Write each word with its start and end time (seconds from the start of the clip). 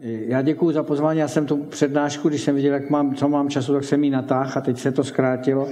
já 0.00 0.42
děkuji 0.42 0.72
za 0.72 0.82
pozvání. 0.82 1.20
Já 1.20 1.28
jsem 1.28 1.46
tu 1.46 1.56
přednášku, 1.56 2.28
když 2.28 2.42
jsem 2.42 2.54
viděl, 2.54 2.74
jak 2.74 2.90
mám, 2.90 3.14
co 3.14 3.28
mám 3.28 3.48
času, 3.48 3.72
tak 3.72 3.84
jsem 3.84 4.04
ji 4.04 4.10
natáhl 4.10 4.52
a 4.54 4.60
teď 4.60 4.78
se 4.78 4.92
to 4.92 5.04
zkrátilo. 5.04 5.68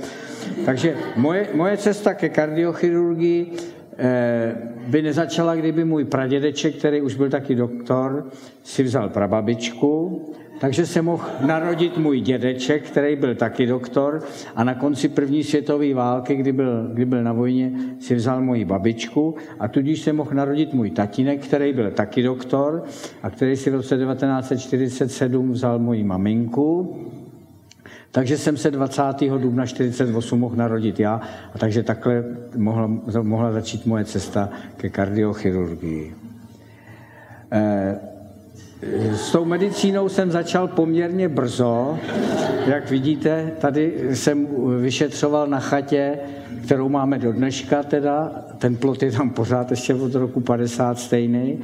Takže 0.64 0.96
moje, 1.16 1.48
moje 1.54 1.76
cesta 1.76 2.14
ke 2.14 2.28
kardiochirurgii 2.28 3.52
eh, 3.98 4.54
by 4.86 5.02
nezačala, 5.02 5.54
kdyby 5.54 5.84
můj 5.84 6.04
pradědeček, 6.04 6.76
který 6.76 7.00
už 7.00 7.14
byl 7.14 7.30
taky 7.30 7.54
doktor, 7.54 8.26
si 8.64 8.82
vzal 8.82 9.08
prababičku, 9.08 10.22
takže 10.62 10.86
se 10.86 11.02
mohl 11.02 11.24
narodit 11.46 11.98
můj 11.98 12.20
dědeček, 12.20 12.82
který 12.82 13.16
byl 13.16 13.34
taky 13.34 13.66
doktor 13.66 14.22
a 14.56 14.64
na 14.64 14.74
konci 14.74 15.08
první 15.08 15.44
světové 15.44 15.94
války, 15.94 16.34
kdy 16.34 16.52
byl, 16.52 16.88
kdy 16.92 17.04
byl 17.04 17.22
na 17.22 17.32
vojně, 17.32 17.72
si 18.00 18.14
vzal 18.14 18.42
moji 18.42 18.64
babičku 18.64 19.34
a 19.58 19.68
tudíž 19.68 20.00
se 20.00 20.12
mohl 20.12 20.30
narodit 20.34 20.74
můj 20.74 20.90
tatínek, 20.90 21.46
který 21.46 21.72
byl 21.72 21.90
taky 21.90 22.22
doktor 22.22 22.84
a 23.22 23.30
který 23.30 23.56
si 23.56 23.70
v 23.70 23.74
roce 23.74 23.96
1947 23.96 25.52
vzal 25.52 25.78
moji 25.78 26.04
maminku. 26.04 26.96
Takže 28.10 28.38
jsem 28.38 28.56
se 28.56 28.70
20. 28.70 29.02
dubna 29.38 29.66
48 29.66 30.40
mohl 30.40 30.56
narodit 30.56 31.00
já 31.00 31.20
a 31.54 31.58
takže 31.58 31.82
takhle 31.82 32.24
mohla, 32.56 32.90
mohla 33.22 33.52
začít 33.52 33.86
moje 33.86 34.04
cesta 34.04 34.48
ke 34.76 34.90
kardiochirurgii. 34.90 36.14
Eh, 37.52 38.11
s 39.12 39.32
tou 39.32 39.44
medicínou 39.44 40.08
jsem 40.08 40.30
začal 40.30 40.68
poměrně 40.68 41.28
brzo. 41.28 41.98
Jak 42.66 42.90
vidíte, 42.90 43.52
tady 43.60 44.08
jsem 44.12 44.46
vyšetřoval 44.80 45.46
na 45.46 45.60
chatě, 45.60 46.18
kterou 46.64 46.88
máme 46.88 47.18
do 47.18 47.32
dneška 47.32 47.82
teda, 47.82 48.32
ten 48.58 48.76
plot 48.76 49.02
je 49.02 49.12
tam 49.12 49.30
pořád 49.30 49.70
ještě 49.70 49.94
od 49.94 50.14
roku 50.14 50.40
50 50.40 50.98
stejný, 50.98 51.58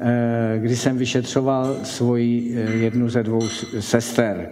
eh, 0.00 0.58
kdy 0.58 0.76
jsem 0.76 0.98
vyšetřoval 0.98 1.76
svoji 1.82 2.54
eh, 2.56 2.72
jednu 2.72 3.08
ze 3.08 3.22
dvou 3.22 3.48
sester. 3.80 4.48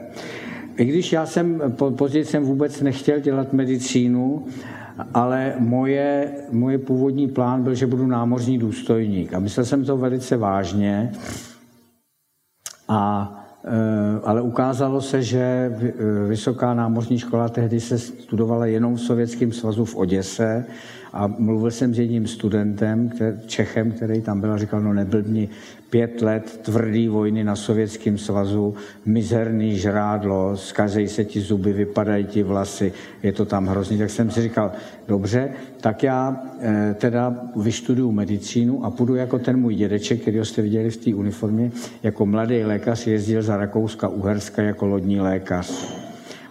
I 0.77 0.85
když 0.85 1.13
já 1.13 1.27
jsem, 1.27 1.63
později 1.97 2.25
jsem 2.25 2.45
vůbec 2.45 2.81
nechtěl 2.81 3.21
dělat 3.21 3.53
medicínu, 3.53 4.47
ale 5.15 5.55
moje, 5.59 6.31
moje 6.51 6.79
původní 6.79 7.29
plán 7.29 7.63
byl, 7.63 7.75
že 7.75 7.87
budu 7.87 8.07
námořní 8.07 8.59
důstojník. 8.59 9.35
A 9.35 9.39
myslel 9.39 9.67
jsem 9.67 9.85
to 9.85 9.97
velice 9.97 10.37
vážně. 10.37 11.13
A, 12.89 13.33
e, 13.65 14.21
ale 14.25 14.41
ukázalo 14.41 15.01
se, 15.01 15.23
že 15.23 15.39
e, 15.39 15.93
Vysoká 16.29 16.75
námořní 16.75 17.19
škola 17.19 17.49
tehdy 17.49 17.81
se 17.81 17.99
studovala 17.99 18.67
jenom 18.67 18.95
v 18.95 19.01
Sovětském 19.01 19.53
svazu 19.53 19.85
v 19.85 19.97
Oděse 19.97 20.67
a 21.15 21.27
mluvil 21.27 21.71
jsem 21.71 21.95
s 21.95 21.99
jedním 21.99 22.27
studentem, 22.27 23.11
Čechem, 23.47 23.93
který 23.93 24.21
tam 24.21 24.41
byl 24.41 24.53
a 24.53 24.59
říkal, 24.59 24.81
no 24.81 24.93
neblbni, 24.93 25.49
pět 25.91 26.23
let 26.23 26.61
tvrdý 26.63 27.09
vojny 27.09 27.45
na 27.45 27.57
Sovětském 27.57 28.19
svazu, 28.19 28.75
mizerný 29.07 29.79
žrádlo, 29.79 30.57
zkazejí 30.57 31.09
se 31.09 31.25
ti 31.25 31.41
zuby, 31.41 31.73
vypadají 31.73 32.25
ti 32.25 32.43
vlasy, 32.43 32.93
je 33.23 33.33
to 33.33 33.45
tam 33.45 33.67
hrozný. 33.67 33.99
Tak 33.99 34.11
jsem 34.11 34.31
si 34.31 34.43
říkal, 34.43 34.73
dobře, 35.09 35.51
tak 35.81 36.03
já 36.03 36.43
e, 36.61 36.95
teda 36.95 37.37
vyštuduju 37.57 38.13
medicínu 38.13 38.85
a 38.85 38.91
půjdu 38.91 39.15
jako 39.15 39.39
ten 39.39 39.61
můj 39.61 39.75
dědeček, 39.75 40.21
který 40.21 40.39
jste 40.45 40.63
viděli 40.63 40.91
v 40.91 40.97
té 40.97 41.15
uniformě, 41.15 41.71
jako 42.03 42.27
mladý 42.27 42.65
lékař 42.65 43.07
jezdil 43.07 43.43
za 43.43 43.57
Rakouska 43.57 44.09
Uherska 44.09 44.63
jako 44.63 44.87
lodní 44.87 45.21
lékař. 45.21 46.05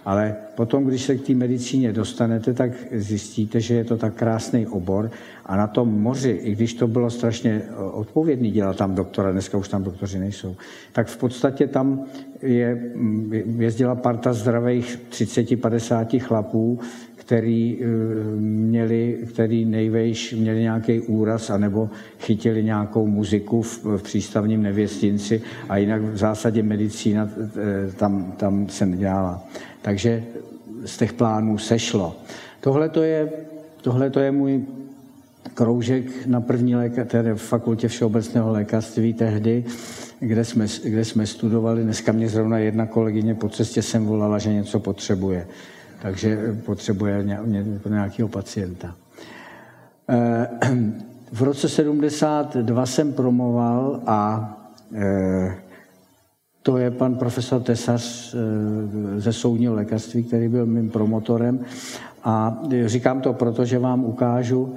Ale 0.04 0.36
potom, 0.54 0.84
když 0.84 1.02
se 1.02 1.16
k 1.16 1.26
té 1.26 1.34
medicíně 1.34 1.92
dostanete, 1.92 2.54
tak 2.54 2.72
zjistíte, 2.92 3.60
že 3.60 3.74
je 3.74 3.84
to 3.84 3.96
tak 3.96 4.14
krásný 4.14 4.66
obor 4.66 5.10
a 5.46 5.56
na 5.56 5.66
tom 5.66 6.00
moři, 6.02 6.30
i 6.30 6.52
když 6.52 6.74
to 6.74 6.88
bylo 6.88 7.10
strašně 7.10 7.62
odpovědný 7.92 8.50
dělat 8.50 8.76
tam 8.76 8.94
doktora, 8.94 9.32
dneska 9.32 9.58
už 9.58 9.68
tam 9.68 9.84
doktoři 9.84 10.18
nejsou, 10.18 10.56
tak 10.92 11.06
v 11.06 11.16
podstatě 11.16 11.66
tam 11.66 12.04
je, 12.42 12.92
jezdila 13.58 13.94
parta 13.94 14.32
zdravých 14.32 15.00
30-50 15.10 16.20
chlapů, 16.20 16.80
který 17.24 17.78
eh, 17.80 17.86
měli, 18.40 19.18
který 19.28 19.64
nejvejš 19.64 20.32
měli 20.32 20.60
nějaký 20.60 21.00
úraz, 21.00 21.50
anebo 21.50 21.90
chytili 22.20 22.64
nějakou 22.64 23.06
muziku 23.06 23.62
v, 23.62 23.84
v 23.84 24.02
přístavním 24.02 24.62
nevěstinci 24.62 25.42
a 25.68 25.76
jinak 25.76 26.02
v 26.02 26.16
zásadě 26.16 26.62
medicína 26.62 27.28
eh, 27.38 27.92
tam, 27.92 28.32
tam 28.36 28.68
se 28.68 28.86
nedělala. 28.86 29.44
Takže 29.82 30.24
z 30.84 30.96
těch 30.96 31.12
plánů 31.12 31.58
sešlo. 31.58 32.16
Tohle 32.60 32.88
to 32.88 33.02
je, 33.02 33.32
tohle 33.82 34.10
to 34.10 34.20
je 34.20 34.30
můj 34.32 34.64
kroužek 35.54 36.26
na 36.26 36.40
první 36.40 36.76
léka, 36.76 37.04
tedy 37.04 37.32
v 37.32 37.42
fakultě 37.42 37.88
všeobecného 37.88 38.52
lékařství 38.52 39.14
tehdy, 39.14 39.64
kde 40.20 40.44
jsme, 40.44 40.66
kde 40.84 41.04
jsme 41.04 41.26
studovali. 41.26 41.82
Dneska 41.82 42.12
mě 42.12 42.28
zrovna 42.28 42.58
jedna 42.58 42.86
kolegyně 42.86 43.34
po 43.34 43.48
cestě 43.48 43.82
jsem 43.82 44.06
volala, 44.06 44.38
že 44.38 44.52
něco 44.52 44.80
potřebuje. 44.80 45.46
Takže 46.04 46.56
potřebuje 46.66 47.26
nějakého 47.88 48.28
pacienta. 48.28 48.94
Eh, 50.08 50.48
v 51.32 51.42
roce 51.42 51.68
72 51.68 52.86
jsem 52.86 53.12
promoval 53.12 54.00
a 54.06 54.50
eh, 54.94 55.54
to 56.62 56.78
je 56.78 56.90
pan 56.90 57.14
profesor 57.14 57.62
Tesař 57.62 58.34
eh, 58.34 59.20
ze 59.20 59.32
soudního 59.32 59.74
lékařství, 59.74 60.24
který 60.24 60.48
byl 60.48 60.66
mým 60.66 60.90
promotorem. 60.90 61.60
A 62.24 62.62
říkám 62.86 63.20
to 63.20 63.32
proto, 63.32 63.64
že 63.64 63.78
vám 63.78 64.04
ukážu 64.04 64.74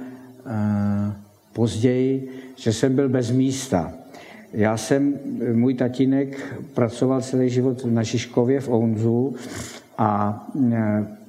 později, 1.52 2.28
že 2.56 2.72
jsem 2.72 2.94
byl 2.94 3.08
bez 3.08 3.30
místa. 3.30 3.92
Já 4.52 4.76
jsem, 4.76 5.14
můj 5.52 5.74
tatínek 5.74 6.56
pracoval 6.74 7.20
celý 7.20 7.50
život 7.50 7.84
na 7.84 8.04
Šiškově 8.04 8.60
v 8.60 8.68
Ounzu 8.68 9.34
a 9.98 10.46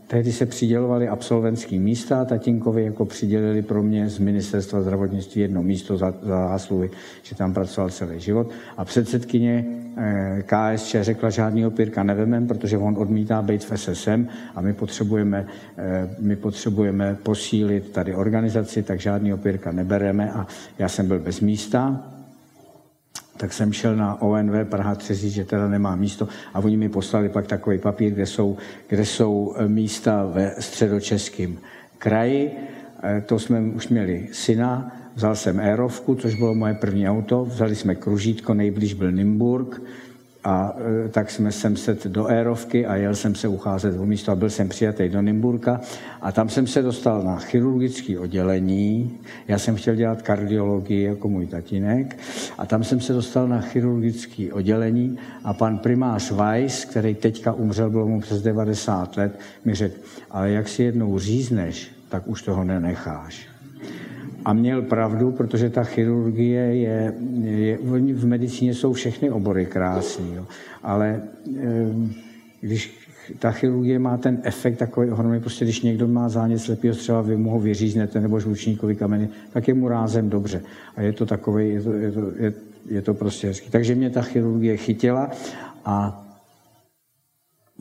Tehdy 0.10 0.32
se 0.32 0.46
přidělovali 0.46 1.08
absolventský 1.08 1.80
místa, 1.80 2.26
tatínkovi 2.26 2.86
jako 2.86 3.06
přidělili 3.06 3.62
pro 3.62 3.84
mě 3.84 4.10
z 4.10 4.20
ministerstva 4.20 4.82
zdravotnictví 4.82 5.42
jedno 5.42 5.64
místo 5.64 5.98
za, 5.98 6.14
za 6.22 6.48
zásluhy, 6.48 6.90
že 7.24 7.36
tam 7.36 7.54
pracoval 7.54 7.90
celý 7.90 8.20
život. 8.20 8.50
A 8.78 8.86
předsedkyně 8.86 9.66
eh, 9.98 10.44
KSČ 10.46 10.96
řekla, 11.02 11.30
žádný 11.30 11.66
opírka 11.66 12.04
nevemem, 12.04 12.48
protože 12.48 12.78
on 12.78 12.96
odmítá 12.98 13.42
být 13.42 13.64
v 13.64 13.78
SSM 13.78 14.28
a 14.56 14.62
my 14.62 14.74
potřebujeme, 14.74 15.46
eh, 15.78 16.10
my 16.20 16.36
potřebujeme 16.36 17.18
posílit 17.24 17.92
tady 17.92 18.16
organizaci, 18.16 18.84
tak 18.84 19.00
žádný 19.00 19.34
opírka 19.34 19.72
nebereme 19.72 20.32
a 20.32 20.48
já 20.80 20.90
jsem 20.90 21.08
byl 21.08 21.20
bez 21.20 21.40
místa 21.40 22.04
tak 23.40 23.54
jsem 23.54 23.74
šel 23.74 23.96
na 23.96 24.22
ONV 24.22 24.68
Praha 24.70 24.96
3 24.96 25.14
říct, 25.14 25.34
že 25.34 25.46
teda 25.46 25.68
nemá 25.68 25.96
místo. 25.96 26.28
A 26.54 26.60
oni 26.60 26.78
mi 26.78 26.90
poslali 26.90 27.30
pak 27.30 27.48
takový 27.48 27.78
papír, 27.78 28.14
kde 28.14 28.26
jsou, 28.26 28.58
kde 28.88 29.06
jsou 29.06 29.56
eh, 29.58 29.68
místa 29.68 30.26
ve 30.26 30.56
středočeském 30.60 31.58
kraji. 31.98 32.52
Eh, 33.04 33.24
to 33.26 33.40
jsme 33.40 33.62
už 33.62 33.88
měli 33.88 34.28
syna, 34.32 34.92
vzal 35.16 35.36
jsem 35.36 35.60
Aerovku, 35.60 36.16
což 36.16 36.36
bylo 36.36 36.56
moje 36.56 36.74
první 36.74 37.10
auto, 37.10 37.46
vzali 37.46 37.76
jsme 37.76 37.96
kružítko, 37.96 38.54
nejblíž 38.54 38.94
byl 38.94 39.12
Nymburk, 39.12 39.82
a 40.44 40.76
e, 41.06 41.10
tak 41.10 41.32
jsme 41.32 41.52
sem 41.52 41.78
set 41.78 42.08
do 42.08 42.28
Érovky 42.28 42.86
a 42.86 42.96
jel 42.96 43.16
jsem 43.16 43.36
se 43.36 43.48
ucházet 43.48 44.00
o 44.00 44.06
místo 44.06 44.32
a 44.32 44.36
byl 44.36 44.50
jsem 44.50 44.70
přijatý 44.70 45.10
do 45.10 45.22
Nymburka 45.22 45.82
a 46.22 46.32
tam 46.32 46.50
jsem 46.50 46.68
se 46.68 46.82
dostal 46.82 47.24
na 47.24 47.40
chirurgické 47.40 48.20
oddělení. 48.20 49.20
Já 49.48 49.60
jsem 49.60 49.76
chtěl 49.76 49.96
dělat 49.96 50.22
kardiologii 50.22 51.04
jako 51.04 51.30
můj 51.30 51.48
tatínek 51.48 52.18
a 52.58 52.66
tam 52.66 52.84
jsem 52.84 53.02
se 53.02 53.14
dostal 53.14 53.48
na 53.48 53.62
chirurgické 53.62 54.54
oddělení 54.54 55.18
a 55.44 55.54
pan 55.54 55.78
primář 55.78 56.32
Weiss, 56.32 56.86
který 56.86 57.16
teďka 57.16 57.54
umřel, 57.54 57.90
bylo 57.90 58.08
mu 58.08 58.22
přes 58.22 58.42
90 58.42 59.18
let, 59.18 59.40
mi 59.66 59.76
řekl, 59.76 59.96
ale 60.32 60.52
jak 60.52 60.68
si 60.68 60.84
jednou 60.84 61.20
řízneš, 61.20 61.92
tak 62.10 62.28
už 62.28 62.42
toho 62.42 62.64
nenecháš. 62.64 63.49
A 64.50 64.54
měl 64.54 64.82
pravdu, 64.82 65.32
protože 65.32 65.70
ta 65.70 65.84
chirurgie 65.84 66.76
je, 66.76 67.14
je 67.44 67.78
v 68.14 68.26
medicíně 68.26 68.74
jsou 68.74 68.94
všechny 68.94 69.32
obory 69.32 69.66
krásné, 69.66 70.26
ale 70.84 71.22
když 72.62 73.08
ta 73.40 73.52
chirurgie 73.52 74.00
má 74.00 74.18
ten 74.18 74.40
efekt 74.44 74.78
takový 74.78 75.10
ohromný, 75.10 75.40
prostě 75.40 75.66
když 75.66 75.82
někdo 75.82 76.08
má 76.08 76.30
zánět 76.30 76.62
slepého 76.62 76.94
střeva, 76.94 77.22
vy 77.22 77.38
mu 77.38 77.50
ho 77.50 77.60
vyříznete, 77.60 78.22
nebo 78.22 78.40
žlučníkový 78.40 78.96
kameny, 78.96 79.30
tak 79.54 79.68
je 79.68 79.74
mu 79.74 79.88
rázem 79.88 80.30
dobře. 80.30 80.62
A 80.96 81.02
je 81.02 81.14
to 81.14 81.26
takový, 81.26 81.70
je 81.70 81.82
to, 81.82 81.94
je 81.94 82.12
to, 82.12 82.32
je, 82.40 82.54
je 82.90 83.02
to 83.02 83.14
prostě 83.14 83.48
hezký. 83.48 83.70
Takže 83.70 83.96
mě 83.96 84.10
ta 84.10 84.22
chirurgie 84.22 84.78
chytila 84.78 85.30
a 85.86 86.26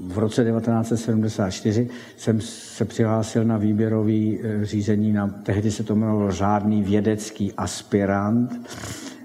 v 0.07 0.19
roce 0.19 0.45
1974 0.45 1.89
jsem 2.17 2.41
se 2.41 2.85
přihlásil 2.85 3.45
na 3.45 3.57
výběrový 3.57 4.39
eh, 4.43 4.65
řízení, 4.65 5.13
na, 5.13 5.29
tehdy 5.29 5.71
se 5.71 5.83
to 5.85 5.93
jmenovalo 5.93 6.33
řádný 6.33 6.83
vědecký 6.83 7.53
aspirant. 7.53 8.71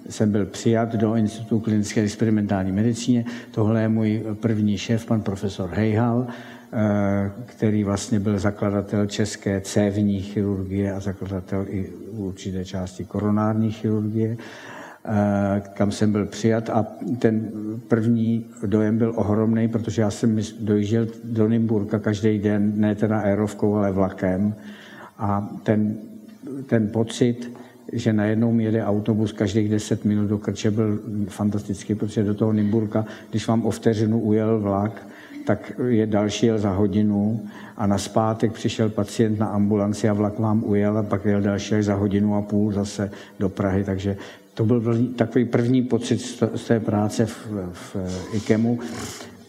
Jsem 0.10 0.32
byl 0.32 0.46
přijat 0.46 0.96
do 0.96 1.16
Institutu 1.16 1.60
klinické 1.60 2.02
experimentální 2.02 2.72
medicíně. 2.72 3.26
Tohle 3.52 3.82
je 3.82 3.90
můj 3.90 4.24
první 4.40 4.78
šéf, 4.78 5.06
pan 5.06 5.22
profesor 5.22 5.70
Hejhal, 5.70 6.28
eh, 6.74 7.32
který 7.46 7.84
vlastně 7.84 8.20
byl 8.20 8.40
zakladatel 8.40 9.06
české 9.06 9.62
cévní 9.62 10.22
chirurgie 10.22 10.94
a 10.94 11.00
zakladatel 11.00 11.66
i 11.70 11.90
určité 12.12 12.66
části 12.66 13.06
koronární 13.06 13.72
chirurgie. 13.72 14.38
Kam 15.74 15.92
jsem 15.92 16.12
byl 16.12 16.26
přijat 16.26 16.70
a 16.70 16.86
ten 17.20 17.52
první 17.88 18.46
dojem 18.66 18.98
byl 18.98 19.14
ohromný, 19.16 19.68
protože 19.68 20.02
já 20.02 20.12
jsem 20.12 20.40
dojížděl 20.60 21.08
do 21.24 21.48
Nymburka 21.48 22.00
každý 22.00 22.40
den, 22.40 22.74
ne 22.76 22.96
teda 22.96 23.20
aerovkou, 23.20 23.76
ale 23.76 23.92
vlakem. 23.92 24.56
A 25.18 25.50
ten, 25.64 25.96
ten 26.68 26.88
pocit, 26.88 27.52
že 27.94 28.14
najednou 28.14 28.52
mi 28.52 28.64
jede 28.64 28.86
autobus 28.86 29.32
každých 29.32 29.70
10 29.70 30.06
minut 30.06 30.28
do 30.28 30.38
Krče 30.38 30.72
byl 30.72 31.00
fantastický, 31.28 31.96
protože 31.96 32.24
do 32.24 32.34
toho 32.34 32.54
Nymburka, 32.54 33.06
když 33.30 33.48
vám 33.48 33.66
o 33.66 33.72
vteřinu 33.72 34.20
ujel 34.20 34.60
vlak, 34.60 35.08
tak 35.46 35.72
je 35.88 36.06
další 36.06 36.46
jel 36.46 36.60
za 36.60 36.72
hodinu 36.72 37.42
a 37.78 37.88
na 37.88 37.98
zpátek 37.98 38.52
přišel 38.52 38.90
pacient 38.90 39.40
na 39.40 39.48
ambulanci 39.48 40.10
a 40.10 40.14
vlak 40.14 40.40
vám 40.40 40.64
ujel 40.64 40.98
a 40.98 41.04
pak 41.04 41.26
jel 41.26 41.42
další 41.42 41.76
až 41.76 41.86
za 41.86 41.96
hodinu 41.96 42.36
a 42.36 42.42
půl 42.42 42.72
zase 42.72 43.12
do 43.40 43.50
Prahy, 43.50 43.84
takže 43.84 44.18
to 44.54 44.66
byl 44.66 45.08
takový 45.16 45.46
první 45.46 45.82
pocit 45.82 46.22
z 46.56 46.68
té 46.68 46.80
práce 46.80 47.26
v, 47.26 47.48
v 47.74 47.96
IKEMu. 48.34 48.80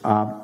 A 0.04 0.42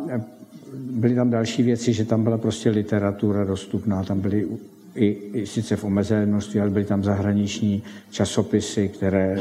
byly 0.75 1.15
tam 1.15 1.31
další 1.31 1.63
věci, 1.63 1.93
že 1.93 2.05
tam 2.05 2.25
byla 2.25 2.39
prostě 2.39 2.71
literatura 2.71 3.45
dostupná, 3.45 4.05
tam 4.05 4.21
byly 4.21 4.47
i, 4.95 5.07
i 5.33 5.47
sice 5.47 5.77
v 5.77 5.85
omezené 5.85 6.27
množství, 6.27 6.61
ale 6.61 6.71
byly 6.71 6.85
tam 6.85 7.05
zahraniční 7.05 7.83
časopisy, 8.11 8.89
které, 8.89 9.39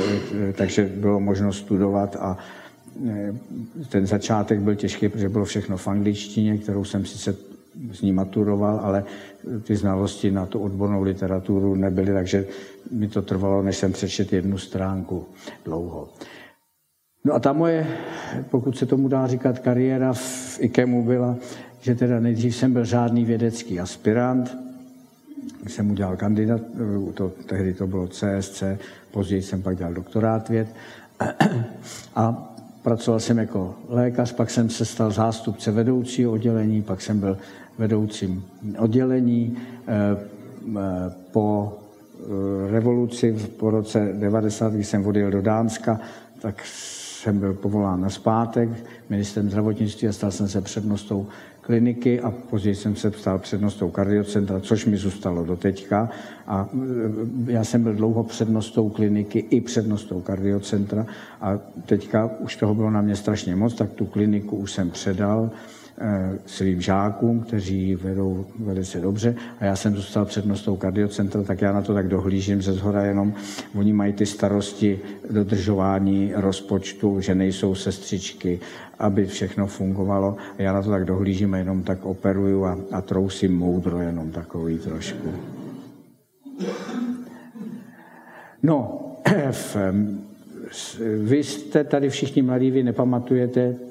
takže 0.53 0.91
bylo 0.95 1.19
možno 1.19 1.53
studovat 1.53 2.15
a 2.19 2.37
ten 3.89 4.07
začátek 4.07 4.59
byl 4.59 4.75
těžký, 4.75 5.09
protože 5.09 5.29
bylo 5.29 5.45
všechno 5.45 5.77
v 5.77 5.87
angličtině, 5.87 6.57
kterou 6.57 6.83
jsem 6.83 7.05
sice 7.05 7.35
z 7.91 8.01
ní 8.01 8.11
maturoval, 8.11 8.79
ale 8.83 9.03
ty 9.63 9.75
znalosti 9.75 10.31
na 10.31 10.45
tu 10.45 10.59
odbornou 10.59 11.03
literaturu 11.03 11.75
nebyly, 11.75 12.13
takže 12.13 12.45
mi 12.91 13.07
to 13.07 13.21
trvalo, 13.21 13.61
než 13.61 13.77
jsem 13.77 13.93
přečet 13.93 14.33
jednu 14.33 14.57
stránku 14.57 15.25
dlouho. 15.65 16.09
No 17.25 17.33
a 17.33 17.39
ta 17.39 17.53
moje, 17.53 17.87
pokud 18.49 18.77
se 18.77 18.85
tomu 18.85 19.07
dá 19.07 19.27
říkat, 19.27 19.59
kariéra 19.59 20.13
v 20.13 20.57
IKEMu 20.59 21.03
byla, 21.03 21.35
že 21.81 21.95
teda 21.95 22.19
nejdřív 22.19 22.55
jsem 22.55 22.73
byl 22.73 22.85
žádný 22.85 23.25
vědecký 23.25 23.79
aspirant, 23.79 24.57
jsem 25.67 25.91
udělal 25.91 26.17
kandidát, 26.17 26.61
to, 27.13 27.31
tehdy 27.45 27.73
to 27.73 27.87
bylo 27.87 28.07
CSC, 28.07 28.63
později 29.11 29.41
jsem 29.41 29.61
pak 29.61 29.77
dělal 29.77 29.93
doktorát 29.93 30.49
věd 30.49 30.67
a 32.15 32.55
pracoval 32.81 33.19
jsem 33.19 33.37
jako 33.37 33.75
lékař, 33.87 34.31
pak 34.33 34.49
jsem 34.49 34.69
se 34.69 34.85
stal 34.85 35.11
zástupce 35.11 35.71
vedoucího 35.71 36.31
oddělení, 36.31 36.81
pak 36.81 37.01
jsem 37.01 37.19
byl 37.19 37.37
vedoucím 37.79 38.45
oddělení. 38.77 39.57
Eh, 39.87 40.17
eh, 40.77 41.13
po 41.31 41.73
eh, 42.19 42.71
revoluci 42.71 43.35
po 43.57 43.71
roce 43.71 44.13
90, 44.13 44.73
když 44.73 44.87
jsem 44.87 45.05
odjel 45.05 45.31
do 45.31 45.41
Dánska, 45.41 45.99
tak 46.41 46.65
jsem 46.65 47.39
byl 47.39 47.53
povolán 47.53 48.01
na 48.01 48.09
zpátek 48.09 48.69
ministrem 49.09 49.49
zdravotnictví 49.49 50.07
a 50.07 50.11
stal 50.11 50.31
jsem 50.31 50.47
se 50.47 50.61
přednostou 50.61 51.27
kliniky 51.61 52.21
a 52.21 52.31
později 52.31 52.75
jsem 52.75 52.95
se 52.95 53.11
stal 53.11 53.39
přednostou 53.39 53.89
kardiocentra, 53.89 54.59
což 54.59 54.85
mi 54.85 54.97
zůstalo 54.97 55.45
do 55.45 55.55
teďka. 55.55 56.09
A 56.47 56.69
já 57.45 57.63
jsem 57.63 57.83
byl 57.83 57.93
dlouho 57.93 58.23
přednostou 58.23 58.89
kliniky 58.89 59.39
i 59.39 59.61
přednostou 59.61 60.21
kardiocentra 60.21 61.05
a 61.41 61.59
teďka 61.85 62.29
už 62.39 62.55
toho 62.55 62.75
bylo 62.75 62.91
na 62.91 63.01
mě 63.01 63.15
strašně 63.15 63.55
moc, 63.55 63.73
tak 63.73 63.89
tu 63.93 64.05
kliniku 64.05 64.55
už 64.55 64.71
jsem 64.71 64.89
předal 64.89 65.51
svým 66.45 66.81
žákům, 66.81 67.39
kteří 67.39 67.95
vedou 67.95 68.45
velice 68.59 68.99
dobře 68.99 69.35
a 69.59 69.65
já 69.65 69.75
jsem 69.75 69.95
zůstal 69.95 70.25
přednostou 70.25 70.75
kardiocentra, 70.75 71.43
tak 71.43 71.61
já 71.61 71.73
na 71.73 71.81
to 71.81 71.93
tak 71.93 72.07
dohlížím 72.07 72.61
ze 72.61 72.73
zhora 72.73 73.03
jenom. 73.03 73.33
Oni 73.75 73.93
mají 73.93 74.13
ty 74.13 74.25
starosti 74.25 74.99
dodržování 75.29 76.31
rozpočtu, 76.35 77.21
že 77.21 77.35
nejsou 77.35 77.75
sestřičky, 77.75 78.59
aby 78.99 79.25
všechno 79.25 79.67
fungovalo. 79.67 80.35
A 80.57 80.61
já 80.61 80.73
na 80.73 80.81
to 80.81 80.89
tak 80.89 81.05
dohlížím 81.05 81.53
a 81.53 81.57
jenom 81.57 81.83
tak 81.83 82.05
operuju 82.05 82.65
a, 82.65 82.77
a 82.91 83.01
trousím 83.01 83.57
moudro 83.57 83.99
jenom 83.99 84.31
takový 84.31 84.77
trošku. 84.77 85.33
No, 88.63 89.01
vy 91.23 91.43
jste 91.43 91.83
tady 91.83 92.09
všichni 92.09 92.41
mladí, 92.41 92.71
vy 92.71 92.83
nepamatujete 92.83 93.88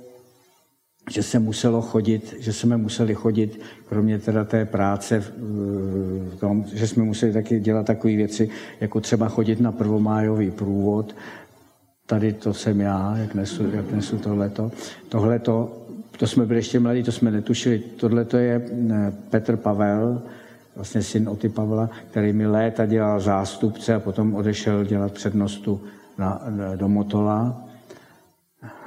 že 1.10 1.22
se 1.22 1.38
muselo 1.38 1.82
chodit, 1.82 2.34
že 2.38 2.52
jsme 2.52 2.76
museli 2.76 3.14
chodit, 3.14 3.60
kromě 3.88 4.19
teda 4.19 4.44
té 4.44 4.64
práce, 4.64 5.20
v 5.20 6.37
tom, 6.40 6.64
že 6.75 6.87
jsme 6.87 7.02
museli 7.05 7.32
taky 7.32 7.60
dělat 7.60 7.87
takové 7.87 8.16
věci, 8.16 8.50
jako 8.81 9.00
třeba 9.00 9.28
chodit 9.28 9.60
na 9.60 9.72
prvomájový 9.72 10.50
průvod. 10.50 11.16
Tady 12.06 12.32
to 12.32 12.55
jsem 12.55 12.81
já, 12.81 13.16
jak 13.16 13.34
nesu, 13.34 13.70
jak 13.72 13.90
nesu 13.93 14.19
tohleto. 14.19 14.72
Tohleto, 15.08 15.82
to 16.19 16.26
jsme 16.26 16.46
byli 16.46 16.58
ještě 16.58 16.81
mladí, 16.81 17.02
to 17.02 17.12
jsme 17.12 17.31
netušili. 17.31 17.78
Tohle 17.78 18.25
to 18.25 18.37
je 18.37 18.62
eh, 18.90 19.12
Petr 19.31 19.56
Pavel, 19.56 20.22
vlastně 20.76 21.02
syn 21.02 21.28
Oty 21.28 21.49
Pavla, 21.49 21.90
který 22.11 22.32
mi 22.32 22.46
léta 22.46 22.87
dělal 22.87 23.20
zástupce 23.20 23.94
a 23.94 24.00
potom 24.00 24.34
odešel 24.34 24.84
dělat 24.84 25.12
přednostu 25.12 25.81
na, 26.19 26.43
do 26.76 26.88
Motola. 26.88 27.64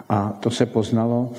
A 0.10 0.30
to 0.40 0.50
se 0.50 0.66
poznalo 0.66 1.32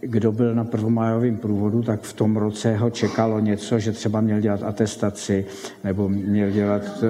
kdo 0.00 0.32
byl 0.32 0.54
na 0.54 0.64
prvomájovém 0.64 1.36
průvodu, 1.36 1.82
tak 1.82 2.00
v 2.00 2.12
tom 2.12 2.36
roce 2.36 2.76
ho 2.76 2.90
čekalo 2.90 3.40
něco, 3.40 3.78
že 3.78 3.92
třeba 3.92 4.20
měl 4.20 4.40
dělat 4.40 4.62
atestaci, 4.62 5.46
nebo 5.84 6.08
měl 6.08 6.50
dělat, 6.50 7.04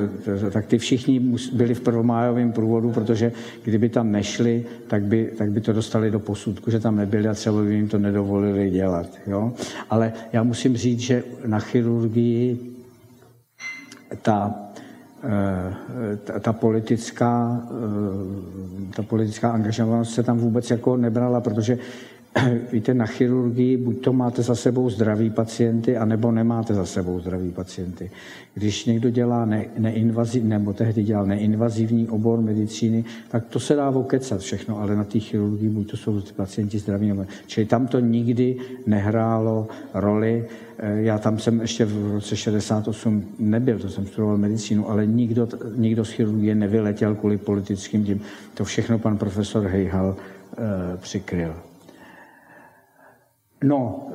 tak 0.52 0.66
ty 0.66 0.78
všichni 0.78 1.20
byli 1.52 1.74
v 1.74 1.80
prvomájovém 1.80 2.52
průvodu, 2.52 2.90
protože 2.90 3.32
kdyby 3.64 3.88
tam 3.88 4.12
nešli, 4.12 4.64
tak 4.86 5.02
by, 5.02 5.32
tak 5.38 5.50
by 5.50 5.60
to 5.60 5.72
dostali 5.72 6.10
do 6.10 6.20
posudku, 6.20 6.70
že 6.70 6.80
tam 6.80 6.96
nebyli 6.96 7.28
a 7.28 7.34
třeba 7.34 7.62
by 7.62 7.74
jim 7.74 7.88
to 7.88 7.98
nedovolili 7.98 8.70
dělat. 8.70 9.06
Jo? 9.26 9.52
Ale 9.90 10.12
já 10.32 10.42
musím 10.42 10.76
říct, 10.76 11.00
že 11.00 11.24
na 11.46 11.58
chirurgii 11.58 12.58
ta 14.22 14.54
eh, 15.24 16.16
ta, 16.24 16.38
ta, 16.38 16.52
politická, 16.52 17.62
eh, 17.70 18.92
ta 18.96 19.02
politická 19.02 19.50
angažovanost 19.50 20.14
se 20.14 20.22
tam 20.22 20.38
vůbec 20.38 20.70
jako 20.70 20.96
nebrala, 20.96 21.40
protože 21.40 21.78
víte, 22.72 22.94
na 22.94 23.06
chirurgii 23.06 23.76
buď 23.76 24.00
to 24.00 24.12
máte 24.12 24.42
za 24.42 24.54
sebou 24.54 24.90
zdraví 24.90 25.30
pacienty, 25.30 25.96
anebo 25.96 26.32
nemáte 26.32 26.74
za 26.74 26.86
sebou 26.86 27.20
zdraví 27.20 27.50
pacienty. 27.50 28.10
Když 28.54 28.84
někdo 28.84 29.10
dělá 29.10 29.44
ne, 29.44 29.64
neinvazivní, 29.78 30.48
nebo 30.50 30.72
tehdy 30.72 31.02
dělal 31.02 31.26
neinvazivní 31.26 32.08
obor 32.08 32.40
medicíny, 32.40 33.04
tak 33.28 33.46
to 33.46 33.60
se 33.60 33.74
dá 33.74 33.90
okecat 33.90 34.40
všechno, 34.40 34.78
ale 34.78 34.96
na 34.96 35.04
té 35.04 35.18
chirurgii 35.18 35.68
buď 35.68 35.90
to 35.90 35.96
jsou 35.96 36.22
pacienti 36.36 36.78
zdraví, 36.78 37.08
nebo... 37.08 37.26
Čili 37.46 37.66
tam 37.66 37.86
to 37.86 38.00
nikdy 38.00 38.56
nehrálo 38.86 39.68
roli. 39.94 40.44
Eh, 40.78 41.02
já 41.02 41.18
tam 41.18 41.38
jsem 41.38 41.60
ještě 41.60 41.84
v 41.84 42.12
roce 42.12 42.36
68 42.36 43.24
nebyl, 43.38 43.78
to 43.78 43.88
jsem 43.88 44.06
studoval 44.06 44.38
medicínu, 44.38 44.90
ale 44.90 45.06
nikdo, 45.06 45.48
nikdo 45.76 46.04
z 46.04 46.10
chirurgie 46.10 46.54
nevyletěl 46.54 47.14
kvůli 47.14 47.36
politickým 47.36 48.04
tím. 48.04 48.20
To 48.54 48.64
všechno 48.64 48.98
pan 48.98 49.18
profesor 49.18 49.66
Hejhal 49.66 50.16
e, 50.58 50.96
přikryl. 50.96 51.54
No, 53.64 54.08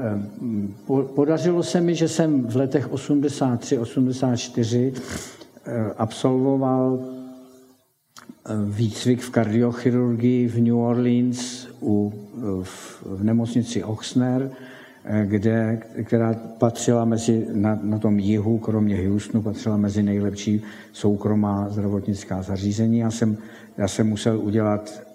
podařilo 1.16 1.64
se 1.64 1.82
mi, 1.82 1.96
že 1.96 2.08
jsem 2.08 2.44
v 2.44 2.56
letech 2.56 2.92
83, 2.92 3.78
84 3.78 4.94
eh, 5.66 5.92
absolvoval 5.98 7.00
eh, 7.00 8.54
výcvik 8.66 9.22
v 9.22 9.30
kardiochirurgii 9.30 10.48
v 10.48 10.62
New 10.62 10.78
Orleans 10.78 11.68
u, 11.82 12.14
v, 12.64 13.04
v 13.06 13.24
nemocnici 13.24 13.84
Ochsner, 13.84 14.52
eh, 15.06 15.26
kde, 15.26 15.82
která 16.04 16.34
patřila 16.34 17.06
mezi, 17.06 17.48
na, 17.54 17.80
na 17.84 18.00
tom 18.00 18.20
jihu, 18.20 18.58
kromě 18.58 19.08
Houstonu, 19.08 19.44
patřila 19.44 19.78
mezi 19.78 20.04
nejlepší 20.04 20.64
soukromá 20.94 21.70
zdravotnická 21.70 22.42
zařízení. 22.42 23.00
Já 23.00 23.12
jsem, 23.12 23.38
já 23.78 23.88
jsem 23.88 24.08
musel 24.08 24.40
udělat 24.40 25.06
Eh, 25.06 25.15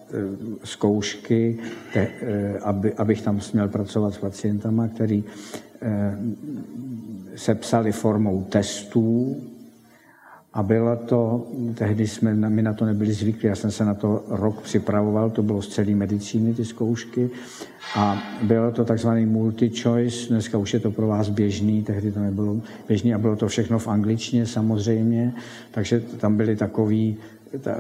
zkoušky, 0.65 1.59
te, 1.93 2.09
eh, 2.23 2.59
aby, 2.59 2.95
abych 2.95 3.23
tam 3.23 3.41
směl 3.41 3.69
pracovat 3.69 4.15
s 4.15 4.19
pacientama, 4.19 4.89
který 4.89 5.25
eh, 5.83 6.19
se 7.37 7.55
psali 7.55 7.93
formou 7.93 8.45
testů 8.45 9.37
a 10.53 10.63
bylo 10.63 10.97
to, 10.97 11.47
tehdy 11.75 12.07
jsme, 12.07 12.35
my 12.35 12.63
na 12.63 12.73
to 12.73 12.85
nebyli 12.85 13.13
zvyklí, 13.13 13.49
já 13.49 13.55
jsem 13.55 13.71
se 13.71 13.85
na 13.85 13.95
to 13.95 14.25
rok 14.29 14.61
připravoval, 14.61 15.31
to 15.31 15.43
bylo 15.43 15.63
z 15.63 15.69
celé 15.69 15.91
medicíny 15.91 16.55
ty 16.55 16.65
zkoušky 16.65 17.31
a 17.97 18.23
bylo 18.43 18.71
to 18.71 18.85
takzvaný 18.85 19.27
multi-choice, 19.27 20.29
dneska 20.29 20.59
už 20.59 20.75
je 20.75 20.81
to 20.81 20.91
pro 20.91 21.07
vás 21.07 21.29
běžný, 21.29 21.83
tehdy 21.83 22.13
to 22.13 22.21
nebylo 22.21 22.61
běžný 22.89 23.15
a 23.15 23.19
bylo 23.19 23.37
to 23.37 23.49
všechno 23.49 23.79
v 23.79 23.89
angličtině 23.89 24.47
samozřejmě, 24.47 25.35
takže 25.71 26.01
tam 26.01 26.37
byly 26.37 26.57
takový 26.57 27.17
ta, 27.59 27.77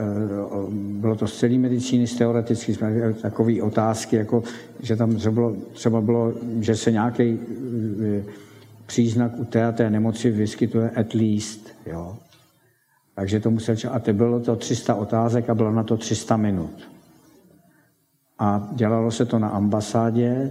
bylo 0.72 1.16
to 1.16 1.26
z 1.26 1.38
celé 1.38 1.58
medicíny, 1.58 2.06
z 2.06 2.16
teoreticky 2.16 2.76
takové 3.22 3.62
otázky, 3.62 4.16
jako, 4.16 4.42
že 4.80 4.96
tam 4.96 5.16
třeba 5.16 5.34
bylo, 5.34 5.56
třeba 5.72 6.00
bylo, 6.00 6.32
že 6.60 6.76
se 6.76 6.92
nějaký 6.92 7.22
e, 7.22 8.24
příznak 8.86 9.38
u 9.38 9.44
té 9.44 9.64
a 9.64 9.72
té 9.72 9.90
nemoci 9.90 10.30
vyskytuje 10.30 10.90
at 10.90 11.14
least. 11.14 11.68
Jo. 11.86 12.16
Takže 13.14 13.40
to 13.40 13.50
musel 13.50 13.76
A 13.90 13.98
to 13.98 14.12
bylo 14.12 14.40
to 14.40 14.56
300 14.56 14.94
otázek 14.94 15.50
a 15.50 15.54
bylo 15.54 15.72
na 15.72 15.82
to 15.82 15.96
300 15.96 16.36
minut. 16.36 16.88
A 18.38 18.68
dělalo 18.72 19.10
se 19.10 19.26
to 19.26 19.38
na 19.38 19.48
ambasádě 19.48 20.50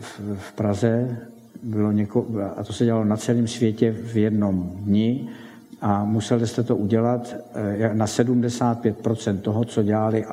v, 0.00 0.20
v 0.36 0.52
Praze, 0.52 1.16
bylo 1.62 1.92
něko, 1.92 2.26
a 2.56 2.64
to 2.64 2.72
se 2.72 2.84
dělalo 2.84 3.04
na 3.04 3.16
celém 3.16 3.48
světě 3.48 3.90
v 3.90 4.16
jednom 4.16 4.72
dni 4.76 5.28
a 5.80 6.04
museli 6.04 6.46
jste 6.46 6.62
to 6.62 6.76
udělat 6.76 7.36
eh, 7.54 7.94
na 7.94 8.06
75% 8.06 9.38
toho, 9.38 9.64
co 9.64 9.82
dělali, 9.82 10.24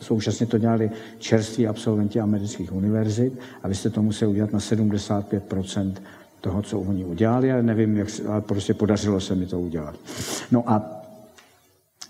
současně 0.00 0.46
to 0.46 0.58
dělali 0.58 0.90
čerství 1.18 1.68
absolventi 1.68 2.20
amerických 2.20 2.72
univerzit 2.72 3.38
a 3.62 3.68
vy 3.68 3.74
jste 3.74 3.90
to 3.90 4.02
museli 4.02 4.30
udělat 4.30 4.52
na 4.52 4.58
75% 4.58 5.92
toho, 6.40 6.62
co 6.62 6.80
oni 6.80 7.04
udělali, 7.04 7.52
ale 7.52 7.62
nevím, 7.62 7.96
jak, 7.96 8.08
ale 8.28 8.40
prostě 8.40 8.74
podařilo 8.74 9.20
se 9.20 9.34
mi 9.34 9.46
to 9.46 9.60
udělat. 9.60 9.94
No 10.50 10.64
a 10.66 11.02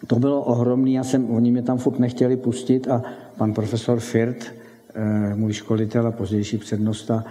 to 0.07 0.19
bylo 0.19 0.43
ohromný, 0.43 0.95
já 0.95 1.05
jsem, 1.05 1.31
oni 1.31 1.51
mě 1.51 1.63
tam 1.63 1.79
furt 1.79 1.99
nechtěli 1.99 2.37
pustit 2.37 2.89
a 2.89 3.03
pan 3.37 3.55
profesor 3.55 4.01
Firt, 4.01 4.55
eh, 4.95 5.35
můj 5.35 5.53
školitel 5.53 6.07
a 6.07 6.13
pozdější 6.13 6.59
přednosta, 6.59 7.25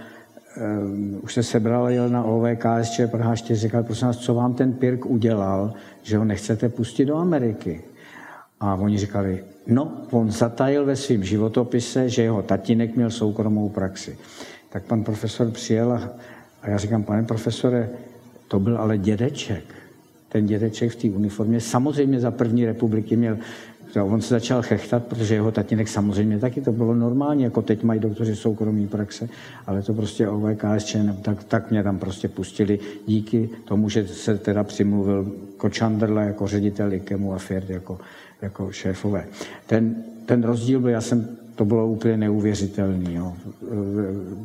um, 0.56 1.20
už 1.22 1.34
se 1.34 1.42
sebral, 1.42 1.88
jel 1.88 2.08
na 2.08 2.24
OVKSČ 2.24 3.00
Praha 3.10 3.36
4, 3.36 3.60
říkal, 3.60 3.82
prosím 3.82 4.06
vás, 4.06 4.16
co 4.16 4.34
vám 4.34 4.54
ten 4.54 4.72
Pirk 4.72 5.06
udělal, 5.06 5.72
že 6.02 6.18
ho 6.18 6.24
nechcete 6.24 6.68
pustit 6.68 7.04
do 7.04 7.16
Ameriky. 7.16 7.82
A 8.60 8.74
oni 8.74 8.98
říkali, 8.98 9.44
no, 9.66 9.92
on 10.10 10.30
zatajil 10.30 10.84
ve 10.84 10.96
svém 10.96 11.24
životopise, 11.24 12.08
že 12.08 12.22
jeho 12.22 12.42
tatínek 12.42 12.96
měl 12.96 13.10
soukromou 13.10 13.68
praxi. 13.68 14.18
Tak 14.68 14.84
pan 14.84 15.04
profesor 15.04 15.50
přijel 15.50 15.92
a, 15.92 16.10
a 16.62 16.70
já 16.70 16.78
říkám, 16.78 17.02
pane 17.02 17.22
profesore, 17.22 17.90
to 18.48 18.60
byl 18.60 18.78
ale 18.78 18.98
dědeček. 18.98 19.64
Ten 20.28 20.46
dědeček 20.46 20.92
v 20.92 20.96
té 20.96 21.08
uniformě 21.08 21.60
samozřejmě 21.60 22.20
za 22.20 22.30
první 22.30 22.66
republiky 22.66 23.16
měl 23.16 23.38
On 24.00 24.20
se 24.20 24.34
začal 24.34 24.62
chechtat, 24.62 25.04
protože 25.04 25.34
jeho 25.34 25.52
tatínek 25.52 25.88
samozřejmě 25.88 26.38
taky 26.38 26.60
to 26.60 26.72
bylo 26.72 26.94
normální, 26.94 27.42
jako 27.42 27.62
teď 27.62 27.82
mají 27.82 28.00
doktoři 28.00 28.36
soukromí 28.36 28.88
praxe, 28.88 29.28
ale 29.66 29.82
to 29.82 29.94
prostě 29.94 30.28
OVKSČ, 30.28 30.96
tak, 31.22 31.44
tak 31.44 31.70
mě 31.70 31.82
tam 31.82 31.98
prostě 31.98 32.28
pustili 32.28 32.78
díky 33.06 33.50
tomu, 33.64 33.88
že 33.88 34.08
se 34.08 34.38
teda 34.38 34.64
přimluvil 34.64 35.32
Kočandrla 35.56 36.22
jako 36.22 36.46
ředitel 36.46 36.92
IKEMu 36.92 37.34
a 37.34 37.38
Fiat 37.38 37.70
jako, 37.70 37.98
jako 38.42 38.72
šéfové. 38.72 39.26
Ten, 39.66 39.94
ten 40.26 40.44
rozdíl 40.44 40.80
byl, 40.80 40.90
já 40.90 41.00
jsem 41.00 41.36
to 41.54 41.64
bylo 41.64 41.86
úplně 41.86 42.16
neuvěřitelný. 42.16 43.14
Jo. 43.14 43.32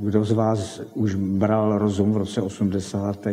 Kdo 0.02 0.26
z 0.26 0.32
vás 0.32 0.82
už 0.94 1.16
bral 1.16 1.78
rozum 1.78 2.14
v 2.14 2.18
roce 2.18 2.42
80 2.42 3.28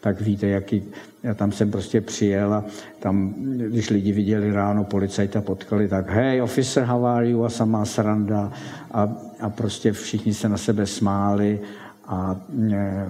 tak 0.00 0.20
víte, 0.20 0.46
jaký, 0.46 0.82
já 1.22 1.34
tam 1.34 1.52
jsem 1.52 1.70
prostě 1.70 2.00
přijel 2.00 2.54
a 2.54 2.64
tam, 2.98 3.34
když 3.56 3.90
lidi 3.90 4.12
viděli 4.12 4.52
ráno 4.52 4.84
policajta 4.84 5.40
potkali, 5.40 5.88
tak 5.88 6.10
hej, 6.10 6.42
officer, 6.42 6.84
how 6.84 7.06
are 7.06 7.30
you? 7.30 7.44
A 7.44 7.48
samá 7.48 7.84
sranda 7.84 8.52
a, 8.92 9.08
a 9.40 9.50
prostě 9.50 9.92
všichni 9.92 10.34
se 10.34 10.48
na 10.48 10.56
sebe 10.56 10.86
smáli 10.86 11.60
a 12.06 12.36
e, 12.72 13.06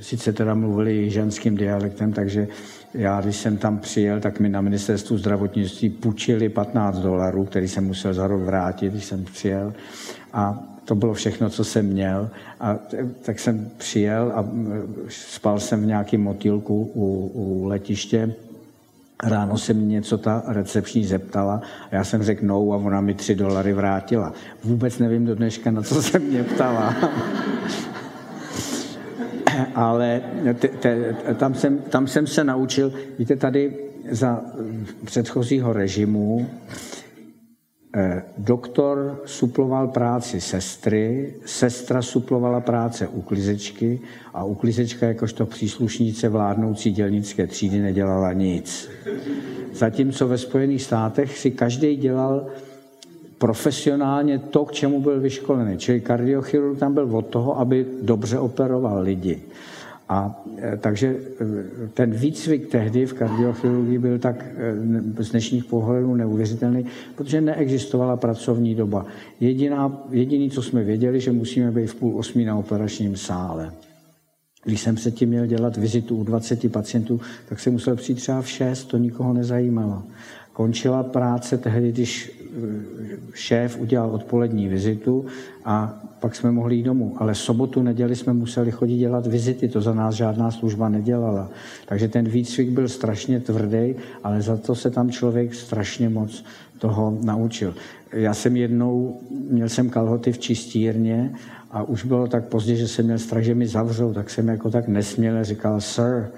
sice 0.00 0.32
teda 0.32 0.54
mluvili 0.54 1.10
ženským 1.10 1.56
dialektem, 1.56 2.12
takže 2.12 2.48
já, 2.94 3.20
když 3.20 3.36
jsem 3.36 3.56
tam 3.56 3.78
přijel, 3.78 4.20
tak 4.20 4.40
mi 4.40 4.48
na 4.48 4.60
ministerstvu 4.60 5.18
zdravotnictví 5.18 5.90
půjčili 5.90 6.48
15 6.48 6.98
dolarů, 6.98 7.44
který 7.44 7.68
jsem 7.68 7.84
musel 7.84 8.14
za 8.14 8.26
rok 8.26 8.42
vrátit, 8.42 8.92
když 8.92 9.04
jsem 9.04 9.24
přijel. 9.24 9.72
A 10.32 10.62
to 10.84 10.94
bylo 10.94 11.14
všechno, 11.14 11.50
co 11.50 11.64
jsem 11.64 11.86
měl. 11.86 12.30
A 12.60 12.78
tak 13.22 13.38
jsem 13.38 13.70
přijel 13.76 14.32
a 14.34 14.44
spal 15.08 15.60
jsem 15.60 15.82
v 15.82 15.86
nějakém 15.86 16.20
motýlku 16.20 16.90
u, 16.94 17.30
u 17.34 17.66
letiště. 17.66 18.34
Ráno 19.24 19.58
se 19.58 19.74
mi 19.74 19.82
něco 19.82 20.18
ta 20.18 20.42
recepční 20.46 21.04
zeptala 21.04 21.62
a 21.90 21.94
já 21.94 22.04
jsem 22.04 22.22
řekl 22.22 22.46
no 22.46 22.72
a 22.72 22.76
ona 22.76 23.00
mi 23.00 23.14
tři 23.14 23.34
dolary 23.34 23.72
vrátila. 23.72 24.32
Vůbec 24.64 24.98
nevím 24.98 25.26
do 25.26 25.34
dneška, 25.34 25.70
na 25.70 25.82
co 25.82 26.02
se 26.02 26.18
mě 26.18 26.44
ptala. 26.44 26.94
Ale 29.74 30.22
te, 30.58 30.68
te, 30.68 31.16
tam, 31.34 31.54
jsem, 31.54 31.78
tam 31.78 32.06
jsem 32.06 32.26
se 32.26 32.44
naučil, 32.44 32.92
víte, 33.18 33.36
tady 33.36 33.76
za 34.10 34.40
předchozího 35.04 35.72
režimu 35.72 36.48
Eh, 37.96 38.22
doktor 38.38 39.20
suploval 39.24 39.88
práci 39.88 40.40
sestry, 40.40 41.34
sestra 41.44 42.02
suplovala 42.02 42.60
práce 42.60 43.08
uklizečky 43.08 44.00
a 44.34 44.44
uklizečka 44.44 45.06
jakožto 45.06 45.46
příslušnice 45.46 46.28
vládnoucí 46.28 46.92
dělnické 46.92 47.46
třídy 47.46 47.78
nedělala 47.78 48.32
nic. 48.32 48.90
Zatímco 49.72 50.28
ve 50.28 50.38
Spojených 50.38 50.82
státech 50.82 51.38
si 51.38 51.50
každý 51.50 51.96
dělal 51.96 52.46
profesionálně 53.42 54.38
to, 54.38 54.64
k 54.64 54.72
čemu 54.72 55.00
byl 55.00 55.20
vyškolený. 55.20 55.78
Čili 55.78 56.00
kardiochirurg 56.00 56.78
tam 56.78 56.94
byl 56.94 57.16
od 57.16 57.26
toho, 57.26 57.58
aby 57.58 57.86
dobře 58.02 58.38
operoval 58.38 59.02
lidi. 59.02 59.42
A 60.08 60.42
e, 60.58 60.76
takže 60.76 61.06
e, 61.06 61.88
ten 61.88 62.10
výcvik 62.10 62.70
tehdy 62.70 63.06
v 63.06 63.12
kardiochirurgii 63.12 63.98
byl 63.98 64.18
tak 64.18 64.46
e, 65.18 65.22
z 65.24 65.30
dnešních 65.30 65.64
pohledů 65.64 66.14
neuvěřitelný, 66.14 66.86
protože 67.16 67.40
neexistovala 67.40 68.16
pracovní 68.16 68.74
doba. 68.74 69.06
Jediná, 69.40 70.06
jediný, 70.10 70.50
co 70.50 70.62
jsme 70.62 70.84
věděli, 70.84 71.20
že 71.20 71.32
musíme 71.32 71.70
být 71.70 71.86
v 71.86 71.94
půl 71.94 72.18
osmi 72.18 72.44
na 72.44 72.56
operačním 72.56 73.16
sále. 73.16 73.72
Když 74.64 74.80
jsem 74.80 74.96
se 74.96 75.10
tím 75.10 75.28
měl 75.28 75.46
dělat 75.46 75.76
vizitu 75.76 76.16
u 76.16 76.24
20 76.24 76.72
pacientů, 76.72 77.20
tak 77.48 77.60
jsem 77.60 77.72
musel 77.72 77.96
přijít 77.96 78.22
třeba 78.22 78.42
v 78.42 78.48
6, 78.48 78.84
to 78.84 78.96
nikoho 78.96 79.32
nezajímalo. 79.32 80.02
Končila 80.52 81.02
práce 81.02 81.58
tehdy, 81.58 81.92
když 81.92 82.42
šéf 83.34 83.78
udělal 83.78 84.10
odpolední 84.10 84.68
vizitu 84.68 85.26
a 85.64 86.02
pak 86.20 86.36
jsme 86.36 86.52
mohli 86.52 86.76
jít 86.76 86.82
domů. 86.82 87.16
Ale 87.18 87.34
sobotu, 87.34 87.82
neděli 87.82 88.16
jsme 88.16 88.32
museli 88.32 88.70
chodit 88.70 88.96
dělat 88.96 89.26
vizity, 89.26 89.68
to 89.68 89.80
za 89.80 89.94
nás 89.94 90.14
žádná 90.14 90.50
služba 90.50 90.88
nedělala. 90.88 91.50
Takže 91.86 92.08
ten 92.08 92.28
výcvik 92.28 92.68
byl 92.68 92.88
strašně 92.88 93.40
tvrdý, 93.40 93.94
ale 94.24 94.42
za 94.42 94.56
to 94.56 94.74
se 94.74 94.90
tam 94.90 95.10
člověk 95.10 95.54
strašně 95.54 96.08
moc 96.08 96.44
toho 96.78 97.18
naučil. 97.22 97.74
Já 98.12 98.34
jsem 98.34 98.56
jednou, 98.56 99.20
měl 99.50 99.68
jsem 99.68 99.90
kalhoty 99.90 100.32
v 100.32 100.38
čistírně 100.38 101.34
a 101.70 101.82
už 101.82 102.04
bylo 102.04 102.26
tak 102.26 102.44
pozdě, 102.44 102.76
že 102.76 102.88
jsem 102.88 103.04
měl 103.04 103.18
strach, 103.18 103.42
že 103.42 103.54
mi 103.54 103.66
zavřou, 103.66 104.12
tak 104.12 104.30
jsem 104.30 104.48
jako 104.48 104.70
tak 104.70 104.88
nesměle 104.88 105.44
říkal, 105.44 105.80
sir, 105.80 106.30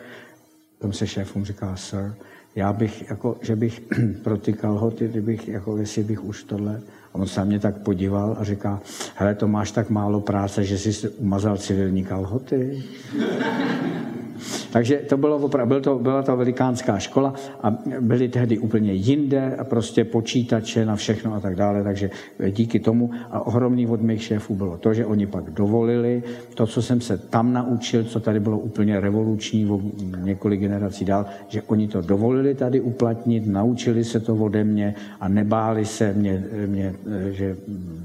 tam 0.78 0.92
se 0.92 1.06
šéfům 1.06 1.44
říká, 1.44 1.76
sir, 1.76 2.14
já 2.56 2.72
bych, 2.72 3.10
jako, 3.10 3.36
že 3.42 3.56
bych 3.56 3.82
pro 4.22 4.36
ty 4.36 4.52
kalhoty, 4.52 5.08
kdybych, 5.08 5.48
jako, 5.48 5.76
jestli 5.76 6.04
bych 6.04 6.24
už 6.24 6.42
tohle, 6.42 6.80
a 7.14 7.14
on 7.14 7.26
se 7.26 7.44
mě 7.44 7.58
tak 7.58 7.76
podíval 7.76 8.36
a 8.40 8.44
říká, 8.44 8.80
hele, 9.14 9.34
to 9.34 9.48
máš 9.48 9.70
tak 9.70 9.90
málo 9.90 10.20
práce, 10.20 10.64
že 10.64 10.78
jsi 10.78 11.08
umazal 11.08 11.56
civilní 11.56 12.04
kalhoty. 12.04 12.84
Takže 14.74 14.96
to 14.96 15.16
bylo 15.16 15.36
opravdu, 15.36 15.68
byl 15.68 15.80
to, 15.80 15.98
byla 15.98 16.22
to 16.22 16.36
velikánská 16.36 16.98
škola 16.98 17.34
a 17.62 17.78
byly 18.00 18.28
tehdy 18.28 18.58
úplně 18.58 18.92
jinde 18.92 19.56
a 19.56 19.64
prostě 19.64 20.04
počítače 20.04 20.86
na 20.86 20.96
všechno 20.96 21.34
a 21.34 21.40
tak 21.40 21.56
dále, 21.56 21.84
takže 21.84 22.10
díky 22.50 22.80
tomu 22.80 23.10
a 23.30 23.46
ohromný 23.46 23.86
od 23.86 24.02
mých 24.02 24.22
šéfů 24.22 24.54
bylo 24.54 24.76
to, 24.76 24.94
že 24.94 25.06
oni 25.06 25.26
pak 25.26 25.50
dovolili 25.50 26.22
to, 26.54 26.66
co 26.66 26.82
jsem 26.82 27.00
se 27.00 27.18
tam 27.18 27.52
naučil, 27.52 28.04
co 28.04 28.20
tady 28.20 28.40
bylo 28.40 28.58
úplně 28.58 29.00
revoluční 29.00 29.70
o 29.70 29.80
několik 30.18 30.60
generací 30.60 31.04
dál, 31.04 31.26
že 31.48 31.62
oni 31.62 31.88
to 31.88 32.00
dovolili 32.00 32.54
tady 32.54 32.80
uplatnit, 32.80 33.46
naučili 33.46 34.04
se 34.04 34.20
to 34.20 34.34
ode 34.34 34.64
mě 34.64 34.94
a 35.20 35.28
nebáli 35.28 35.84
se 35.84 36.12
mě, 36.12 36.44
mě 36.66 36.94
že, 37.30 37.56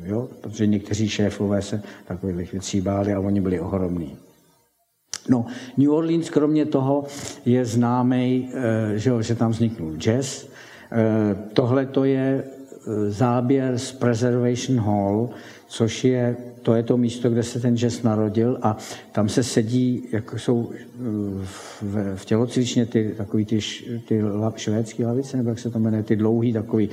jo, 0.06 0.28
protože 0.42 0.68
někteří 0.68 1.10
šéfové 1.10 1.62
se 1.62 1.82
takových 2.08 2.52
věcí 2.52 2.82
báli 2.82 3.14
a 3.14 3.20
oni 3.20 3.42
byli 3.42 3.60
ohromní. 3.60 4.29
No, 5.30 5.46
New 5.78 5.92
Orleans 5.92 6.30
kromě 6.30 6.66
toho 6.66 7.04
je 7.46 7.66
známý, 7.66 8.50
eh, 8.54 8.98
že, 8.98 9.12
že 9.20 9.36
tam 9.36 9.52
vzniknul 9.52 9.96
jazz. 9.98 10.46
Eh, 10.92 11.36
tohle 11.54 11.86
to 11.86 12.04
je 12.04 12.44
eh, 12.44 13.10
záběr 13.12 13.78
z 13.78 13.92
Preservation 13.92 14.80
Hall, 14.80 15.30
což 15.68 16.04
je, 16.04 16.38
to 16.62 16.76
je 16.76 16.84
to 16.84 16.98
místo, 16.98 17.30
kde 17.30 17.44
se 17.44 17.60
ten 17.60 17.78
jazz 17.78 18.04
narodil 18.04 18.60
a 18.62 18.78
tam 19.12 19.30
se 19.30 19.44
sedí, 19.44 20.04
jako 20.12 20.40
jsou 20.40 20.72
v, 21.44 21.84
v 22.16 22.26
tělocvičně 22.26 22.86
ty, 22.86 23.14
takový 23.18 23.46
ty, 23.46 23.60
ty 24.08 24.22
švédské 24.56 25.06
lavice, 25.06 25.38
nebo 25.38 25.50
jak 25.50 25.60
se 25.60 25.70
to 25.70 25.80
jmenuje, 25.80 26.04
ty 26.04 26.16
dlouhý 26.16 26.54
takový, 26.54 26.90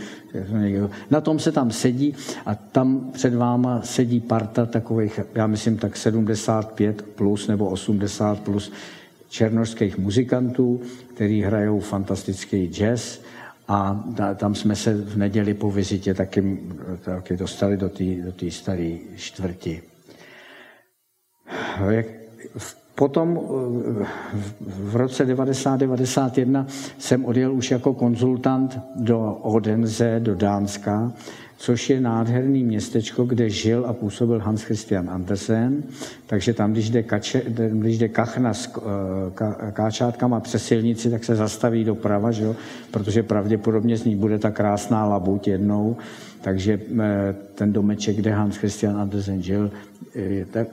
na 1.11 1.21
tom 1.21 1.39
se 1.39 1.53
tam 1.53 1.71
sedí 1.71 2.15
a 2.47 2.55
tam 2.55 3.11
před 3.13 3.35
váma 3.35 3.83
sedí 3.83 4.21
parta 4.21 4.67
takových, 4.67 5.21
já 5.35 5.47
myslím 5.47 5.77
tak 5.77 5.97
75 5.97 7.03
plus 7.03 7.49
nebo 7.49 7.69
80 7.69 8.41
plus 8.41 8.73
černožských 9.29 9.99
muzikantů, 9.99 10.81
který 11.15 11.43
hrajou 11.43 11.81
fantastický 11.81 12.67
jazz 12.67 13.21
a 13.69 14.05
tam 14.37 14.55
jsme 14.55 14.77
se 14.77 14.95
v 14.95 15.17
neděli 15.17 15.55
po 15.55 15.71
vizitě 15.71 16.15
taky, 16.15 16.59
taky 17.05 17.37
dostali 17.37 17.77
do 17.77 17.89
té 17.89 18.05
do 18.05 18.51
staré 18.51 18.97
čtvrti. 19.17 19.83
Potom 22.95 23.41
v 24.61 24.97
roce 24.97 25.27
1991 25.27 26.67
jsem 26.99 27.25
odjel 27.25 27.55
už 27.55 27.71
jako 27.71 27.95
konzultant 27.95 28.79
do 28.97 29.33
Odense, 29.33 30.21
do 30.21 30.35
Dánska, 30.35 31.13
což 31.57 31.91
je 31.91 32.01
nádherný 32.01 32.65
městečko, 32.65 33.25
kde 33.25 33.51
žil 33.51 33.87
a 33.87 33.93
působil 33.93 34.39
Hans 34.39 34.63
Christian 34.63 35.11
Andersen. 35.11 35.83
Takže 36.27 36.55
tam, 36.55 36.73
když 36.73 36.91
jde, 36.91 37.03
kače, 37.03 37.43
když 37.71 37.99
jde 37.99 38.09
kachna 38.09 38.55
s 38.55 38.69
eh, 38.77 39.73
káčátkama 39.73 40.41
přes 40.41 40.65
silnici, 40.65 41.11
tak 41.11 41.25
se 41.25 41.37
zastaví 41.37 41.85
doprava, 41.85 42.31
že 42.31 42.45
jo? 42.45 42.57
protože 42.91 43.23
pravděpodobně 43.23 43.97
z 43.97 44.05
ní 44.05 44.17
bude 44.17 44.39
ta 44.39 44.51
krásná 44.51 45.05
labuť 45.05 45.49
jednou. 45.49 45.97
Takže 46.41 46.81
eh, 47.01 47.35
ten 47.55 47.73
domeček, 47.73 48.17
kde 48.17 48.31
Hans 48.31 48.57
Christian 48.57 48.97
Andersen 48.97 49.43
žil, 49.43 49.71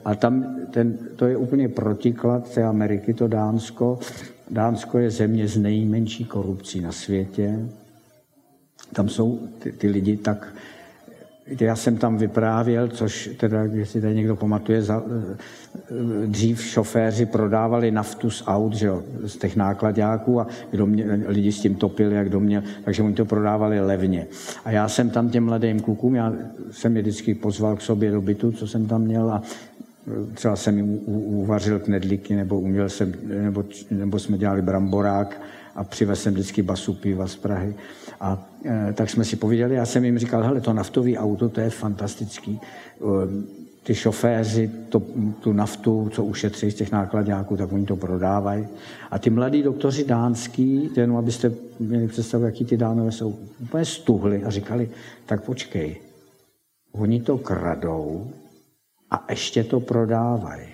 a 0.04 0.14
tam 0.14 0.56
ten, 0.70 0.98
to 1.16 1.26
je 1.26 1.36
úplně 1.36 1.68
protiklad 1.68 2.54
té 2.54 2.62
Ameriky, 2.62 3.14
to 3.14 3.28
Dánsko. 3.28 3.98
Dánsko 4.50 4.98
je 4.98 5.10
země 5.10 5.48
s 5.48 5.56
nejmenší 5.56 6.24
korupcí 6.24 6.80
na 6.80 6.92
světě. 6.92 7.68
Tam 8.92 9.08
jsou 9.08 9.48
ty, 9.58 9.72
ty 9.72 9.88
lidi 9.88 10.16
tak 10.16 10.54
já 11.46 11.76
jsem 11.76 11.96
tam 11.96 12.16
vyprávěl, 12.16 12.88
což 12.88 13.30
teda, 13.36 13.62
jestli 13.62 14.00
tady 14.00 14.14
někdo 14.14 14.36
pamatuje, 14.36 14.82
za, 14.82 15.02
eh, 15.06 16.26
dřív 16.26 16.62
šoféři 16.62 17.26
prodávali 17.26 17.90
naftu 17.90 18.30
z 18.30 18.42
aut, 18.46 18.74
že 18.74 18.86
jo, 18.86 19.02
z 19.24 19.36
těch 19.36 19.56
nákladňáků 19.56 20.40
a 20.40 20.46
kdo 20.70 20.86
mě, 20.86 21.04
lidi 21.26 21.52
s 21.52 21.60
tím 21.60 21.74
topili, 21.74 22.14
jak 22.14 22.28
kdo 22.28 22.40
takže 22.84 23.02
oni 23.02 23.14
to 23.14 23.24
prodávali 23.24 23.80
levně. 23.80 24.26
A 24.64 24.70
já 24.70 24.88
jsem 24.88 25.10
tam 25.10 25.30
těm 25.30 25.44
mladým 25.44 25.80
klukům, 25.80 26.14
já 26.14 26.32
jsem 26.70 26.96
je 26.96 27.02
vždycky 27.02 27.34
pozval 27.34 27.76
k 27.76 27.80
sobě 27.80 28.10
do 28.10 28.22
bytu, 28.22 28.52
co 28.52 28.66
jsem 28.66 28.86
tam 28.86 29.02
měl 29.02 29.30
a 29.30 29.42
eh, 29.42 30.34
třeba 30.34 30.56
jsem 30.56 30.76
jim 30.76 31.00
uvařil 31.06 31.78
knedlíky, 31.78 32.36
nebo 32.36 32.60
uměl 32.60 32.88
jsem, 32.88 33.12
nebo, 33.26 33.64
nebo 33.90 34.18
jsme 34.18 34.38
dělali 34.38 34.62
bramborák 34.62 35.40
a 35.74 35.84
přivez 35.84 36.22
jsem 36.22 36.32
vždycky 36.34 36.62
basu 36.62 36.94
piva 36.94 37.26
z 37.26 37.36
Prahy. 37.36 37.74
A 38.20 38.48
e, 38.64 38.92
tak 38.92 39.10
jsme 39.10 39.24
si 39.24 39.36
povídali, 39.36 39.74
já 39.74 39.86
jsem 39.86 40.04
jim 40.04 40.18
říkal, 40.18 40.42
hele, 40.42 40.60
to 40.60 40.72
naftový 40.72 41.18
auto, 41.18 41.48
to 41.48 41.60
je 41.60 41.70
fantastický. 41.70 42.60
E, 42.60 43.64
ty 43.84 43.94
šoféři 43.94 44.70
to, 44.88 45.02
tu 45.40 45.52
naftu, 45.52 46.10
co 46.12 46.24
ušetří 46.24 46.70
z 46.70 46.74
těch 46.74 46.92
nákladňáků, 46.92 47.56
tak 47.56 47.72
oni 47.72 47.86
to 47.86 47.96
prodávají. 47.96 48.66
A 49.10 49.18
ty 49.18 49.30
mladí 49.30 49.62
doktoři 49.62 50.04
dánský, 50.04 50.90
jenom 50.96 51.16
abyste 51.16 51.52
měli 51.80 52.08
představu, 52.08 52.44
jaký 52.44 52.64
ty 52.64 52.76
dánové 52.76 53.12
jsou, 53.12 53.38
úplně 53.62 53.84
stuhli 53.84 54.44
a 54.44 54.50
říkali, 54.50 54.90
tak 55.26 55.44
počkej, 55.44 55.96
oni 56.92 57.20
to 57.20 57.38
kradou 57.38 58.30
a 59.10 59.26
ještě 59.30 59.64
to 59.64 59.80
prodávají. 59.80 60.66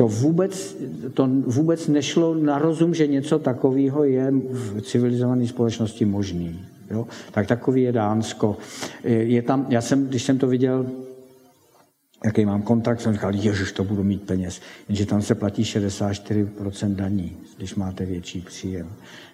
To 0.00 0.08
vůbec, 0.08 0.76
to 1.14 1.28
vůbec 1.46 1.88
nešlo 1.88 2.34
na 2.34 2.58
rozum, 2.58 2.94
že 2.94 3.06
něco 3.06 3.38
takového 3.38 4.04
je 4.04 4.32
v 4.50 4.80
civilizované 4.80 5.46
společnosti 5.46 6.04
možný. 6.04 6.60
Jo? 6.90 7.06
Tak 7.32 7.46
takový 7.46 7.82
je 7.82 7.92
Dánsko. 7.92 8.56
Je 9.04 9.42
tam, 9.42 9.66
já 9.68 9.80
jsem, 9.80 10.06
když 10.06 10.22
jsem 10.22 10.38
to 10.38 10.46
viděl, 10.46 10.86
jaký 12.24 12.44
mám 12.44 12.62
kontrakt, 12.62 13.00
jsem 13.00 13.12
říkal, 13.12 13.34
ježiš, 13.34 13.72
to 13.72 13.84
budu 13.84 14.04
mít 14.04 14.22
peněz. 14.22 14.60
Jenže 14.88 15.06
tam 15.06 15.22
se 15.22 15.34
platí 15.34 15.62
64% 15.62 16.94
daní, 16.94 17.36
když 17.56 17.74
máte 17.74 18.06
větší 18.06 18.40
příjem. 18.40 18.88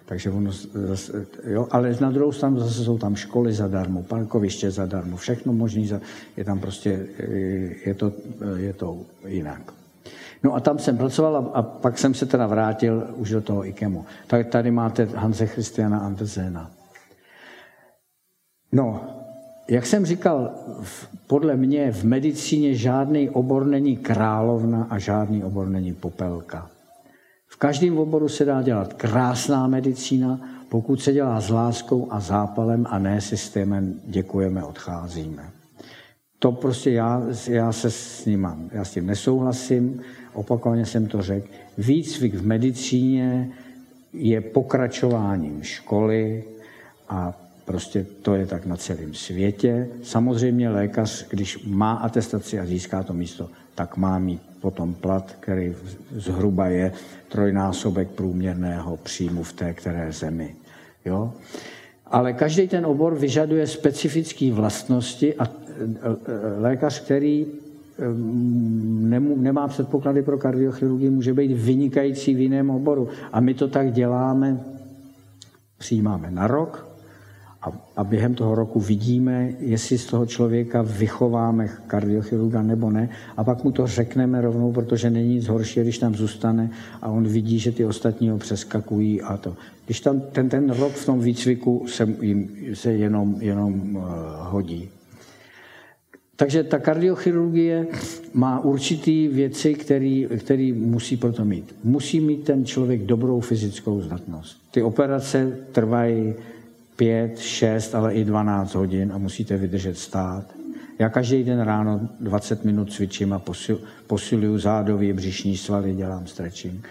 Takže 0.05 0.29
ono, 0.29 0.51
jo, 1.43 1.67
ale 1.71 1.97
na 2.01 2.11
druhou 2.11 2.31
stranu 2.31 2.59
zase 2.59 2.83
jsou 2.83 2.97
tam 2.97 3.15
školy 3.15 3.53
zadarmo, 3.53 4.03
parkoviště 4.03 4.71
zadarmo, 4.71 5.17
všechno 5.17 5.53
možné, 5.53 5.99
je 6.37 6.43
tam 6.43 6.59
prostě, 6.59 7.07
je 7.85 7.93
to, 7.93 8.11
je 8.57 8.73
to 8.73 8.97
jinak. 9.27 9.73
No 10.43 10.55
a 10.55 10.59
tam 10.59 10.79
jsem 10.79 10.97
pracoval 10.97 11.35
a, 11.35 11.39
a 11.53 11.61
pak 11.61 11.97
jsem 11.97 12.13
se 12.13 12.25
teda 12.25 12.47
vrátil 12.47 13.07
už 13.15 13.29
do 13.29 13.41
toho 13.41 13.67
IKEMu. 13.67 14.05
Tak 14.27 14.47
tady 14.47 14.71
máte 14.71 15.05
Hanse 15.05 15.47
Christiana 15.47 15.99
Andersena. 15.99 16.71
No, 18.71 19.01
jak 19.69 19.85
jsem 19.85 20.05
říkal, 20.05 20.51
podle 21.27 21.55
mě 21.55 21.91
v 21.91 22.03
medicíně 22.03 22.75
žádný 22.75 23.29
obor 23.29 23.65
není 23.65 23.97
královna 23.97 24.87
a 24.89 24.99
žádný 24.99 25.43
obor 25.43 25.67
není 25.67 25.93
popelka. 25.93 26.69
V 27.47 27.57
každém 27.57 27.97
oboru 27.97 28.29
se 28.29 28.45
dá 28.45 28.61
dělat 28.61 28.93
krásná 28.93 29.67
medicína, 29.67 30.39
pokud 30.69 31.01
se 31.01 31.13
dělá 31.13 31.41
s 31.41 31.49
láskou 31.49 32.07
a 32.11 32.19
zápalem 32.19 32.85
a 32.89 32.99
ne 32.99 33.21
systémem 33.21 34.01
děkujeme, 34.05 34.63
odcházíme. 34.63 35.56
To 36.39 36.51
prostě 36.51 36.91
já, 36.91 37.23
já 37.47 37.71
se 37.71 37.91
s 37.91 38.25
ním. 38.25 38.47
Já 38.71 38.85
s 38.85 38.91
tím 38.91 39.05
nesouhlasím, 39.05 40.01
opakovaně 40.33 40.85
jsem 40.85 41.07
to 41.07 41.21
řekl. 41.21 41.47
Výcvik 41.77 42.33
v 42.33 42.45
medicíně 42.45 43.51
je 44.13 44.41
pokračováním 44.41 45.63
školy 45.63 46.43
a 47.09 47.33
prostě 47.65 48.05
to 48.21 48.35
je 48.35 48.45
tak 48.45 48.65
na 48.65 48.77
celém 48.77 49.13
světě. 49.13 49.87
Samozřejmě 50.03 50.69
lékař, 50.69 51.27
když 51.29 51.65
má 51.65 51.93
atestaci 51.93 52.59
a 52.59 52.65
získá 52.65 53.03
to 53.03 53.13
místo, 53.13 53.49
tak 53.75 53.97
má 53.97 54.19
mít 54.19 54.41
potom 54.61 54.93
plat, 54.93 55.35
který 55.39 55.75
zhruba 56.11 56.67
je 56.67 56.91
trojnásobek 57.29 58.09
průměrného 58.09 58.97
příjmu 58.97 59.43
v 59.43 59.53
té 59.53 59.73
které 59.73 60.11
zemi. 60.11 60.55
Jo? 61.05 61.33
Ale 62.05 62.33
každý 62.33 62.67
ten 62.67 62.85
obor 62.85 63.15
vyžaduje 63.15 63.67
specifické 63.67 64.51
vlastnosti 64.51 65.35
a 65.35 65.47
lékař, 66.57 66.99
který 66.99 67.45
nemá 69.37 69.67
předpoklady 69.67 70.21
pro 70.21 70.37
kardiochirurgii, 70.37 71.09
může 71.09 71.33
být 71.33 71.51
vynikající 71.51 72.35
v 72.35 72.39
jiném 72.39 72.69
oboru. 72.69 73.07
A 73.33 73.39
my 73.39 73.53
to 73.53 73.67
tak 73.67 73.91
děláme, 73.91 74.59
přijímáme 75.77 76.31
na 76.31 76.47
rok 76.47 76.87
a, 77.61 77.71
a 77.95 78.03
během 78.03 78.35
toho 78.35 78.55
roku 78.55 78.79
vidíme, 78.79 79.53
jestli 79.59 79.97
z 79.97 80.05
toho 80.05 80.25
člověka 80.25 80.81
vychováme 80.81 81.67
kardiochirurga 81.87 82.61
nebo 82.61 82.91
ne. 82.91 83.09
A 83.37 83.43
pak 83.43 83.63
mu 83.63 83.71
to 83.71 83.87
řekneme 83.87 84.41
rovnou, 84.41 84.71
protože 84.71 85.09
není 85.09 85.35
nic 85.35 85.47
horší, 85.47 85.79
když 85.79 85.97
tam 85.97 86.15
zůstane 86.15 86.69
a 87.01 87.09
on 87.09 87.27
vidí, 87.27 87.59
že 87.59 87.71
ty 87.71 87.85
ostatní 87.85 88.29
ho 88.29 88.37
přeskakují 88.37 89.21
a 89.21 89.37
to. 89.37 89.55
Když 89.85 90.01
tam 90.01 90.19
ten, 90.19 90.49
ten 90.49 90.69
rok 90.69 90.91
v 90.91 91.05
tom 91.05 91.19
výcviku 91.19 91.85
se, 91.87 92.07
jim, 92.21 92.49
se 92.73 92.93
jenom, 92.93 93.35
jenom 93.39 93.95
uh, 93.95 94.03
hodí. 94.39 94.89
Takže 96.37 96.63
ta 96.63 96.79
kardiochirurgie 96.79 97.87
má 98.33 98.59
určitý 98.59 99.27
věci, 99.27 99.73
které 100.37 100.73
musí 100.75 101.17
proto 101.17 101.45
mít. 101.45 101.75
Musí 101.83 102.19
mít 102.19 102.43
ten 102.43 102.65
člověk 102.65 103.01
dobrou 103.01 103.39
fyzickou 103.39 104.01
zdatnost. 104.01 104.57
Ty 104.71 104.81
operace 104.81 105.57
trvají 105.71 106.33
5, 106.95 107.39
6, 107.39 107.95
ale 107.95 108.13
i 108.13 108.23
12 108.23 108.75
hodin 108.75 109.11
a 109.13 109.17
musíte 109.17 109.57
vydržet 109.57 109.97
stát. 109.97 110.45
Já 110.99 111.09
každý 111.09 111.43
den 111.43 111.59
ráno 111.59 112.09
20 112.19 112.65
minut 112.65 112.93
cvičím 112.93 113.33
a 113.33 113.39
posil, 113.39 113.81
posiluju 114.07 114.59
zádový 114.59 115.13
břišní 115.13 115.57
svaly, 115.57 115.93
dělám 115.93 116.27
stretching 116.27 116.87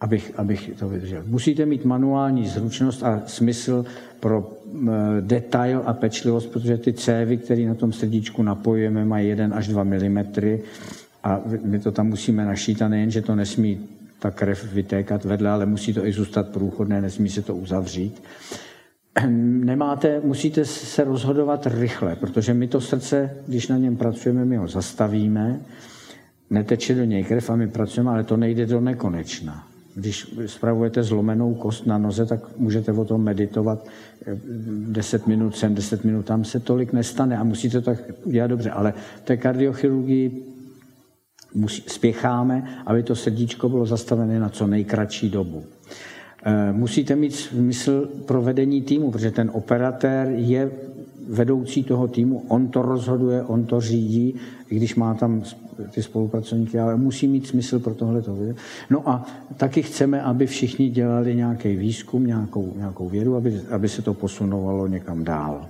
abych, 0.00 0.32
abych 0.36 0.70
to 0.78 0.88
vydržel. 0.88 1.22
Musíte 1.26 1.66
mít 1.66 1.84
manuální 1.84 2.48
zručnost 2.48 3.02
a 3.02 3.22
smysl 3.26 3.84
pro 4.20 4.52
detail 5.20 5.82
a 5.86 5.92
pečlivost, 5.92 6.46
protože 6.46 6.78
ty 6.78 6.92
cévy, 6.92 7.36
které 7.36 7.62
na 7.62 7.74
tom 7.74 7.92
srdíčku 7.92 8.42
napojujeme, 8.42 9.04
mají 9.04 9.28
1 9.28 9.56
až 9.56 9.68
2 9.68 9.84
mm 9.84 10.24
a 11.24 11.40
my 11.64 11.78
to 11.78 11.92
tam 11.92 12.06
musíme 12.06 12.44
našít 12.44 12.82
a 12.82 12.88
nejen, 12.88 13.10
že 13.10 13.22
to 13.22 13.34
nesmí 13.34 13.80
ta 14.18 14.30
krev 14.30 14.72
vytékat 14.72 15.24
vedle, 15.24 15.50
ale 15.50 15.66
musí 15.66 15.92
to 15.92 16.06
i 16.06 16.12
zůstat 16.12 16.48
průchodné, 16.48 17.00
nesmí 17.00 17.28
se 17.28 17.42
to 17.42 17.56
uzavřít. 17.56 18.22
Nemáte, 19.40 20.20
musíte 20.24 20.64
se 20.64 21.04
rozhodovat 21.04 21.66
rychle, 21.66 22.16
protože 22.16 22.54
my 22.54 22.68
to 22.68 22.80
srdce, 22.80 23.30
když 23.46 23.68
na 23.68 23.78
něm 23.78 23.96
pracujeme, 23.96 24.44
my 24.44 24.56
ho 24.56 24.68
zastavíme, 24.68 25.60
neteče 26.50 26.94
do 26.94 27.04
něj 27.04 27.24
krev 27.24 27.50
a 27.50 27.56
my 27.56 27.68
pracujeme, 27.68 28.10
ale 28.10 28.24
to 28.24 28.36
nejde 28.36 28.66
do 28.66 28.80
nekonečna. 28.80 29.66
Když 29.96 30.34
spravujete 30.46 31.02
zlomenou 31.02 31.54
kost 31.54 31.86
na 31.86 31.98
noze, 31.98 32.26
tak 32.26 32.40
můžete 32.56 32.92
o 32.92 33.04
tom 33.04 33.22
meditovat 33.22 33.86
10 34.88 35.22
eh, 35.22 35.28
minut 35.28 35.56
sem, 35.56 35.74
10 35.74 36.04
minut 36.04 36.26
tam 36.26 36.44
se 36.44 36.60
tolik 36.60 36.92
nestane 36.92 37.38
a 37.38 37.44
musíte 37.44 37.80
to 37.80 37.84
tak 37.84 37.98
udělat 38.24 38.46
dobře. 38.46 38.70
Ale 38.70 38.94
v 39.16 39.20
té 39.24 39.36
kardiochirurgii 39.36 40.42
musí, 41.54 41.82
spěcháme, 41.86 42.82
aby 42.86 43.02
to 43.02 43.16
srdíčko 43.16 43.68
bylo 43.68 43.86
zastavené 43.86 44.40
na 44.40 44.48
co 44.48 44.66
nejkratší 44.66 45.30
dobu. 45.30 45.64
Eh, 46.44 46.72
musíte 46.72 47.16
mít 47.16 47.34
smysl 47.34 48.08
pro 48.26 48.42
vedení 48.42 48.82
týmu, 48.82 49.10
protože 49.10 49.30
ten 49.30 49.50
operatér 49.54 50.28
je 50.28 50.70
vedoucí 51.28 51.84
toho 51.84 52.08
týmu, 52.08 52.44
on 52.48 52.68
to 52.68 52.82
rozhoduje, 52.82 53.42
on 53.42 53.64
to 53.64 53.80
řídí, 53.80 54.34
i 54.70 54.76
když 54.76 54.94
má 54.94 55.14
tam 55.14 55.42
ty 55.90 56.02
spolupracovníky, 56.02 56.78
ale 56.78 56.96
musí 56.96 57.28
mít 57.28 57.46
smysl 57.46 57.78
pro 57.78 57.94
tohle. 57.94 58.22
No 58.90 59.08
a 59.08 59.26
taky 59.56 59.82
chceme, 59.82 60.22
aby 60.22 60.46
všichni 60.46 60.88
dělali 60.88 61.34
nějaký 61.34 61.76
výzkum, 61.76 62.26
nějakou, 62.26 62.72
nějakou 62.76 63.08
vědu, 63.08 63.36
aby, 63.36 63.60
aby 63.70 63.88
se 63.88 64.02
to 64.02 64.14
posunovalo 64.14 64.86
někam 64.86 65.24
dál. 65.24 65.68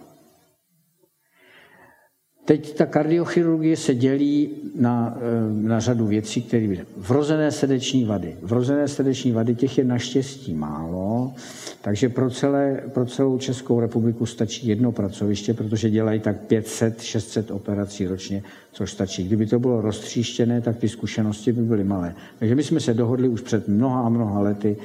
Teď 2.46 2.76
ta 2.76 2.86
kardiochirurgie 2.86 3.76
se 3.76 3.94
dělí 3.94 4.50
na, 4.78 5.18
eh, 5.18 5.68
na 5.68 5.80
řadu 5.80 6.06
věcí, 6.06 6.42
které 6.42 6.66
byly. 6.66 6.86
Vrozené 6.96 7.52
srdeční 7.52 8.04
vady. 8.04 8.36
Vrozené 8.42 8.88
srdeční 8.88 9.32
vady 9.32 9.54
těch 9.54 9.78
je 9.78 9.84
naštěstí 9.84 10.54
málo, 10.54 11.34
takže 11.82 12.08
pro, 12.08 12.30
celé, 12.30 12.82
pro 12.94 13.06
celou 13.06 13.38
Českou 13.38 13.80
republiku 13.80 14.26
stačí 14.26 14.68
jedno 14.68 14.92
pracoviště, 14.92 15.54
protože 15.54 15.90
dělají 15.90 16.20
tak 16.20 16.36
500-600 16.50 17.54
operací 17.54 18.06
ročně, 18.06 18.42
což 18.76 18.92
stačí. 18.92 19.24
Kdyby 19.24 19.46
to 19.46 19.58
bylo 19.58 19.80
roztříštěné, 19.80 20.60
tak 20.60 20.76
ty 20.76 20.88
zkušenosti 20.88 21.52
by 21.52 21.62
byly 21.62 21.84
malé. 21.84 22.14
Takže 22.38 22.54
my 22.54 22.64
jsme 22.64 22.80
se 22.80 22.94
dohodli 22.94 23.28
už 23.28 23.40
před 23.40 23.68
mnoha 23.68 24.02
a 24.02 24.08
mnoha 24.08 24.40
lety, 24.40 24.76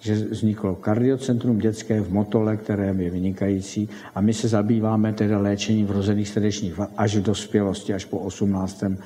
že 0.00 0.14
vzniklo 0.14 0.74
kardiocentrum 0.74 1.58
dětské 1.58 2.00
v 2.00 2.12
Motole, 2.12 2.56
které 2.56 2.86
je 2.86 3.10
vynikající 3.10 3.88
a 4.14 4.20
my 4.20 4.34
se 4.34 4.48
zabýváme 4.48 5.12
teda 5.12 5.38
léčením 5.38 5.86
vrozených 5.86 6.28
srdečních 6.28 6.80
až 6.96 7.16
v 7.16 7.22
dospělosti, 7.22 7.94
až 7.94 8.04
po 8.04 8.18
18. 8.18 8.84
Eh, 8.84 8.96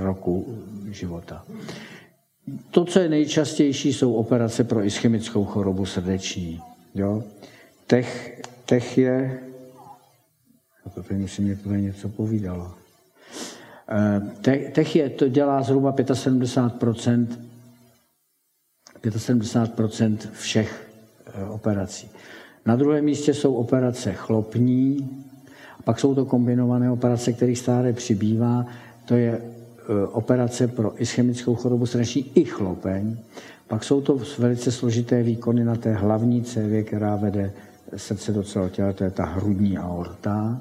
roku 0.00 0.62
života. 0.90 1.44
To, 2.70 2.84
co 2.84 2.98
je 2.98 3.08
nejčastější, 3.08 3.92
jsou 3.92 4.14
operace 4.14 4.64
pro 4.64 4.84
ischemickou 4.84 5.44
chorobu 5.44 5.86
srdeční. 5.86 6.60
Jo? 6.94 7.24
Tech, 7.86 8.40
tech 8.66 8.98
je... 8.98 9.40
To 10.94 11.02
tady 11.02 11.20
musím 11.20 11.44
mě 11.44 11.56
tady 11.56 11.82
něco 11.82 12.08
povídalo. 12.08 12.85
Eh, 13.88 14.20
tech 14.72 14.96
je, 14.96 15.10
to 15.10 15.28
dělá 15.28 15.62
zhruba 15.62 15.94
75 16.12 17.38
75% 19.10 20.18
všech 20.32 20.88
eh, 21.26 21.44
operací. 21.44 22.10
Na 22.66 22.76
druhém 22.76 23.04
místě 23.04 23.34
jsou 23.34 23.54
operace 23.54 24.12
chlopní, 24.12 25.10
a 25.78 25.82
pak 25.82 26.00
jsou 26.00 26.14
to 26.14 26.24
kombinované 26.24 26.90
operace, 26.90 27.32
kterých 27.32 27.58
stále 27.58 27.92
přibývá. 27.92 28.66
To 29.04 29.14
je 29.14 29.40
eh, 29.40 30.06
operace 30.06 30.68
pro 30.68 31.02
ischemickou 31.02 31.54
chorobu 31.54 31.86
srdeční 31.86 32.30
i 32.34 32.44
chlopeň. 32.44 33.16
Pak 33.68 33.84
jsou 33.84 34.00
to 34.00 34.18
velice 34.38 34.72
složité 34.72 35.22
výkony 35.22 35.64
na 35.64 35.76
té 35.76 35.94
hlavní 35.94 36.42
cévě, 36.42 36.82
která 36.82 37.16
vede 37.16 37.52
srdce 37.96 38.32
do 38.32 38.42
celého 38.42 38.70
těla, 38.70 38.92
to 38.92 39.04
je 39.04 39.10
ta 39.10 39.24
hrudní 39.24 39.78
aorta. 39.78 40.60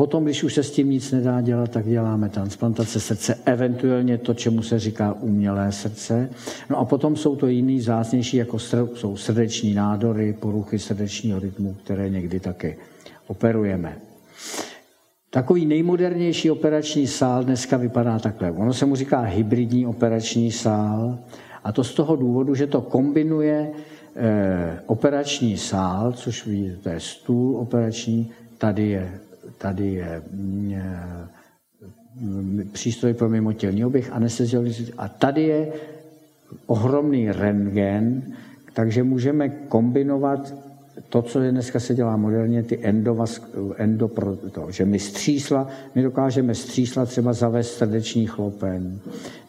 Potom, 0.00 0.24
když 0.24 0.42
už 0.44 0.54
se 0.54 0.62
s 0.62 0.70
tím 0.70 0.90
nic 0.90 1.12
nedá 1.12 1.40
dělat, 1.40 1.70
tak 1.70 1.86
děláme 1.86 2.28
transplantace 2.28 3.00
srdce, 3.00 3.34
eventuálně 3.44 4.18
to, 4.18 4.34
čemu 4.34 4.62
se 4.62 4.78
říká 4.78 5.12
umělé 5.20 5.72
srdce. 5.72 6.30
No 6.70 6.78
a 6.78 6.84
potom 6.84 7.16
jsou 7.16 7.36
to 7.36 7.46
jiný 7.46 7.80
zásnější, 7.80 8.36
jako 8.36 8.58
jsou 8.58 9.16
srdeční 9.16 9.74
nádory, 9.74 10.32
poruchy 10.32 10.78
srdečního 10.78 11.38
rytmu, 11.38 11.76
které 11.84 12.10
někdy 12.10 12.40
taky 12.40 12.76
operujeme. 13.26 13.98
Takový 15.30 15.66
nejmodernější 15.66 16.50
operační 16.50 17.06
sál 17.06 17.44
dneska 17.44 17.76
vypadá 17.76 18.18
takhle. 18.18 18.50
Ono 18.50 18.72
se 18.72 18.86
mu 18.86 18.96
říká 18.96 19.20
hybridní 19.20 19.86
operační 19.86 20.52
sál 20.52 21.18
a 21.64 21.72
to 21.72 21.84
z 21.84 21.94
toho 21.94 22.16
důvodu, 22.16 22.54
že 22.54 22.66
to 22.66 22.80
kombinuje 22.80 23.70
eh, 24.16 24.80
operační 24.86 25.56
sál, 25.56 26.12
což 26.12 26.46
vidíte, 26.46 26.76
to 26.76 26.88
je 26.88 27.00
stůl 27.00 27.56
operační, 27.56 28.30
tady 28.58 28.88
je 28.88 29.20
tady 29.60 29.92
je 29.92 30.22
mm, 30.32 30.70
přístroj 32.72 33.14
pro 33.14 33.28
mimotělní 33.28 33.84
oběh, 33.84 34.12
anesteziologii 34.12 34.92
a 34.98 35.08
tady 35.08 35.42
je 35.42 35.72
ohromný 36.66 37.32
rentgen, 37.32 38.22
takže 38.72 39.02
můžeme 39.02 39.48
kombinovat 39.48 40.54
to, 41.08 41.22
co 41.22 41.40
je 41.40 41.50
dneska 41.50 41.80
se 41.80 41.94
dělá 41.94 42.16
moderně, 42.16 42.62
ty 42.62 42.78
endovas, 42.82 43.42
endo, 43.76 44.10
to, 44.52 44.70
že 44.70 44.84
my 44.84 44.98
střísla, 44.98 45.68
my 45.94 46.02
dokážeme 46.02 46.54
střísla 46.54 47.06
třeba 47.06 47.32
zavést 47.32 47.74
srdeční 47.74 48.26
chlopen, 48.26 48.98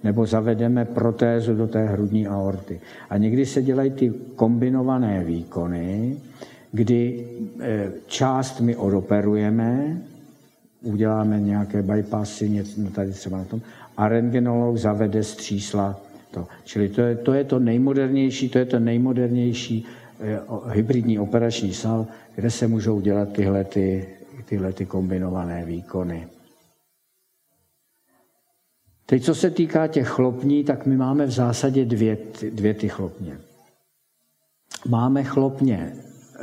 nebo 0.04 0.26
zavedeme 0.26 0.86
protézu 0.86 1.56
do 1.56 1.68
té 1.68 1.86
hrudní 1.86 2.28
aorty. 2.28 2.82
A 3.10 3.18
někdy 3.18 3.46
se 3.46 3.62
dělají 3.62 3.92
ty 3.92 4.14
kombinované 4.36 5.24
výkony, 5.24 6.18
kdy 6.72 7.28
eh, 7.60 7.92
část 8.08 8.60
my 8.60 8.76
odoperujeme, 8.76 10.02
uděláme 10.82 11.40
nějaké 11.40 11.82
bypassy, 11.82 12.50
něco 12.50 12.82
no 12.82 12.90
tady 12.90 13.12
třeba 13.12 13.38
na 13.38 13.46
tom, 13.46 13.62
a 13.98 14.08
rentgenolog 14.08 14.78
zavede 14.78 15.24
střísla 15.24 16.02
to. 16.32 16.48
Čili 16.64 16.90
to 16.90 17.02
je, 17.02 17.16
to 17.16 17.34
je 17.34 17.44
to 17.44 17.60
nejmodernější, 17.60 18.50
to 18.50 18.58
je 18.58 18.66
to 18.66 18.80
nejmodernější 18.80 19.86
eh, 20.20 20.40
hybridní 20.68 21.20
operační 21.20 21.74
sál, 21.74 22.08
kde 22.36 22.52
se 22.52 22.68
můžou 22.68 23.02
dělat 23.02 23.34
tyhle, 23.34 23.64
ty, 23.64 24.10
tyhle 24.46 24.74
ty 24.74 24.86
kombinované 24.86 25.66
výkony. 25.66 26.28
Teď, 29.06 29.24
co 29.24 29.36
se 29.36 29.50
týká 29.50 29.88
těch 29.88 30.08
chlopní, 30.08 30.64
tak 30.64 30.86
my 30.86 30.98
máme 30.98 31.26
v 31.26 31.32
zásadě 31.32 31.86
dvě, 31.86 32.18
dvě 32.50 32.74
ty 32.74 32.90
chlopně. 32.90 33.38
Máme 34.88 35.24
chlopně 35.24 35.94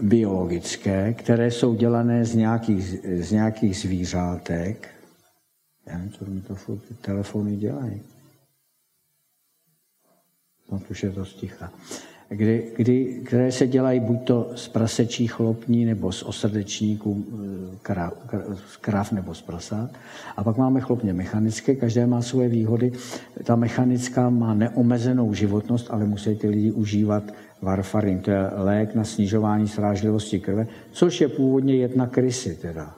biologické, 0.01 1.15
které 1.15 1.51
jsou 1.51 1.75
dělané 1.75 2.25
z 2.25 2.35
nějakých, 2.35 2.83
z 3.25 3.33
nějakých 3.33 3.77
zvířátek. 3.77 4.89
Já 5.87 5.99
nevím, 5.99 6.13
co 6.13 6.25
mi 6.25 6.41
to 6.41 6.55
furt 6.55 6.79
ty 6.79 6.95
telefony 6.95 7.57
dělají. 7.57 8.03
No, 10.73 10.81
už 10.91 11.03
je 11.03 11.11
to 11.11 11.25
sticha. 11.25 11.73
Kdy, 12.31 12.65
kdy, 12.77 13.21
které 13.25 13.53
se 13.53 13.67
dělají 13.67 14.01
buď 14.01 14.25
to 14.25 14.51
z 14.55 14.69
prasečí 14.69 15.27
chlopní, 15.27 15.85
nebo 15.85 16.13
z 16.13 16.23
osrdečníků 16.23 17.25
krav, 17.83 18.13
z 18.69 18.77
krav 18.77 19.13
nebo 19.13 19.35
z 19.35 19.43
prasát. 19.43 19.91
A 20.37 20.45
pak 20.45 20.57
máme 20.57 20.81
chlopně 20.81 21.13
mechanické, 21.13 21.75
každé 21.75 22.07
má 22.07 22.23
svoje 22.23 22.49
výhody. 22.49 22.93
Ta 23.45 23.57
mechanická 23.57 24.31
má 24.31 24.55
neomezenou 24.55 25.35
životnost, 25.35 25.87
ale 25.91 26.05
musí 26.05 26.37
ty 26.37 26.49
lidi 26.49 26.73
užívat 26.73 27.23
varfarin, 27.63 28.19
to 28.19 28.31
je 28.31 28.51
lék 28.57 28.95
na 28.95 29.05
snižování 29.05 29.69
srážlivosti 29.69 30.41
krve, 30.41 30.67
což 30.93 31.21
je 31.21 31.29
původně 31.29 31.77
jedna 31.77 32.07
krysy 32.07 32.59
teda. 32.63 32.95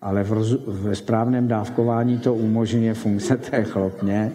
Ale 0.00 0.22
v 0.22 0.32
roz, 0.32 0.56
ve 0.66 0.94
správném 0.94 1.48
dávkování 1.48 2.18
to 2.18 2.34
umožňuje 2.34 2.94
funkce 2.94 3.36
té 3.36 3.64
chlopně. 3.64 4.32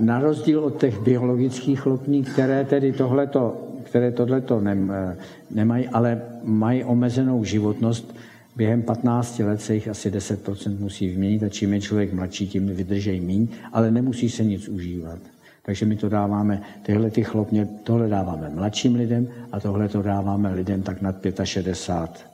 Na 0.00 0.20
rozdíl 0.20 0.64
od 0.64 0.80
těch 0.80 1.00
biologických 1.00 1.80
chlopní, 1.80 2.22
které 2.24 2.64
tedy 2.64 2.92
tohleto, 2.92 3.68
které 3.82 4.12
tohleto 4.12 4.60
nem, 4.60 4.90
e, 4.90 5.16
nemají, 5.50 5.88
ale 5.88 6.22
mají 6.42 6.84
omezenou 6.84 7.44
životnost, 7.44 8.14
během 8.56 8.82
15 8.82 9.38
let 9.38 9.60
se 9.60 9.74
jich 9.74 9.88
asi 9.88 10.10
10% 10.10 10.78
musí 10.78 11.08
vyměnit 11.08 11.42
a 11.42 11.48
čím 11.48 11.72
je 11.72 11.80
člověk 11.80 12.12
mladší, 12.12 12.48
tím 12.48 12.66
vydržej 12.66 13.20
míň, 13.20 13.48
ale 13.72 13.90
nemusí 13.90 14.30
se 14.30 14.44
nic 14.44 14.68
užívat. 14.68 15.18
Takže 15.62 15.86
my 15.86 15.96
to 15.96 16.08
dáváme, 16.08 16.62
tyhle 16.82 17.10
ty 17.10 17.24
chlopně, 17.24 17.68
tohle 17.84 18.08
dáváme 18.08 18.50
mladším 18.50 18.94
lidem 18.94 19.28
a 19.52 19.60
tohle 19.60 19.88
to 19.88 20.02
dáváme 20.02 20.54
lidem 20.54 20.82
tak 20.82 21.02
nad 21.02 21.16
65 21.44 22.26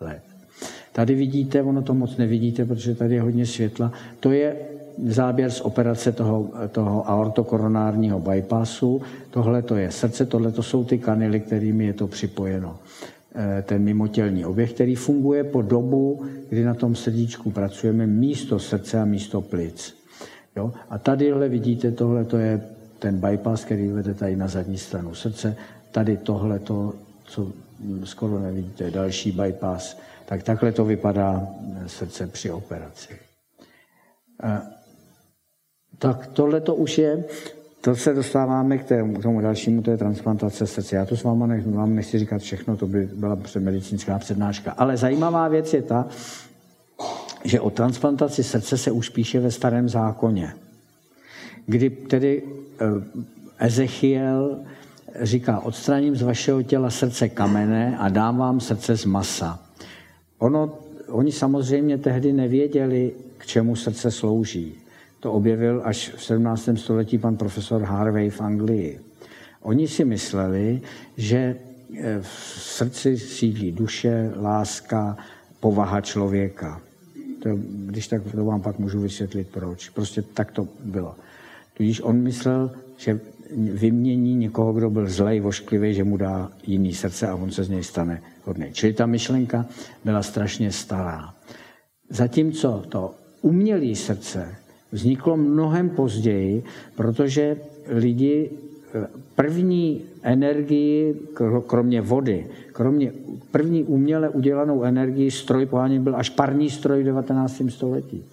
let. 0.00 0.22
Tady 0.92 1.14
vidíte, 1.14 1.62
ono 1.62 1.82
to 1.82 1.94
moc 1.94 2.16
nevidíte, 2.16 2.64
protože 2.64 2.94
tady 2.94 3.14
je 3.14 3.22
hodně 3.22 3.46
světla, 3.46 3.92
to 4.20 4.30
je 4.30 4.56
záběr 5.06 5.50
z 5.50 5.60
operace 5.60 6.12
toho, 6.12 6.50
toho 6.72 7.10
aortokoronárního 7.10 8.20
bypassu. 8.20 9.02
Tohle 9.30 9.62
to 9.62 9.76
je 9.76 9.90
srdce, 9.90 10.26
tohle 10.26 10.52
to 10.52 10.62
jsou 10.62 10.84
ty 10.84 10.98
kanily, 10.98 11.40
kterými 11.40 11.84
je 11.84 11.92
to 11.92 12.06
připojeno. 12.06 12.78
Eh, 13.34 13.62
ten 13.62 13.82
mimotělní 13.82 14.44
oběh, 14.44 14.72
který 14.72 14.94
funguje 14.94 15.44
po 15.44 15.62
dobu, 15.62 16.24
kdy 16.48 16.64
na 16.64 16.74
tom 16.74 16.94
srdíčku 16.94 17.50
pracujeme 17.50 18.06
místo 18.06 18.58
srdce 18.58 19.00
a 19.00 19.04
místo 19.04 19.40
plic. 19.40 19.94
Jo? 20.56 20.72
A 20.90 20.98
tadyhle 20.98 21.48
vidíte, 21.48 21.90
tohle 21.92 22.24
to 22.24 22.36
je 22.36 22.60
ten 22.98 23.20
bypass, 23.20 23.64
který 23.64 23.88
vede 23.88 24.14
tady 24.14 24.36
na 24.36 24.48
zadní 24.48 24.78
stranu 24.78 25.14
srdce. 25.14 25.56
Tady 25.92 26.16
tohle 26.16 26.58
to, 26.58 26.94
co 27.24 27.52
skoro 28.04 28.38
nevidíte, 28.38 28.90
další 28.90 29.32
bypass. 29.32 29.96
Tak 30.24 30.42
takhle 30.42 30.72
to 30.72 30.84
vypadá 30.84 31.46
srdce 31.86 32.26
při 32.26 32.50
operaci. 32.50 33.14
Tak 36.02 36.26
tohle 36.26 36.60
to 36.60 36.74
už 36.74 36.98
je, 36.98 37.24
to 37.80 37.96
se 37.96 38.14
dostáváme 38.14 38.78
k 38.78 38.88
tomu, 38.88 39.14
k 39.14 39.22
tomu 39.22 39.40
dalšímu, 39.40 39.82
to 39.82 39.90
je 39.90 39.96
transplantace 39.96 40.66
srdce. 40.66 40.96
Já 40.96 41.04
to 41.04 41.16
s 41.16 41.22
váma 41.22 41.46
nech, 41.46 41.66
vám 41.66 41.94
nechci 41.94 42.18
říkat 42.18 42.40
všechno, 42.42 42.76
to 42.76 42.86
by 42.86 43.08
byla 43.14 43.38
medicínská 43.58 44.18
přednáška. 44.18 44.72
Ale 44.72 44.96
zajímavá 44.96 45.48
věc 45.48 45.74
je 45.74 45.82
ta, 45.82 46.06
že 47.44 47.60
o 47.60 47.70
transplantaci 47.70 48.44
srdce 48.44 48.78
se 48.78 48.90
už 48.90 49.08
píše 49.08 49.40
ve 49.40 49.50
starém 49.50 49.88
zákoně, 49.88 50.52
kdy 51.66 51.90
tedy 51.90 52.42
eh, 52.80 53.66
Ezechiel 53.66 54.58
říká, 55.20 55.60
odstraním 55.60 56.16
z 56.16 56.22
vašeho 56.22 56.62
těla 56.62 56.90
srdce 56.90 57.28
kamene 57.28 57.98
a 57.98 58.08
dám 58.08 58.36
vám 58.36 58.60
srdce 58.60 58.96
z 58.96 59.04
masa. 59.04 59.60
Ono, 60.38 60.78
oni 61.08 61.32
samozřejmě 61.32 61.98
tehdy 61.98 62.32
nevěděli, 62.32 63.12
k 63.38 63.46
čemu 63.46 63.76
srdce 63.76 64.10
slouží. 64.10 64.81
To 65.22 65.32
objevil 65.32 65.82
až 65.84 66.18
v 66.18 66.24
17. 66.24 66.68
století 66.74 67.18
pan 67.18 67.36
profesor 67.36 67.82
Harvey 67.82 68.30
v 68.30 68.40
Anglii. 68.40 69.00
Oni 69.62 69.88
si 69.88 70.04
mysleli, 70.04 70.82
že 71.16 71.38
eh, 71.38 72.18
v 72.20 72.26
srdci 72.58 73.18
sídlí 73.18 73.72
duše, 73.72 74.32
láska, 74.36 75.16
povaha 75.60 76.00
člověka. 76.00 76.80
To, 77.42 77.48
když 77.86 78.08
tak 78.08 78.22
to 78.34 78.44
vám 78.44 78.62
pak 78.62 78.78
můžu 78.78 79.00
vysvětlit, 79.00 79.48
proč. 79.48 79.88
Prostě 79.88 80.22
tak 80.22 80.50
to 80.50 80.68
bylo. 80.84 81.14
Tudíž 81.74 82.00
on 82.00 82.16
myslel, 82.22 82.70
že 82.96 83.20
vymění 83.56 84.34
někoho, 84.34 84.72
kdo 84.72 84.90
byl 84.90 85.06
zlej, 85.10 85.40
vošklivý, 85.40 85.94
že 85.94 86.04
mu 86.04 86.16
dá 86.16 86.50
jiný 86.66 86.94
srdce 86.94 87.28
a 87.28 87.34
on 87.34 87.50
se 87.50 87.64
z 87.64 87.68
něj 87.68 87.82
stane 87.84 88.22
hodný. 88.44 88.66
Čili 88.72 88.92
ta 88.92 89.06
myšlenka 89.06 89.66
byla 90.04 90.22
strašně 90.22 90.72
stará. 90.72 91.34
Zatímco 92.10 92.82
to 92.88 93.14
umělé 93.42 93.94
srdce 93.94 94.61
vzniklo 94.92 95.36
mnohem 95.36 95.90
později, 95.90 96.62
protože 96.96 97.56
lidi 97.88 98.50
eh, 98.94 99.06
první 99.34 100.00
energii, 100.22 101.14
kromě 101.66 102.00
vody, 102.00 102.46
kromě 102.72 103.12
první 103.50 103.84
uměle 103.84 104.28
udělanou 104.28 104.82
energii, 104.82 105.30
stroj 105.30 105.66
pohání 105.66 105.98
byl 105.98 106.16
až 106.16 106.30
parní 106.30 106.70
stroj 106.70 107.02
v 107.02 107.06
19. 107.06 107.62
století. 107.68 108.24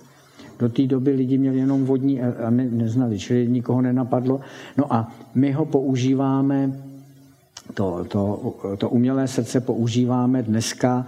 Do 0.59 0.69
té 0.69 0.87
doby 0.87 1.11
lidi 1.11 1.37
měli 1.37 1.57
jenom 1.57 1.85
vodní 1.85 2.21
a 2.21 2.49
ne, 2.49 2.67
neznali, 2.71 3.19
čili 3.19 3.47
nikoho 3.47 3.81
nenapadlo. 3.81 4.39
No 4.77 4.93
a 4.93 5.11
my 5.35 5.51
ho 5.51 5.65
používáme, 5.65 6.71
to, 7.73 8.05
to, 8.07 8.53
to 8.77 8.89
umělé 8.89 9.27
srdce 9.27 9.61
používáme 9.61 10.43
dneska 10.43 11.05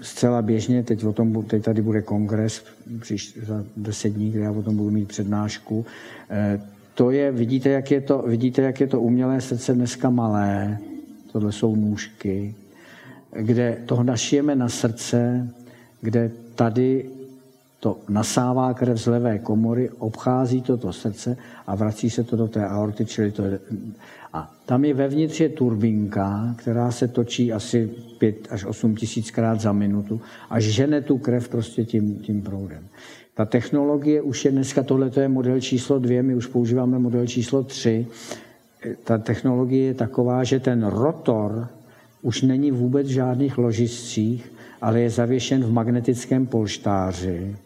zcela 0.00 0.42
běžně, 0.42 0.82
teď, 0.82 1.04
o 1.04 1.12
tom, 1.12 1.44
teď 1.44 1.62
tady 1.62 1.82
bude 1.82 2.02
kongres 2.02 2.64
příš, 3.00 3.38
za 3.46 3.64
deset 3.76 4.08
dní, 4.08 4.30
kde 4.30 4.40
já 4.40 4.50
o 4.50 4.62
tom 4.62 4.76
budu 4.76 4.90
mít 4.90 5.08
přednášku. 5.08 5.86
Eh, 6.30 6.60
to 6.94 7.10
je, 7.10 7.32
vidíte 7.32 7.68
jak 7.68 7.90
je 7.90 8.00
to, 8.00 8.24
vidíte, 8.26 8.62
jak 8.62 8.80
je 8.80 8.86
to 8.86 9.00
umělé 9.00 9.40
srdce 9.40 9.74
dneska 9.74 10.10
malé, 10.10 10.78
tohle 11.32 11.52
jsou 11.52 11.76
nůžky, 11.76 12.54
kde 13.32 13.78
toho 13.86 14.02
našijeme 14.02 14.54
na 14.56 14.68
srdce, 14.68 15.48
kde 16.00 16.30
tady 16.54 17.04
to 17.80 17.98
nasává 18.08 18.74
krev 18.74 18.98
z 18.98 19.06
levé 19.06 19.38
komory, 19.38 19.90
obchází 19.98 20.62
toto 20.62 20.92
srdce 20.92 21.36
a 21.66 21.74
vrací 21.74 22.10
se 22.10 22.24
to 22.24 22.36
do 22.36 22.48
té 22.48 22.66
aorty, 22.66 23.06
čili 23.06 23.32
to 23.32 23.44
a 24.32 24.52
tam 24.66 24.84
je 24.84 24.94
vevnitř 24.94 25.40
je 25.40 25.48
turbinka, 25.48 26.54
která 26.58 26.90
se 26.90 27.08
točí 27.08 27.52
asi 27.52 27.90
5 28.18 28.48
až 28.50 28.64
8 28.64 28.96
tisíckrát 28.96 29.60
za 29.60 29.72
minutu 29.72 30.20
a 30.50 30.60
žene 30.60 31.00
tu 31.00 31.18
krev 31.18 31.48
prostě 31.48 31.84
tím, 31.84 32.18
tím 32.18 32.42
proudem. 32.42 32.84
Ta 33.34 33.44
technologie 33.44 34.22
už 34.22 34.44
je 34.44 34.50
dneska, 34.50 34.82
tohle 34.82 35.10
je 35.20 35.28
model 35.28 35.60
číslo 35.60 35.98
dvě, 35.98 36.22
my 36.22 36.34
už 36.34 36.46
používáme 36.46 36.98
model 36.98 37.26
číslo 37.26 37.62
tři. 37.62 38.06
Ta 39.04 39.18
technologie 39.18 39.86
je 39.86 39.94
taková, 39.94 40.44
že 40.44 40.60
ten 40.60 40.86
rotor 40.86 41.68
už 42.22 42.42
není 42.42 42.70
vůbec 42.70 43.06
v 43.06 43.10
žádných 43.10 43.58
ložiscích, 43.58 44.52
ale 44.82 45.00
je 45.00 45.10
zavěšen 45.10 45.64
v 45.64 45.72
magnetickém 45.72 46.46
polštáři 46.46 47.56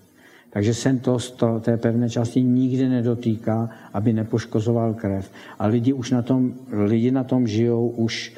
takže 0.55 0.75
se 0.75 0.93
to 0.93 1.19
to, 1.37 1.61
té 1.61 1.77
pevné 1.77 2.11
části 2.11 2.43
nikdy 2.43 2.88
nedotýká, 2.88 3.71
aby 3.93 4.12
nepoškozoval 4.12 4.95
krev. 4.95 5.31
A 5.59 5.67
lidi 5.67 5.93
už 5.93 6.11
na 6.11 6.23
tom, 6.23 6.55
lidi 6.71 7.11
na 7.11 7.25
tom 7.25 7.47
žijou 7.47 7.88
už 7.88 8.33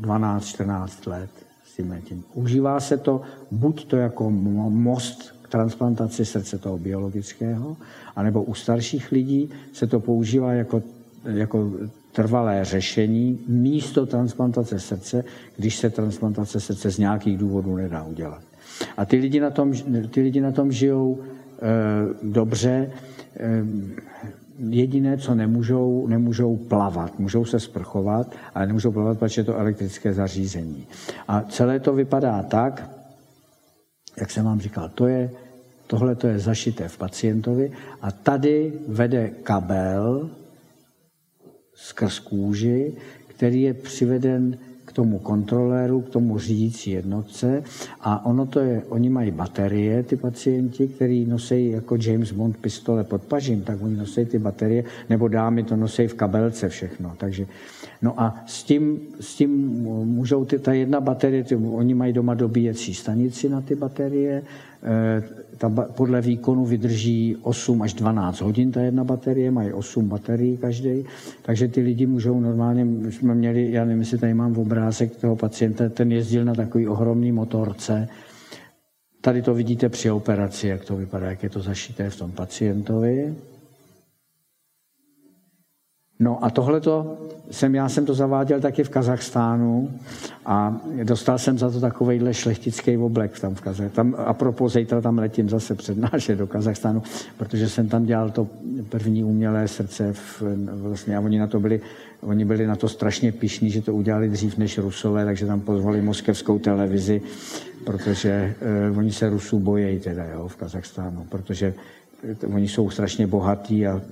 12-14 0.00 0.64
mm, 0.64 1.12
let 1.12 1.30
s 1.64 1.76
tím 1.76 1.90
letím. 1.90 2.24
Užívá 2.34 2.80
se 2.80 2.96
to 2.96 3.22
buď 3.50 3.86
to 3.86 3.96
jako 3.96 4.30
most 4.30 5.34
k 5.42 5.48
transplantaci 5.48 6.24
srdce 6.24 6.58
toho 6.58 6.78
biologického, 6.78 7.76
anebo 8.16 8.42
u 8.42 8.54
starších 8.54 9.12
lidí 9.12 9.50
se 9.72 9.86
to 9.86 10.00
používá 10.00 10.52
jako, 10.52 10.82
jako 11.24 11.70
trvalé 12.12 12.64
řešení 12.64 13.38
místo 13.48 14.06
transplantace 14.06 14.80
srdce, 14.80 15.24
když 15.56 15.76
se 15.76 15.90
transplantace 15.90 16.60
srdce 16.60 16.90
z 16.90 16.98
nějakých 16.98 17.38
důvodů 17.38 17.76
nedá 17.76 18.04
udělat. 18.04 18.42
A 18.96 19.04
ty 19.04 19.16
lidi 19.16 19.40
na 19.40 19.50
tom, 19.50 19.72
ty 20.10 20.20
lidi 20.20 20.40
na 20.40 20.52
tom 20.52 20.72
žijou 20.72 21.18
e, 21.22 21.26
dobře. 22.22 22.90
E, 23.40 23.64
jediné, 24.58 25.18
co 25.18 25.34
nemůžou, 25.34 26.06
nemůžou 26.06 26.56
plavat. 26.56 27.18
Můžou 27.18 27.44
se 27.44 27.60
sprchovat, 27.60 28.34
ale 28.54 28.66
nemůžou 28.66 28.92
plavat, 28.92 29.18
protože 29.18 29.40
je 29.40 29.44
to 29.44 29.56
elektrické 29.56 30.12
zařízení. 30.12 30.86
A 31.28 31.42
celé 31.42 31.80
to 31.80 31.92
vypadá 31.92 32.42
tak, 32.42 32.90
jak 34.16 34.30
jsem 34.30 34.44
vám 34.44 34.60
říkal, 34.60 34.88
to 34.88 35.06
je, 35.06 35.30
tohle 35.86 36.14
to 36.14 36.26
je 36.26 36.38
zašité 36.38 36.88
v 36.88 36.98
pacientovi 36.98 37.72
a 38.02 38.10
tady 38.10 38.72
vede 38.88 39.28
kabel 39.28 40.30
skrz 41.74 42.18
kůži, 42.18 42.92
který 43.26 43.62
je 43.62 43.74
přiveden 43.74 44.58
tomu 44.94 45.18
kontroléru, 45.18 46.00
k 46.00 46.08
tomu 46.08 46.38
řídící 46.38 46.90
jednotce 46.90 47.62
a 48.00 48.26
ono 48.26 48.46
to 48.46 48.60
je, 48.60 48.82
oni 48.88 49.10
mají 49.10 49.30
baterie, 49.30 50.02
ty 50.02 50.16
pacienti, 50.16 50.88
který 50.88 51.24
nosí 51.24 51.70
jako 51.70 51.96
James 52.00 52.32
Bond 52.32 52.56
pistole 52.56 53.04
pod 53.04 53.22
pažím, 53.22 53.62
tak 53.62 53.82
oni 53.82 53.96
nosí 53.96 54.24
ty 54.24 54.38
baterie, 54.38 54.84
nebo 55.10 55.28
dámy 55.28 55.62
to 55.62 55.76
nosí 55.76 56.06
v 56.06 56.14
kabelce 56.14 56.68
všechno. 56.68 57.14
Takže, 57.16 57.46
no 58.02 58.20
a 58.20 58.44
s 58.46 58.62
tím, 58.62 59.00
s 59.20 59.34
tím 59.34 59.50
můžou 60.04 60.44
ty, 60.44 60.58
ta 60.58 60.72
jedna 60.72 61.00
baterie, 61.00 61.44
ty, 61.44 61.56
oni 61.56 61.94
mají 61.94 62.12
doma 62.12 62.34
dobíjecí 62.34 62.94
stanici 62.94 63.48
na 63.48 63.60
ty 63.60 63.74
baterie, 63.74 64.42
ta 65.58 65.68
podle 65.70 66.20
výkonu 66.20 66.64
vydrží 66.64 67.36
8 67.42 67.82
až 67.82 67.94
12 67.94 68.40
hodin 68.40 68.72
ta 68.72 68.80
jedna 68.80 69.04
baterie, 69.04 69.50
mají 69.50 69.72
8 69.72 70.08
baterií 70.08 70.56
každý, 70.56 71.04
takže 71.42 71.68
ty 71.68 71.80
lidi 71.80 72.06
můžou 72.06 72.40
normálně, 72.40 73.10
jsme 73.10 73.34
měli, 73.34 73.72
já 73.72 73.84
nevím, 73.84 74.00
jestli 74.00 74.18
tady 74.18 74.34
mám 74.34 74.52
v 74.52 74.58
obrázek 74.58 75.16
toho 75.16 75.36
pacienta, 75.36 75.88
ten 75.88 76.12
jezdil 76.12 76.44
na 76.44 76.54
takový 76.54 76.88
ohromný 76.88 77.32
motorce, 77.32 78.08
Tady 79.24 79.42
to 79.42 79.54
vidíte 79.54 79.88
při 79.88 80.10
operaci, 80.10 80.68
jak 80.68 80.84
to 80.84 80.96
vypadá, 80.96 81.26
jak 81.26 81.42
je 81.42 81.50
to 81.50 81.60
zašité 81.60 82.10
v 82.10 82.16
tom 82.16 82.32
pacientovi. 82.32 83.34
No 86.20 86.44
a 86.44 86.50
tohleto 86.50 87.18
jsem, 87.50 87.74
já 87.74 87.88
jsem 87.88 88.06
to 88.06 88.14
zaváděl 88.14 88.60
taky 88.60 88.84
v 88.84 88.88
Kazachstánu 88.88 89.90
a 90.46 90.80
dostal 91.04 91.38
jsem 91.38 91.58
za 91.58 91.70
to 91.70 91.80
takovejhle 91.80 92.34
šlechtický 92.34 92.96
oblek 92.96 93.40
tam 93.40 93.54
v 93.54 93.60
Kazachstánu. 93.60 94.20
a 94.20 94.34
propos 94.34 94.72
zítra 94.72 95.00
tam 95.00 95.18
letím 95.18 95.48
zase 95.48 95.74
přednášet 95.74 96.38
do 96.38 96.46
Kazachstánu, 96.46 97.02
protože 97.36 97.68
jsem 97.68 97.88
tam 97.88 98.06
dělal 98.06 98.30
to 98.30 98.46
první 98.88 99.24
umělé 99.24 99.68
srdce 99.68 100.12
v, 100.12 100.42
vlastně 100.66 101.16
a 101.16 101.20
oni 101.20 101.38
na 101.38 101.46
to 101.46 101.60
byli, 101.60 101.80
oni 102.20 102.44
byli 102.44 102.66
na 102.66 102.76
to 102.76 102.88
strašně 102.88 103.32
pišní, 103.32 103.70
že 103.70 103.82
to 103.82 103.94
udělali 103.94 104.28
dřív 104.28 104.58
než 104.58 104.78
Rusové, 104.78 105.24
takže 105.24 105.46
tam 105.46 105.60
pozvali 105.60 106.02
moskevskou 106.02 106.58
televizi, 106.58 107.22
protože 107.84 108.54
eh, 108.60 108.98
oni 108.98 109.12
se 109.12 109.28
Rusů 109.28 109.58
bojejí 109.58 110.00
teda 110.00 110.24
jo, 110.24 110.48
v 110.48 110.56
Kazachstánu, 110.56 111.26
protože 111.28 111.74
oni 112.54 112.68
jsou 112.68 112.90
strašně 112.90 113.26
bohatí 113.26 113.86
a 113.86 114.02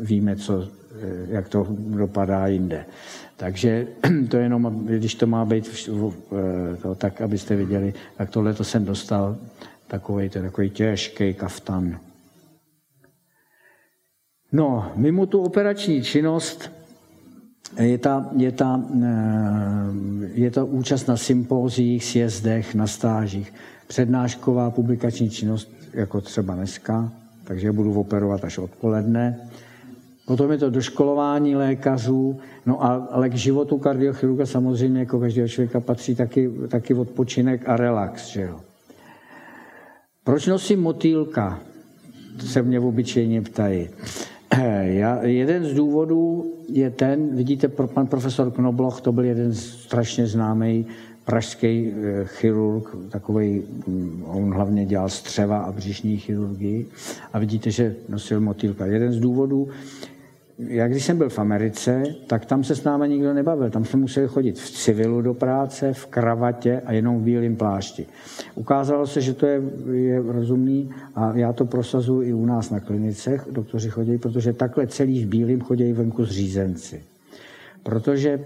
víme, 0.00 0.36
co 0.36 0.68
Eh, 1.02 1.26
jak 1.28 1.48
to 1.48 1.66
dopadá 1.70 2.46
jinde. 2.46 2.84
Takže 3.36 3.86
to 4.28 4.36
je 4.36 4.42
jenom, 4.42 4.86
když 4.86 5.14
to 5.14 5.26
má 5.26 5.44
být 5.44 5.88
eh, 5.88 6.76
to, 6.76 6.94
tak, 6.94 7.20
abyste 7.20 7.56
viděli, 7.56 7.94
tak 8.16 8.30
tohle 8.30 8.54
to 8.54 8.64
jsem 8.64 8.84
dostal 8.84 9.36
takový, 9.86 10.28
takový 10.28 10.70
těžký 10.70 11.34
kaftan. 11.34 11.98
No, 14.52 14.92
mimo 14.96 15.26
tu 15.26 15.40
operační 15.40 16.02
činnost 16.02 16.70
je 17.80 17.98
ta, 17.98 18.30
je 18.36 18.52
ta, 18.52 18.82
eh, 19.02 20.28
je 20.34 20.50
ta 20.50 20.64
účast 20.64 21.06
na 21.06 21.16
sympóziích, 21.16 22.04
sjezdech, 22.04 22.74
na 22.74 22.86
stážích, 22.86 23.52
přednášková 23.86 24.70
publikační 24.70 25.30
činnost, 25.30 25.72
jako 25.92 26.20
třeba 26.20 26.54
dneska, 26.54 27.12
takže 27.44 27.72
budu 27.72 28.00
operovat 28.00 28.44
až 28.44 28.58
odpoledne. 28.58 29.50
Potom 30.26 30.50
je 30.50 30.58
to 30.58 30.70
doškolování 30.70 31.56
lékařů, 31.56 32.38
no 32.66 32.84
a, 32.84 33.08
ale 33.10 33.28
k 33.28 33.34
životu 33.34 33.78
kardiochirurga 33.78 34.46
samozřejmě 34.46 35.00
jako 35.00 35.20
každého 35.20 35.48
člověka 35.48 35.80
patří 35.80 36.14
taky, 36.14 36.50
taky 36.68 36.94
odpočinek 36.94 37.68
a 37.68 37.76
relax. 37.76 38.26
Že 38.26 38.42
jo. 38.42 38.60
Proč 40.24 40.46
nosím 40.46 40.80
motýlka? 40.80 41.60
Se 42.38 42.62
mě 42.62 42.80
obyčejně 42.80 43.42
ptají. 43.42 43.88
Já, 44.82 45.22
jeden 45.22 45.64
z 45.64 45.74
důvodů 45.74 46.52
je 46.68 46.90
ten, 46.90 47.36
vidíte, 47.36 47.68
pan 47.68 48.06
profesor 48.06 48.50
Knobloch, 48.50 49.00
to 49.00 49.12
byl 49.12 49.24
jeden 49.24 49.54
strašně 49.54 50.26
známý 50.26 50.86
pražský 51.24 51.92
eh, 51.92 52.24
chirurg, 52.24 52.96
takový, 53.10 53.62
mm, 53.86 54.24
on 54.26 54.54
hlavně 54.54 54.86
dělal 54.86 55.08
střeva 55.08 55.58
a 55.58 55.72
břišní 55.72 56.16
chirurgii 56.16 56.86
a 57.32 57.38
vidíte, 57.38 57.70
že 57.70 57.94
nosil 58.08 58.40
motýlka. 58.40 58.86
Jeden 58.86 59.12
z 59.12 59.20
důvodů 59.20 59.68
já 60.68 60.88
když 60.88 61.04
jsem 61.04 61.18
byl 61.18 61.28
v 61.28 61.38
Americe, 61.38 62.02
tak 62.26 62.46
tam 62.46 62.64
se 62.64 62.76
s 62.76 62.84
námi 62.84 63.08
nikdo 63.08 63.34
nebavil. 63.34 63.70
Tam 63.70 63.84
jsme 63.84 64.00
museli 64.00 64.28
chodit 64.28 64.58
v 64.58 64.70
civilu 64.70 65.22
do 65.22 65.34
práce, 65.34 65.92
v 65.92 66.06
kravatě 66.06 66.82
a 66.86 66.92
jenom 66.92 67.18
v 67.18 67.22
bílém 67.22 67.56
plášti. 67.56 68.06
Ukázalo 68.54 69.06
se, 69.06 69.20
že 69.20 69.34
to 69.34 69.46
je, 69.46 69.62
je 69.92 70.22
rozumný 70.22 70.90
a 71.14 71.32
já 71.34 71.52
to 71.52 71.64
prosazuji 71.64 72.28
i 72.28 72.32
u 72.32 72.46
nás 72.46 72.70
na 72.70 72.80
klinicech. 72.80 73.46
Doktoři 73.50 73.90
chodí, 73.90 74.18
protože 74.18 74.52
takhle 74.52 74.86
celý 74.86 75.24
v 75.24 75.28
bílém 75.28 75.60
chodí 75.60 75.92
venku 75.92 76.24
zřízenci. 76.24 77.02
Protože 77.82 78.40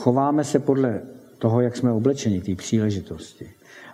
chováme 0.00 0.44
se 0.44 0.58
podle 0.58 1.00
toho, 1.38 1.60
jak 1.60 1.76
jsme 1.76 1.92
oblečeni, 1.92 2.40
té 2.40 2.54
příležitosti. 2.54 3.46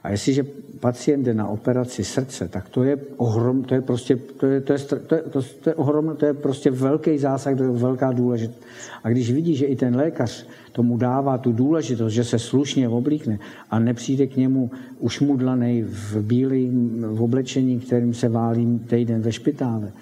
A 0.03 0.11
jestliže 0.11 0.47
pacient 0.81 1.23
jde 1.23 1.35
na 1.35 1.49
operaci 1.49 2.05
srdce, 2.05 2.49
tak 2.49 2.69
to 2.69 2.85
je 2.85 2.97
ohrom, 3.17 3.63
to 3.63 3.75
je 3.75 3.81
prostě, 3.81 4.17
to 4.17 4.47
je, 4.47 4.61
to 4.61 4.73
je, 4.73 4.79
to 4.79 5.15
je, 5.15 5.23
to 5.23 5.43
to 5.43 5.71
je 5.71 5.75
ohrom, 5.75 6.17
to 6.17 6.27
je 6.27 6.35
prostě 6.35 6.71
velký 6.71 7.19
zásah, 7.19 7.57
to 7.57 7.63
je 7.63 7.71
velká 7.71 8.13
důležitost. 8.13 8.63
A 9.05 9.11
když 9.11 9.33
vidí, 9.33 9.57
že 9.57 9.67
i 9.67 9.77
ten 9.77 9.97
lékař 9.97 10.47
tomu 10.73 10.97
dává 10.97 11.39
tu 11.39 11.53
důležitost, 11.53 12.13
že 12.13 12.25
se 12.25 12.39
slušně 12.39 12.89
oblíkne 12.89 13.39
a 13.71 13.79
nepřijde 13.79 14.27
k 14.27 14.37
němu 14.37 14.71
ušmudlaný 14.99 15.83
v 15.83 16.23
bílém 16.23 17.03
v 17.03 17.23
oblečení, 17.23 17.81
kterým 17.81 18.15
se 18.15 18.29
válí 18.29 18.79
týden 18.87 19.23
ve 19.23 19.33
špitále, 19.33 19.93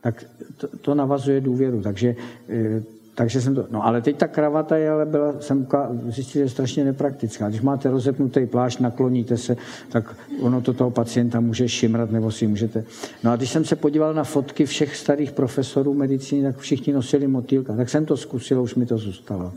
tak 0.00 0.24
to, 0.56 0.68
to 0.80 0.94
navazuje 0.94 1.40
důvěru. 1.40 1.82
Takže 1.82 2.16
eh, 2.48 2.82
takže 3.14 3.40
jsem 3.40 3.54
to, 3.54 3.66
no 3.70 3.86
ale 3.86 4.02
teď 4.02 4.16
ta 4.16 4.28
kravata 4.28 4.76
je, 4.76 4.90
ale 4.90 5.06
byla, 5.06 5.40
jsem 5.40 5.66
zjistil, 6.08 6.40
že 6.40 6.40
je 6.40 6.48
strašně 6.48 6.84
nepraktická. 6.84 7.48
Když 7.48 7.60
máte 7.60 7.90
rozepnutý 7.90 8.46
plášť, 8.46 8.80
nakloníte 8.80 9.36
se, 9.36 9.56
tak 9.88 10.16
ono 10.40 10.60
to 10.60 10.72
toho 10.72 10.90
pacienta 10.90 11.40
může 11.40 11.68
šimrat, 11.68 12.10
nebo 12.10 12.30
si 12.30 12.46
můžete. 12.46 12.84
No 13.24 13.30
a 13.30 13.36
když 13.36 13.50
jsem 13.50 13.64
se 13.64 13.76
podíval 13.76 14.14
na 14.14 14.24
fotky 14.24 14.66
všech 14.66 14.96
starých 14.96 15.32
profesorů 15.32 15.94
medicíny, 15.94 16.42
tak 16.42 16.58
všichni 16.58 16.92
nosili 16.92 17.26
motýlka. 17.26 17.76
Tak 17.76 17.88
jsem 17.88 18.06
to 18.06 18.16
zkusil, 18.16 18.62
už 18.62 18.74
mi 18.74 18.86
to 18.86 18.98
zůstalo. 18.98 19.52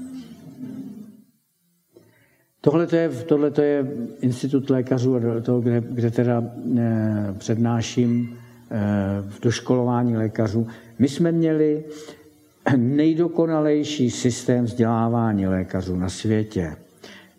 Tohle 2.61 2.87
je, 2.91 3.09
tohle 3.09 3.51
je 3.61 3.87
institut 4.21 4.69
lékařů, 4.69 5.19
to, 5.41 5.59
kde, 5.59 5.83
kde 5.89 6.11
teda 6.11 6.43
eh, 6.77 7.33
přednáším 7.37 8.37
eh, 8.71 8.77
doškolování 9.41 10.17
lékařů. 10.17 10.67
My 10.99 11.09
jsme 11.09 11.31
měli 11.31 11.83
nejdokonalejší 12.77 14.11
systém 14.11 14.65
vzdělávání 14.65 15.47
lékařů 15.47 15.95
na 15.95 16.09
světě. 16.09 16.75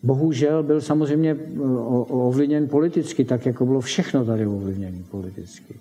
Bohužel 0.02 0.62
byl 0.62 0.80
samozřejmě 0.80 1.30
eh, 1.30 1.60
ovlivněn 2.08 2.68
politicky, 2.68 3.24
tak 3.24 3.46
jako 3.46 3.66
bylo 3.66 3.80
všechno 3.80 4.24
tady 4.24 4.46
ovlivněné 4.46 4.98
politicky. 5.10 5.74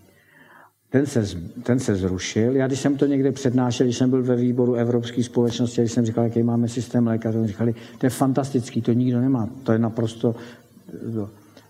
Ten 0.89 1.05
se, 1.05 1.23
ten 1.63 1.79
se 1.79 1.95
zrušil. 1.95 2.55
Já 2.55 2.67
když 2.67 2.79
jsem 2.79 2.97
to 2.97 3.05
někde 3.05 3.31
přednášel, 3.31 3.85
když 3.85 3.97
jsem 3.97 4.09
byl 4.09 4.23
ve 4.23 4.35
výboru 4.35 4.73
Evropské 4.73 5.23
společnosti, 5.23 5.81
když 5.81 5.91
jsem 5.91 6.05
říkal, 6.05 6.23
jaký 6.23 6.43
máme 6.43 6.67
systém 6.67 7.07
lékařů, 7.07 7.47
říkali, 7.47 7.75
to 7.97 8.05
je 8.05 8.09
fantastický, 8.09 8.81
to 8.81 8.93
nikdo 8.93 9.21
nemá. 9.21 9.49
To 9.63 9.71
je 9.71 9.79
naprosto... 9.79 10.35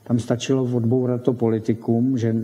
Tam 0.04 0.20
stačilo 0.20 0.64
odbourat 0.64 1.22
to 1.22 1.34
politikum, 1.34 2.18
že 2.18 2.36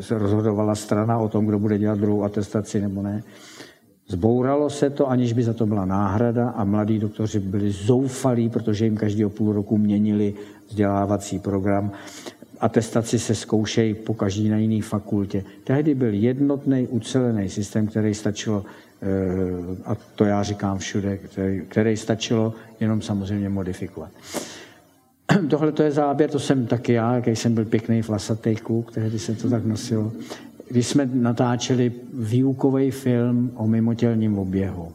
se 0.00 0.18
rozhodovala 0.18 0.74
strana 0.74 1.18
o 1.18 1.28
tom, 1.28 1.46
kdo 1.46 1.58
bude 1.58 1.78
dělat 1.78 1.98
druhou 1.98 2.24
atestaci 2.24 2.80
nebo 2.80 3.02
ne. 3.02 3.22
Zbouralo 4.12 4.70
se 4.70 4.90
to, 4.90 5.08
aniž 5.08 5.32
by 5.32 5.42
za 5.42 5.52
to 5.52 5.66
byla 5.66 5.84
náhrada 5.84 6.48
a 6.48 6.64
mladí 6.64 6.98
doktoři 6.98 7.40
byli 7.40 7.70
zoufalí, 7.70 8.48
protože 8.48 8.84
jim 8.84 8.96
každý 8.96 9.24
půl 9.26 9.52
roku 9.52 9.78
měnili 9.78 10.34
vzdělávací 10.68 11.38
program. 11.38 11.92
Atestaci 12.60 13.18
se 13.18 13.34
zkoušejí 13.34 13.94
po 13.94 14.14
každý 14.14 14.48
na 14.48 14.56
jiné 14.56 14.82
fakultě. 14.82 15.44
Tehdy 15.64 15.94
byl 15.94 16.14
jednotný, 16.14 16.86
ucelený 16.86 17.48
systém, 17.48 17.86
který 17.86 18.14
stačilo, 18.14 18.64
eh, 19.02 19.06
a 19.84 19.96
to 20.14 20.24
já 20.24 20.42
říkám 20.42 20.78
všude, 20.78 21.16
který, 21.16 21.62
který 21.68 21.96
stačilo 21.96 22.54
jenom 22.80 23.02
samozřejmě 23.02 23.48
modifikovat. 23.48 24.10
Tohle 25.50 25.72
to 25.72 25.82
je 25.82 25.90
záběr, 25.90 26.30
to 26.30 26.38
jsem 26.38 26.66
taky 26.66 26.92
já, 26.92 27.14
jaký 27.14 27.36
jsem 27.36 27.54
byl 27.54 27.64
pěkný 27.64 28.02
vlasatý 28.02 28.56
kluk, 28.56 28.92
tehdy 28.92 29.18
se 29.18 29.34
to 29.34 29.50
tak 29.50 29.64
nosilo 29.64 30.12
když 30.72 30.86
jsme 30.86 31.08
natáčeli 31.12 31.92
výukový 32.12 32.90
film 32.90 33.52
o 33.54 33.66
mimotělním 33.66 34.38
oběhu. 34.38 34.92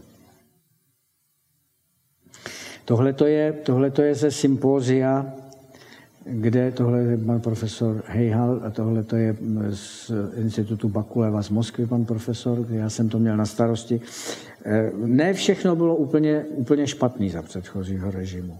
Tohle 2.85 3.13
je, 3.25 3.53
tohleto 3.53 4.01
je 4.01 4.15
ze 4.15 4.31
sympózia, 4.31 5.25
kde 6.25 6.71
tohle 6.71 6.99
je 6.99 7.17
pan 7.17 7.41
profesor 7.41 8.03
Hejhal 8.07 8.61
a 8.63 8.69
tohle 8.69 9.05
je 9.15 9.35
z 9.69 10.11
institutu 10.35 10.89
Bakuleva 10.89 11.41
z 11.41 11.49
Moskvy 11.49 11.85
pan 11.85 12.05
profesor, 12.05 12.59
kde 12.59 12.77
já 12.77 12.89
jsem 12.89 13.09
to 13.09 13.19
měl 13.19 13.37
na 13.37 13.45
starosti. 13.45 14.01
Eh, 14.65 14.91
ne 14.95 15.33
všechno 15.33 15.75
bylo 15.75 15.95
úplně, 15.95 16.45
úplně 16.49 16.87
špatný 16.87 17.29
za 17.29 17.41
předchozího 17.41 18.11
režimu. 18.11 18.59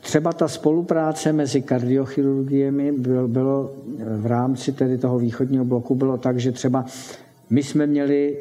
Třeba 0.00 0.32
ta 0.32 0.48
spolupráce 0.48 1.32
mezi 1.32 1.62
kardiochirurgiemi 1.62 2.92
bylo, 2.92 3.28
bylo 3.28 3.72
v 4.16 4.26
rámci 4.26 4.72
tedy 4.72 4.98
toho 4.98 5.18
východního 5.18 5.64
bloku 5.64 5.94
bylo 5.94 6.18
tak, 6.18 6.38
že 6.38 6.52
třeba 6.52 6.84
my 7.50 7.62
jsme 7.62 7.86
měli 7.86 8.36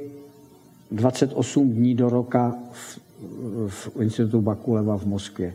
28 0.91 1.69
dní 1.69 1.95
do 1.95 2.09
roka 2.09 2.55
v, 2.71 2.99
v 3.67 3.89
institutu 4.01 4.41
Bakuleva 4.41 4.97
v 4.97 5.05
Moskvě 5.05 5.53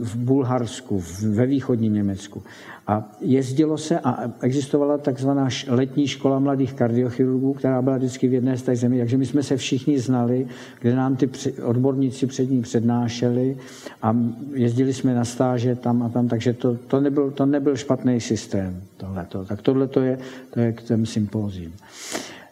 v 0.00 0.16
Bulharsku, 0.16 1.02
ve 1.28 1.46
východním 1.46 1.94
Německu. 1.94 2.42
A 2.86 3.16
jezdilo 3.20 3.78
se 3.78 4.00
a 4.00 4.32
existovala 4.40 4.98
takzvaná 4.98 5.48
letní 5.68 6.06
škola 6.06 6.38
mladých 6.38 6.72
kardiochirurgů, 6.72 7.52
která 7.52 7.82
byla 7.82 7.96
vždycky 7.96 8.28
v 8.28 8.34
jedné 8.34 8.56
z 8.56 8.62
těch 8.62 8.78
zemí, 8.78 8.98
takže 8.98 9.16
my 9.16 9.26
jsme 9.26 9.42
se 9.42 9.56
všichni 9.56 9.98
znali, 9.98 10.46
kde 10.80 10.96
nám 10.96 11.16
ty 11.16 11.30
odborníci 11.62 12.26
před 12.26 12.50
ní 12.50 12.62
přednášeli 12.62 13.56
a 14.02 14.16
jezdili 14.52 14.94
jsme 14.94 15.14
na 15.14 15.24
stáže 15.24 15.76
tam 15.76 16.02
a 16.02 16.08
tam, 16.08 16.28
takže 16.28 16.52
to, 16.52 16.74
to, 16.74 17.00
nebyl, 17.00 17.30
to 17.30 17.46
nebyl 17.46 17.76
špatný 17.76 18.20
systém. 18.20 18.82
Tohleto. 18.96 19.44
Tak 19.44 19.62
tohle 19.62 19.88
to 19.88 20.00
je, 20.00 20.18
to 20.50 20.60
je 20.60 20.72
k 20.72 20.82
těm 20.82 21.06
sympózím. 21.06 21.72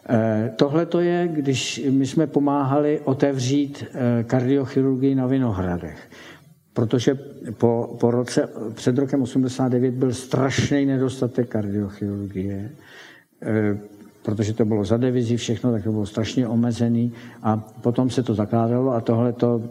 Eh, 0.09 0.53
tohle 0.55 0.85
to 0.85 0.99
je, 0.99 1.29
když 1.31 1.81
my 1.89 2.07
jsme 2.07 2.27
pomáhali 2.27 2.99
otevřít 3.03 3.83
eh, 3.83 4.23
kardiochirurgii 4.23 5.15
na 5.15 5.27
Vinohradech 5.27 6.09
protože 6.77 7.17
po, 7.57 7.97
po 7.99 8.11
roce, 8.11 8.49
před 8.73 8.97
rokem 8.97 9.21
89 9.21 9.93
byl 9.93 10.13
strašný 10.13 10.85
nedostatek 10.85 11.49
kardiochirurgie, 11.49 12.69
eh, 13.41 13.77
protože 14.21 14.53
to 14.53 14.65
bylo 14.65 14.85
za 14.85 14.97
divizi 14.97 15.37
všechno, 15.37 15.71
tak 15.71 15.83
to 15.83 15.91
bylo 15.91 16.05
strašně 16.05 16.47
omezený 16.47 17.11
a 17.43 17.57
potom 17.57 18.09
se 18.09 18.23
to 18.23 18.33
zakládalo 18.33 18.93
a 18.93 19.01
tohleto, 19.01 19.61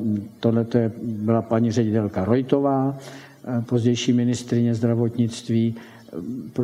tohleto 0.41 0.79
je, 0.79 0.93
byla 1.03 1.43
paní 1.43 1.71
ředitelka 1.73 2.25
Rojtová, 2.25 2.99
eh, 2.99 3.63
pozdější 3.63 4.13
ministrině 4.13 4.75
zdravotnictví, 4.75 5.75
eh, 5.75 6.63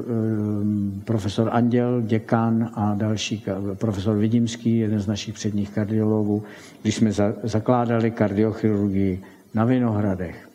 profesor 1.04 1.48
Anděl, 1.52 2.02
děkan 2.02 2.70
a 2.74 2.94
další, 2.94 3.44
profesor 3.74 4.18
Vidimský, 4.18 4.78
jeden 4.78 4.98
z 4.98 5.06
našich 5.06 5.34
předních 5.34 5.70
kardiologů, 5.70 6.42
když 6.82 6.94
jsme 6.94 7.10
zakládali 7.42 8.10
kardiochirurgii 8.10 9.22
na 9.54 9.64
Vinohradech. 9.64 10.48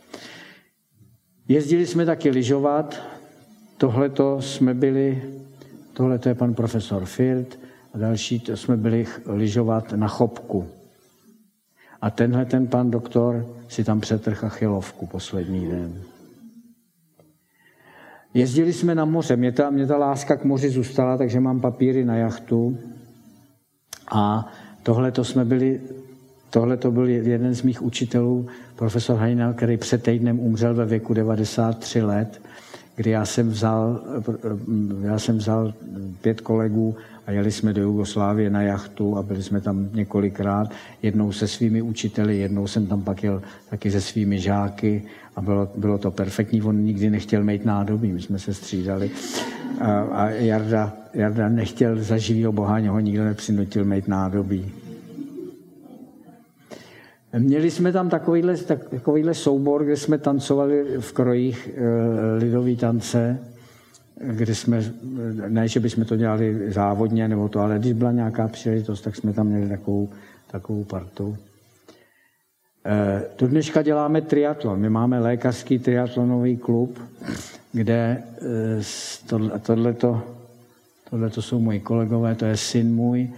Jezdili 1.47 1.85
jsme 1.85 2.05
taky 2.05 2.29
lyžovat, 2.29 3.01
tohleto 3.77 4.41
jsme 4.41 4.73
byli, 4.73 5.23
tohleto 5.93 6.29
je 6.29 6.35
pan 6.35 6.53
profesor 6.53 7.05
Firt 7.05 7.59
a 7.93 7.97
další, 7.97 8.39
to 8.39 8.57
jsme 8.57 8.77
byli 8.77 9.07
lyžovat 9.25 9.93
na 9.93 10.07
Chopku. 10.07 10.67
A 12.01 12.09
tenhle 12.09 12.45
ten 12.45 12.67
pan 12.67 12.91
doktor 12.91 13.45
si 13.67 13.83
tam 13.83 13.99
přetrh 13.99 14.43
achilovku 14.43 15.07
poslední 15.07 15.67
den. 15.67 16.01
Jezdili 18.33 18.73
jsme 18.73 18.95
na 18.95 19.05
moře, 19.05 19.35
mě 19.35 19.51
ta, 19.51 19.69
mě 19.69 19.87
ta 19.87 19.97
láska 19.97 20.35
k 20.35 20.43
moři 20.43 20.69
zůstala, 20.69 21.17
takže 21.17 21.39
mám 21.39 21.61
papíry 21.61 22.05
na 22.05 22.15
jachtu. 22.15 22.77
A 24.11 24.53
tohle 24.83 25.11
to 25.11 25.23
jsme 25.23 25.45
byli 25.45 25.81
Tohle 26.49 26.77
to 26.77 26.91
byl 26.91 27.09
jeden 27.09 27.55
z 27.55 27.61
mých 27.61 27.81
učitelů, 27.81 28.47
profesor 28.75 29.17
Hajnal, 29.17 29.53
který 29.53 29.77
před 29.77 30.03
týdnem 30.03 30.39
umřel 30.39 30.73
ve 30.73 30.85
věku 30.85 31.13
93 31.13 32.01
let, 32.01 32.41
kdy 32.95 33.09
já 33.09 33.25
jsem 33.25 33.49
vzal, 33.49 34.01
já 35.01 35.19
jsem 35.19 35.37
vzal 35.37 35.73
pět 36.21 36.41
kolegů 36.41 36.95
a 37.27 37.31
jeli 37.31 37.51
jsme 37.51 37.73
do 37.73 37.81
Jugoslávie 37.81 38.49
na 38.49 38.61
jachtu 38.61 39.17
a 39.17 39.23
byli 39.23 39.43
jsme 39.43 39.61
tam 39.61 39.89
několikrát, 39.93 40.71
jednou 41.01 41.31
se 41.31 41.47
svými 41.47 41.81
učiteli, 41.81 42.37
jednou 42.37 42.67
jsem 42.67 42.87
tam 42.87 43.01
pak 43.01 43.23
jel 43.23 43.41
taky 43.69 43.91
se 43.91 44.01
svými 44.01 44.39
žáky 44.39 45.03
a 45.35 45.41
bylo, 45.41 45.69
bylo 45.77 45.97
to 45.97 46.11
perfektní. 46.11 46.61
On 46.61 46.81
nikdy 46.81 47.09
nechtěl 47.09 47.43
mít 47.43 47.65
nádobí, 47.65 48.11
my 48.13 48.21
jsme 48.21 48.39
se 48.39 48.53
střídali. 48.53 49.11
A, 49.81 50.01
a 50.01 50.29
Jarda, 50.29 50.93
Jarda 51.13 51.49
nechtěl 51.49 52.03
za 52.03 52.17
živýho 52.17 52.51
boha, 52.51 52.79
ho 52.79 52.99
nikdo 52.99 53.25
nepřinutil 53.25 53.85
mít 53.85 54.07
nádobí. 54.07 54.71
Měli 57.37 57.71
jsme 57.71 57.91
tam 57.91 58.09
takovýhle, 58.09 58.57
takovýhle 58.89 59.33
soubor, 59.33 59.85
kde 59.85 59.97
jsme 59.97 60.17
tancovali 60.17 60.85
v 60.99 61.13
krojích 61.13 61.69
e, 61.75 62.37
lidový 62.37 62.75
tance, 62.75 63.39
kde 64.21 64.55
jsme, 64.55 64.93
ne, 65.47 65.67
že 65.67 65.79
bychom 65.79 66.05
to 66.05 66.15
dělali 66.15 66.71
závodně 66.71 67.27
nebo 67.27 67.49
to, 67.49 67.59
ale 67.59 67.79
když 67.79 67.93
byla 67.93 68.11
nějaká 68.11 68.47
příležitost, 68.47 69.01
tak 69.01 69.15
jsme 69.15 69.33
tam 69.33 69.47
měli 69.47 69.69
takovou, 69.69 70.09
takovou 70.51 70.83
partu. 70.83 71.37
Tu 73.35 73.47
dneška 73.47 73.81
děláme 73.81 74.21
triatlon. 74.21 74.79
My 74.79 74.89
máme 74.89 75.19
lékařský 75.19 75.79
triatlonový 75.79 76.57
klub, 76.57 76.99
kde 77.73 78.23
e, 79.53 79.59
tohleto, 79.61 80.21
tohleto 81.09 81.41
jsou 81.41 81.59
moji 81.59 81.79
kolegové, 81.79 82.35
to 82.35 82.45
je 82.45 82.57
syn 82.57 82.95
můj, 82.95 83.29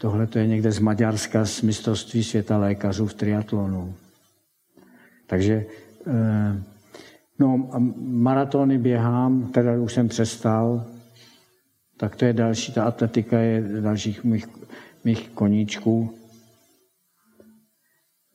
Tohle 0.00 0.26
to 0.26 0.38
je 0.38 0.46
někde 0.46 0.72
z 0.72 0.78
Maďarska 0.78 1.44
z 1.44 1.62
mistrovství 1.62 2.24
světa 2.24 2.58
lékařů 2.58 3.06
v 3.06 3.14
triatlonu. 3.14 3.94
Takže 5.26 5.64
No, 7.40 7.68
maratony 7.96 8.78
běhám, 8.78 9.52
teda 9.52 9.72
už 9.80 9.92
jsem 9.92 10.08
přestal, 10.08 10.84
tak 11.96 12.16
to 12.16 12.24
je 12.24 12.32
další, 12.32 12.72
ta 12.72 12.84
atletika 12.84 13.38
je 13.38 13.80
dalších 13.80 14.24
mých, 14.24 14.46
mých 15.04 15.28
koníčků. 15.28 16.14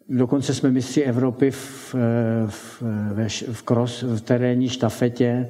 Dokonce 0.10 0.54
jsme 0.54 0.72
mistři 0.72 1.02
Evropy 1.02 1.52
v, 1.52 1.96
v, 2.48 2.82
v, 3.28 3.44
v, 3.52 3.64
cross, 3.64 4.02
v 4.02 4.20
terénní 4.22 4.70
štafetě, 4.70 5.50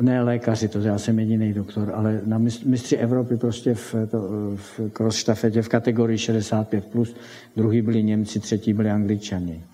ne 0.00 0.22
lékaři, 0.22 0.68
to 0.68 0.78
já 0.78 0.98
jsem 0.98 1.18
jediný 1.18 1.52
doktor, 1.52 1.92
ale 1.94 2.20
na 2.26 2.38
mistři 2.64 2.96
Evropy 2.96 3.36
prostě 3.36 3.74
v, 3.74 3.94
to, 4.10 4.18
v 4.56 4.80
cross 4.92 5.16
štafetě 5.16 5.62
v 5.62 5.68
kategorii 5.68 6.16
65+, 6.16 6.80
plus, 6.80 7.16
druhý 7.56 7.82
byli 7.82 8.02
Němci, 8.02 8.40
třetí 8.40 8.72
byli 8.72 8.90
Angličani. 8.90 9.64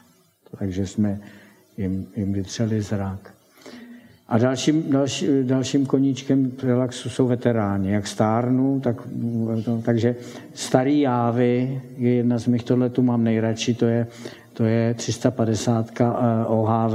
Takže 0.58 0.86
jsme 0.86 1.20
jim, 1.76 2.06
jim 2.16 2.32
vytřeli 2.32 2.82
zrak. 2.82 3.34
A 4.28 4.38
dalším, 4.38 4.90
další, 4.90 5.28
dalším 5.42 5.86
koníčkem 5.86 6.52
relaxu 6.62 7.10
jsou 7.10 7.26
veteráni. 7.26 7.90
Jak 7.90 8.06
stárnu, 8.06 8.80
tak, 8.80 8.96
to, 9.64 9.82
takže 9.84 10.16
starý 10.54 11.00
jávy 11.00 11.80
je 11.96 12.14
jedna 12.14 12.38
z 12.38 12.46
mých, 12.46 12.64
tohle 12.64 12.90
tu 12.90 13.02
mám 13.02 13.24
nejradši, 13.24 13.74
to 13.74 13.84
je, 13.86 14.06
to 14.52 14.64
je 14.64 14.94
350 14.94 15.90
OHV, 16.46 16.94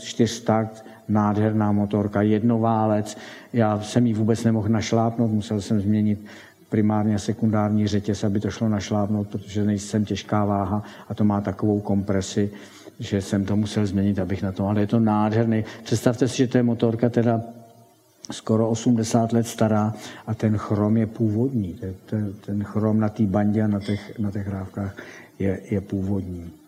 čtyřtakt, 0.00 0.84
nádherná 1.12 1.72
motorka, 1.72 2.22
jednoválec. 2.22 3.16
Já 3.52 3.80
jsem 3.80 4.06
ji 4.06 4.14
vůbec 4.14 4.44
nemohl 4.44 4.68
našlápnout, 4.68 5.30
musel 5.30 5.60
jsem 5.60 5.80
změnit 5.80 6.26
primárně 6.68 7.14
a 7.14 7.18
sekundární 7.18 7.86
řetěz, 7.86 8.24
aby 8.24 8.40
to 8.40 8.50
šlo 8.50 8.68
našlápnout, 8.68 9.28
protože 9.28 9.64
nejsem 9.64 10.04
těžká 10.04 10.44
váha 10.44 10.82
a 11.08 11.14
to 11.14 11.24
má 11.24 11.40
takovou 11.40 11.80
kompresi, 11.80 12.50
že 12.98 13.22
jsem 13.22 13.44
to 13.44 13.56
musel 13.56 13.86
změnit, 13.86 14.18
abych 14.18 14.42
na 14.42 14.52
to, 14.52 14.68
ale 14.68 14.80
je 14.80 14.86
to 14.86 15.00
nádherný. 15.00 15.64
Představte 15.82 16.28
si, 16.28 16.36
že 16.36 16.46
to 16.46 16.58
je 16.58 16.62
motorka 16.62 17.08
teda 17.08 17.40
skoro 18.30 18.68
80 18.68 19.32
let 19.32 19.46
stará 19.46 19.94
a 20.26 20.34
ten 20.34 20.56
chrom 20.56 20.96
je 20.96 21.06
původní. 21.06 21.78
Ten, 22.06 22.34
ten 22.46 22.64
chrom 22.64 23.00
na 23.00 23.08
té 23.08 23.22
bandě 23.22 23.62
a 23.62 23.66
na 23.66 23.80
těch, 23.80 24.18
na 24.18 24.30
těch 24.30 24.46
hrávkách 24.46 24.96
je, 25.38 25.60
je 25.70 25.80
původní. 25.80 26.59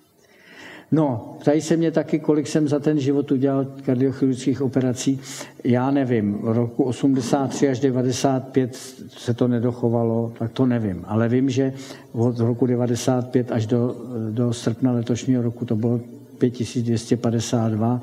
No, 0.93 1.37
ptají 1.41 1.61
se 1.61 1.77
mě 1.77 1.91
taky, 1.91 2.19
kolik 2.19 2.47
jsem 2.47 2.69
za 2.69 2.79
ten 2.79 3.01
život 3.01 3.33
udělal 3.33 3.67
kardiochirurgických 3.87 4.63
operací. 4.63 5.21
Já 5.65 5.91
nevím, 5.91 6.39
v 6.43 6.53
roku 6.53 6.85
83 6.85 7.69
až 7.69 7.81
95 7.81 8.77
se 9.09 9.35
to 9.35 9.49
nedochovalo, 9.49 10.33
tak 10.39 10.53
to 10.53 10.67
nevím. 10.67 11.05
Ale 11.07 11.29
vím, 11.29 11.51
že 11.51 11.73
od 12.13 12.39
roku 12.39 12.67
95 12.67 13.53
až 13.53 13.67
do, 13.67 13.97
do 14.31 14.53
srpna 14.53 14.93
letošního 14.93 15.43
roku 15.43 15.65
to 15.65 15.77
bylo 15.77 16.01
5252 16.39 18.03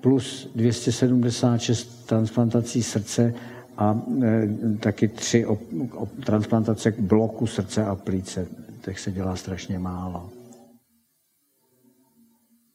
plus 0.00 0.50
276 0.54 2.06
transplantací 2.06 2.82
srdce 2.82 3.34
a 3.78 4.00
e, 4.22 4.48
taky 4.80 5.08
tři 5.08 5.46
op, 5.46 5.60
op, 5.94 6.08
transplantace 6.24 6.94
bloku 6.98 7.46
srdce 7.46 7.84
a 7.84 7.94
plíce. 7.94 8.46
Těch 8.84 9.00
se 9.00 9.12
dělá 9.12 9.36
strašně 9.36 9.78
málo. 9.78 10.35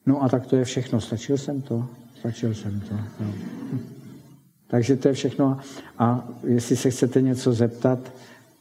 No 0.06 0.24
a 0.24 0.30
tak 0.30 0.48
to 0.48 0.56
je 0.56 0.66
všechno. 0.66 1.02
Stačil 1.02 1.38
jsem 1.38 1.62
to? 1.62 1.86
Stačil 2.20 2.54
jsem 2.54 2.80
to. 2.80 2.96
No. 3.20 3.34
Takže 4.68 4.96
to 4.96 5.08
je 5.08 5.14
všechno. 5.14 5.60
A 5.98 6.28
jestli 6.44 6.76
se 6.76 6.90
chcete 6.90 7.22
něco 7.22 7.54
zeptat, 7.54 8.00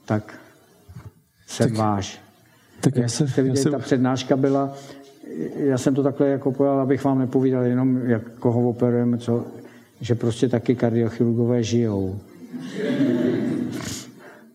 tak 0.04 0.34
jsem 1.46 1.68
tak, 1.68 1.78
váš. 1.78 2.20
Tak 2.80 2.96
já 2.96 3.08
se, 3.08 3.26
já 3.44 3.54
se... 3.54 3.70
Ta 3.70 3.78
přednáška 3.78 4.36
byla 4.36 4.76
já 5.56 5.78
jsem 5.78 5.94
to 5.94 6.02
takhle 6.02 6.28
jako 6.28 6.52
pojal, 6.52 6.80
abych 6.80 7.04
vám 7.04 7.18
nepovídal 7.18 7.64
jenom, 7.64 7.96
jak 7.96 8.30
koho 8.30 8.68
operujeme, 8.68 9.18
co, 9.18 9.44
že 10.00 10.14
prostě 10.14 10.48
taky 10.48 10.74
kardiochirurgové 10.74 11.62
žijou. 11.62 12.20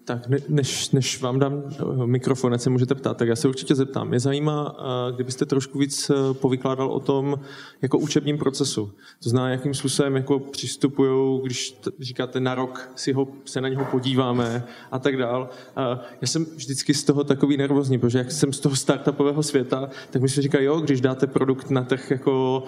Tak 0.06 0.49
než, 0.49 0.91
než 0.91 1.22
vám 1.22 1.39
dám 1.39 1.64
eh, 1.70 2.08
mikrofon, 2.08 2.53
ať 2.53 2.62
se 2.62 2.70
můžete 2.70 2.95
ptát, 2.95 3.18
tak 3.18 3.28
já 3.28 3.36
se 3.36 3.47
určitě 3.47 3.76
zeptám. 3.76 4.08
Mě 4.08 4.20
zajímá, 4.20 4.76
eh, 4.80 5.14
kdybyste 5.16 5.45
trošku 5.45 5.80
víc 5.80 6.10
eh, 6.10 6.34
povykládal 6.34 6.91
o 6.91 6.99
tom 6.99 7.39
jako 7.82 7.97
učebním 7.97 8.38
procesu. 8.38 8.91
To 9.24 9.30
znamená, 9.30 9.51
jakým 9.51 9.74
způsobem 9.74 10.16
jako 10.16 10.39
přistupují, 10.39 11.41
když 11.43 11.78
říkáte 11.99 12.39
na 12.39 12.56
rok 12.56 12.89
si 12.95 13.14
ho, 13.14 13.28
se 13.45 13.62
na 13.62 13.70
něho 13.70 13.86
podíváme 13.86 14.64
a 14.91 14.99
tak 14.99 15.18
dál. 15.18 15.49
Já 16.22 16.28
jsem 16.28 16.45
vždycky 16.45 16.93
z 16.93 17.03
toho 17.03 17.24
takový 17.24 17.58
nervózní, 17.58 17.99
protože 17.99 18.18
jak 18.18 18.32
jsem 18.32 18.53
z 18.53 18.60
toho 18.60 18.76
startupového 18.76 19.43
světa, 19.43 19.89
tak 20.10 20.22
mi 20.22 20.30
se 20.30 20.41
říká, 20.41 20.60
jo, 20.60 20.80
když 20.80 21.01
dáte 21.01 21.28
produkt 21.28 21.70
na 21.70 21.84
trh 21.84 22.12
jako 22.12 22.64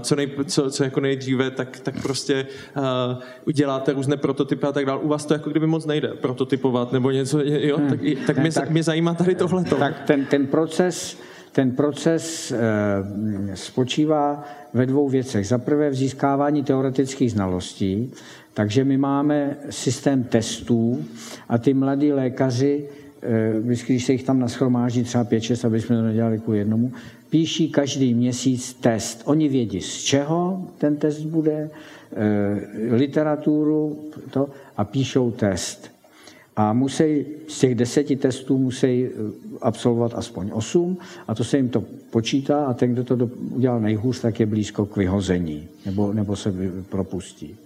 co, 0.00 0.16
nej, 0.16 0.30
co, 0.46 0.70
co 0.70 0.84
jako 0.84 1.00
nejdříve, 1.00 1.50
tak, 1.50 1.80
tak 1.80 2.02
prostě 2.02 2.46
uděláte 3.46 3.92
různé 3.92 4.16
prototypy 4.16 4.66
a 4.66 4.72
tak 4.72 4.86
dál. 4.86 5.00
U 5.02 5.08
vás 5.08 5.26
to 5.26 5.34
jako 5.34 5.50
kdyby 5.50 5.66
moc 5.66 5.86
nejde. 5.86 6.08
Prototyp 6.08 6.51
prototypovat 6.56 6.92
nebo 6.92 7.10
něco, 7.10 7.40
jo, 7.44 7.76
hmm. 7.76 7.88
tak, 7.88 8.00
tak, 8.26 8.38
mě, 8.38 8.52
tak 8.52 8.70
mě 8.70 8.82
zajímá 8.82 9.14
tady 9.14 9.34
tohle. 9.34 9.64
Tak 9.64 10.02
ten, 10.06 10.24
ten 10.24 10.46
proces, 10.46 11.18
ten 11.52 11.70
proces 11.70 12.52
e, 12.52 13.56
spočívá 13.56 14.44
ve 14.74 14.86
dvou 14.86 15.08
věcech. 15.08 15.46
Za 15.46 15.58
prvé 15.58 15.90
v 15.90 15.94
získávání 15.94 16.64
teoretických 16.64 17.32
znalostí, 17.32 18.12
takže 18.54 18.84
my 18.84 18.96
máme 18.96 19.56
systém 19.70 20.24
testů 20.24 21.04
a 21.48 21.58
ty 21.58 21.74
mladí 21.74 22.12
lékaři, 22.12 22.88
e, 23.22 23.62
když 23.62 24.04
se 24.04 24.12
jich 24.12 24.22
tam 24.22 24.38
naschromáždí 24.38 25.02
třeba 25.02 25.24
5-6, 25.24 25.66
aby 25.66 25.80
jsme 25.80 25.96
to 25.96 26.02
nedělali 26.02 26.38
ku 26.38 26.52
jednomu, 26.52 26.92
píší 27.30 27.70
každý 27.70 28.14
měsíc 28.14 28.74
test. 28.74 29.22
Oni 29.24 29.48
vědí, 29.48 29.80
z 29.80 30.02
čeho 30.02 30.68
ten 30.78 30.96
test 30.96 31.20
bude, 31.20 31.52
e, 31.52 31.70
literaturu 32.96 33.98
to, 34.30 34.48
a 34.76 34.84
píšou 34.84 35.30
test. 35.30 35.92
A 36.56 36.72
musí, 36.72 37.26
z 37.48 37.58
těch 37.58 37.74
deseti 37.74 38.16
testů 38.16 38.58
musí 38.58 39.04
eh, 39.04 39.10
absolvovat 39.60 40.14
aspoň 40.14 40.50
osm 40.52 40.98
a 41.28 41.34
to 41.34 41.44
se 41.44 41.56
jim 41.56 41.68
to 41.68 41.84
počítá 42.10 42.64
a 42.64 42.74
ten, 42.74 42.92
kdo 42.92 43.04
to 43.04 43.30
udělal 43.50 43.80
nejhůř, 43.80 44.20
tak 44.20 44.40
je 44.40 44.46
blízko 44.46 44.86
k 44.86 44.96
vyhození 44.96 45.68
nebo, 45.86 46.12
nebo 46.12 46.36
se 46.36 46.54
propustí. 46.88 47.56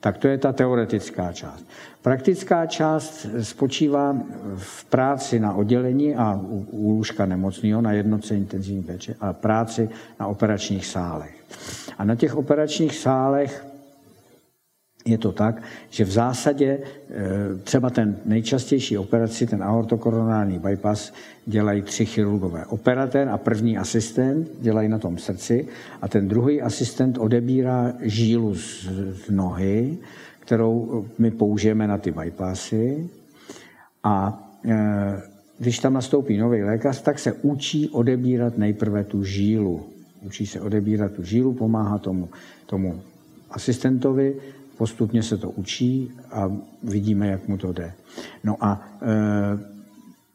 Tak 0.00 0.18
to 0.18 0.28
je 0.28 0.38
ta 0.38 0.52
teoretická 0.52 1.32
část. 1.32 1.64
Praktická 2.02 2.66
část 2.66 3.26
spočívá 3.42 4.16
v 4.56 4.84
práci 4.84 5.40
na 5.40 5.54
oddělení 5.54 6.14
a 6.14 6.40
u, 6.42 6.66
lůžka 6.72 7.26
nemocného 7.26 7.80
na 7.80 7.92
jednotce 7.92 8.36
intenzivní 8.36 8.82
péče 8.82 9.16
a 9.20 9.32
práci 9.32 9.88
na 10.20 10.26
operačních 10.26 10.86
sálech. 10.86 11.44
A 11.98 12.04
na 12.04 12.14
těch 12.14 12.36
operačních 12.36 12.94
sálech 12.94 13.71
je 15.04 15.18
to 15.18 15.32
tak, 15.32 15.62
že 15.90 16.04
v 16.04 16.10
zásadě 16.10 16.78
eh, 16.78 17.14
třeba 17.64 17.90
ten 17.90 18.16
nejčastější 18.24 18.98
operaci, 18.98 19.46
ten 19.46 19.62
aortokoronální 19.62 20.58
bypass, 20.58 21.12
dělají 21.46 21.82
tři 21.82 22.06
chirurgové. 22.06 22.66
Operatér 22.66 23.28
a 23.28 23.38
první 23.38 23.78
asistent 23.78 24.48
dělají 24.60 24.88
na 24.88 24.98
tom 24.98 25.18
srdci 25.18 25.68
a 26.02 26.08
ten 26.08 26.28
druhý 26.28 26.62
asistent 26.62 27.18
odebírá 27.18 27.92
žílu 28.00 28.54
z, 28.54 28.88
nohy, 29.30 29.98
kterou 30.40 31.04
my 31.18 31.30
použijeme 31.30 31.86
na 31.86 31.98
ty 31.98 32.10
bypassy 32.10 33.08
a 34.04 34.42
e, 34.64 35.22
když 35.58 35.78
tam 35.78 35.92
nastoupí 35.92 36.36
nový 36.36 36.62
lékař, 36.62 37.02
tak 37.02 37.18
se 37.18 37.32
učí 37.32 37.88
odebírat 37.88 38.58
nejprve 38.58 39.04
tu 39.04 39.24
žílu. 39.24 39.86
Učí 40.22 40.46
se 40.46 40.60
odebírat 40.60 41.12
tu 41.12 41.22
žílu, 41.22 41.52
pomáhá 41.52 41.98
tomu, 41.98 42.28
tomu 42.66 43.00
asistentovi 43.50 44.34
postupně 44.82 45.22
se 45.22 45.36
to 45.36 45.50
učí 45.50 46.10
a 46.30 46.52
vidíme, 46.82 47.26
jak 47.28 47.48
mu 47.48 47.58
to 47.58 47.72
jde. 47.72 47.92
No 48.44 48.56
a 48.60 48.82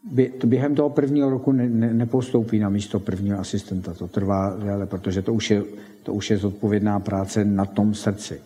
e, 0.07 0.23
během 0.45 0.75
toho 0.75 0.89
prvního 0.89 1.29
roku 1.29 1.51
ne, 1.51 1.69
ne, 1.69 1.93
nepostoupí 1.93 2.59
na 2.59 2.69
místo 2.69 2.99
prvního 2.99 3.39
asistenta. 3.39 3.93
To 3.93 4.07
trvá 4.07 4.55
déle, 4.55 4.85
protože 4.85 5.21
to 5.21 5.33
už, 5.33 5.51
je, 5.51 5.63
to 6.03 6.13
už 6.13 6.29
je 6.29 6.37
zodpovědná 6.37 6.99
práce 6.99 7.45
na 7.45 7.65
tom 7.65 7.93
srdci. 7.93 8.39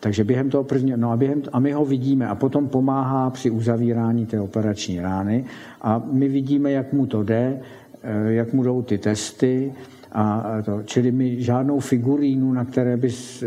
Takže 0.00 0.24
během 0.24 0.50
toho 0.50 0.64
prvního, 0.64 0.96
no 0.98 1.10
a, 1.10 1.16
během, 1.16 1.42
a 1.52 1.58
my 1.60 1.72
ho 1.72 1.84
vidíme 1.84 2.26
a 2.26 2.34
potom 2.34 2.68
pomáhá 2.68 3.30
při 3.30 3.50
uzavírání 3.50 4.26
té 4.26 4.40
operační 4.40 5.00
rány 5.00 5.44
a 5.82 6.02
my 6.12 6.28
vidíme, 6.28 6.70
jak 6.70 6.92
mu 6.92 7.06
to 7.06 7.22
jde, 7.22 7.60
e, 8.02 8.32
jak 8.32 8.52
mu 8.52 8.62
jdou 8.62 8.82
ty 8.82 8.98
testy, 8.98 9.72
a 10.16 10.62
to, 10.64 10.82
čili 10.84 11.12
my 11.12 11.42
žádnou 11.42 11.80
figurínu, 11.80 12.52
na 12.52 12.64
které 12.64 12.96
by 12.96 13.08
eh, 13.08 13.46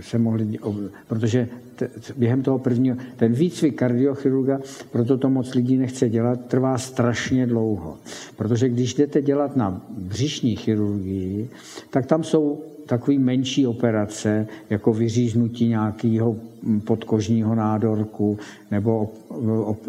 se 0.00 0.18
mohli, 0.18 0.58
protože 1.06 1.48
během 2.16 2.42
toho 2.42 2.58
prvního, 2.58 2.96
ten 3.16 3.32
výcvik 3.32 3.76
kardiochirurga, 3.76 4.60
proto 4.92 5.18
to 5.18 5.30
moc 5.30 5.54
lidí 5.54 5.76
nechce 5.76 6.08
dělat, 6.08 6.40
trvá 6.46 6.78
strašně 6.78 7.46
dlouho. 7.46 7.98
Protože 8.36 8.68
když 8.68 8.94
jdete 8.94 9.22
dělat 9.22 9.56
na 9.56 9.82
břišní 9.98 10.56
chirurgii, 10.56 11.48
tak 11.90 12.06
tam 12.06 12.24
jsou 12.24 12.69
takový 12.90 13.18
menší 13.18 13.66
operace, 13.66 14.46
jako 14.70 14.92
vyříznutí 14.92 15.68
nějakého 15.68 16.36
podkožního 16.84 17.54
nádorku 17.54 18.38
nebo 18.70 19.12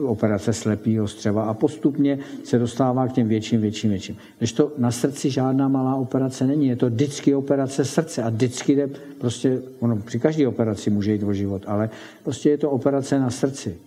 operace 0.06 0.54
slepého 0.54 1.08
střeva 1.08 1.44
a 1.44 1.54
postupně 1.54 2.20
se 2.44 2.60
dostává 2.60 3.08
k 3.08 3.14
těm 3.14 3.28
větším, 3.28 3.62
větším, 3.62 3.90
větším. 3.90 4.16
Když 4.38 4.54
to 4.54 4.72
na 4.78 4.92
srdci 4.92 5.30
žádná 5.30 5.68
malá 5.68 5.96
operace 5.96 6.48
není, 6.48 6.68
je 6.68 6.76
to 6.76 6.90
vždycky 6.90 7.36
operace 7.36 7.86
srdce 7.86 8.24
a 8.24 8.30
vždycky 8.30 8.76
jde 8.76 8.90
prostě, 9.18 9.62
ono 9.80 9.98
při 9.98 10.20
každé 10.20 10.48
operaci 10.48 10.90
může 10.90 11.14
jít 11.14 11.24
o 11.24 11.34
život, 11.34 11.62
ale 11.68 11.90
prostě 12.24 12.50
je 12.50 12.58
to 12.58 12.70
operace 12.70 13.20
na 13.20 13.30
srdci. 13.30 13.78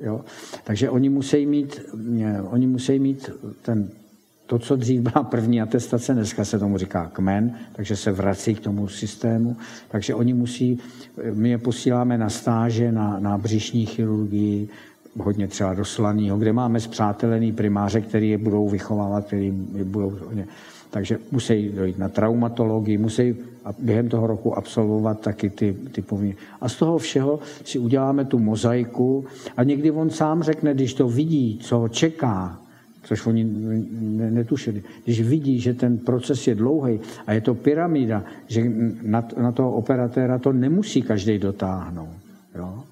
Jo? 0.00 0.20
Takže 0.64 0.90
oni 0.90 1.08
musí 1.08 1.46
mít, 1.46 1.80
oni 2.50 2.66
musí 2.66 2.98
mít 2.98 3.30
ten 3.62 3.88
to, 4.46 4.58
co 4.58 4.76
dřív 4.76 5.00
byla 5.00 5.24
první 5.24 5.62
atestace, 5.62 6.14
dneska 6.14 6.44
se 6.44 6.58
tomu 6.58 6.78
říká 6.78 7.10
kmen, 7.12 7.54
takže 7.72 7.96
se 7.96 8.12
vrací 8.12 8.54
k 8.54 8.60
tomu 8.60 8.88
systému. 8.88 9.56
Takže 9.90 10.14
oni 10.14 10.34
musí, 10.34 10.78
my 11.32 11.50
je 11.50 11.58
posíláme 11.58 12.18
na 12.18 12.30
stáže, 12.30 12.92
na, 12.92 13.20
na 13.20 13.38
břišní 13.38 13.86
chirurgii, 13.86 14.68
hodně 15.18 15.48
třeba 15.48 15.74
do 15.74 15.84
Slaného, 15.84 16.38
kde 16.38 16.52
máme 16.52 16.80
zpřátelený 16.80 17.52
primáře, 17.52 18.00
který 18.00 18.30
je 18.30 18.38
budou 18.38 18.68
vychovávat, 18.68 19.26
který 19.26 19.66
je 19.74 19.84
budou... 19.84 20.18
Takže 20.90 21.18
musí 21.32 21.68
dojít 21.68 21.98
na 21.98 22.08
traumatologii, 22.08 22.98
musí 22.98 23.36
během 23.78 24.08
toho 24.08 24.26
roku 24.26 24.58
absolvovat 24.58 25.20
taky 25.20 25.50
ty, 25.50 25.76
ty 25.92 26.02
povinné. 26.02 26.34
A 26.60 26.68
z 26.68 26.76
toho 26.76 26.98
všeho 26.98 27.40
si 27.64 27.78
uděláme 27.78 28.24
tu 28.24 28.38
mozaiku 28.38 29.24
a 29.56 29.62
někdy 29.62 29.90
on 29.90 30.10
sám 30.10 30.42
řekne, 30.42 30.74
když 30.74 30.94
to 30.94 31.08
vidí, 31.08 31.58
co 31.62 31.88
čeká, 31.88 32.58
což 33.04 33.26
oni 33.26 33.44
netušili. 34.30 34.82
Když 35.04 35.20
vidí, 35.20 35.60
že 35.60 35.74
ten 35.74 35.98
proces 35.98 36.46
je 36.46 36.54
dlouhý 36.54 37.00
a 37.26 37.32
je 37.32 37.40
to 37.40 37.54
pyramida, 37.54 38.24
že 38.46 38.64
na, 39.02 39.28
na 39.36 39.52
toho 39.52 39.72
operatéra 39.72 40.38
to 40.38 40.52
nemusí 40.52 41.02
každý 41.02 41.38
dotáhnout, 41.38 42.16
jo? 42.54 42.84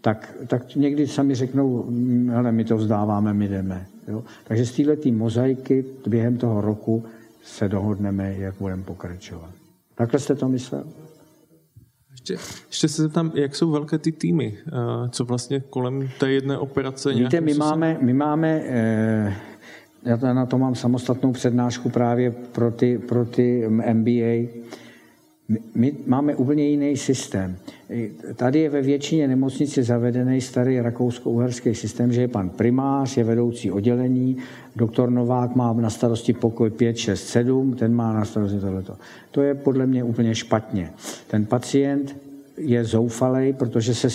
Tak, 0.00 0.34
tak 0.46 0.76
někdy 0.76 1.06
sami 1.06 1.34
řeknou, 1.34 1.90
hele, 2.28 2.52
my 2.52 2.64
to 2.64 2.76
vzdáváme, 2.76 3.34
my 3.34 3.48
jdeme. 3.48 3.86
Jo? 4.08 4.24
Takže 4.44 4.66
z 4.66 4.72
této 4.72 5.12
mozaiky 5.12 5.84
během 6.08 6.36
toho 6.36 6.60
roku 6.60 7.04
se 7.42 7.68
dohodneme, 7.68 8.34
jak 8.38 8.54
budeme 8.58 8.82
pokračovat. 8.82 9.50
Takhle 9.94 10.20
jste 10.20 10.34
to 10.34 10.48
myslel? 10.48 10.84
Ještě, 12.10 12.36
ještě 12.66 12.88
se 12.88 13.02
zeptám, 13.02 13.32
jak 13.34 13.56
jsou 13.56 13.70
velké 13.70 13.98
ty 13.98 14.12
týmy? 14.12 14.58
Eh, 14.66 15.08
co 15.10 15.24
vlastně 15.24 15.60
kolem 15.60 16.08
té 16.20 16.30
jedné 16.30 16.58
operace? 16.58 17.12
Víte, 17.12 17.40
my 17.40 17.54
máme, 17.54 17.98
my 18.00 18.12
máme 18.12 18.62
já 20.04 20.32
na 20.32 20.46
to 20.46 20.58
mám 20.58 20.74
samostatnou 20.74 21.32
přednášku 21.32 21.88
právě 21.88 22.30
pro 22.30 22.70
ty, 22.70 22.98
pro 22.98 23.24
ty 23.24 23.68
MBA. 23.92 24.48
My, 25.74 25.92
máme 26.06 26.34
úplně 26.34 26.68
jiný 26.68 26.96
systém. 26.96 27.56
Tady 28.36 28.60
je 28.60 28.70
ve 28.70 28.82
většině 28.82 29.28
nemocnici 29.28 29.82
zavedený 29.82 30.40
starý 30.40 30.80
rakousko-uherský 30.80 31.74
systém, 31.74 32.12
že 32.12 32.20
je 32.20 32.28
pan 32.28 32.50
primář, 32.50 33.16
je 33.16 33.24
vedoucí 33.24 33.70
oddělení, 33.70 34.36
doktor 34.76 35.10
Novák 35.10 35.56
má 35.56 35.72
na 35.72 35.90
starosti 35.90 36.32
pokoj 36.32 36.70
5, 36.70 36.96
6, 36.96 37.26
7, 37.26 37.74
ten 37.74 37.94
má 37.94 38.12
na 38.12 38.24
starosti 38.24 38.60
tohleto. 38.60 38.96
To 39.30 39.42
je 39.42 39.54
podle 39.54 39.86
mě 39.86 40.04
úplně 40.04 40.34
špatně. 40.34 40.90
Ten 41.30 41.46
pacient 41.46 42.16
je 42.58 42.84
zoufalý, 42.84 43.52
protože 43.52 43.94
se 43.94 44.08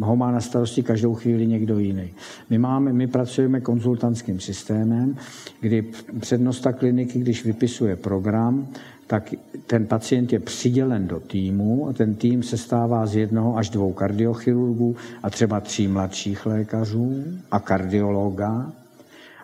ho 0.00 0.16
má 0.16 0.30
na 0.30 0.40
starosti 0.40 0.82
každou 0.82 1.14
chvíli 1.14 1.46
někdo 1.46 1.78
jiný. 1.78 2.10
My, 2.50 2.58
máme, 2.58 2.92
my 2.92 3.06
pracujeme 3.06 3.60
konzultantským 3.60 4.40
systémem, 4.40 5.16
kdy 5.60 5.84
přednosta 6.20 6.72
kliniky, 6.72 7.18
když 7.18 7.44
vypisuje 7.44 7.96
program, 7.96 8.66
tak 9.06 9.34
ten 9.66 9.86
pacient 9.86 10.32
je 10.32 10.38
přidělen 10.38 11.06
do 11.06 11.20
týmu 11.20 11.88
a 11.88 11.92
ten 11.92 12.14
tým 12.14 12.42
se 12.42 12.56
stává 12.56 13.06
z 13.06 13.16
jednoho 13.16 13.56
až 13.56 13.70
dvou 13.70 13.92
kardiochirurgů 13.92 14.96
a 15.22 15.30
třeba 15.30 15.60
tří 15.60 15.88
mladších 15.88 16.46
lékařů 16.46 17.24
a 17.50 17.60
kardiologa. 17.60 18.72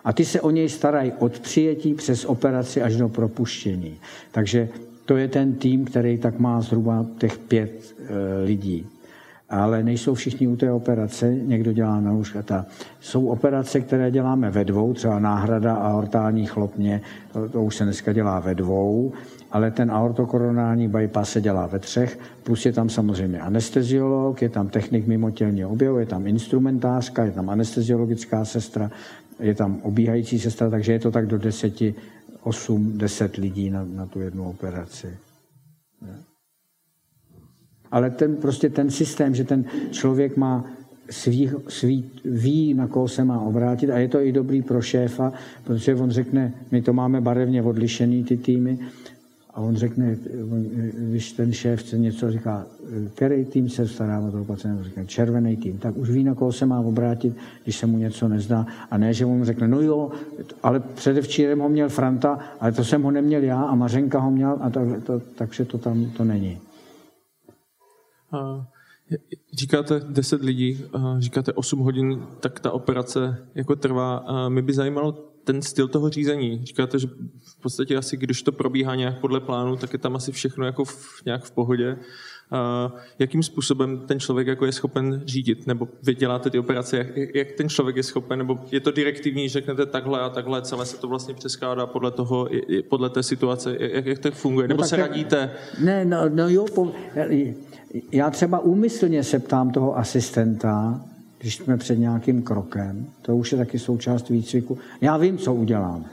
A 0.03 0.13
ty 0.13 0.25
se 0.25 0.41
o 0.41 0.51
něj 0.51 0.69
starají 0.69 1.11
od 1.19 1.39
přijetí 1.39 1.93
přes 1.93 2.25
operaci 2.25 2.81
až 2.81 2.95
do 2.95 3.09
propuštění. 3.09 3.97
Takže 4.31 4.69
to 5.05 5.17
je 5.17 5.27
ten 5.27 5.53
tým, 5.53 5.85
který 5.85 6.17
tak 6.17 6.39
má 6.39 6.61
zhruba 6.61 7.05
těch 7.17 7.37
pět 7.37 7.95
e, 7.99 8.43
lidí. 8.43 8.87
Ale 9.49 9.83
nejsou 9.83 10.13
všichni 10.13 10.47
u 10.47 10.55
té 10.55 10.71
operace, 10.71 11.35
někdo 11.35 11.73
dělá 11.73 11.99
na 11.99 12.11
lůžkata. 12.11 12.65
Jsou 13.01 13.25
operace, 13.25 13.81
které 13.81 14.11
děláme 14.11 14.51
ve 14.51 14.65
dvou, 14.65 14.93
třeba 14.93 15.19
náhrada 15.19 15.75
aortální 15.75 16.45
chlopně, 16.45 17.01
to, 17.33 17.49
to 17.49 17.63
už 17.63 17.75
se 17.75 17.83
dneska 17.83 18.13
dělá 18.13 18.39
ve 18.39 18.55
dvou, 18.55 19.13
ale 19.51 19.71
ten 19.71 19.91
aortokoronální 19.91 20.87
bypass 20.87 21.31
se 21.31 21.41
dělá 21.41 21.67
ve 21.67 21.79
třech, 21.79 22.19
plus 22.43 22.65
je 22.65 22.73
tam 22.73 22.89
samozřejmě 22.89 23.39
anesteziolog, 23.39 24.41
je 24.41 24.49
tam 24.49 24.67
technik 24.67 25.07
mimotělního 25.07 25.69
objevu, 25.69 25.99
je 25.99 26.05
tam 26.05 26.27
instrumentářka, 26.27 27.23
je 27.23 27.31
tam 27.31 27.49
anesteziologická 27.49 28.45
sestra, 28.45 28.91
je 29.39 29.55
tam 29.55 29.79
obíhající 29.81 30.39
sestra, 30.39 30.69
takže 30.69 30.91
je 30.91 30.99
to 30.99 31.11
tak 31.11 31.25
do 31.25 31.37
deseti 31.37 31.95
8-10 32.45 33.41
lidí 33.41 33.69
na, 33.69 33.85
na 33.85 34.05
tu 34.05 34.19
jednu 34.19 34.49
operaci. 34.49 35.17
Ale 37.91 38.09
ten, 38.09 38.35
prostě 38.35 38.69
ten 38.69 38.91
systém, 38.91 39.35
že 39.35 39.43
ten 39.43 39.65
člověk 39.91 40.37
má 40.37 40.65
svý, 41.09 41.51
svý, 41.67 42.11
ví, 42.25 42.73
na 42.73 42.87
koho 42.87 43.07
se 43.07 43.23
má 43.23 43.39
obrátit 43.39 43.89
a 43.89 43.97
je 43.97 44.07
to 44.07 44.21
i 44.21 44.31
dobrý 44.31 44.61
pro 44.61 44.81
šéfa, 44.81 45.33
protože 45.63 45.95
on 45.95 46.11
řekne, 46.11 46.53
my 46.71 46.81
to 46.81 46.93
máme 46.93 47.21
barevně 47.21 47.63
odlišený 47.63 48.23
ty 48.23 48.37
týmy, 48.37 48.79
a 49.53 49.61
on 49.61 49.75
řekne, 49.75 50.17
když 50.93 51.31
ten 51.31 51.53
šéf 51.53 51.79
chce 51.79 51.97
něco 51.97 52.31
říká, 52.31 52.65
který 53.13 53.45
tým 53.45 53.69
se 53.69 53.87
stará 53.87 54.19
o 54.19 54.31
toho 54.31 54.45
pacienta, 54.45 54.83
říká 54.83 55.03
červený 55.03 55.57
tým, 55.57 55.77
tak 55.77 55.97
už 55.97 56.09
ví, 56.09 56.23
na 56.23 56.35
koho 56.35 56.51
se 56.51 56.65
má 56.65 56.79
obrátit, 56.79 57.35
když 57.63 57.77
se 57.77 57.87
mu 57.87 57.97
něco 57.97 58.27
nezdá. 58.27 58.65
A 58.91 58.97
ne, 58.97 59.13
že 59.13 59.25
on 59.25 59.43
řekne, 59.43 59.67
no 59.67 59.81
jo, 59.81 60.11
ale 60.63 60.79
předevčírem 60.79 61.59
ho 61.59 61.69
měl 61.69 61.89
Franta, 61.89 62.39
ale 62.59 62.71
to 62.71 62.83
jsem 62.83 63.03
ho 63.03 63.11
neměl 63.11 63.43
já 63.43 63.61
a 63.61 63.75
Mařenka 63.75 64.19
ho 64.19 64.31
měl, 64.31 64.57
a 64.61 64.69
tak, 64.69 65.03
to, 65.03 65.19
takže 65.19 65.65
to 65.65 65.77
tam 65.77 66.05
to 66.05 66.23
není. 66.23 66.59
A 68.31 68.67
říkáte 69.53 70.01
10 70.09 70.41
lidí, 70.41 70.85
říkáte 71.19 71.53
8 71.53 71.79
hodin, 71.79 72.23
tak 72.39 72.59
ta 72.59 72.71
operace 72.71 73.37
jako 73.55 73.75
trvá. 73.75 74.17
A 74.17 74.49
mě 74.49 74.61
by 74.61 74.73
zajímalo, 74.73 75.32
ten 75.43 75.61
styl 75.61 75.87
toho 75.87 76.09
řízení. 76.09 76.61
Říkáte, 76.63 76.99
že 76.99 77.07
v 77.41 77.61
podstatě 77.61 77.97
asi, 77.97 78.17
když 78.17 78.41
to 78.41 78.51
probíhá 78.51 78.95
nějak 78.95 79.19
podle 79.19 79.39
plánu, 79.39 79.75
tak 79.75 79.93
je 79.93 79.99
tam 79.99 80.15
asi 80.15 80.31
všechno 80.31 80.65
jako 80.65 80.85
v, 80.85 81.25
nějak 81.25 81.43
v 81.43 81.51
pohodě. 81.51 81.97
A 82.51 82.91
jakým 83.19 83.43
způsobem 83.43 83.99
ten 84.07 84.19
člověk 84.19 84.47
jako 84.47 84.65
je 84.65 84.71
schopen 84.71 85.21
řídit? 85.25 85.67
Nebo 85.67 85.87
vy 86.03 86.15
děláte 86.15 86.49
ty 86.49 86.59
operace, 86.59 86.97
jak, 86.97 87.35
jak 87.35 87.51
ten 87.51 87.69
člověk 87.69 87.95
je 87.95 88.03
schopen? 88.03 88.39
Nebo 88.39 88.59
je 88.71 88.79
to 88.79 88.91
direktivní, 88.91 89.49
řeknete 89.49 89.85
takhle 89.85 90.21
a 90.21 90.29
takhle, 90.29 90.61
celé 90.61 90.85
se 90.85 90.97
to 90.97 91.07
vlastně 91.07 91.33
přeskládá 91.33 91.85
podle 91.85 92.11
toho, 92.11 92.49
podle 92.89 93.09
té 93.09 93.23
situace? 93.23 93.77
Jak, 93.79 94.05
jak 94.05 94.19
to 94.19 94.31
funguje? 94.31 94.67
Nebo 94.67 94.81
no, 94.81 94.87
se 94.87 94.95
radíte? 94.95 95.51
Ne, 95.79 96.05
no, 96.05 96.29
no 96.29 96.49
jo, 96.49 96.65
po, 96.75 96.91
já 98.11 98.29
třeba 98.29 98.59
úmyslně 98.59 99.23
se 99.23 99.39
ptám 99.39 99.71
toho 99.71 99.97
asistenta, 99.97 101.01
když 101.43 101.55
jsme 101.55 101.77
před 101.77 101.99
nějakým 101.99 102.41
krokem, 102.41 103.05
to 103.21 103.35
už 103.35 103.51
je 103.51 103.57
taky 103.57 103.79
součást 103.79 104.29
výcviku, 104.29 104.77
já 105.01 105.17
vím, 105.17 105.37
co 105.37 105.53
udělám. 105.53 106.05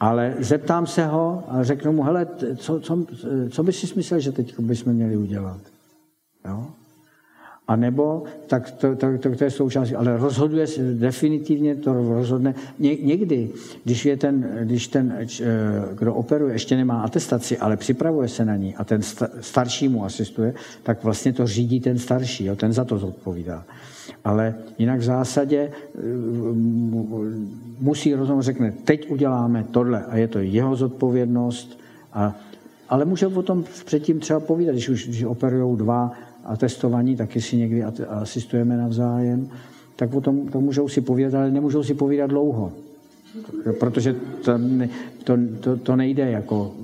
Ale 0.00 0.34
zeptám 0.38 0.86
se 0.86 1.06
ho 1.06 1.44
a 1.48 1.64
řeknu 1.64 1.92
mu, 1.92 2.02
hele, 2.02 2.26
co, 2.56 2.80
co, 2.80 3.06
co 3.50 3.62
bys 3.62 3.78
si 3.78 3.94
myslel, 3.96 4.20
že 4.20 4.32
teď 4.32 4.60
bychom 4.60 4.92
měli 4.92 5.16
udělat? 5.16 5.60
Jo? 6.48 6.66
A 7.70 7.76
nebo, 7.76 8.22
tak 8.46 8.70
to, 8.70 8.96
to, 8.96 9.18
to, 9.18 9.36
to 9.36 9.44
je 9.44 9.50
součást, 9.50 9.92
ale 9.96 10.16
rozhoduje 10.16 10.66
se, 10.66 10.82
definitivně 10.82 11.74
to 11.74 11.92
rozhodne. 11.92 12.54
Ně, 12.78 12.96
někdy, 12.96 13.50
když, 13.84 14.04
je 14.04 14.16
ten, 14.16 14.48
když 14.62 14.88
ten, 14.88 15.14
eh, 15.18 15.46
kdo 15.94 16.14
operuje, 16.14 16.54
ještě 16.54 16.76
nemá 16.76 17.02
atestaci, 17.02 17.58
ale 17.58 17.76
připravuje 17.76 18.28
se 18.28 18.44
na 18.44 18.56
ní 18.56 18.74
a 18.76 18.84
ten 18.84 19.02
starší 19.40 19.88
mu 19.88 20.04
asistuje, 20.04 20.54
tak 20.82 21.04
vlastně 21.04 21.32
to 21.32 21.46
řídí 21.46 21.80
ten 21.80 21.98
starší, 21.98 22.44
jo, 22.44 22.56
ten 22.56 22.72
za 22.72 22.84
to 22.84 22.98
zodpovídá. 22.98 23.64
Ale 24.24 24.54
jinak 24.78 24.98
v 25.00 25.02
zásadě 25.02 25.70
eh, 25.70 26.00
musí 27.80 28.14
rozhodnout, 28.14 28.42
řekne, 28.42 28.72
teď 28.84 29.10
uděláme 29.10 29.64
tohle 29.70 30.04
a 30.04 30.16
je 30.16 30.28
to 30.28 30.38
jeho 30.38 30.76
zodpovědnost. 30.76 31.78
A, 32.12 32.36
ale 32.88 33.04
může 33.04 33.26
o 33.26 33.42
tom 33.42 33.64
předtím 33.84 34.20
třeba 34.20 34.40
povídat, 34.40 34.74
když 34.74 34.88
už 34.88 35.06
když 35.06 35.24
operují 35.24 35.76
dva 35.76 36.12
a 36.50 36.56
testovaní, 36.56 37.16
taky 37.16 37.40
si 37.40 37.56
někdy 37.56 37.84
asistujeme 38.08 38.76
navzájem, 38.76 39.50
tak 39.96 40.14
o 40.14 40.20
tom 40.20 40.48
to 40.48 40.60
můžou 40.60 40.88
si 40.88 41.00
povídat, 41.00 41.34
ale 41.34 41.50
nemůžou 41.50 41.82
si 41.82 41.94
povídat 41.94 42.30
dlouho. 42.30 42.72
Protože 43.80 44.16
to, 44.44 44.52
to, 45.24 45.38
to, 45.60 45.76
to 45.76 45.96
nejde 45.96 46.30
jako 46.30 46.74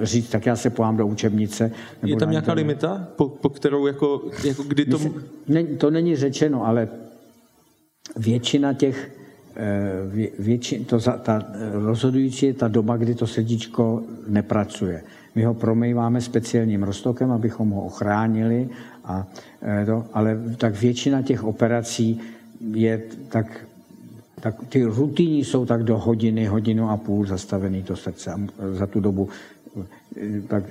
eh, 0.00 0.06
říct, 0.06 0.30
tak 0.30 0.46
já 0.46 0.56
se 0.56 0.70
pojám 0.70 0.96
do 0.96 1.06
učebnice. 1.06 1.72
Je 2.02 2.16
tam 2.16 2.30
nějaká 2.30 2.52
to... 2.52 2.56
limita, 2.56 3.08
po, 3.16 3.28
po 3.28 3.48
kterou 3.48 3.86
jako, 3.86 4.22
jako 4.44 4.62
kdy 4.62 4.84
to... 4.84 4.98
Ne, 5.48 5.64
to 5.64 5.90
není 5.90 6.16
řečeno, 6.16 6.66
ale 6.66 6.88
většina 8.16 8.72
těch 8.72 9.10
eh, 9.56 10.32
větši, 10.38 10.84
to, 10.84 11.00
ta 11.00 11.42
rozhodující 11.72 12.46
je 12.46 12.54
ta 12.54 12.68
doba, 12.68 12.96
kdy 12.96 13.14
to 13.14 13.26
srdíčko 13.26 14.02
nepracuje 14.28 15.02
My 15.38 15.44
ho 15.44 15.54
promýváme 15.54 16.20
speciálním 16.20 16.82
roztokem, 16.82 17.30
abychom 17.30 17.70
ho 17.70 17.82
ochránili, 17.82 18.68
a 19.04 19.26
to, 19.86 20.04
ale 20.12 20.38
tak 20.56 20.74
většina 20.74 21.22
těch 21.22 21.44
operací 21.44 22.20
je 22.74 23.02
tak 23.28 23.46
tak 24.40 24.54
ty 24.68 24.84
rutiny 24.84 25.38
jsou 25.38 25.66
tak 25.66 25.82
do 25.82 25.98
hodiny, 25.98 26.46
hodinu 26.46 26.90
a 26.90 26.96
půl 26.96 27.26
zastavený 27.26 27.82
to 27.82 27.96
srdce. 27.96 28.30
A 28.32 28.38
za 28.72 28.86
tu 28.86 29.00
dobu 29.00 29.28
tak 30.48 30.64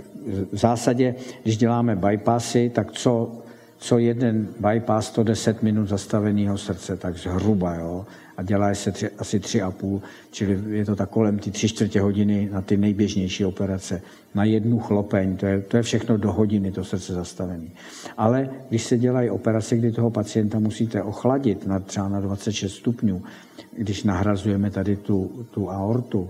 v 0.51 0.57
zásadě, 0.57 1.15
když 1.43 1.57
děláme 1.57 1.95
bypassy, 1.95 2.71
tak 2.75 2.91
co, 2.91 3.31
co 3.77 3.97
jeden 3.97 4.47
bypass, 4.59 5.07
110 5.07 5.63
minut 5.63 5.87
zastaveného 5.87 6.57
srdce, 6.57 6.97
tak 6.97 7.17
zhruba, 7.17 7.75
jo 7.75 8.05
a 8.37 8.43
dělá 8.43 8.73
se 8.73 8.91
tři, 8.91 9.09
asi 9.09 9.39
tři 9.39 9.61
a 9.61 9.71
půl, 9.71 10.01
čili 10.31 10.77
je 10.77 10.85
to 10.85 10.95
tak 10.95 11.09
kolem 11.09 11.39
ty 11.39 11.51
tři 11.51 11.67
čtvrtě 11.67 12.01
hodiny 12.01 12.49
na 12.51 12.61
ty 12.61 12.77
nejběžnější 12.77 13.45
operace. 13.45 14.01
Na 14.35 14.43
jednu 14.43 14.79
chlopeň, 14.79 15.37
to 15.37 15.45
je, 15.45 15.61
to 15.61 15.77
je 15.77 15.83
všechno 15.83 16.17
do 16.17 16.31
hodiny, 16.31 16.71
to 16.71 16.83
srdce 16.83 17.13
zastavený. 17.13 17.71
Ale 18.17 18.49
když 18.69 18.83
se 18.83 18.97
dělají 18.97 19.29
operace, 19.29 19.77
kdy 19.77 19.91
toho 19.91 20.09
pacienta 20.09 20.59
musíte 20.59 21.03
ochladit 21.03 21.67
na 21.67 21.79
třeba 21.79 22.09
na 22.09 22.19
26 22.19 22.73
stupňů, 22.73 23.23
když 23.77 24.03
nahrazujeme 24.03 24.71
tady 24.71 24.95
tu, 24.95 25.45
tu 25.51 25.69
aortu, 25.69 26.29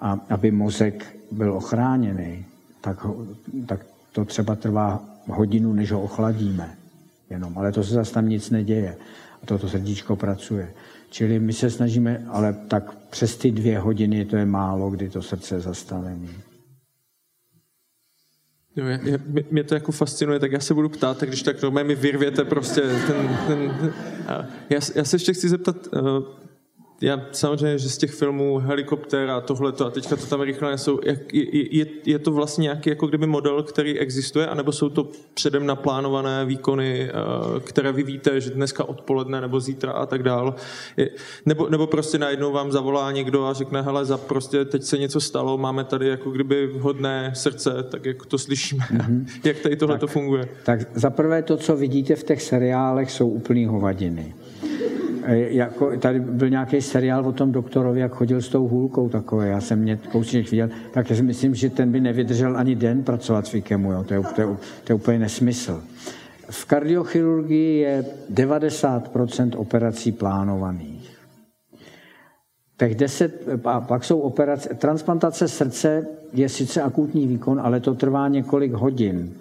a 0.00 0.20
aby 0.28 0.50
mozek 0.50 1.16
byl 1.32 1.52
ochráněný, 1.52 2.44
tak, 2.80 3.06
tak 3.66 3.86
to 4.12 4.24
třeba 4.24 4.54
trvá 4.54 5.04
hodinu, 5.26 5.72
než 5.72 5.92
ho 5.92 6.02
ochladíme. 6.02 6.74
Jenom, 7.30 7.58
ale 7.58 7.72
to 7.72 7.84
se 7.84 7.94
zase 7.94 8.14
tam 8.14 8.28
nic 8.28 8.50
neděje. 8.50 8.96
A 9.42 9.46
toto 9.46 9.68
srdíčko 9.68 10.16
pracuje. 10.16 10.68
Čili 11.16 11.38
my 11.38 11.52
se 11.52 11.70
snažíme, 11.70 12.26
ale 12.28 12.52
tak 12.68 12.94
přes 13.10 13.36
ty 13.36 13.50
dvě 13.50 13.78
hodiny 13.78 14.24
to 14.24 14.36
je 14.36 14.46
málo, 14.46 14.90
kdy 14.90 15.08
to 15.10 15.22
srdce 15.22 15.54
je 15.54 15.60
zastavené. 15.60 16.28
Jo, 18.76 18.86
je, 18.86 19.00
je, 19.04 19.18
mě 19.50 19.64
to 19.64 19.74
jako 19.74 19.92
fascinuje, 19.92 20.38
tak 20.38 20.52
já 20.52 20.60
se 20.60 20.74
budu 20.74 20.88
ptát, 20.88 21.18
tak 21.18 21.28
když 21.28 21.42
tak 21.42 21.56
mi 21.82 21.94
vyrvěte 21.94 22.44
prostě 22.44 22.80
ten... 22.80 23.38
ten, 23.46 23.92
já, 24.70 24.80
já 24.94 25.04
se 25.04 25.16
ještě 25.16 25.32
chci 25.32 25.48
zeptat, 25.48 25.76
uh, 25.86 26.00
já 27.00 27.20
samozřejmě, 27.32 27.78
že 27.78 27.88
z 27.88 27.98
těch 27.98 28.10
filmů 28.10 28.58
helikoptér 28.58 29.30
a 29.30 29.40
tohleto 29.40 29.86
a 29.86 29.90
teďka 29.90 30.16
to 30.16 30.26
tam 30.26 30.40
rychle 30.40 30.70
nesou, 30.70 31.00
jak, 31.04 31.34
je, 31.34 31.76
je, 31.76 31.86
je 32.04 32.18
to 32.18 32.32
vlastně 32.32 32.62
nějaký 32.62 32.90
jako 32.90 33.06
kdyby 33.06 33.26
model, 33.26 33.62
který 33.62 33.98
existuje, 33.98 34.46
anebo 34.46 34.72
jsou 34.72 34.88
to 34.88 35.08
předem 35.34 35.66
naplánované 35.66 36.44
výkony, 36.44 37.10
eh, 37.10 37.12
které 37.60 37.92
vy 37.92 38.02
víte, 38.02 38.40
že 38.40 38.50
dneska 38.50 38.84
odpoledne 38.84 39.40
nebo 39.40 39.60
zítra 39.60 39.92
a 39.92 40.06
tak 40.06 40.22
dál, 40.22 40.54
je, 40.96 41.10
nebo, 41.46 41.68
nebo 41.68 41.86
prostě 41.86 42.18
najednou 42.18 42.52
vám 42.52 42.72
zavolá 42.72 43.12
někdo 43.12 43.44
a 43.44 43.52
řekne, 43.52 43.82
hele, 43.82 44.04
za 44.04 44.18
prostě 44.18 44.64
teď 44.64 44.82
se 44.82 44.98
něco 44.98 45.20
stalo, 45.20 45.58
máme 45.58 45.84
tady 45.84 46.08
jako 46.08 46.30
kdyby 46.30 46.66
vhodné 46.66 47.32
srdce, 47.34 47.70
tak 47.90 48.06
jak 48.06 48.26
to 48.26 48.38
slyšíme. 48.38 48.84
Mm-hmm. 48.92 49.26
jak 49.44 49.58
tady 49.58 49.76
tohle 49.76 49.98
to 49.98 50.06
funguje? 50.06 50.48
Tak 50.64 50.80
za 50.94 51.10
prvé 51.10 51.42
to, 51.42 51.56
co 51.56 51.76
vidíte 51.76 52.16
v 52.16 52.24
těch 52.24 52.42
seriálech, 52.42 53.10
jsou 53.10 53.28
úplný 53.28 53.66
hovadiny 53.66 54.34
jako, 55.34 55.96
tady 55.96 56.20
byl 56.20 56.50
nějaký 56.50 56.82
seriál 56.82 57.26
o 57.26 57.32
tom 57.32 57.52
doktorovi, 57.52 58.00
jak 58.00 58.12
chodil 58.12 58.42
s 58.42 58.48
tou 58.48 58.68
hůlkou 58.68 59.08
takové, 59.08 59.48
já 59.48 59.60
jsem 59.60 59.78
mě 59.78 59.98
kousíček 60.12 60.50
viděl, 60.50 60.68
tak 60.92 61.10
já 61.10 61.16
si 61.16 61.22
myslím, 61.22 61.54
že 61.54 61.70
ten 61.70 61.92
by 61.92 62.00
nevydržel 62.00 62.56
ani 62.56 62.74
den 62.74 63.02
pracovat 63.02 63.48
v 63.48 63.54
IKEMu, 63.54 63.92
jo. 63.92 64.04
To, 64.04 64.14
je, 64.14 64.20
to, 64.34 64.40
je, 64.40 64.46
to 64.84 64.92
je 64.92 64.94
úplně 64.94 65.18
nesmysl. 65.18 65.82
V 66.50 66.64
kardiochirurgii 66.64 67.78
je 67.78 68.04
90% 68.34 69.50
operací 69.56 70.12
plánovaných. 70.12 71.16
Těch 72.78 72.94
10, 72.94 73.48
a 73.64 73.80
pak 73.80 74.04
jsou 74.04 74.20
operace, 74.20 74.74
transplantace 74.74 75.48
srdce 75.48 76.06
je 76.32 76.48
sice 76.48 76.82
akutní 76.82 77.26
výkon, 77.26 77.60
ale 77.60 77.80
to 77.80 77.94
trvá 77.94 78.28
několik 78.28 78.72
hodin. 78.72 79.34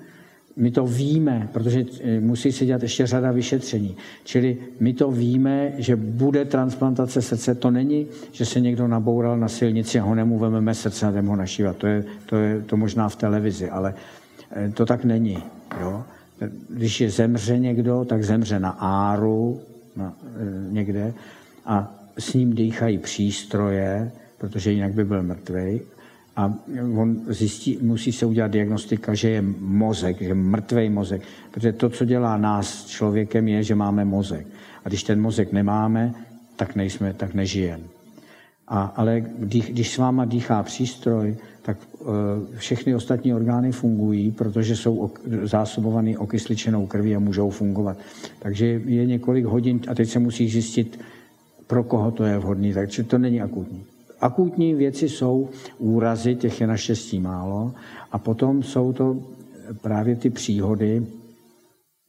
My 0.58 0.72
to 0.72 0.86
víme, 0.86 1.49
protože 1.53 1.86
eh, 2.01 2.20
musí 2.20 2.51
se 2.51 2.66
dělat 2.66 2.84
ještě 2.84 3.08
řada 3.08 3.32
vyšetření. 3.32 3.97
Čili 4.24 4.58
my 4.80 4.93
to 4.93 5.12
víme, 5.12 5.74
že 5.78 5.95
bude 5.95 6.45
transplantace 6.45 7.22
srdce. 7.22 7.56
To 7.56 7.72
není, 7.72 8.08
že 8.32 8.45
se 8.45 8.60
někdo 8.60 8.88
naboural 8.88 9.38
na 9.38 9.47
silnici 9.47 9.99
a 9.99 10.03
ho 10.03 10.16
nemu 10.16 10.39
vememe 10.39 10.76
srdce 10.76 11.08
a 11.08 11.12
jdeme 11.12 11.30
ho 11.30 11.36
našívat. 11.36 11.78
To 11.78 11.88
je, 11.88 12.06
to 12.26 12.36
je 12.36 12.62
to 12.62 12.78
možná 12.78 13.10
v 13.10 13.16
televizi, 13.16 13.70
ale 13.70 13.93
eh, 14.51 14.72
to 14.72 14.86
tak 14.86 15.03
není. 15.03 15.43
Jo? 15.82 16.03
Když 16.70 17.01
je 17.01 17.10
zemře 17.10 17.60
někdo, 17.60 18.06
tak 18.06 18.24
zemře 18.24 18.60
na 18.60 18.70
áru 18.80 19.62
na, 19.95 20.14
eh, 20.24 20.72
někde 20.72 21.14
a 21.66 21.95
s 22.20 22.34
ním 22.34 22.56
dýchají 22.56 22.97
přístroje, 22.97 24.12
protože 24.38 24.72
jinak 24.72 24.93
by 24.93 25.06
byl 25.06 25.24
mrtvý 25.24 25.82
a 26.36 26.53
on 26.97 27.21
zjistí, 27.27 27.79
musí 27.81 28.11
se 28.11 28.25
udělat 28.25 28.51
diagnostika, 28.51 29.13
že 29.13 29.29
je 29.29 29.41
mozek, 29.59 30.21
že 30.21 30.27
je 30.27 30.33
mrtvý 30.33 30.89
mozek, 30.89 31.21
protože 31.51 31.73
to, 31.73 31.89
co 31.89 32.05
dělá 32.05 32.38
nás 32.38 32.86
člověkem, 32.86 33.47
je, 33.47 33.63
že 33.63 33.75
máme 33.75 34.05
mozek. 34.05 34.47
A 34.86 34.89
když 34.89 35.03
ten 35.03 35.21
mozek 35.21 35.51
nemáme, 35.51 36.13
tak 36.55 36.75
nejsme, 36.75 37.13
tak 37.13 37.33
nežijeme. 37.33 37.83
A, 38.67 38.83
ale 38.95 39.21
když, 39.39 39.69
když 39.69 39.93
s 39.93 39.97
váma 39.97 40.25
dýchá 40.25 40.63
přístroj, 40.63 41.38
tak 41.61 41.77
uh, 41.99 42.07
všechny 42.57 42.95
ostatní 42.95 43.33
orgány 43.33 43.71
fungují, 43.71 44.31
protože 44.31 44.75
jsou 44.75 44.97
ok, 44.97 45.19
zásobovaný 45.43 46.17
okysličenou 46.17 46.88
krví 46.88 47.15
a 47.15 47.19
můžou 47.19 47.49
fungovat. 47.49 47.97
Takže 48.39 48.65
je 48.86 49.05
několik 49.05 49.45
hodin 49.45 49.81
a 49.88 49.95
teď 49.95 50.09
se 50.09 50.19
musí 50.19 50.49
zjistit, 50.49 50.99
pro 51.67 51.83
koho 51.83 52.11
to 52.11 52.23
je 52.23 52.38
vhodný, 52.38 52.73
takže 52.73 53.03
to 53.03 53.17
není 53.17 53.41
akutní. 53.41 53.86
Akutní 54.26 54.73
věci 54.73 55.09
jsou 55.09 55.49
úrazy, 55.78 56.36
těch 56.36 56.61
je 56.61 56.67
naštěstí 56.67 57.19
málo, 57.19 57.73
a 58.11 58.17
potom 58.17 58.63
jsou 58.63 58.93
to 58.93 59.17
právě 59.82 60.15
ty 60.15 60.30
příhody, 60.30 61.05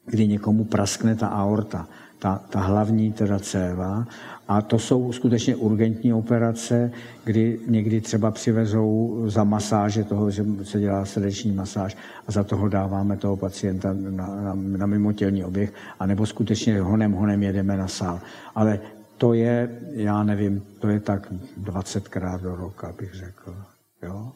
kdy 0.07 0.29
někomu 0.29 0.65
praskne 0.65 1.17
ta 1.17 1.29
aorta, 1.29 1.89
ta, 2.19 2.41
ta 2.51 2.61
hlavní 2.61 3.13
teda 3.13 3.39
céva. 3.39 4.07
A 4.49 4.63
to 4.63 4.79
jsou 4.79 5.13
skutečně 5.13 5.57
urgentní 5.57 6.13
operace, 6.13 6.93
kdy 7.25 7.61
někdy 7.67 8.01
třeba 8.01 8.31
přivezou 8.31 9.23
za 9.27 9.45
masáže 9.45 10.05
toho, 10.05 10.31
že 10.31 10.45
se 10.63 10.81
dělá 10.81 11.05
srdeční 11.05 11.53
masáž 11.53 11.97
a 12.29 12.33
za 12.33 12.45
toho 12.45 12.69
dáváme 12.69 13.17
toho 13.17 13.37
pacienta 13.37 13.93
na, 13.93 14.27
na, 14.27 14.55
na 14.55 14.87
mimotělní 14.87 15.45
oběh, 15.45 15.73
anebo 16.01 16.27
skutečně 16.27 16.81
honem 16.81 17.13
honem 17.13 17.43
jedeme 17.43 17.77
na 17.77 17.89
sál. 17.89 18.21
Ale 18.55 18.81
to 19.19 19.35
je, 19.35 19.81
já 19.91 20.23
nevím, 20.23 20.63
to 20.81 20.89
je 20.89 21.01
tak 21.01 21.33
20krát 21.61 22.41
do 22.41 22.57
roka, 22.57 22.95
bych 22.99 23.15
řekl. 23.15 23.57
Jo? 24.03 24.33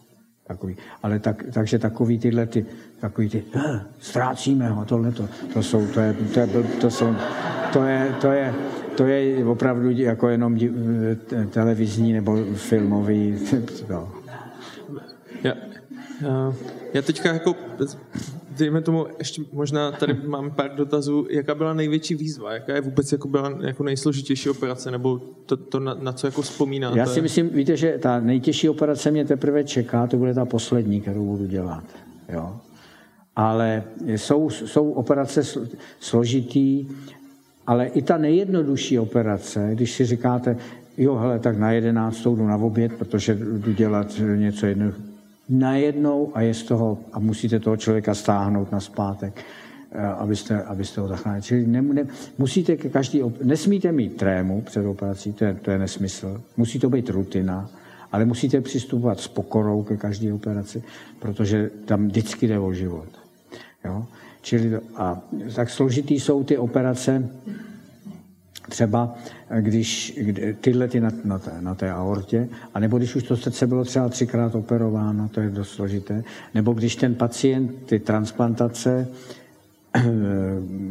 Takový. 0.46 0.76
Ale 1.02 1.18
tak, 1.18 1.44
takže 1.52 1.78
takový 1.78 2.18
tyhle, 2.18 2.46
ty, 2.46 2.66
takový 3.00 3.28
ty, 3.28 3.44
eh, 3.54 3.80
ztrácíme 4.00 4.68
ho, 4.68 4.84
tohle 4.84 5.12
to, 5.12 5.28
to 5.52 5.62
jsou, 5.62 5.86
to 5.86 6.00
je, 6.00 6.12
to 6.34 6.40
je, 6.40 6.46
to 6.80 6.90
jsou, 6.90 7.14
to 7.72 7.84
je, 7.84 8.14
to 8.20 8.32
je, 8.32 8.54
to 8.96 9.06
je 9.06 9.44
opravdu 9.44 9.90
jako 9.90 10.28
jenom 10.28 10.58
televizní 11.50 12.12
nebo 12.12 12.44
filmový. 12.54 13.38
To. 13.88 14.12
Já, 15.44 15.54
já 16.94 17.02
teďka 17.02 17.32
jako 17.32 17.54
dejme 18.64 18.82
tomu, 18.82 19.06
ještě 19.18 19.42
možná 19.52 19.92
tady 19.92 20.14
máme 20.26 20.50
pár 20.50 20.74
dotazů, 20.74 21.26
jaká 21.30 21.54
byla 21.54 21.74
největší 21.74 22.14
výzva, 22.14 22.52
jaká 22.52 22.74
je 22.74 22.80
vůbec 22.80 23.12
jako 23.12 23.28
byla 23.28 23.58
jako 23.60 23.84
nejsložitější 23.84 24.50
operace, 24.50 24.90
nebo 24.90 25.18
to, 25.46 25.56
to 25.56 25.80
na, 25.80 25.94
na 25.94 26.12
co 26.12 26.26
jako 26.26 26.42
vzpomínáte? 26.42 26.98
Já 26.98 27.06
si 27.06 27.22
myslím, 27.22 27.48
víte, 27.48 27.76
že 27.76 27.98
ta 27.98 28.20
nejtěžší 28.20 28.68
operace 28.68 29.10
mě 29.10 29.24
teprve 29.24 29.64
čeká, 29.64 30.06
to 30.06 30.16
bude 30.16 30.34
ta 30.34 30.44
poslední, 30.44 31.00
kterou 31.00 31.26
budu 31.26 31.46
dělat. 31.46 31.84
Jo? 32.28 32.56
Ale 33.36 33.82
jsou, 34.06 34.50
jsou 34.50 34.90
operace 34.90 35.42
složitý, 36.00 36.86
ale 37.66 37.86
i 37.86 38.02
ta 38.02 38.18
nejjednodušší 38.18 38.98
operace, 38.98 39.70
když 39.72 39.92
si 39.92 40.04
říkáte, 40.04 40.56
jo, 40.96 41.14
hele, 41.14 41.38
tak 41.38 41.58
na 41.58 41.72
jedenáctou 41.72 42.36
jdu 42.36 42.46
na 42.46 42.56
oběd, 42.56 42.92
protože 42.92 43.34
jdu 43.34 43.72
dělat 43.72 44.20
něco 44.36 44.66
jednoduchého, 44.66 45.09
najednou 45.50 46.30
a 46.34 46.40
je 46.40 46.54
z 46.54 46.62
toho, 46.62 46.98
a 47.12 47.18
musíte 47.18 47.60
toho 47.60 47.76
člověka 47.76 48.14
stáhnout 48.14 48.72
na 48.72 48.80
zpátek, 48.80 49.44
eh, 49.92 50.06
abyste, 50.06 50.62
abyste 50.62 51.00
ho 51.00 51.08
zachránili. 51.08 51.42
Čili 51.42 51.66
ne, 51.66 51.82
ne, 51.82 52.06
musíte 52.38 52.76
ke 52.76 52.88
každý, 52.88 53.22
nesmíte 53.42 53.92
mít 53.92 54.16
trému 54.16 54.60
před 54.60 54.86
operací, 54.86 55.32
to 55.32 55.44
je, 55.44 55.54
to 55.54 55.70
je 55.70 55.78
nesmysl. 55.78 56.42
Musí 56.56 56.78
to 56.78 56.90
být 56.90 57.10
rutina, 57.10 57.70
ale 58.12 58.24
musíte 58.24 58.60
přistupovat 58.60 59.20
s 59.20 59.28
pokorou 59.28 59.82
ke 59.82 59.96
každé 59.96 60.32
operaci, 60.32 60.82
protože 61.18 61.70
tam 61.84 62.06
vždycky 62.06 62.48
jde 62.48 62.58
o 62.58 62.72
život. 62.72 63.08
Jo? 63.84 64.06
Čili, 64.42 64.78
a 64.96 65.20
tak 65.54 65.70
složitý 65.70 66.20
jsou 66.20 66.44
ty 66.44 66.58
operace, 66.58 67.28
třeba 68.70 69.14
když 69.60 70.18
tyhle 70.60 70.88
ty 70.88 71.00
na, 71.00 71.10
na, 71.24 71.38
té, 71.38 71.50
na 71.60 71.74
té 71.74 71.90
aortě, 71.90 72.48
anebo 72.74 72.98
když 72.98 73.16
už 73.16 73.22
to 73.22 73.36
srdce 73.36 73.66
bylo 73.66 73.84
třeba 73.84 74.08
třikrát 74.08 74.54
operováno, 74.54 75.28
to 75.28 75.40
je 75.40 75.50
dost 75.50 75.70
složité, 75.70 76.24
nebo 76.54 76.72
když 76.72 76.96
ten 76.96 77.14
pacient 77.14 77.86
ty 77.86 77.98
transplantace, 77.98 79.08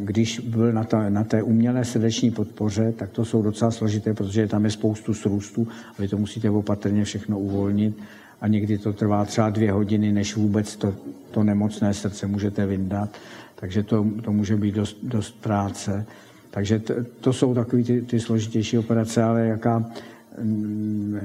když 0.04 0.40
byl 0.40 0.74
na, 0.74 0.84
ta, 0.84 1.10
na 1.10 1.24
té 1.24 1.44
umělé 1.44 1.86
srdeční 1.86 2.32
podpoře, 2.32 2.94
tak 2.98 3.10
to 3.10 3.26
jsou 3.26 3.42
docela 3.42 3.72
složité, 3.72 4.14
protože 4.14 4.48
tam 4.48 4.66
je 4.66 4.72
spoustu 4.72 5.14
srůstů 5.14 5.68
a 5.98 6.02
vy 6.02 6.08
to 6.08 6.18
musíte 6.18 6.50
opatrně 6.50 7.04
všechno 7.04 7.40
uvolnit 7.40 7.98
a 8.42 8.48
někdy 8.48 8.78
to 8.78 8.94
trvá 8.94 9.26
třeba 9.26 9.50
dvě 9.50 9.72
hodiny, 9.72 10.12
než 10.12 10.36
vůbec 10.36 10.76
to, 10.76 10.94
to 11.32 11.44
nemocné 11.44 11.94
srdce 11.94 12.28
můžete 12.28 12.66
vyndat. 12.66 13.10
Takže 13.56 13.84
to, 13.84 14.06
to 14.24 14.32
může 14.32 14.56
být 14.56 14.76
dost, 14.76 14.98
dost 15.04 15.42
práce. 15.42 16.06
Takže 16.52 16.80
to, 16.80 16.94
to 17.20 17.34
jsou 17.34 17.54
takové 17.54 17.84
ty, 17.84 18.02
ty 18.02 18.20
složitější 18.20 18.78
operace, 18.78 19.24
ale 19.24 19.48
jaká 19.48 19.92
mm, 20.42 21.20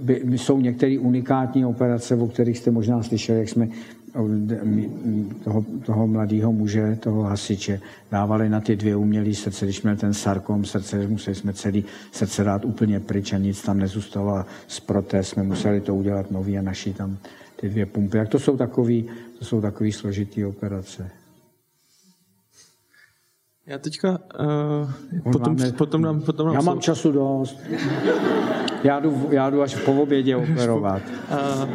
by, 0.00 0.20
by, 0.24 0.38
jsou 0.38 0.60
některé 0.60 0.98
unikátní 0.98 1.64
operace, 1.64 2.14
o 2.14 2.26
kterých 2.26 2.58
jste 2.58 2.70
možná 2.70 3.02
slyšeli, 3.02 3.38
jak 3.38 3.48
jsme 3.48 3.68
toho, 5.44 5.64
toho 5.86 6.06
mladého 6.06 6.52
muže, 6.52 6.98
toho 7.00 7.22
hasiče, 7.22 7.80
dávali 8.10 8.48
na 8.48 8.60
ty 8.60 8.76
dvě 8.76 8.96
umělé 8.96 9.34
srdce, 9.34 9.64
když 9.64 9.82
měl 9.82 9.96
ten 9.96 10.14
sarkom 10.14 10.64
srdce, 10.64 11.08
museli 11.08 11.34
jsme 11.34 11.52
celý 11.52 11.84
srdce 12.12 12.44
dát 12.44 12.64
úplně 12.64 13.00
pryč 13.00 13.32
a 13.32 13.38
nic 13.38 13.62
tam 13.62 13.78
nezůstalo 13.78 14.44
z 14.66 14.80
protéz, 14.80 15.28
jsme 15.28 15.42
museli 15.42 15.80
to 15.80 15.94
udělat 15.94 16.30
nový 16.30 16.58
a 16.58 16.62
naší 16.62 16.94
tam 16.94 17.18
ty 17.60 17.68
dvě 17.68 17.86
pumpy. 17.86 18.16
Jak 18.16 18.28
to 18.28 18.38
jsou 18.38 18.56
takový, 18.56 19.04
to 19.38 19.44
jsou 19.44 19.62
složitý 19.90 20.44
operace. 20.44 21.10
Já 23.68 23.78
teďka 23.78 24.10
uh, 24.10 24.92
potom, 25.22 25.56
máme, 25.56 25.72
potom, 25.72 26.02
nám, 26.02 26.20
potom 26.20 26.46
nám 26.46 26.54
Já 26.54 26.60
mám 26.60 26.80
času 26.80 27.12
dost. 27.12 27.60
Já 28.84 29.00
jdu, 29.00 29.28
já 29.30 29.50
jdu 29.50 29.62
až 29.62 29.74
po 29.74 29.92
obědě 29.92 30.36
operovat. 30.36 31.02
Uh, 31.30 31.68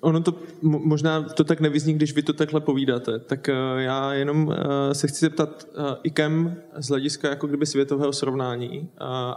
ono 0.00 0.20
to 0.20 0.34
možná 0.62 1.22
to 1.22 1.44
tak 1.44 1.60
nevyzní, 1.60 1.94
když 1.94 2.14
vy 2.14 2.22
to 2.22 2.32
takhle 2.32 2.60
povídáte, 2.60 3.18
tak 3.18 3.48
uh, 3.48 3.80
já 3.80 4.12
jenom 4.12 4.46
uh, 4.46 4.54
se 4.92 5.06
chci 5.08 5.24
zeptat 5.24 5.68
uh, 5.78 5.84
IKEM 6.02 6.56
z 6.76 6.88
hlediska 6.88 7.28
jako 7.28 7.46
kdyby 7.46 7.66
světového 7.66 8.12
srovnání 8.12 8.88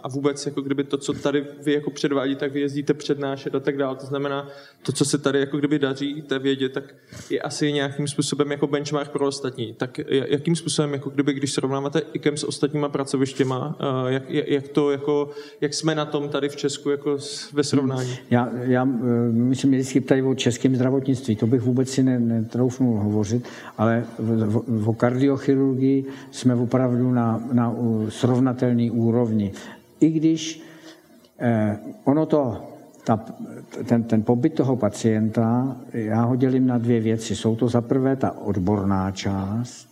a 0.03 0.07
vůbec 0.09 0.45
jako 0.45 0.61
kdyby 0.61 0.83
to, 0.83 0.97
co 0.97 1.13
tady 1.13 1.45
vy 1.63 1.73
jako 1.73 1.91
předvádí, 1.91 2.35
tak 2.35 2.51
vy 2.51 2.59
jezdíte 2.61 2.93
přednášet 2.93 3.55
a 3.55 3.59
tak 3.59 3.77
dále. 3.77 3.95
To 3.95 4.05
znamená, 4.05 4.47
to, 4.83 4.91
co 4.91 5.05
se 5.05 5.17
tady 5.17 5.39
jako 5.39 5.57
kdyby 5.57 5.79
daří 5.79 6.21
té 6.21 6.39
vědě, 6.39 6.69
tak 6.69 6.83
je 7.29 7.41
asi 7.41 7.73
nějakým 7.73 8.07
způsobem 8.07 8.51
jako 8.51 8.67
benchmark 8.67 9.11
pro 9.11 9.27
ostatní. 9.27 9.73
Tak 9.73 9.99
jakým 10.07 10.55
způsobem, 10.55 10.93
jako 10.93 11.09
kdyby, 11.09 11.33
když 11.33 11.53
srovnáváte 11.53 12.01
IKEM 12.13 12.37
s 12.37 12.43
ostatníma 12.43 12.89
pracovištěma, 12.89 13.77
jak, 14.07 14.29
jak, 14.29 14.67
to 14.67 14.91
jako, 14.91 15.29
jak 15.61 15.73
jsme 15.73 15.95
na 15.95 16.05
tom 16.05 16.29
tady 16.29 16.49
v 16.49 16.55
Česku 16.55 16.89
jako 16.89 17.17
ve 17.53 17.63
srovnání? 17.63 18.17
Já, 18.29 18.49
já 18.53 18.83
myslím, 19.31 19.71
vždycky 19.71 20.01
tady 20.01 20.21
o 20.21 20.33
českém 20.51 20.75
zdravotnictví, 20.75 21.35
to 21.35 21.47
bych 21.47 21.61
vůbec 21.61 21.89
si 21.89 22.03
netroufnul 22.03 22.99
hovořit, 22.99 23.47
ale 23.77 24.03
o 24.85 24.93
kardiochirurgii 24.93 26.05
jsme 26.31 26.55
opravdu 26.55 27.11
na, 27.11 27.43
na 27.53 27.75
srovnatelné 28.09 28.91
úrovni. 28.91 29.51
I 29.99 30.09
když 30.09 30.63
eh, 31.39 31.79
ono 32.03 32.25
to, 32.25 32.57
ta, 33.03 33.25
ten, 33.87 34.03
ten 34.03 34.23
pobyt 34.23 34.53
toho 34.53 34.75
pacienta, 34.75 35.77
já 35.93 36.23
ho 36.23 36.35
dělím 36.35 36.67
na 36.67 36.77
dvě 36.77 36.99
věci. 36.99 37.35
Jsou 37.35 37.55
to 37.55 37.67
za 37.67 37.81
prvé 37.81 38.15
ta 38.15 38.31
odborná 38.31 39.11
část 39.11 39.87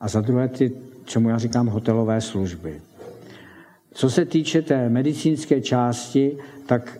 a 0.00 0.08
za 0.08 0.20
druhé 0.20 0.48
ty, 0.48 0.72
čemu 1.04 1.28
já 1.28 1.38
říkám, 1.38 1.66
hotelové 1.66 2.20
služby. 2.20 2.80
Co 3.92 4.10
se 4.10 4.24
týče 4.24 4.62
té 4.62 4.88
medicínské 4.88 5.60
části, 5.60 6.38
tak 6.70 6.98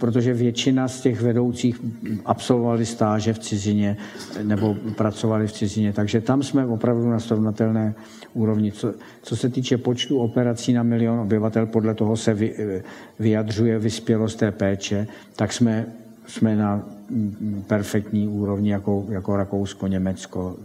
protože 0.00 0.34
většina 0.34 0.88
z 0.88 1.00
těch 1.00 1.20
vedoucích 1.20 1.80
absolvovali 2.24 2.86
stáže 2.86 3.32
v 3.32 3.38
cizině 3.38 3.96
nebo 4.42 4.76
pracovali 4.96 5.46
v 5.46 5.52
cizině, 5.52 5.92
takže 5.92 6.20
tam 6.20 6.42
jsme 6.42 6.66
opravdu 6.66 7.10
na 7.10 7.18
srovnatelné 7.18 7.94
úrovni. 8.34 8.72
Co, 8.72 8.94
co 9.22 9.36
se 9.36 9.48
týče 9.48 9.78
počtu 9.78 10.18
operací 10.18 10.72
na 10.72 10.82
milion 10.82 11.20
obyvatel, 11.20 11.66
podle 11.66 11.94
toho 11.94 12.16
se 12.16 12.34
vy, 12.34 12.54
vyjadřuje 13.18 13.78
vyspělost 13.78 14.38
té 14.38 14.52
péče, 14.52 15.06
tak 15.36 15.52
jsme, 15.52 15.86
jsme 16.26 16.56
na 16.56 16.86
perfektní 17.66 18.28
úrovni 18.28 18.70
jako, 18.70 19.06
jako 19.08 19.36
Rakousko, 19.36 19.86
Německo. 19.86 20.56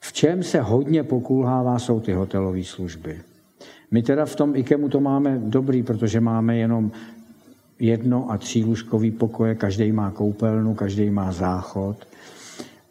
V 0.00 0.12
čem 0.12 0.42
se 0.42 0.60
hodně 0.60 1.02
pokulhává, 1.02 1.78
jsou 1.78 2.00
ty 2.00 2.12
hotelové 2.12 2.64
služby. 2.64 3.33
My 3.94 4.02
teda 4.02 4.26
v 4.26 4.36
tom 4.36 4.56
IKEMu 4.56 4.88
to 4.88 5.00
máme 5.00 5.38
dobrý, 5.38 5.82
protože 5.82 6.20
máme 6.20 6.56
jenom 6.56 6.90
jedno 7.78 8.32
a 8.32 8.38
lůžkový 8.64 9.10
pokoje, 9.10 9.54
každý 9.54 9.92
má 9.92 10.10
koupelnu, 10.10 10.74
každý 10.74 11.10
má 11.10 11.32
záchod. 11.32 11.96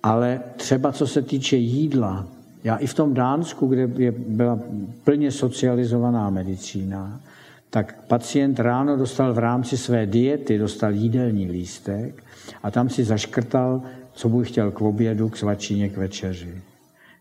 Ale 0.04 0.42
třeba 0.58 0.92
co 0.92 1.08
se 1.08 1.22
týče 1.22 1.58
jídla, 1.58 2.28
já 2.64 2.76
i 2.76 2.88
v 2.88 2.94
tom 2.94 3.14
Dánsku, 3.14 3.68
kde 3.68 3.90
je, 3.98 4.12
byla 4.12 4.60
plně 5.04 5.32
socializovaná 5.32 6.30
medicína, 6.30 7.20
tak 7.70 8.08
pacient 8.08 8.60
ráno 8.60 8.98
dostal 8.98 9.34
v 9.34 9.40
rámci 9.40 9.78
své 9.78 10.06
diety, 10.06 10.58
dostal 10.58 10.92
jídelní 10.92 11.52
lístek 11.52 12.24
a 12.64 12.72
tam 12.72 12.90
si 12.90 13.04
zaškrtal, 13.04 13.82
co 14.14 14.30
by 14.30 14.46
chtěl 14.46 14.72
k 14.72 14.82
obědu, 14.82 15.30
k 15.30 15.38
svačině, 15.38 15.90
k 15.90 15.98
večeři. 15.98 16.62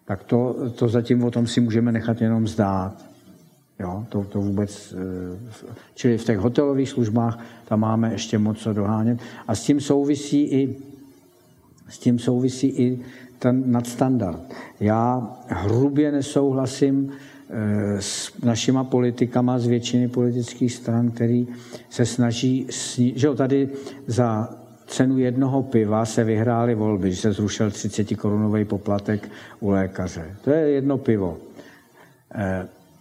Tak 0.05 0.25
to, 0.25 0.71
to 0.75 0.89
zatím 0.89 1.25
o 1.25 1.31
tom 1.31 1.47
si 1.47 1.61
můžeme 1.61 1.93
nechat 1.93 2.21
jenom 2.21 2.49
zdát. 2.49 3.12
Jo, 3.83 4.07
to, 4.09 4.25
to 4.25 4.41
vůbec, 4.41 4.95
eh, 4.95 5.53
čili 5.95 6.19
v 6.19 6.25
těch 6.25 6.39
hotelových 6.39 6.89
službách 6.89 7.39
tam 7.65 7.81
máme 7.81 8.13
ještě 8.13 8.39
moc 8.39 8.59
co 8.59 8.73
dohánět. 8.73 9.19
A 9.49 9.55
s 9.55 9.63
tím 9.63 9.81
souvisí 9.81 10.43
i, 10.43 10.77
s 11.89 11.99
tím 11.99 12.19
souvisí 12.19 12.67
i 12.67 12.99
ten 13.39 13.73
nadstandard. 13.73 14.55
Já 14.81 15.31
hrubě 15.49 16.13
nesouhlasím 16.13 17.11
eh, 17.11 18.03
s 18.03 18.43
našima 18.43 18.85
politikama 18.85 19.59
z 19.59 19.67
většiny 19.67 20.09
politických 20.09 20.73
stran, 20.73 21.11
který 21.11 21.49
se 21.91 22.07
snaží, 22.07 22.67
sni- 22.71 23.13
že 23.17 23.27
jo, 23.27 23.35
tady 23.35 23.69
za 24.07 24.49
cenu 24.87 25.19
jednoho 25.19 25.63
piva 25.63 26.05
se 26.05 26.25
vyhrály 26.25 26.75
volby, 26.75 27.13
že 27.13 27.21
se 27.21 27.33
zrušil 27.33 27.71
30 27.71 28.15
korunový 28.17 28.65
poplatek 28.65 29.29
u 29.61 29.71
lékaře. 29.71 30.37
To 30.45 30.51
je 30.51 30.71
jedno 30.71 30.99
pivo. 30.99 31.39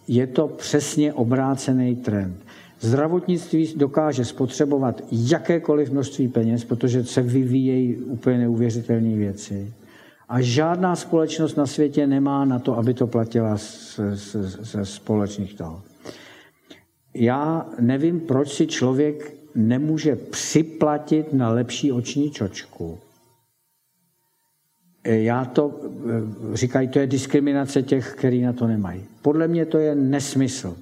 Je 0.08 0.26
to 0.26 0.48
přesně 0.48 1.12
obrácený 1.12 1.96
trend. 1.96 2.36
Zdravotnictví 2.80 3.74
dokáže 3.76 4.24
spotřebovat 4.24 5.02
jakékoliv 5.12 5.90
množství 5.90 6.28
peněz, 6.28 6.64
protože 6.64 7.04
se 7.04 7.22
vyvíjejí 7.22 7.96
úplně 7.96 8.38
neuvěřitelné 8.38 9.16
věci. 9.16 9.72
A 10.28 10.40
žádná 10.40 10.96
společnost 10.96 11.56
na 11.56 11.66
světě 11.66 12.06
nemá 12.06 12.44
na 12.44 12.58
to, 12.58 12.78
aby 12.78 12.94
to 12.94 13.06
platila 13.06 13.56
ze 14.60 14.84
společných 14.84 15.54
toho. 15.54 15.82
Já 17.14 17.66
nevím, 17.80 18.20
proč 18.20 18.52
si 18.52 18.66
člověk 18.66 19.34
nemůže 19.54 20.16
připlatit 20.16 21.32
na 21.32 21.50
lepší 21.50 21.92
oční 21.92 22.30
čočku. 22.30 22.98
Eh, 25.04 25.22
já 25.22 25.44
to, 25.44 25.80
eh, 26.06 26.56
říkají, 26.56 26.88
to 26.88 26.98
je 26.98 27.06
diskriminace 27.06 27.82
těch, 27.82 28.14
kteří 28.14 28.42
na 28.42 28.52
to 28.52 28.66
nemají. 28.66 29.02
Podle 29.22 29.48
mě 29.48 29.66
to 29.66 29.78
je 29.78 29.94
nesmysl. 29.94 30.76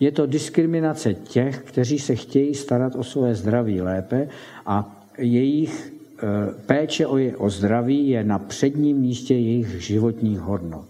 Je 0.00 0.12
to 0.12 0.26
diskriminace 0.26 1.14
těch, 1.14 1.58
kteří 1.58 1.98
se 1.98 2.14
chtějí 2.14 2.54
starat 2.54 2.94
o 2.94 3.04
své 3.04 3.34
zdraví 3.34 3.80
lépe 3.80 4.28
a 4.66 5.04
jejich 5.18 5.92
eh, 6.18 6.24
péče 6.66 7.06
o, 7.06 7.16
je, 7.18 7.36
o 7.36 7.50
zdraví 7.50 8.08
je 8.08 8.24
na 8.24 8.38
předním 8.38 8.96
místě 8.96 9.34
jejich 9.34 9.82
životních 9.82 10.40
hodnot. 10.40 10.84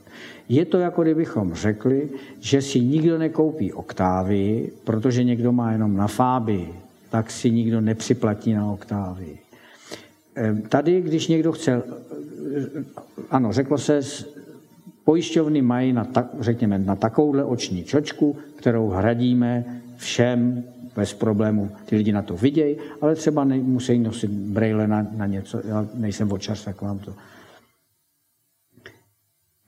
Je 0.49 0.65
to 0.65 0.79
jako 0.79 1.03
kdybychom 1.03 1.55
řekli, 1.55 2.09
že 2.41 2.63
si 2.63 2.81
nikdo 2.81 3.19
nekoupí 3.19 3.73
oktávy, 3.73 4.71
protože 4.85 5.25
někdo 5.25 5.53
má 5.53 5.73
jenom 5.73 5.97
na 5.97 6.07
fábii, 6.07 6.75
tak 7.11 7.31
si 7.31 7.51
nikdo 7.51 7.81
nepřiplatí 7.81 8.53
na 8.53 8.73
oktávy. 8.73 9.39
Tady, 10.69 11.01
když 11.01 11.29
někdo 11.29 11.53
chce 11.53 11.83
ano, 13.31 13.53
řeklo 13.53 13.79
se, 13.79 14.01
pojišťovny 15.05 15.63
mají 15.63 15.93
na, 15.93 16.05
ta, 16.05 16.29
řekněme, 16.41 16.79
na 16.79 16.97
takovouhle 16.97 17.45
oční 17.45 17.85
čočku, 17.85 18.37
kterou 18.57 18.89
hradíme 18.89 19.65
všem 19.97 20.65
bez 20.97 21.15
problému. 21.15 21.71
Ty 21.85 21.97
lidi 21.97 22.13
na 22.13 22.23
to 22.23 22.37
vidějí, 22.37 22.77
ale 23.01 23.15
třeba 23.15 23.45
musí 23.45 23.99
nosit 23.99 24.31
brejle 24.31 24.89
na, 24.89 25.07
na 25.17 25.27
něco. 25.27 25.61
Já 25.65 25.87
nejsem 25.95 26.33
očař, 26.33 26.65
tak 26.65 26.83
vám 26.83 26.99
to... 26.99 27.15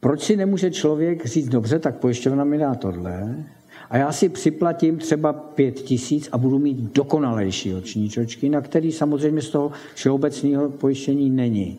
Proč 0.01 0.23
si 0.23 0.37
nemůže 0.37 0.71
člověk 0.71 1.27
říct, 1.27 1.49
dobře, 1.49 1.79
tak 1.79 1.97
pojišťovna 1.97 2.45
mi 2.45 2.59
dá 2.59 2.75
tohle, 2.75 3.45
a 3.91 3.97
já 3.97 4.13
si 4.13 4.29
připlatím 4.29 4.99
třeba 4.99 5.33
pět 5.33 5.75
tisíc 5.75 6.29
a 6.33 6.39
budu 6.39 6.59
mít 6.59 6.77
dokonalejší 6.77 7.75
oční 7.75 8.09
čočky, 8.09 8.49
na 8.49 8.61
který 8.61 8.93
samozřejmě 8.93 9.43
z 9.43 9.51
toho 9.51 9.73
všeobecného 9.95 10.71
pojištění 10.71 11.31
není. 11.31 11.79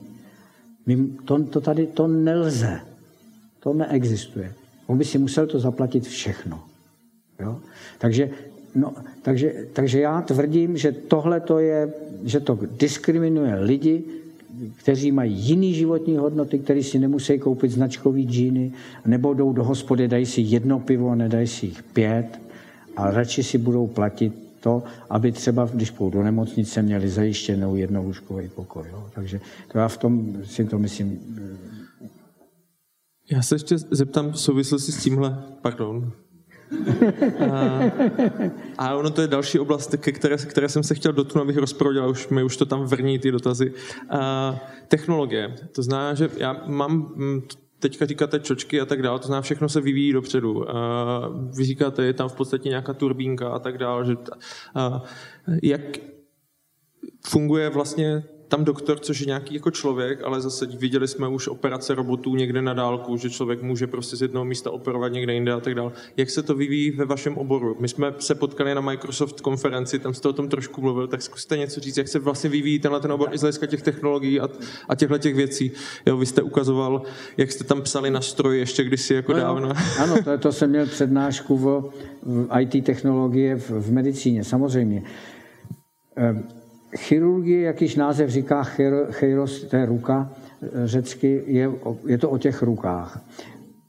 To, 1.26 1.44
to 1.44 1.62
tady 1.62 1.88
to 1.88 2.08
nelze. 2.08 2.80
To 3.60 3.74
neexistuje. 3.74 4.54
On 4.88 4.98
by 4.98 5.06
si 5.06 5.18
musel 5.18 5.48
to 5.48 5.60
zaplatit 5.60 6.08
všechno. 6.08 6.64
Jo? 7.40 7.60
Takže, 7.98 8.30
no, 8.76 8.94
takže, 9.22 9.68
takže 9.74 10.00
já 10.00 10.22
tvrdím, 10.22 10.78
že 10.78 10.92
tohle 10.92 11.40
to 11.40 11.60
je, 11.60 11.94
že 12.24 12.40
to 12.40 12.60
diskriminuje 12.72 13.56
lidi, 13.56 14.04
kteří 14.76 15.12
mají 15.12 15.34
jiný 15.34 15.74
životní 15.74 16.18
hodnoty, 16.18 16.60
kteří 16.60 16.84
si 16.84 17.00
nemusí 17.00 17.40
koupit 17.40 17.72
značkový 17.72 18.24
džíny, 18.28 18.72
nebo 19.06 19.34
jdou 19.34 19.54
do 19.54 19.64
hospody, 19.64 20.08
dají 20.08 20.26
si 20.26 20.42
jedno 20.42 20.80
pivo 20.80 21.16
nedají 21.16 21.48
si 21.48 21.66
jich 21.66 21.84
pět 21.84 22.40
a 22.98 23.12
radši 23.12 23.44
si 23.44 23.58
budou 23.58 23.88
platit 23.88 24.34
to, 24.60 24.84
aby 25.10 25.32
třeba, 25.32 25.70
když 25.74 25.92
půjdu 25.92 26.18
do 26.18 26.24
nemocnice, 26.24 26.82
měli 26.82 27.10
zajištěnou 27.10 27.76
jednolůžkový 27.76 28.50
pokoj. 28.50 28.84
Jo. 28.92 29.10
Takže 29.14 29.42
to 29.72 29.78
já 29.78 29.88
v 29.88 29.98
tom 29.98 30.38
si 30.44 30.66
to 30.66 30.80
myslím. 30.80 31.20
Já 33.32 33.42
se 33.42 33.56
ještě 33.56 33.78
zeptám 33.78 34.32
v 34.32 34.40
souvislosti 34.40 34.92
s 34.92 35.04
tímhle, 35.04 35.44
pardon, 35.62 36.12
a, 37.52 37.80
a 38.78 38.96
ono 38.96 39.10
to 39.10 39.22
je 39.22 39.28
další 39.28 39.60
oblast, 39.60 39.96
ke 39.98 40.12
které, 40.12 40.38
které 40.38 40.70
jsem 40.70 40.84
se 40.84 40.96
chtěl 40.96 41.14
dotknout, 41.14 41.44
abych 41.44 41.58
rozproudil, 41.58 42.10
už 42.10 42.28
mi 42.28 42.44
už 42.44 42.58
to 42.58 42.66
tam 42.66 42.84
vrní 42.84 43.20
ty 43.20 43.32
dotazy. 43.32 43.74
A, 44.10 44.60
technologie. 44.88 45.56
To 45.72 45.84
znamená, 45.84 46.14
že 46.14 46.30
já 46.38 46.64
mám 46.68 46.92
mm, 47.16 47.42
teďka 47.80 48.06
říkáte 48.06 48.40
čočky 48.40 48.82
a 48.82 48.86
tak 48.86 49.02
dále, 49.02 49.20
to 49.20 49.26
znamená, 49.26 49.42
všechno 49.42 49.70
se 49.70 49.82
vyvíjí 49.82 50.14
dopředu. 50.14 50.66
Vy 51.58 51.66
říkáte, 51.66 52.06
je 52.06 52.14
tam 52.14 52.30
v 52.30 52.36
podstatě 52.36 52.70
nějaká 52.70 52.94
turbínka 52.94 53.50
a 53.50 53.60
tak 53.60 53.78
dále. 53.78 54.06
Že, 54.06 54.16
a, 54.76 55.04
jak 55.64 55.82
funguje 57.28 57.70
vlastně 57.70 58.24
tam 58.52 58.66
doktor, 58.66 59.00
což 59.00 59.20
je 59.20 59.26
nějaký 59.26 59.54
jako 59.56 59.72
člověk, 59.72 60.24
ale 60.24 60.42
zase 60.42 60.66
viděli 60.66 61.08
jsme 61.08 61.28
už 61.28 61.48
operace 61.48 61.96
robotů 61.96 62.36
někde 62.36 62.62
na 62.62 62.74
dálku, 62.74 63.18
že 63.18 63.30
člověk 63.30 63.62
může 63.62 63.88
prostě 63.88 64.16
z 64.16 64.22
jednoho 64.22 64.46
místa 64.46 64.72
operovat 64.72 65.12
někde 65.12 65.34
jinde 65.34 65.52
a 65.52 65.60
tak 65.60 65.76
dále. 65.76 65.92
Jak 66.18 66.30
se 66.30 66.44
to 66.44 66.56
vyvíjí 66.56 66.92
ve 66.92 67.06
vašem 67.06 67.38
oboru? 67.38 67.78
My 67.80 67.88
jsme 67.88 68.14
se 68.20 68.36
potkali 68.36 68.76
na 68.76 68.82
Microsoft 68.82 69.42
konferenci, 69.42 70.00
tam 70.00 70.14
jste 70.14 70.30
o 70.30 70.34
tom 70.34 70.50
trošku 70.50 70.82
mluvil, 70.82 71.08
tak 71.08 71.22
zkuste 71.22 71.58
něco 71.58 71.80
říct, 71.80 71.98
jak 71.98 72.08
se 72.08 72.20
vlastně 72.20 72.50
vyvíjí 72.50 72.80
tenhle 72.80 73.00
ten 73.00 73.12
obor 73.12 73.30
i 73.32 73.38
z 73.38 73.42
hlediska 73.42 73.66
těch 73.66 73.82
technologií 73.82 74.40
a, 74.40 74.50
a 74.90 74.96
těchto 74.96 75.18
těch 75.18 75.36
věcí. 75.36 75.72
Jo, 76.06 76.18
vy 76.18 76.26
jste 76.26 76.42
ukazoval, 76.42 77.02
jak 77.38 77.52
jste 77.52 77.64
tam 77.64 77.82
psali 77.82 78.12
na 78.12 78.22
stroji 78.22 78.60
ještě 78.60 78.84
kdysi 78.84 79.14
jako 79.14 79.34
no, 79.34 79.40
dávno. 79.40 79.74
Ano, 80.00 80.24
to, 80.24 80.38
to 80.38 80.52
jsem 80.52 80.70
měl 80.70 80.86
přednášku 80.86 81.58
v, 81.58 81.92
v 82.24 82.60
IT 82.60 82.86
technologie 82.86 83.56
v, 83.56 83.70
v 83.70 83.92
medicíně, 83.92 84.44
samozřejmě. 84.44 85.04
Ehm, 86.16 86.61
Chirurgie, 86.98 87.62
jak 87.62 87.82
již 87.82 87.96
název 87.96 88.30
říká, 88.30 88.64
cheiros, 89.12 89.64
to 89.64 89.76
je 89.76 89.86
ruka 89.86 90.32
řecky, 90.86 91.44
je, 91.48 91.72
je 92.08 92.18
to 92.18 92.30
o 92.30 92.38
těch 92.38 92.64
rukách. 92.64 93.24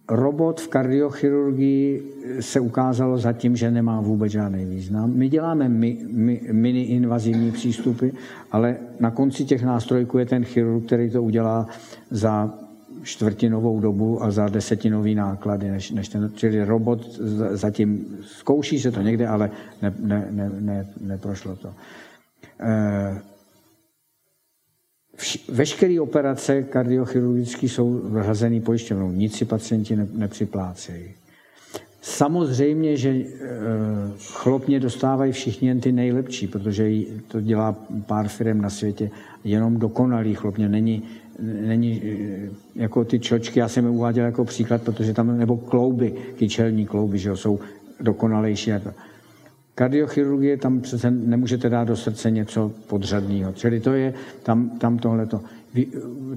Robot 0.08 0.60
v 0.60 0.68
kardiochirurgii 0.68 2.02
se 2.40 2.60
ukázalo 2.60 3.18
zatím, 3.18 3.56
že 3.56 3.70
nemá 3.70 4.00
vůbec 4.00 4.32
žádný 4.32 4.64
význam. 4.64 5.12
My 5.14 5.28
děláme 5.28 5.68
mi, 5.68 5.98
mi, 6.10 6.40
mini-invazivní 6.52 7.52
přístupy, 7.52 8.08
ale 8.52 8.76
na 9.00 9.10
konci 9.10 9.44
těch 9.44 9.62
nástrojků 9.62 10.18
je 10.18 10.26
ten 10.26 10.44
chirurg, 10.44 10.86
který 10.86 11.10
to 11.10 11.22
udělá 11.22 11.66
za 12.10 12.54
čtvrtinovou 13.02 13.80
dobu 13.80 14.22
a 14.22 14.30
za 14.30 14.48
desetinový 14.48 15.14
náklady, 15.14 15.70
než, 15.70 15.90
než 15.90 16.08
ten, 16.08 16.32
čili 16.34 16.64
robot 16.64 17.20
zatím 17.50 18.06
zkouší 18.22 18.80
se 18.80 18.90
to 18.90 19.02
někde, 19.02 19.26
ale 19.26 19.50
ne, 19.82 19.94
ne, 20.00 20.28
ne, 20.60 20.86
ne, 21.00 21.18
to. 21.18 21.74
Eh, 22.62 23.20
veškeré 25.48 26.00
operace 26.00 26.62
kardiochirurgické 26.62 27.68
jsou 27.68 28.00
hrazené 28.08 28.60
pojišťovnou, 28.60 29.10
nic 29.10 29.36
si 29.36 29.44
pacienti 29.44 29.96
nepřiplácejí. 29.96 31.14
Samozřejmě, 32.02 32.96
že 32.96 33.10
eh, 33.10 33.24
chlopně 34.18 34.80
dostávají 34.80 35.32
všichni 35.32 35.68
jen 35.68 35.80
ty 35.80 35.92
nejlepší, 35.92 36.46
protože 36.46 36.90
to 37.28 37.40
dělá 37.40 37.76
pár 38.06 38.28
firm 38.28 38.60
na 38.60 38.70
světě, 38.70 39.10
jenom 39.44 39.78
dokonalý 39.78 40.34
chlopně. 40.34 40.68
Není, 40.68 41.02
není 41.66 42.02
eh, 42.04 42.50
jako 42.74 43.04
ty 43.04 43.18
čočky, 43.18 43.58
já 43.58 43.68
jsem 43.68 43.84
je 43.84 43.90
uváděl 43.90 44.24
jako 44.24 44.44
příklad, 44.44 44.82
protože 44.82 45.14
tam, 45.14 45.38
nebo 45.38 45.56
klouby, 45.56 46.14
kyčelní 46.36 46.86
klouby, 46.86 47.18
že 47.18 47.28
jo, 47.28 47.36
jsou 47.36 47.60
dokonalejší. 48.00 48.72
Kardiochirurgie, 49.74 50.56
tam 50.56 50.80
přece 50.80 51.10
nemůžete 51.10 51.68
dát 51.68 51.84
do 51.84 51.96
srdce 51.96 52.30
něco 52.30 52.72
podřadného. 52.86 53.52
Čili 53.52 53.80
to 53.80 53.92
je 53.92 54.14
tam, 54.42 54.70
tam 54.70 54.98
tohleto. 54.98 55.40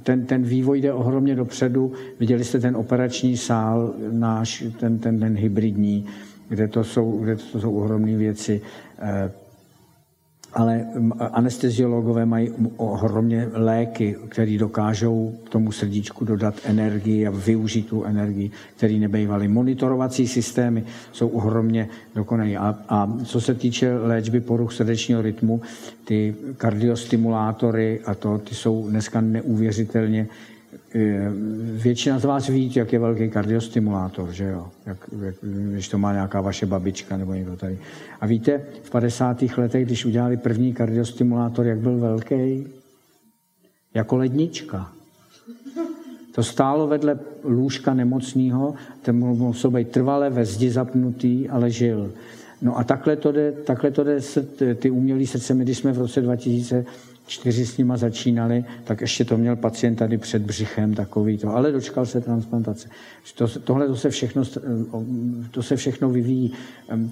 Ten, 0.03 0.25
ten 0.25 0.43
vývoj 0.43 0.81
jde 0.81 0.93
ohromně 0.93 1.35
dopředu. 1.35 1.93
Viděli 2.19 2.43
jste 2.43 2.59
ten 2.59 2.75
operační 2.75 3.37
sál 3.37 3.93
náš, 4.11 4.63
ten, 4.79 4.99
ten, 4.99 5.19
ten 5.19 5.35
hybridní, 5.35 6.05
kde 6.49 6.67
to 6.67 6.83
jsou, 6.83 7.19
kde 7.23 7.35
to 7.35 7.59
jsou 7.59 7.75
ohromné 7.75 8.17
věci. 8.17 8.61
Ale 10.55 10.85
anesteziologové 11.19 12.25
mají 12.25 12.51
ohromně 12.77 13.47
léky, 13.53 14.15
které 14.29 14.57
dokážou 14.57 15.35
tomu 15.49 15.71
srdíčku 15.71 16.25
dodat 16.25 16.55
energii 16.63 17.27
a 17.27 17.31
využít 17.31 17.87
tu 17.87 18.03
energii, 18.03 18.51
který 18.77 18.99
nebejvaly. 18.99 19.47
Monitorovací 19.47 20.27
systémy 20.27 20.83
jsou 21.11 21.27
ohromně 21.27 21.89
dokonalé. 22.15 22.55
A, 22.55 22.79
a 22.89 23.17
co 23.25 23.41
se 23.41 23.53
týče 23.53 23.97
léčby 23.97 24.41
poruch 24.41 24.73
srdečního 24.73 25.21
rytmu, 25.21 25.61
ty 26.05 26.35
kardiostimulátory 26.57 27.99
a 28.05 28.15
to, 28.15 28.37
ty 28.37 28.55
jsou 28.55 28.89
dneska 28.89 29.21
neuvěřitelně 29.21 30.27
většina 31.73 32.19
z 32.19 32.25
vás 32.25 32.47
ví, 32.47 32.71
jak 32.75 32.93
je 32.93 32.99
velký 32.99 33.29
kardiostimulátor, 33.29 34.31
že 34.31 34.43
jo? 34.43 34.67
Jak, 34.85 34.97
jak, 35.21 35.35
když 35.41 35.89
to 35.89 35.97
má 35.97 36.13
nějaká 36.13 36.41
vaše 36.41 36.65
babička 36.65 37.17
nebo 37.17 37.33
někdo 37.33 37.57
tady. 37.57 37.79
A 38.21 38.25
víte, 38.25 38.61
v 38.83 38.89
50. 38.89 39.43
letech, 39.57 39.85
když 39.85 40.05
udělali 40.05 40.37
první 40.37 40.73
kardiostimulátor, 40.73 41.65
jak 41.65 41.79
byl 41.79 41.97
velký? 41.97 42.67
Jako 43.93 44.17
lednička. 44.17 44.91
To 46.35 46.43
stálo 46.43 46.87
vedle 46.87 47.19
lůžka 47.43 47.93
nemocného, 47.93 48.73
ten 49.01 49.15
musel 49.15 49.71
být 49.71 49.89
trvale 49.89 50.29
ve 50.29 50.45
zdi 50.45 50.71
zapnutý, 50.71 51.49
ale 51.49 51.71
žil. 51.71 52.11
No 52.61 52.77
a 52.77 52.83
takhle 52.83 53.15
to 53.15 53.31
jde, 53.31 53.51
takhle 53.51 53.91
to 53.91 54.03
jde 54.03 54.19
ty 54.75 54.89
umělý 54.89 55.27
srdce. 55.27 55.53
My, 55.53 55.63
když 55.63 55.77
jsme 55.77 55.91
v 55.91 55.97
roce 55.97 56.21
2000 56.21 56.85
čtyři 57.27 57.65
s 57.65 57.77
nima 57.77 57.97
začínali, 57.97 58.65
tak 58.83 59.01
ještě 59.01 59.25
to 59.25 59.37
měl 59.37 59.55
pacient 59.55 59.95
tady 59.95 60.17
před 60.17 60.41
břichem 60.41 60.93
takový 60.93 61.37
to, 61.37 61.55
ale 61.55 61.71
dočkal 61.71 62.05
se 62.05 62.21
transplantace. 62.21 62.89
To, 63.35 63.47
tohle 63.47 63.87
to 63.87 63.95
se, 63.95 64.09
všechno, 64.09 64.43
to 65.51 65.63
se 65.63 65.75
všechno 65.75 66.09
vyvíjí. 66.09 66.53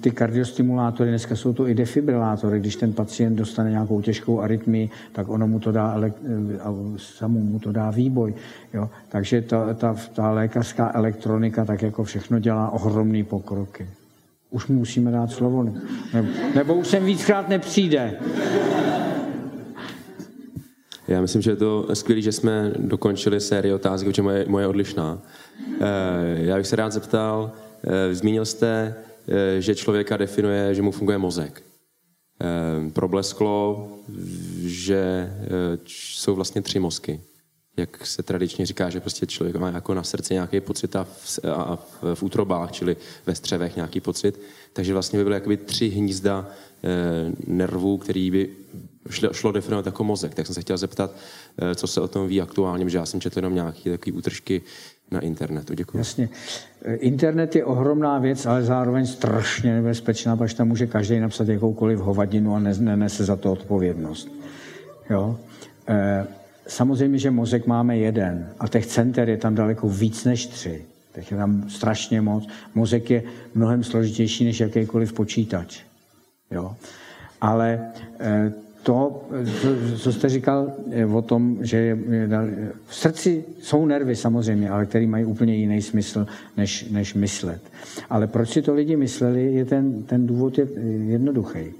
Ty 0.00 0.10
kardiostimulátory, 0.10 1.10
dneska 1.10 1.36
jsou 1.36 1.52
to 1.52 1.68
i 1.68 1.74
defibrilátory, 1.74 2.60
když 2.60 2.76
ten 2.76 2.92
pacient 2.92 3.36
dostane 3.36 3.70
nějakou 3.70 4.00
těžkou 4.00 4.40
arytmii, 4.40 4.90
tak 5.12 5.28
ono 5.28 5.48
mu 5.48 5.60
to 5.60 5.72
dá, 5.72 5.86
ale 5.90 6.12
samou 6.96 7.40
mu 7.40 7.58
to 7.58 7.72
dá 7.72 7.90
výboj. 7.90 8.34
Jo? 8.74 8.90
Takže 9.08 9.42
ta, 9.42 9.74
ta, 9.74 9.96
ta 10.12 10.30
lékařská 10.30 10.92
elektronika 10.94 11.64
tak 11.64 11.82
jako 11.82 12.04
všechno 12.04 12.38
dělá 12.38 12.70
ohromný 12.70 13.24
pokroky. 13.24 13.88
Už 14.50 14.66
musíme 14.66 15.10
dát 15.10 15.30
slovo, 15.30 15.62
nebo, 16.12 16.28
nebo 16.54 16.74
už 16.74 16.86
sem 16.86 17.04
víckrát 17.04 17.48
nepřijde. 17.48 18.14
Já 21.08 21.20
myslím, 21.20 21.42
že 21.42 21.50
je 21.50 21.56
to 21.56 21.88
skvělé, 21.94 22.22
že 22.22 22.32
jsme 22.32 22.72
dokončili 22.78 23.40
sérii 23.40 23.74
otázek, 23.74 24.08
protože 24.08 24.22
moje, 24.22 24.44
moje 24.48 24.66
odlišná. 24.66 25.22
Eh, 25.80 25.84
já 26.36 26.56
bych 26.56 26.66
se 26.66 26.76
rád 26.76 26.92
zeptal, 26.92 27.52
eh, 27.84 28.14
zmínil 28.14 28.44
jste, 28.44 28.94
eh, 29.28 29.60
že 29.60 29.74
člověka 29.74 30.16
definuje, 30.16 30.74
že 30.74 30.82
mu 30.82 30.90
funguje 30.90 31.18
mozek. 31.18 31.62
Problesklo, 32.92 33.88
že 34.60 35.32
jsou 35.86 36.34
vlastně 36.34 36.62
tři 36.62 36.78
mozky. 36.80 37.20
Jak 37.76 38.06
se 38.06 38.22
tradičně 38.22 38.66
říká, 38.66 38.90
že 38.90 39.00
prostě 39.00 39.26
člověk 39.26 39.56
má 39.56 39.70
jako 39.70 39.94
na 39.94 40.02
srdci 40.02 40.34
nějaký 40.34 40.60
pocit 40.60 40.96
a 40.96 41.04
v, 41.04 41.38
a 41.48 41.78
v, 42.14 42.22
útrobách, 42.22 42.72
čili 42.72 42.96
ve 43.26 43.34
střevech 43.34 43.76
nějaký 43.76 44.00
pocit. 44.00 44.40
Takže 44.72 44.92
vlastně 44.92 45.18
by 45.18 45.24
byly 45.24 45.36
jakoby 45.36 45.56
tři 45.56 45.88
hnízda 45.88 46.50
nervů, 47.46 47.98
který 47.98 48.30
by 48.30 48.48
šlo, 49.10 49.32
šlo 49.32 49.52
definovat 49.52 49.86
jako 49.86 50.04
mozek. 50.04 50.34
Tak 50.34 50.46
jsem 50.46 50.54
se 50.54 50.60
chtěl 50.60 50.76
zeptat, 50.76 51.10
eh, 51.58 51.74
co 51.74 51.86
se 51.86 52.00
o 52.00 52.08
tom 52.08 52.28
ví 52.28 52.40
aktuálně, 52.40 52.88
že 52.88 52.98
já 52.98 53.06
jsem 53.06 53.20
četl 53.20 53.38
jenom 53.38 53.54
nějaké 53.54 53.90
takové 53.90 54.16
útržky 54.16 54.62
na 55.10 55.20
internetu. 55.20 55.74
Děkuji. 55.74 55.98
Jasně. 55.98 56.28
Eh, 56.82 56.94
internet 56.94 57.56
je 57.56 57.64
ohromná 57.64 58.18
věc, 58.18 58.46
ale 58.46 58.62
zároveň 58.62 59.06
strašně 59.06 59.74
nebezpečná, 59.74 60.36
protože 60.36 60.56
tam 60.56 60.68
může 60.68 60.86
každý 60.86 61.20
napsat 61.20 61.48
jakoukoliv 61.48 61.98
hovadinu 61.98 62.54
a 62.54 62.58
nenese 62.58 63.24
za 63.24 63.36
to 63.36 63.52
odpovědnost. 63.52 64.28
Jo? 65.10 65.38
Samozřejmě, 66.66 67.18
že 67.18 67.30
mozek 67.30 67.66
máme 67.66 67.98
jeden 67.98 68.48
a 68.60 68.68
těch 68.68 68.86
center 68.86 69.28
je 69.28 69.36
tam 69.36 69.54
daleko 69.54 69.88
víc 69.88 70.24
než 70.24 70.46
tři. 70.46 70.84
Těch 71.14 71.30
je 71.30 71.36
tam 71.36 71.70
strašně 71.70 72.20
moc. 72.20 72.48
Mozek 72.74 73.10
je 73.10 73.22
mnohem 73.54 73.84
složitější 73.84 74.44
než 74.44 74.60
jakýkoliv 74.60 75.12
počítač. 75.12 75.84
Jo? 76.50 76.76
Ale 77.40 77.92
e, 78.20 78.52
to, 78.84 79.28
co 79.96 80.12
jste 80.12 80.28
říkal 80.28 80.72
o 81.14 81.22
tom, 81.22 81.58
že 81.60 81.98
v 82.86 82.94
srdci 82.94 83.44
jsou 83.60 83.86
nervy 83.86 84.16
samozřejmě, 84.16 84.70
ale 84.70 84.86
které 84.86 85.06
mají 85.06 85.24
úplně 85.24 85.54
jiný 85.56 85.82
smysl, 85.82 86.26
než, 86.56 86.90
než 86.90 87.14
myslet. 87.14 87.62
Ale 88.10 88.26
proč 88.26 88.50
si 88.50 88.62
to 88.62 88.74
lidi 88.74 88.96
mysleli, 88.96 89.54
je 89.54 89.64
ten, 89.64 90.02
ten 90.02 90.26
důvod 90.26 90.58
je 90.58 90.66
jednoduchý. 91.06 91.72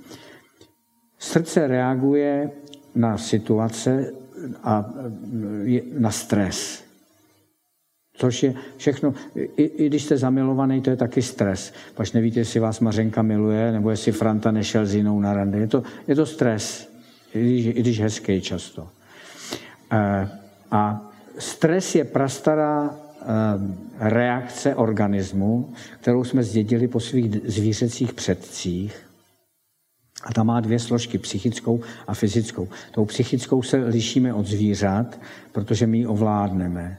Srdce 1.19 1.67
reaguje 1.67 2.51
na 2.95 3.19
situace 3.19 4.13
a 4.63 4.95
na 5.99 6.11
stres. 6.11 6.84
Což 8.17 8.43
je 8.43 8.55
všechno, 8.77 9.15
i, 9.35 9.63
i 9.63 9.87
když 9.87 10.05
jste 10.05 10.17
zamilovaný, 10.17 10.81
to 10.81 10.91
je 10.91 10.97
taky 10.97 11.23
stres. 11.23 11.73
Pač 11.95 12.13
nevíte, 12.13 12.41
jestli 12.41 12.61
vás 12.61 12.81
Mařenka 12.81 13.23
miluje, 13.23 13.73
nebo 13.73 13.91
jestli 13.91 14.13
Franta 14.13 14.51
nešel 14.51 14.87
s 14.87 14.95
jinou 14.95 15.21
na 15.21 15.33
rande. 15.35 15.59
Je 15.59 15.67
to, 15.67 15.83
je 16.09 16.15
to 16.15 16.27
stres, 16.27 16.89
i 17.35 17.41
když, 17.41 17.67
i 17.67 17.73
když 17.73 18.01
hezký 18.01 18.41
často. 18.41 18.89
E, 19.93 20.29
a 20.71 21.11
stres 21.39 21.95
je 21.95 22.05
prastará 22.05 22.91
e, 22.91 23.25
reakce 24.11 24.75
organismu, 24.75 25.73
kterou 26.01 26.25
jsme 26.25 26.43
zdědili 26.43 26.89
po 26.89 27.01
svých 27.01 27.31
zvířecích 27.45 28.13
předcích. 28.13 28.97
A 30.25 30.33
ta 30.33 30.43
má 30.43 30.61
dvě 30.61 30.79
složky, 30.79 31.19
psychickou 31.19 31.81
a 32.07 32.15
fyzickou. 32.15 32.69
Tou 32.91 33.05
psychickou 33.05 33.63
se 33.63 33.77
lišíme 33.77 34.35
od 34.35 34.47
zvířat, 34.47 35.21
protože 35.53 35.87
my 35.87 35.99
ji 35.99 36.07
ovládneme. 36.07 36.99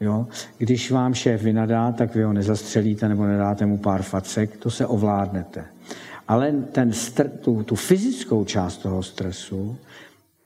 Jo? 0.00 0.26
Když 0.58 0.90
vám 0.90 1.14
šéf 1.14 1.42
vynadá, 1.42 1.92
tak 1.92 2.14
vy 2.14 2.22
ho 2.22 2.32
nezastřelíte 2.32 3.08
nebo 3.08 3.26
nedáte 3.26 3.66
mu 3.66 3.78
pár 3.78 4.02
facek, 4.02 4.56
to 4.56 4.70
se 4.70 4.86
ovládnete. 4.86 5.64
Ale 6.28 6.52
ten 6.72 6.90
str- 6.90 7.28
tu, 7.28 7.62
tu 7.62 7.74
fyzickou 7.74 8.44
část 8.44 8.76
toho 8.76 9.02
stresu, 9.02 9.76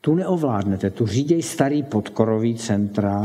tu 0.01 0.15
neovládnete, 0.15 0.89
tu 0.89 1.07
řídějí 1.07 1.41
starý 1.41 1.83
podkorový 1.83 2.55
centra, 2.55 3.21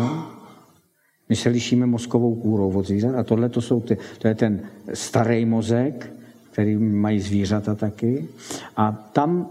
my 1.28 1.36
se 1.36 1.48
lišíme 1.48 1.86
mozkovou 1.86 2.34
kůrou 2.34 2.72
od 2.72 2.86
zvířat 2.86 3.14
a 3.14 3.22
tohle 3.22 3.48
to, 3.48 3.60
jsou 3.60 3.80
ty, 3.80 3.98
to 4.18 4.28
je 4.28 4.34
ten 4.34 4.60
starý 4.94 5.44
mozek, 5.44 6.12
který 6.50 6.76
mají 6.76 7.20
zvířata 7.20 7.74
taky. 7.74 8.28
A 8.76 8.92
tam 8.92 9.48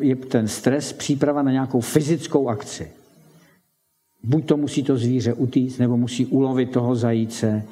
je 0.00 0.16
ten 0.16 0.48
stres 0.48 0.92
příprava 0.92 1.42
na 1.42 1.52
nějakou 1.52 1.80
fyzickou 1.80 2.48
akci. 2.48 2.90
Buď 4.26 4.46
to 4.46 4.56
musí 4.56 4.82
to 4.82 4.96
zvíře 4.96 5.32
utíct, 5.32 5.78
nebo 5.78 5.96
musí 5.96 6.26
ulovit 6.26 6.70
toho 6.70 6.96
zajíce. 6.96 7.62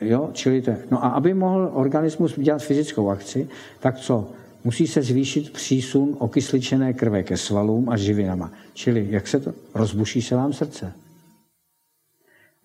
Jo? 0.00 0.30
Čili 0.32 0.62
to, 0.62 0.72
no 0.90 1.04
a 1.04 1.08
aby 1.08 1.34
mohl 1.34 1.70
organismus 1.74 2.38
dělat 2.38 2.62
fyzickou 2.62 3.10
akci, 3.10 3.48
tak 3.80 3.98
co? 3.98 4.28
Musí 4.64 4.86
se 4.86 5.02
zvýšit 5.02 5.52
přísun 5.52 6.16
okysličené 6.18 6.92
krve 6.92 7.22
ke 7.22 7.36
svalům 7.36 7.88
a 7.88 7.96
živinama. 7.96 8.52
Čili 8.74 9.06
jak 9.10 9.28
se 9.28 9.40
to? 9.40 9.52
Rozbuší 9.74 10.22
se 10.22 10.36
vám 10.36 10.52
srdce. 10.52 10.92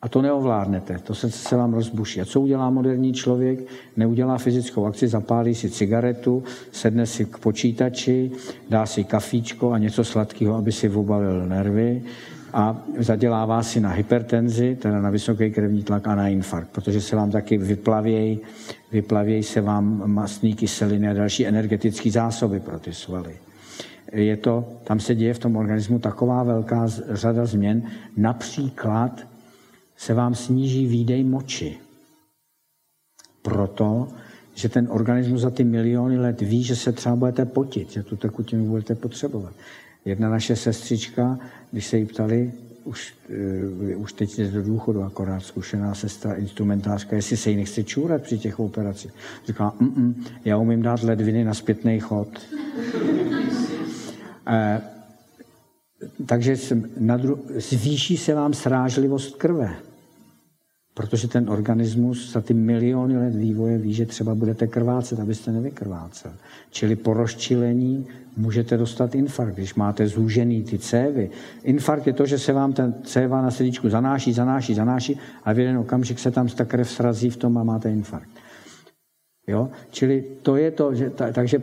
A 0.01 0.09
to 0.09 0.21
neovládnete, 0.21 0.99
to 1.03 1.15
se, 1.15 1.31
se 1.31 1.55
vám 1.55 1.73
rozbuší. 1.73 2.21
A 2.21 2.25
co 2.25 2.41
udělá 2.41 2.69
moderní 2.69 3.13
člověk? 3.13 3.59
Neudělá 3.97 4.37
fyzickou 4.37 4.85
akci, 4.85 5.07
zapálí 5.07 5.55
si 5.55 5.69
cigaretu, 5.69 6.43
sedne 6.71 7.05
si 7.05 7.25
k 7.25 7.37
počítači, 7.37 8.31
dá 8.69 8.85
si 8.85 9.03
kafíčko 9.03 9.71
a 9.71 9.77
něco 9.77 10.03
sladkého, 10.03 10.55
aby 10.55 10.71
si 10.71 10.89
obavil 10.89 11.47
nervy 11.47 12.03
a 12.55 12.83
zadělává 12.97 13.63
si 13.63 13.79
na 13.79 13.89
hypertenzi, 13.89 14.75
teda 14.81 15.01
na 15.01 15.09
vysoký 15.09 15.51
krevní 15.51 15.83
tlak 15.83 16.07
a 16.07 16.15
na 16.15 16.27
infarkt, 16.27 16.69
protože 16.71 17.01
se 17.01 17.15
vám 17.15 17.31
taky 17.31 17.57
vyplavějí, 17.57 18.39
vyplavějí 18.91 19.43
se 19.43 19.61
vám 19.61 20.03
masní 20.05 20.53
kyseliny 20.53 21.09
a 21.09 21.13
další 21.13 21.47
energetické 21.47 22.11
zásoby 22.11 22.59
pro 22.59 22.79
ty 22.79 22.93
svaly. 22.93 23.37
Je 24.11 24.37
to, 24.37 24.65
tam 24.83 24.99
se 24.99 25.15
děje 25.15 25.33
v 25.33 25.39
tom 25.39 25.55
organismu 25.55 25.99
taková 25.99 26.43
velká 26.43 26.87
řada 27.09 27.45
změn, 27.45 27.83
například 28.17 29.27
se 29.97 30.13
vám 30.13 30.35
sníží 30.35 30.85
výdej 30.85 31.23
moči. 31.23 31.77
Proto, 33.41 34.07
že 34.53 34.69
ten 34.69 34.87
organismus 34.91 35.41
za 35.41 35.49
ty 35.49 35.63
miliony 35.63 36.17
let 36.17 36.41
ví, 36.41 36.63
že 36.63 36.75
se 36.75 36.91
třeba 36.91 37.15
budete 37.15 37.45
potit, 37.45 37.91
že 37.91 38.03
tu 38.03 38.15
tekutinu 38.15 38.65
budete 38.65 38.95
potřebovat. 38.95 39.53
Jedna 40.05 40.29
naše 40.29 40.55
sestřička, 40.55 41.39
když 41.71 41.85
se 41.85 41.97
jí 41.97 42.05
ptali, 42.05 42.51
už, 42.83 43.13
uh, 43.93 44.01
už 44.01 44.13
teď 44.13 44.39
je 44.39 44.47
do 44.47 44.63
důchodu 44.63 45.03
akorát 45.03 45.39
zkušená 45.39 45.95
sestra, 45.95 46.33
instrumentářka, 46.33 47.15
jestli 47.15 47.37
se 47.37 47.49
jí 47.49 47.55
nechce 47.55 47.83
čůrat 47.83 48.21
při 48.21 48.37
těch 48.37 48.59
operacích. 48.59 49.11
Říkala, 49.47 49.75
mm 49.79 50.23
já 50.45 50.57
umím 50.57 50.81
dát 50.81 51.03
ledviny 51.03 51.43
na 51.43 51.53
zpětný 51.53 51.99
chod. 51.99 52.27
uh, 54.47 54.51
takže 56.25 56.55
zvýší 57.57 58.17
se 58.17 58.33
vám 58.33 58.53
srážlivost 58.53 59.35
krve. 59.35 59.75
Protože 60.95 61.27
ten 61.27 61.49
organismus 61.49 62.31
za 62.31 62.41
ty 62.41 62.53
miliony 62.53 63.17
let 63.17 63.35
vývoje 63.35 63.77
ví, 63.77 63.93
že 63.93 64.05
třeba 64.05 64.35
budete 64.35 64.67
krvácet, 64.67 65.19
abyste 65.19 65.51
nevykrvácel. 65.51 66.31
Čili 66.71 66.95
po 66.95 67.13
rozčilení 67.13 68.07
můžete 68.37 68.77
dostat 68.77 69.15
infarkt, 69.15 69.55
když 69.55 69.75
máte 69.75 70.07
zúžený 70.07 70.63
ty 70.63 70.77
cévy. 70.79 71.29
Infarkt 71.63 72.07
je 72.07 72.13
to, 72.13 72.25
že 72.25 72.39
se 72.39 72.53
vám 72.53 72.73
ten 72.73 72.93
céva 73.03 73.41
na 73.41 73.51
srdíčku 73.51 73.89
zanáší, 73.89 74.33
zanáší, 74.33 74.73
zanáší 74.73 75.19
a 75.43 75.53
v 75.53 75.59
jeden 75.59 75.77
okamžik 75.77 76.19
se 76.19 76.31
tam 76.31 76.47
ta 76.47 76.65
krev 76.65 76.89
srazí 76.89 77.29
v 77.29 77.37
tom 77.37 77.57
a 77.57 77.63
máte 77.63 77.91
infarkt. 77.91 78.29
Jo? 79.47 79.69
Čili 79.91 80.23
to 80.41 80.55
je 80.55 80.71
to, 80.71 80.95
že 80.95 81.09
ta, 81.09 81.31
takže 81.31 81.61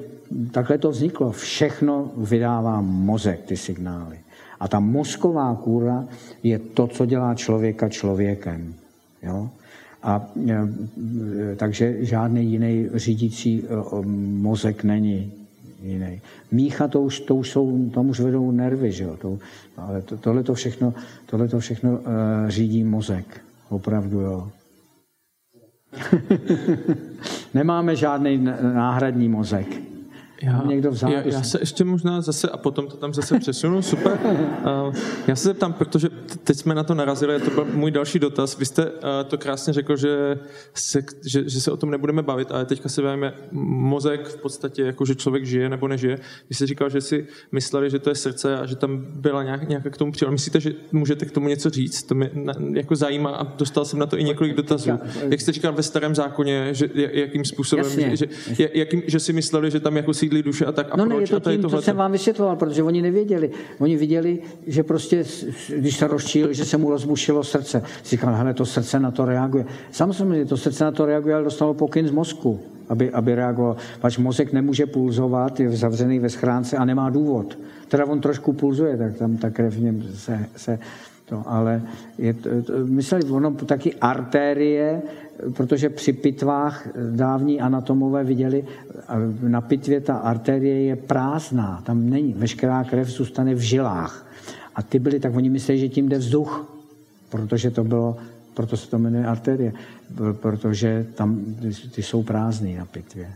takhle 0.50 0.78
to 0.78 0.90
vzniklo. 0.90 1.32
Všechno 1.32 2.10
vydává 2.16 2.80
mozek, 2.80 3.42
ty 3.42 3.56
signály. 3.56 4.18
A 4.60 4.68
ta 4.68 4.80
mozková 4.80 5.54
kůra 5.54 6.04
je 6.42 6.58
to, 6.58 6.86
co 6.86 7.06
dělá 7.06 7.34
člověka 7.34 7.88
člověkem. 7.88 8.74
Jo? 9.22 9.50
A 10.02 10.30
e, 10.50 10.68
takže 11.56 12.04
žádný 12.04 12.50
jiný 12.50 12.88
řídící 12.94 13.64
e, 13.64 13.66
mozek 14.42 14.84
není 14.84 15.32
jiný. 15.82 16.20
Mícha 16.50 16.88
to 16.88 17.02
už, 17.02 17.20
to 17.20 17.34
už 17.36 17.50
jsou, 17.50 17.90
tam 17.94 18.08
už 18.08 18.20
vedou 18.20 18.50
nervy, 18.50 18.92
že 18.92 19.04
jo? 19.04 19.16
To, 19.16 19.38
ale 19.76 20.02
to, 20.02 20.16
tohle 20.16 20.42
to 20.42 20.54
všechno, 20.54 20.94
tohle 21.26 21.48
to 21.48 21.58
všechno 21.58 21.90
uh, 21.90 21.98
řídí 22.48 22.84
mozek. 22.84 23.40
Opravdu, 23.68 24.20
jo. 24.20 24.48
Nemáme 27.54 27.96
žádný 27.96 28.48
náhradní 28.74 29.28
mozek. 29.28 29.91
Já, 30.42 30.62
někdo 30.66 30.90
vzal, 30.90 31.12
já, 31.12 31.22
já 31.24 31.42
se 31.42 31.58
ještě 31.60 31.84
možná 31.84 32.20
zase, 32.20 32.48
a 32.48 32.56
potom 32.56 32.86
to 32.86 32.96
tam 32.96 33.14
zase 33.14 33.38
přesunu, 33.38 33.82
super. 33.92 34.18
Uh, 34.24 34.94
já 35.26 35.36
se 35.36 35.48
zeptám, 35.48 35.72
protože 35.72 36.08
teď 36.44 36.56
jsme 36.56 36.74
na 36.74 36.84
to 36.84 36.94
narazili, 36.94 37.40
to 37.40 37.50
byl 37.50 37.64
můj 37.72 37.90
další 37.90 38.18
dotaz. 38.18 38.58
Vy 38.58 38.66
jste 38.66 38.90
uh, 38.90 38.98
to 39.28 39.38
krásně 39.38 39.72
řekl, 39.72 39.96
že 39.96 40.38
se, 40.74 41.02
že, 41.26 41.48
že 41.48 41.60
se 41.60 41.70
o 41.70 41.76
tom 41.76 41.90
nebudeme 41.90 42.22
bavit, 42.22 42.52
ale 42.52 42.64
teďka 42.64 42.88
se 42.88 43.02
bavíme 43.02 43.34
mozek 43.52 44.28
v 44.28 44.36
podstatě, 44.36 44.82
jako 44.82 45.04
že 45.04 45.14
člověk 45.14 45.46
žije 45.46 45.68
nebo 45.68 45.88
nežije. 45.88 46.18
Vy 46.48 46.54
jste 46.54 46.66
říkal, 46.66 46.90
že 46.90 47.00
si 47.00 47.26
mysleli, 47.52 47.90
že 47.90 47.98
to 47.98 48.10
je 48.10 48.14
srdce 48.14 48.58
a 48.58 48.66
že 48.66 48.76
tam 48.76 49.06
byla 49.14 49.42
nějak, 49.42 49.68
nějaká 49.68 49.90
k 49.90 49.96
tomu 49.96 50.12
příležitost. 50.12 50.32
Myslíte, 50.32 50.60
že 50.60 50.72
můžete 50.92 51.26
k 51.26 51.30
tomu 51.30 51.48
něco 51.48 51.70
říct? 51.70 52.02
To 52.02 52.14
mě 52.14 52.30
jako 52.74 52.96
zajímá 52.96 53.30
a 53.30 53.56
dostal 53.56 53.84
jsem 53.84 53.98
na 53.98 54.06
to 54.06 54.18
i 54.18 54.24
několik 54.24 54.56
dotazů. 54.56 54.90
Jak 55.28 55.40
jste 55.40 55.52
říkal 55.52 55.72
ve 55.72 55.82
starém 55.82 56.14
zákoně, 56.14 56.68
že 56.74 56.88
jakým 56.94 57.44
způsobem, 57.44 58.16
že, 58.16 58.26
že, 58.52 58.70
jakým, 58.74 59.02
že 59.06 59.20
si 59.20 59.32
mysleli, 59.32 59.70
že 59.70 59.80
tam 59.80 59.96
jako 59.96 60.14
sídlí 60.14 60.31
lidí 60.32 60.42
duše 60.42 60.66
a 60.66 60.72
tak. 60.72 60.86
A 60.90 60.96
no 60.96 61.04
proč? 61.04 61.30
ne, 61.30 61.36
je 61.36 61.40
to 61.40 61.50
tím, 61.50 61.70
co 61.70 61.82
jsem 61.82 61.96
vám 61.96 62.12
vysvětloval, 62.12 62.56
protože 62.56 62.82
oni 62.82 63.02
nevěděli. 63.02 63.50
Oni 63.78 63.96
viděli, 63.96 64.38
že 64.66 64.82
prostě, 64.82 65.24
když 65.76 65.96
se 65.96 66.06
rozčíl, 66.06 66.52
že 66.52 66.64
se 66.64 66.76
mu 66.76 66.90
rozbušilo 66.90 67.44
srdce. 67.44 67.82
Říkal, 68.04 68.34
hele, 68.34 68.54
to 68.54 68.66
srdce 68.66 69.00
na 69.00 69.10
to 69.10 69.24
reaguje. 69.24 69.64
Samozřejmě, 69.90 70.44
to 70.44 70.56
srdce 70.56 70.84
na 70.84 70.92
to 70.92 71.06
reaguje, 71.06 71.34
ale 71.34 71.44
dostalo 71.44 71.74
pokyn 71.74 72.08
z 72.08 72.10
mozku, 72.10 72.60
aby, 72.88 73.10
aby 73.10 73.34
reagoval. 73.34 73.76
Pač 74.00 74.18
mozek 74.18 74.52
nemůže 74.52 74.86
pulzovat, 74.86 75.60
je 75.60 75.70
zavřený 75.70 76.18
ve 76.18 76.28
schránce 76.28 76.76
a 76.76 76.84
nemá 76.84 77.10
důvod. 77.10 77.58
Teda 77.88 78.06
on 78.06 78.20
trošku 78.20 78.52
pulzuje, 78.52 78.96
tak 78.96 79.16
tam 79.16 79.36
ta 79.36 79.50
krev 79.50 79.74
v 79.74 79.80
něm 79.80 80.02
se, 80.14 80.46
se 80.56 80.78
to, 81.32 81.42
ale 81.46 81.82
je, 82.18 82.34
to, 82.34 82.50
mysleli, 82.84 83.24
ono 83.24 83.50
taky 83.50 83.94
artérie, 83.94 85.02
protože 85.56 85.88
při 85.88 86.12
pitvách 86.12 86.88
dávní 87.10 87.60
anatomové 87.60 88.24
viděli, 88.24 88.64
na 89.42 89.60
pitvě 89.60 90.00
ta 90.00 90.16
arterie 90.16 90.82
je 90.82 90.96
prázdná, 90.96 91.82
tam 91.86 92.10
není, 92.10 92.32
veškerá 92.32 92.84
krev 92.84 93.08
zůstane 93.08 93.54
v 93.54 93.60
žilách. 93.60 94.26
A 94.74 94.82
ty 94.82 94.98
byly, 94.98 95.20
tak 95.20 95.34
oni 95.34 95.50
mysleli, 95.50 95.80
že 95.80 95.88
tím 95.88 96.08
jde 96.08 96.18
vzduch, 96.18 96.72
protože 97.28 97.70
to 97.70 97.84
bylo, 97.84 98.16
proto 98.54 98.76
se 98.76 98.90
to 98.90 98.98
jmenuje 98.98 99.26
arterie, 99.26 99.72
protože 100.32 101.06
tam 101.14 101.40
ty 101.94 102.02
jsou 102.02 102.22
prázdné 102.22 102.78
na 102.78 102.86
pitvě. 102.86 103.28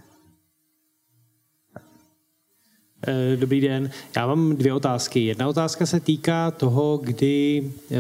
Eh, 3.03 3.37
dobrý 3.37 3.61
den. 3.61 3.91
Já 4.17 4.27
mám 4.27 4.57
dvě 4.57 4.73
otázky. 4.73 5.21
Jedna 5.25 5.49
otázka 5.49 5.87
se 5.87 6.01
týká 6.01 6.51
toho, 6.51 7.01
kdy 7.03 7.63
eh, 7.91 7.97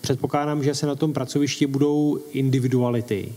předpokládám, 0.00 0.64
že 0.64 0.74
se 0.74 0.86
na 0.86 0.94
tom 0.94 1.12
pracovišti 1.12 1.66
budou 1.66 2.18
individuality. 2.32 3.32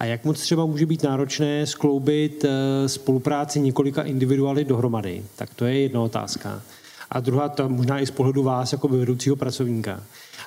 A 0.00 0.04
jak 0.04 0.24
moc 0.24 0.40
třeba 0.40 0.66
může 0.66 0.86
být 0.86 1.02
náročné 1.02 1.66
skloubit 1.66 2.44
eh, 2.44 2.88
spolupráci 2.88 3.60
několika 3.60 4.02
individualit 4.02 4.68
dohromady? 4.68 5.22
Tak 5.36 5.54
to 5.54 5.64
je 5.64 5.80
jedna 5.80 6.00
otázka. 6.00 6.62
A 7.10 7.20
druhá, 7.20 7.48
to 7.48 7.68
možná 7.68 8.00
i 8.00 8.06
z 8.06 8.10
pohledu 8.10 8.42
vás 8.42 8.72
jako 8.72 8.88
vedoucího 8.88 9.36
pracovníka. 9.36 10.02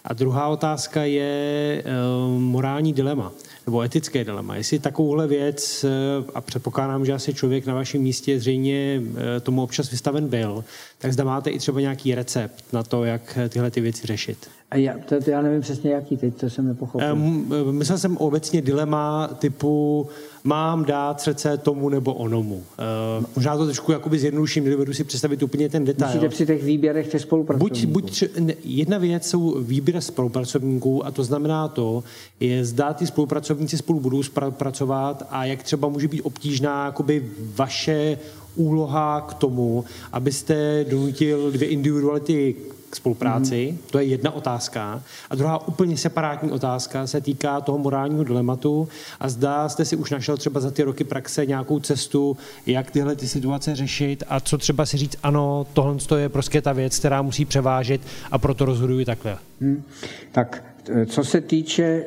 A 0.08 0.14
druhá 0.14 0.48
otázka 0.48 1.04
je 1.04 1.84
uh, 1.86 2.42
morální 2.42 2.94
dilema 2.94 3.32
nebo 3.66 3.82
etické 3.82 4.24
dilema. 4.24 4.56
Jestli 4.56 4.80
takovouhle 4.80 5.28
věc, 5.28 5.86
uh, 6.20 6.30
a 6.34 6.42
předpokládám, 6.42 7.06
že 7.06 7.14
asi 7.14 7.34
člověk 7.34 7.66
na 7.66 7.74
vašem 7.74 8.02
místě 8.02 8.40
zřejmě 8.40 9.02
uh, 9.02 9.16
tomu 9.42 9.64
občas 9.64 9.92
vystaven 9.92 10.28
byl, 10.28 10.64
tak 10.98 11.14
zda 11.14 11.24
máte 11.24 11.50
i 11.50 11.60
třeba 11.60 11.82
nějaký 11.82 12.16
recept 12.16 12.74
na 12.74 12.84
to, 12.84 13.04
jak 13.04 13.38
tyhle 13.50 13.72
ty 13.72 13.82
věci 13.82 14.08
řešit. 14.08 14.38
A 14.72 14.78
já, 14.78 14.94
to, 15.06 15.22
to 15.22 15.30
já 15.30 15.42
nevím 15.42 15.62
přesně 15.62 15.92
jaký, 15.92 16.18
teď 16.18 16.36
to 16.36 16.50
jsem 16.50 16.68
nepochopil. 16.68 17.14
Um, 17.14 17.48
myslel 17.72 17.98
jsem 17.98 18.18
obecně 18.18 18.62
dilema 18.62 19.28
typu 19.28 20.08
mám 20.46 20.86
dát 20.86 21.22
srdce 21.22 21.58
tomu 21.58 21.90
nebo 21.90 22.14
onomu. 22.14 22.56
Uh, 22.56 23.26
možná 23.36 23.58
to 23.58 23.66
trošku 23.66 23.92
jakoby 23.92 24.20
zjednoduším, 24.20 24.64
nedovedu 24.64 24.94
si 24.94 25.04
představit 25.04 25.44
úplně 25.44 25.70
ten 25.70 25.86
detail. 25.86 26.12
Musíte 26.12 26.30
při 26.30 26.46
těch 26.46 26.64
výběrech 26.64 27.08
těch 27.08 27.22
spolupracovníků. 27.22 27.86
Buď, 27.86 27.86
buď 27.86 28.24
jedna 28.64 28.98
věc 28.98 29.30
jsou 29.30 29.62
výběr 29.62 30.02
spolupracovníků 30.02 31.06
a 31.06 31.12
to 31.12 31.24
znamená 31.24 31.68
to, 31.68 32.04
je 32.40 32.66
zdá 32.66 32.94
ty 32.94 33.08
spolupracovníci 33.08 33.78
spolu 33.78 34.00
budou 34.00 34.24
spolupracovat 34.24 35.28
a 35.30 35.46
jak 35.46 35.64
třeba 35.64 35.88
může 35.88 36.08
být 36.08 36.22
obtížná 36.22 36.86
jakoby 36.86 37.32
vaše 37.56 38.18
úloha 38.56 39.22
k 39.22 39.34
tomu, 39.34 39.86
abyste 40.12 40.86
donutil 40.90 41.52
dvě 41.52 41.70
individuality 41.70 42.54
k 42.54 42.75
spolupráci. 42.96 43.70
Mm. 43.72 43.78
To 43.92 44.00
je 44.00 44.06
jedna 44.06 44.32
otázka. 44.32 45.04
A 45.30 45.36
druhá 45.36 45.68
úplně 45.68 45.98
separátní 45.98 46.52
otázka 46.52 47.08
se 47.08 47.22
týká 47.22 47.62
toho 47.62 47.78
morálního 47.78 48.24
dilematu 48.24 48.88
a 49.20 49.30
zdá 49.30 49.70
jste 49.70 49.86
si 49.86 49.96
už 49.96 50.12
našel 50.12 50.38
třeba 50.38 50.60
za 50.60 50.72
ty 50.72 50.84
roky 50.84 51.04
praxe 51.04 51.46
nějakou 51.46 51.80
cestu, 51.80 52.38
jak 52.66 52.92
tyhle 52.92 53.16
ty 53.16 53.28
situace 53.28 53.76
řešit 53.76 54.24
a 54.28 54.40
co 54.40 54.58
třeba 54.58 54.86
si 54.86 54.98
říct, 54.98 55.18
ano, 55.24 55.68
tohle 55.74 55.96
je 56.18 56.30
prostě 56.30 56.62
ta 56.62 56.74
věc, 56.74 57.00
která 57.00 57.22
musí 57.22 57.46
převážit 57.46 58.02
a 58.32 58.38
proto 58.38 58.66
rozhoduji 58.66 59.06
takhle. 59.06 59.38
Mm. 59.60 59.84
Tak 60.32 60.64
co 61.06 61.24
se 61.24 61.42
týče, 61.42 62.04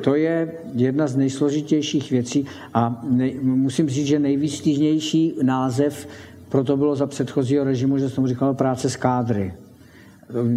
to 0.00 0.14
je 0.14 0.52
jedna 0.74 1.06
z 1.06 1.16
nejsložitějších 1.16 2.10
věcí 2.10 2.46
a 2.74 3.00
nej, 3.10 3.38
musím 3.42 3.88
říct, 3.88 4.06
že 4.06 4.18
nejvýstižnější 4.18 5.34
název 5.42 6.08
proto 6.48 6.76
bylo 6.76 6.96
za 6.96 7.06
předchozího 7.06 7.64
režimu, 7.64 7.98
že 7.98 8.08
se 8.08 8.14
tomu 8.14 8.26
říkalo 8.26 8.54
práce 8.54 8.90
s 8.90 8.96
kádry 8.96 9.54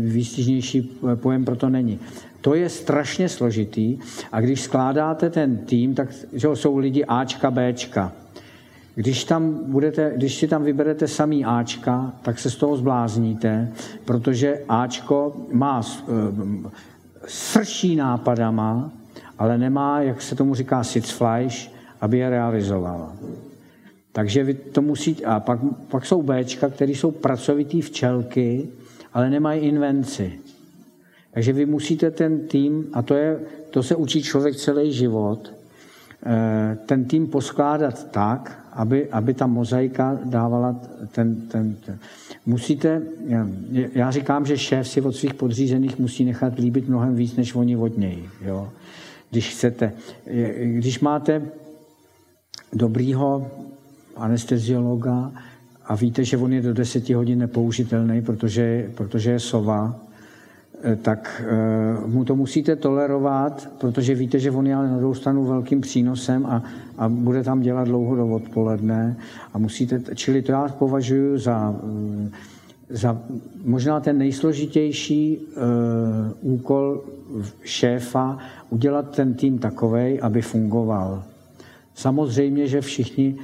výstižnější 0.03 0.99
pojem 1.15 1.45
proto 1.45 1.69
není. 1.69 1.99
To 2.41 2.55
je 2.55 2.69
strašně 2.69 3.29
složitý 3.29 3.97
a 4.31 4.41
když 4.41 4.61
skládáte 4.61 5.29
ten 5.29 5.57
tým, 5.57 5.95
tak 5.95 6.09
že 6.33 6.47
jsou 6.53 6.77
lidi 6.77 7.05
Ačka, 7.05 7.51
Bčka. 7.51 8.11
Když, 8.95 9.23
tam 9.23 9.59
budete, 9.71 10.13
když 10.15 10.35
si 10.35 10.47
tam 10.47 10.63
vyberete 10.63 11.07
samý 11.07 11.45
Ačka, 11.45 12.13
tak 12.21 12.39
se 12.39 12.49
z 12.49 12.55
toho 12.55 12.77
zblázníte, 12.77 13.71
protože 14.05 14.61
Ačko 14.69 15.35
má 15.51 15.81
eh, 15.81 16.11
srší 17.27 17.95
nápadama, 17.95 18.91
ale 19.39 19.57
nemá, 19.57 20.01
jak 20.01 20.21
se 20.21 20.35
tomu 20.35 20.55
říká, 20.55 20.83
sitzfleisch, 20.83 21.69
aby 22.01 22.17
je 22.17 22.29
realizovala. 22.29 23.15
Takže 24.11 24.43
vy 24.43 24.53
to 24.53 24.81
musíte, 24.81 25.23
a 25.23 25.39
pak, 25.39 25.59
pak 25.87 26.05
jsou 26.05 26.21
Bčka, 26.21 26.69
které 26.69 26.91
jsou 26.91 27.11
pracovitý 27.11 27.81
včelky, 27.81 28.67
ale 29.17 29.29
nemají 29.29 29.61
invenci. 29.61 30.39
Takže 31.31 31.53
vy 31.53 31.65
musíte 31.65 32.11
ten 32.11 32.47
tým, 32.47 32.85
a 32.93 33.01
to, 33.01 33.13
je, 33.13 33.39
to 33.69 33.83
se 33.83 33.95
učí 33.95 34.23
člověk 34.23 34.55
celý 34.55 34.93
život, 34.93 35.53
eh, 36.25 36.77
ten 36.85 37.05
tým 37.05 37.27
poskládat 37.27 38.11
tak, 38.11 38.67
aby, 38.73 39.09
aby 39.09 39.33
ta 39.33 39.47
mozaika 39.47 40.19
dávala 40.23 40.79
ten, 41.11 41.35
ten, 41.35 41.75
ten. 41.85 41.99
Musíte, 42.45 43.01
já 43.93 44.11
říkám, 44.11 44.45
že 44.45 44.57
šéf 44.57 44.87
si 44.87 45.01
od 45.01 45.15
svých 45.15 45.33
podřízených 45.33 45.99
musí 45.99 46.25
nechat 46.25 46.59
líbit 46.59 46.87
mnohem 46.87 47.15
víc, 47.15 47.35
než 47.35 47.55
oni 47.55 47.77
od 47.77 47.97
něj. 47.97 48.29
Jo? 48.41 48.69
Když 49.29 49.49
chcete, 49.49 49.93
když 50.63 50.99
máte 50.99 51.41
dobrýho 52.73 53.51
anesteziologa, 54.15 55.31
a 55.87 55.95
víte, 55.95 56.23
že 56.23 56.37
on 56.37 56.53
je 56.53 56.61
do 56.61 56.73
deseti 56.73 57.13
hodin 57.13 57.39
nepoužitelný, 57.39 58.21
protože, 58.21 58.91
protože 58.95 59.31
je 59.31 59.39
sova, 59.39 59.99
eh, 60.83 60.95
tak 60.95 61.41
uh, 62.03 62.09
mu 62.11 62.25
to 62.25 62.35
musíte 62.35 62.75
tolerovat, 62.75 63.69
protože 63.77 64.15
víte, 64.15 64.39
že 64.39 64.51
on 64.51 64.67
je 64.67 64.75
ale 64.75 64.89
na 64.89 64.97
druhou 64.97 65.13
stranu 65.13 65.45
velkým 65.45 65.81
přínosem 65.81 66.45
a, 66.45 66.63
a 66.97 67.09
bude 67.09 67.43
tam 67.43 67.61
dělat 67.61 67.87
dlouho 67.87 68.15
do 68.15 68.27
odpoledne. 68.27 69.17
A 69.53 69.57
musíte, 69.57 70.01
čili 70.15 70.41
to 70.41 70.51
já 70.51 70.67
považuji 70.67 71.37
za, 71.37 71.69
uh, 71.69 72.27
za 72.89 73.21
možná 73.63 73.99
ten 73.99 74.17
nejsložitější 74.17 75.37
uh, 75.37 76.53
úkol 76.53 77.03
šéfa 77.63 78.37
udělat 78.69 79.15
ten 79.15 79.33
tým 79.33 79.59
takovej, 79.59 80.19
aby 80.21 80.41
fungoval. 80.41 81.23
Samozřejmě, 81.95 82.67
že 82.67 82.81
všichni 82.81 83.35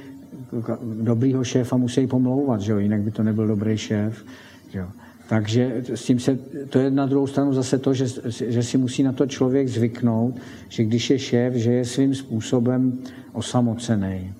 dobrýho 1.02 1.44
šéfa 1.44 1.76
musí 1.76 2.06
pomlouvat, 2.06 2.60
že 2.60 2.72
jo? 2.72 2.78
jinak 2.78 3.00
by 3.00 3.10
to 3.10 3.22
nebyl 3.22 3.46
dobrý 3.46 3.78
šéf. 3.78 4.24
Že 4.70 4.78
jo? 4.78 4.86
Takže 5.28 5.82
s 5.94 6.04
tím 6.04 6.20
se, 6.20 6.38
to 6.68 6.78
je 6.78 6.90
na 6.90 7.06
druhou 7.06 7.26
stranu 7.26 7.52
zase 7.52 7.78
to, 7.78 7.94
že, 7.94 8.06
že 8.26 8.62
si 8.62 8.78
musí 8.78 9.02
na 9.02 9.12
to 9.12 9.26
člověk 9.26 9.68
zvyknout, 9.68 10.34
že 10.68 10.84
když 10.84 11.10
je 11.10 11.18
šéf, 11.18 11.54
že 11.54 11.72
je 11.72 11.84
svým 11.84 12.14
způsobem 12.14 12.98
osamocený. 13.32 14.32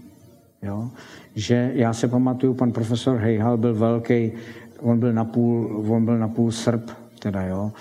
Jo? 0.62 0.90
Že 1.34 1.70
já 1.74 1.92
se 1.92 2.08
pamatuju, 2.08 2.54
pan 2.54 2.72
profesor 2.72 3.16
Hejhal 3.16 3.56
byl 3.56 3.74
velký, 3.74 4.32
on 4.80 4.98
byl 4.98 5.12
napůl, 5.12 5.84
on 5.88 6.04
byl 6.04 6.18
napůl 6.18 6.52
Srb, 6.52 6.90
teda 7.18 7.42
jo, 7.46 7.72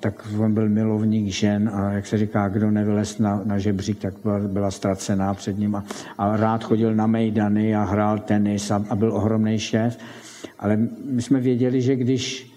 tak 0.00 0.26
on 0.38 0.54
byl 0.54 0.68
milovník 0.68 1.32
žen 1.32 1.70
a 1.74 1.92
jak 1.92 2.06
se 2.06 2.18
říká, 2.18 2.48
kdo 2.48 2.70
nevylez 2.70 3.18
na, 3.18 3.40
na 3.44 3.58
žebřík, 3.58 3.98
tak 3.98 4.14
byla, 4.22 4.38
byla 4.38 4.70
ztracená 4.70 5.34
před 5.34 5.58
ním 5.58 5.76
a, 5.76 5.84
a 6.18 6.36
rád 6.36 6.64
chodil 6.64 6.94
na 6.94 7.06
mejdany 7.06 7.76
a 7.76 7.84
hrál 7.84 8.18
tenis 8.18 8.70
a, 8.70 8.84
a 8.90 8.96
byl 8.96 9.12
ohromný 9.12 9.58
šéf. 9.58 9.98
Ale 10.58 10.78
my 11.04 11.22
jsme 11.22 11.40
věděli, 11.40 11.82
že 11.82 11.96
když, 11.96 12.52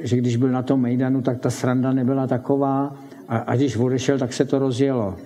že 0.00 0.16
když 0.16 0.36
byl 0.36 0.48
na 0.48 0.62
tom 0.62 0.80
mejdanu, 0.80 1.22
tak 1.22 1.40
ta 1.40 1.50
sranda 1.50 1.92
nebyla 1.92 2.26
taková 2.26 2.96
a, 3.28 3.36
a 3.36 3.56
když 3.56 3.76
odešel, 3.76 4.18
tak 4.18 4.32
se 4.32 4.44
to 4.44 4.58
rozjelo. 4.58 5.16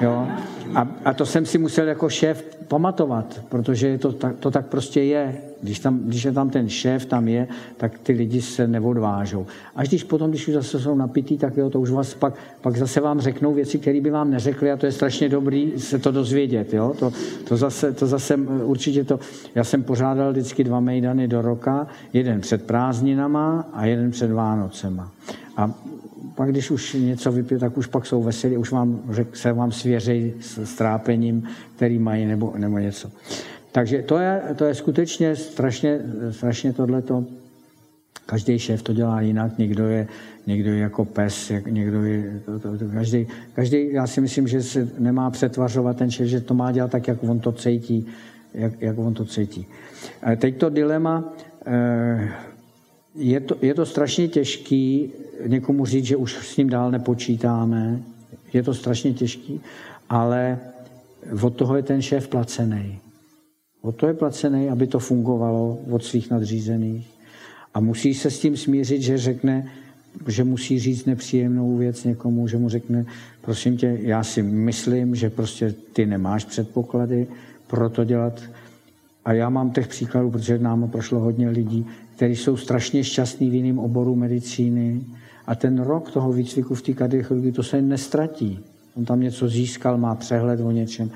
Jo? 0.00 0.28
A, 0.74 0.88
a 1.04 1.12
to 1.12 1.26
jsem 1.26 1.46
si 1.46 1.58
musel 1.58 1.88
jako 1.88 2.08
šéf 2.08 2.58
pamatovat, 2.68 3.40
protože 3.48 3.98
to, 3.98 4.12
to, 4.12 4.30
to 4.40 4.50
tak 4.50 4.66
prostě 4.66 5.02
je. 5.02 5.40
Když, 5.62 5.78
tam, 5.78 5.98
když 5.98 6.24
je 6.24 6.32
tam 6.32 6.50
ten 6.50 6.68
šéf, 6.68 7.06
tam 7.06 7.28
je, 7.28 7.48
tak 7.76 7.98
ty 7.98 8.12
lidi 8.12 8.42
se 8.42 8.66
neodvážou. 8.66 9.46
Až 9.76 9.88
když 9.88 10.04
potom, 10.04 10.30
když 10.30 10.48
už 10.48 10.54
zase 10.54 10.80
jsou 10.80 10.94
napitý, 10.94 11.38
tak 11.38 11.56
jo, 11.56 11.70
to 11.70 11.80
už 11.80 11.90
vás 11.90 12.14
pak, 12.14 12.34
pak 12.60 12.76
zase 12.76 13.00
vám 13.00 13.20
řeknou 13.20 13.54
věci, 13.54 13.78
které 13.78 14.00
by 14.00 14.10
vám 14.10 14.30
neřekli 14.30 14.72
a 14.72 14.76
to 14.76 14.86
je 14.86 14.92
strašně 14.92 15.28
dobrý 15.28 15.72
se 15.76 15.98
to 15.98 16.12
dozvědět. 16.12 16.74
Jo? 16.74 16.94
To, 16.98 17.12
to, 17.48 17.56
zase, 17.56 17.92
to 17.92 18.06
zase 18.06 18.36
určitě 18.64 19.04
to... 19.04 19.20
Já 19.54 19.64
jsem 19.64 19.82
pořádal 19.82 20.32
vždycky 20.32 20.64
dva 20.64 20.80
mejdany 20.80 21.28
do 21.28 21.42
roka, 21.42 21.86
jeden 22.12 22.40
před 22.40 22.66
prázdninama 22.66 23.68
a 23.72 23.86
jeden 23.86 24.10
před 24.10 24.32
Vánocema. 24.32 25.10
A 25.56 25.70
pak 26.40 26.50
když 26.50 26.70
už 26.70 26.94
něco 26.94 27.32
vypije, 27.32 27.58
tak 27.60 27.78
už 27.78 27.86
pak 27.86 28.06
jsou 28.06 28.22
veselí, 28.22 28.56
už 28.56 28.70
vám, 28.72 29.00
řek, 29.10 29.36
se 29.36 29.52
vám 29.52 29.72
svěřejí 29.72 30.34
s 30.40 30.64
strápením, 30.64 31.48
který 31.76 31.98
mají, 31.98 32.26
nebo, 32.26 32.54
nebo 32.56 32.78
něco. 32.78 33.10
Takže 33.72 34.02
to 34.02 34.18
je, 34.18 34.42
to 34.56 34.64
je 34.64 34.74
skutečně 34.74 35.36
strašně, 35.36 36.00
strašně 36.30 36.72
tohleto. 36.72 37.24
Každý 38.26 38.58
šéf 38.58 38.82
to 38.82 38.92
dělá 38.92 39.20
jinak, 39.20 39.58
někdo 39.58 39.88
je, 39.88 40.08
někdo 40.46 40.72
je 40.72 40.78
jako 40.78 41.04
pes, 41.04 41.52
někdo 41.68 42.04
je, 42.04 42.40
to, 42.44 42.58
to, 42.58 42.78
to, 42.78 42.84
každý, 42.92 43.26
každý, 43.54 43.92
já 43.92 44.06
si 44.06 44.20
myslím, 44.20 44.48
že 44.48 44.62
se 44.62 44.88
nemá 44.98 45.30
přetvařovat 45.30 45.96
ten 45.96 46.10
šéf, 46.10 46.28
že 46.28 46.40
to 46.40 46.54
má 46.54 46.72
dělat 46.72 46.90
tak, 46.90 47.08
jak 47.08 47.22
on 47.22 47.40
to 47.40 47.52
cítí, 47.52 48.06
jak, 48.54 48.80
jak 48.80 48.98
on 48.98 49.14
to 49.14 49.24
cítí. 49.24 49.66
Teď 50.36 50.56
to 50.56 50.70
dilema, 50.70 51.24
eh, 51.66 52.28
je 53.14 53.40
to, 53.40 53.56
je 53.62 53.74
to 53.74 53.86
strašně 53.86 54.28
těžký 54.28 55.10
někomu 55.46 55.86
říct, 55.86 56.04
že 56.04 56.16
už 56.16 56.32
s 56.32 56.56
ním 56.56 56.70
dál 56.70 56.90
nepočítáme. 56.90 58.02
Je 58.52 58.62
to 58.62 58.74
strašně 58.74 59.12
těžký, 59.12 59.60
ale 60.08 60.58
od 61.42 61.56
toho 61.56 61.76
je 61.76 61.82
ten 61.82 62.02
šéf 62.02 62.28
placený. 62.28 62.98
Od 63.82 63.96
toho 63.96 64.10
je 64.10 64.14
placený, 64.14 64.68
aby 64.70 64.86
to 64.86 64.98
fungovalo 64.98 65.78
od 65.90 66.04
svých 66.04 66.30
nadřízených. 66.30 67.10
A 67.74 67.80
musí 67.80 68.14
se 68.14 68.30
s 68.30 68.40
tím 68.40 68.56
smířit, 68.56 69.02
že 69.02 69.18
řekne, 69.18 69.70
že 70.28 70.44
musí 70.44 70.78
říct 70.78 71.04
nepříjemnou 71.04 71.76
věc 71.76 72.04
někomu, 72.04 72.48
že 72.48 72.56
mu 72.58 72.68
řekne, 72.68 73.06
prosím 73.40 73.76
tě, 73.76 73.98
já 74.00 74.24
si 74.24 74.42
myslím, 74.42 75.14
že 75.14 75.30
prostě 75.30 75.74
ty 75.92 76.06
nemáš 76.06 76.44
předpoklady 76.44 77.26
pro 77.66 77.90
to 77.90 78.04
dělat. 78.04 78.42
A 79.24 79.32
já 79.32 79.48
mám 79.48 79.70
těch 79.70 79.88
příkladů, 79.88 80.30
protože 80.30 80.58
nám 80.58 80.90
prošlo 80.90 81.20
hodně 81.20 81.48
lidí, 81.48 81.86
kteří 82.16 82.36
jsou 82.36 82.56
strašně 82.56 83.04
šťastní 83.04 83.50
v 83.50 83.54
jiném 83.54 83.78
oboru 83.78 84.16
medicíny 84.16 85.00
a 85.46 85.54
ten 85.54 85.78
rok 85.82 86.10
toho 86.10 86.32
výcviku 86.32 86.74
v 86.74 86.82
té 86.82 86.92
kardiochirurgii, 86.92 87.52
to 87.52 87.62
se 87.62 87.82
nestratí. 87.82 88.58
On 88.94 89.04
tam 89.04 89.20
něco 89.20 89.48
získal, 89.48 89.98
má 89.98 90.14
přehled 90.14 90.60
o 90.60 90.70
něčem. 90.70 91.10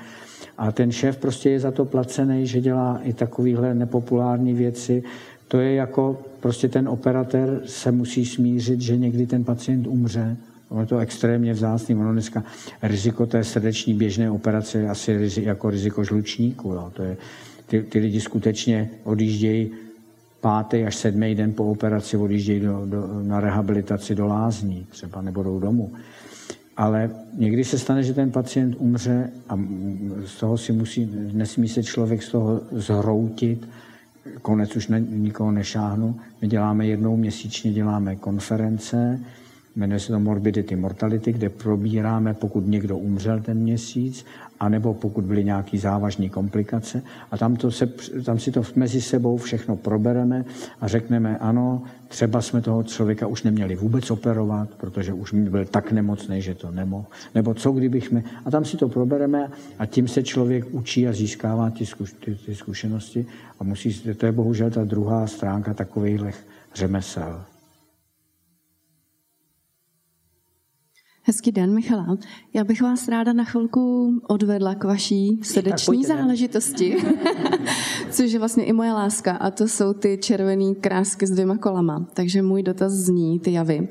A 0.57 0.71
ten 0.71 0.91
šéf 0.91 1.17
prostě 1.17 1.49
je 1.49 1.59
za 1.59 1.71
to 1.71 1.85
placený, 1.85 2.47
že 2.47 2.61
dělá 2.61 2.99
i 3.03 3.13
takovéhle 3.13 3.73
nepopulární 3.73 4.53
věci, 4.53 5.03
to 5.47 5.59
je 5.59 5.73
jako, 5.73 6.21
prostě 6.39 6.67
ten 6.67 6.89
operatér 6.89 7.61
se 7.65 7.91
musí 7.91 8.25
smířit, 8.25 8.81
že 8.81 8.97
někdy 8.97 9.27
ten 9.27 9.43
pacient 9.43 9.87
umře. 9.87 10.37
Ono 10.69 10.81
je 10.81 10.87
to 10.87 10.97
extrémně 10.97 11.53
vzácný. 11.53 11.95
Ono 11.95 12.11
dneska 12.11 12.43
riziko 12.81 13.25
té 13.25 13.43
srdeční 13.43 13.93
běžné 13.93 14.31
operace 14.31 14.79
je 14.79 14.89
asi 14.89 15.29
jako 15.41 15.69
riziko 15.69 16.03
žlučníku. 16.03 16.69
Jo. 16.69 16.91
To 16.93 17.03
je, 17.03 17.17
ty, 17.65 17.83
ty 17.83 17.99
lidi 17.99 18.21
skutečně 18.21 18.89
odjíždějí 19.03 19.71
pátý 20.41 20.83
až 20.83 20.95
sedmý 20.95 21.35
den 21.35 21.53
po 21.53 21.65
operaci 21.65 22.17
odjíždějí 22.17 22.59
do, 22.59 22.85
do, 22.85 23.23
na 23.23 23.39
rehabilitaci 23.39 24.15
do 24.15 24.27
lázní 24.27 24.85
třeba 24.89 25.21
nebo 25.21 25.43
jdou 25.43 25.59
domů. 25.59 25.93
Ale 26.77 27.09
někdy 27.37 27.63
se 27.63 27.79
stane, 27.79 28.03
že 28.03 28.13
ten 28.13 28.31
pacient 28.31 28.75
umře 28.79 29.29
a 29.49 29.59
z 30.25 30.39
toho 30.39 30.57
si 30.57 30.71
musí, 30.71 31.09
nesmí 31.33 31.67
se 31.69 31.83
člověk 31.83 32.23
z 32.23 32.29
toho 32.29 32.61
zhroutit, 32.71 33.67
konec 34.41 34.75
už 34.75 34.87
ne, 34.87 35.01
nikoho 35.09 35.51
nešáhnu. 35.51 36.15
My 36.41 36.47
děláme 36.47 36.87
jednou 36.87 37.17
měsíčně, 37.17 37.71
děláme 37.71 38.15
konference, 38.15 39.19
jmenuje 39.75 39.99
se 39.99 40.07
to 40.07 40.19
Morbidity 40.19 40.75
Mortality, 40.75 41.33
kde 41.33 41.49
probíráme, 41.49 42.33
pokud 42.33 42.67
někdo 42.67 42.97
umřel 42.97 43.39
ten 43.39 43.57
měsíc, 43.57 44.25
anebo 44.59 44.93
pokud 44.93 45.23
byly 45.23 45.43
nějaké 45.43 45.77
závažné 45.77 46.29
komplikace. 46.29 47.03
A 47.31 47.37
tam, 47.37 47.55
to 47.55 47.71
se, 47.71 47.87
tam 48.25 48.39
si 48.39 48.51
to 48.51 48.63
mezi 48.75 49.01
sebou 49.01 49.37
všechno 49.37 49.75
probereme 49.75 50.45
a 50.81 50.87
řekneme, 50.87 51.37
ano, 51.37 51.83
třeba 52.07 52.41
jsme 52.41 52.61
toho 52.61 52.83
člověka 52.83 53.27
už 53.27 53.43
neměli 53.43 53.75
vůbec 53.75 54.11
operovat, 54.11 54.69
protože 54.69 55.13
už 55.13 55.33
byl 55.33 55.65
tak 55.65 55.91
nemocný, 55.91 56.41
že 56.41 56.55
to 56.55 56.71
nemohl. 56.71 57.05
Nebo 57.35 57.53
co 57.53 57.71
kdybychom... 57.71 58.23
A 58.45 58.51
tam 58.51 58.65
si 58.65 58.77
to 58.77 58.89
probereme 58.89 59.51
a 59.79 59.85
tím 59.85 60.07
se 60.07 60.23
člověk 60.23 60.65
učí 60.71 61.07
a 61.07 61.13
získává 61.13 61.69
ty, 61.69 61.85
zkuš, 61.85 62.13
ty, 62.13 62.35
ty 62.35 62.55
zkušenosti. 62.55 63.25
A 63.59 63.63
musí, 63.63 63.93
to 63.93 64.25
je 64.25 64.31
bohužel 64.31 64.71
ta 64.71 64.83
druhá 64.83 65.27
stránka 65.27 65.73
takovýchhle 65.73 66.31
řemesel. 66.75 67.54
Hezký 71.27 71.51
den, 71.51 71.73
Michala. 71.73 72.17
Já 72.53 72.63
bych 72.63 72.81
vás 72.81 73.07
ráda 73.07 73.33
na 73.33 73.43
chvilku 73.43 74.13
odvedla 74.27 74.75
k 74.75 74.83
vaší 74.83 75.39
srdeční 75.43 76.03
záležitosti, 76.03 76.97
což 78.11 78.31
je 78.31 78.39
vlastně 78.39 78.65
i 78.65 78.73
moje 78.73 78.93
láska, 78.93 79.31
a 79.31 79.51
to 79.51 79.67
jsou 79.67 79.93
ty 79.93 80.17
červené 80.21 80.75
krásky 80.75 81.27
s 81.27 81.31
dvěma 81.31 81.57
kolama. 81.57 82.07
Takže 82.13 82.41
můj 82.41 82.63
dotaz 82.63 82.93
zní, 82.93 83.39
ty 83.39 83.51
javy. 83.51 83.87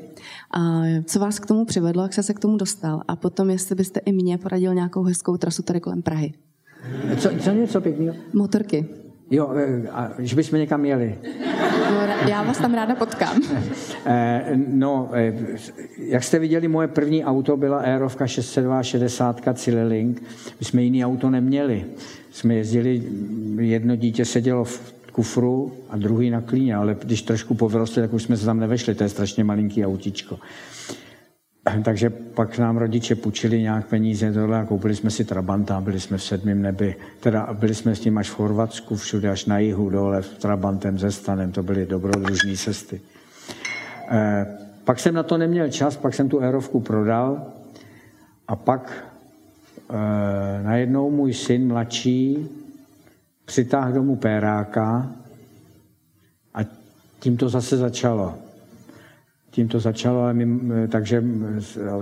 A 0.51 0.83
co 1.05 1.19
vás 1.19 1.39
k 1.39 1.47
tomu 1.47 1.65
přivedlo, 1.65 2.03
jak 2.03 2.13
jste 2.13 2.23
se 2.23 2.35
k 2.35 2.41
tomu 2.41 2.57
dostal? 2.57 3.03
A 3.09 3.17
potom, 3.17 3.51
jestli 3.51 3.75
byste 3.75 4.01
i 4.01 4.13
mě 4.13 4.39
poradil 4.39 4.75
nějakou 4.75 5.03
hezkou 5.03 5.37
trasu 5.37 5.63
tady 5.63 5.81
kolem 5.81 6.03
Prahy. 6.03 6.35
Co, 7.19 7.29
co 7.41 7.51
něco 7.51 7.81
pěkného? 7.81 8.17
Motorky. 8.33 9.04
Jo, 9.35 9.51
e, 9.57 9.89
a 9.89 10.11
že 10.19 10.37
bychom 10.37 10.59
někam 10.59 10.85
jeli. 10.85 11.19
No, 11.91 12.29
já 12.29 12.43
vás 12.43 12.59
tam 12.59 12.75
ráda 12.75 12.95
potkám. 12.95 13.41
E, 14.07 14.45
no, 14.69 15.11
e, 15.13 15.33
jak 15.99 16.25
jste 16.25 16.39
viděli, 16.39 16.69
moje 16.69 16.89
první 16.89 17.25
auto 17.25 17.57
byla 17.57 17.79
Aerovka 17.79 18.27
660 18.27 19.41
Cililink. 19.55 20.23
My 20.61 20.67
jsme 20.67 20.83
jiný 20.83 21.05
auto 21.05 21.31
neměli. 21.31 21.85
Jsme 22.33 22.55
jezdili, 22.55 23.03
jedno 23.59 23.97
dítě 23.97 24.25
sedělo 24.25 24.65
v 24.65 24.95
kufru 25.13 25.73
a 25.91 25.97
druhý 25.97 26.31
na 26.31 26.41
klíně, 26.41 26.75
ale 26.75 26.97
když 27.05 27.23
trošku 27.23 27.55
povyrostli, 27.55 28.03
tak 28.03 28.13
už 28.13 28.23
jsme 28.23 28.37
se 28.37 28.45
tam 28.45 28.61
nevešli, 28.61 28.95
to 28.95 29.03
je 29.03 29.09
strašně 29.09 29.45
malinký 29.45 29.87
autičko. 29.87 30.39
Takže 31.85 32.11
pak 32.11 32.59
nám 32.59 32.77
rodiče 32.77 33.15
půjčili 33.15 33.63
nějak 33.63 33.87
peníze 33.87 34.33
tohle 34.33 34.61
a 34.61 34.65
koupili 34.65 34.97
jsme 34.97 35.11
si 35.11 35.25
Trabanta, 35.25 35.81
byli 35.81 36.01
jsme 36.01 36.19
v 36.19 36.23
sedmém 36.23 36.63
nebi. 36.63 36.97
Teda 37.21 37.49
byli 37.53 37.75
jsme 37.75 37.95
s 37.95 38.01
tím 38.01 38.19
až 38.19 38.31
v 38.31 38.35
Chorvatsku, 38.35 38.97
všude 38.97 39.31
až 39.31 39.47
na 39.47 39.59
jihu 39.59 39.91
dole, 39.91 40.23
v 40.23 40.39
Trabantem, 40.39 40.99
ze 40.99 41.13
Stanem, 41.13 41.53
to 41.53 41.63
byly 41.63 41.87
dobrodružné 41.87 42.57
cesty. 42.57 43.01
E, 44.11 44.47
pak 44.85 45.01
jsem 45.01 45.15
na 45.15 45.23
to 45.23 45.39
neměl 45.39 45.69
čas, 45.71 45.97
pak 45.97 46.15
jsem 46.15 46.29
tu 46.29 46.43
aerovku 46.43 46.81
prodal 46.81 47.47
a 48.49 48.57
pak 48.57 49.05
e, 49.91 50.63
najednou 50.63 51.11
můj 51.11 51.35
syn 51.35 51.69
mladší 51.69 52.49
přitáhl 53.45 53.93
domů 53.93 54.17
péráka 54.17 55.11
a 56.55 56.59
tím 57.21 57.37
to 57.37 57.49
zase 57.49 57.77
začalo 57.77 58.44
tím 59.55 59.69
to 59.69 59.81
začalo, 59.81 60.21
ale 60.21 60.35
my, 60.35 60.47
takže 60.89 61.25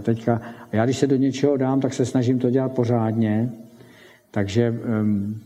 teďka, 0.03 0.41
já 0.73 0.85
když 0.85 0.99
se 0.99 1.07
do 1.07 1.17
něčeho 1.17 1.57
dám, 1.57 1.81
tak 1.81 1.95
se 1.95 2.07
snažím 2.07 2.39
to 2.39 2.51
dělat 2.51 2.73
pořádně, 2.73 3.53
takže 4.31 4.75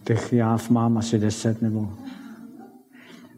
těch 0.04 0.32
jáv 0.32 0.70
mám 0.70 0.98
asi 0.98 1.18
deset 1.18 1.62
nebo 1.62 1.90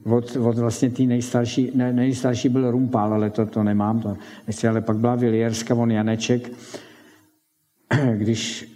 od, 0.05 0.37
od 0.37 0.59
vlastně 0.59 0.91
té 0.91 1.03
nejstarší, 1.03 1.73
ne, 1.75 1.93
nejstarší 1.93 2.49
byl 2.49 2.71
Rumpál, 2.71 3.15
ale 3.15 3.31
to, 3.31 3.47
to 3.47 3.63
nemám, 3.63 4.01
to 4.01 4.17
nechci, 4.47 4.69
ale 4.69 4.81
pak 4.81 4.97
byla 4.97 5.15
Vilierska, 5.15 5.75
on 5.75 5.91
Janeček, 5.91 6.51
když 8.15 8.69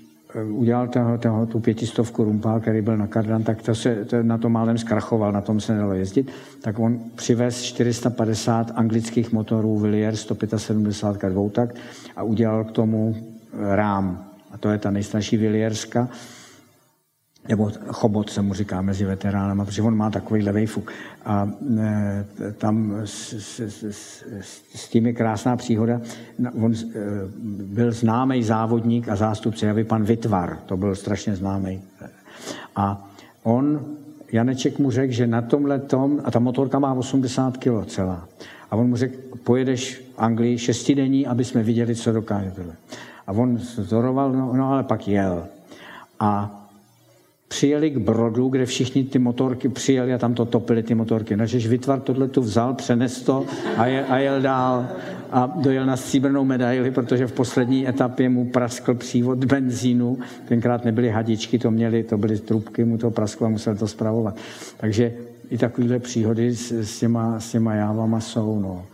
udělal 0.50 0.88
toho, 0.88 1.18
toho, 1.18 1.46
tu 1.46 1.60
pětistovku 1.60 2.24
rumpál, 2.24 2.60
který 2.60 2.82
byl 2.82 2.96
na 2.96 3.06
kardan, 3.06 3.42
tak 3.42 3.62
to 3.62 3.74
se 3.74 4.04
to 4.04 4.22
na 4.22 4.38
to 4.38 4.48
málem 4.48 4.78
zkrachoval, 4.78 5.32
na 5.32 5.40
tom 5.40 5.60
se 5.60 5.74
nedalo 5.74 5.92
jezdit, 5.92 6.30
tak 6.62 6.78
on 6.78 7.00
přivez 7.14 7.62
450 7.62 8.72
anglických 8.74 9.32
motorů 9.32 9.78
Villiers 9.78 10.20
175 10.20 11.30
dvoutak 11.30 11.74
a 12.16 12.22
udělal 12.22 12.64
k 12.64 12.72
tomu 12.72 13.16
rám. 13.52 14.24
A 14.50 14.58
to 14.58 14.70
je 14.70 14.78
ta 14.78 14.90
nejstarší 14.90 15.36
Villierska 15.36 16.08
nebo 17.48 17.70
chobot 17.88 18.30
se 18.30 18.42
mu 18.42 18.54
říká 18.54 18.82
mezi 18.82 19.04
veteránama, 19.04 19.64
protože 19.64 19.82
on 19.82 19.96
má 19.96 20.10
takový 20.10 20.42
levý 20.42 20.66
fuk. 20.66 20.92
A 21.24 21.50
e, 21.78 22.24
tam 22.58 22.94
s, 23.04 23.32
s, 23.32 23.60
s, 23.90 24.24
s 24.74 24.88
tím 24.88 25.06
je 25.06 25.12
krásná 25.12 25.56
příhoda. 25.56 26.00
On 26.62 26.74
e, 26.74 26.76
byl 27.64 27.92
známý 27.92 28.42
závodník 28.42 29.08
a 29.08 29.16
zástupce 29.16 29.66
javy 29.66 29.84
pan 29.84 30.04
Vitvar, 30.04 30.58
to 30.66 30.76
byl 30.76 30.94
strašně 30.94 31.36
známý. 31.36 31.82
A 32.76 33.10
on, 33.42 33.80
Janeček 34.32 34.78
mu 34.78 34.90
řekl, 34.90 35.12
že 35.12 35.26
na 35.26 35.42
tomhle 35.42 35.78
tom, 35.78 36.20
a 36.24 36.30
ta 36.30 36.38
motorka 36.38 36.78
má 36.78 36.92
80 36.92 37.56
kg 37.56 37.86
celá, 37.86 38.28
a 38.70 38.76
on 38.76 38.88
mu 38.88 38.96
řekl, 38.96 39.16
pojedeš 39.44 39.96
v 39.96 40.18
Anglii 40.18 40.58
šestidenní, 40.58 41.26
aby 41.26 41.44
jsme 41.44 41.62
viděli, 41.62 41.94
co 41.94 42.12
dokáže. 42.12 42.52
A 43.26 43.32
on 43.32 43.58
zdoroval, 43.58 44.32
no, 44.32 44.52
no 44.56 44.72
ale 44.72 44.82
pak 44.82 45.08
jel. 45.08 45.46
A 46.20 46.61
přijeli 47.52 47.90
k 47.90 47.96
Brodu, 47.96 48.48
kde 48.48 48.66
všichni 48.66 49.04
ty 49.04 49.18
motorky 49.18 49.68
přijeli 49.68 50.14
a 50.14 50.18
tam 50.18 50.34
to 50.34 50.44
topili 50.44 50.82
ty 50.82 50.94
motorky. 50.94 51.36
Načež 51.36 51.66
Vytvar 51.66 52.00
tohle 52.00 52.28
tu 52.28 52.40
vzal, 52.40 52.74
přenes 52.74 53.22
to 53.22 53.44
a, 53.76 53.86
je, 53.86 54.06
a 54.06 54.18
jel 54.18 54.40
dál 54.40 54.86
a 55.30 55.52
dojel 55.56 55.86
na 55.86 55.96
stříbrnou 55.96 56.44
medaili, 56.44 56.90
protože 56.90 57.26
v 57.26 57.32
poslední 57.32 57.88
etapě 57.88 58.28
mu 58.28 58.50
praskl 58.50 58.94
přívod 58.94 59.44
benzínu. 59.44 60.18
Tenkrát 60.48 60.84
nebyly 60.84 61.10
hadičky, 61.10 61.58
to 61.58 61.70
měly, 61.70 62.02
to 62.02 62.18
byly 62.18 62.38
trubky, 62.38 62.84
mu 62.84 62.98
to 62.98 63.10
prasklo 63.10 63.46
a 63.46 63.50
musel 63.50 63.76
to 63.76 63.88
zpravovat. 63.88 64.36
Takže 64.76 65.12
i 65.50 65.58
takovéhle 65.58 65.98
příhody 65.98 66.56
s, 66.56 66.72
s, 66.72 67.00
těma, 67.00 67.40
s 67.40 67.52
těma 67.52 67.74
jávama 67.74 68.20
jsou. 68.20 68.60
No. 68.60 68.84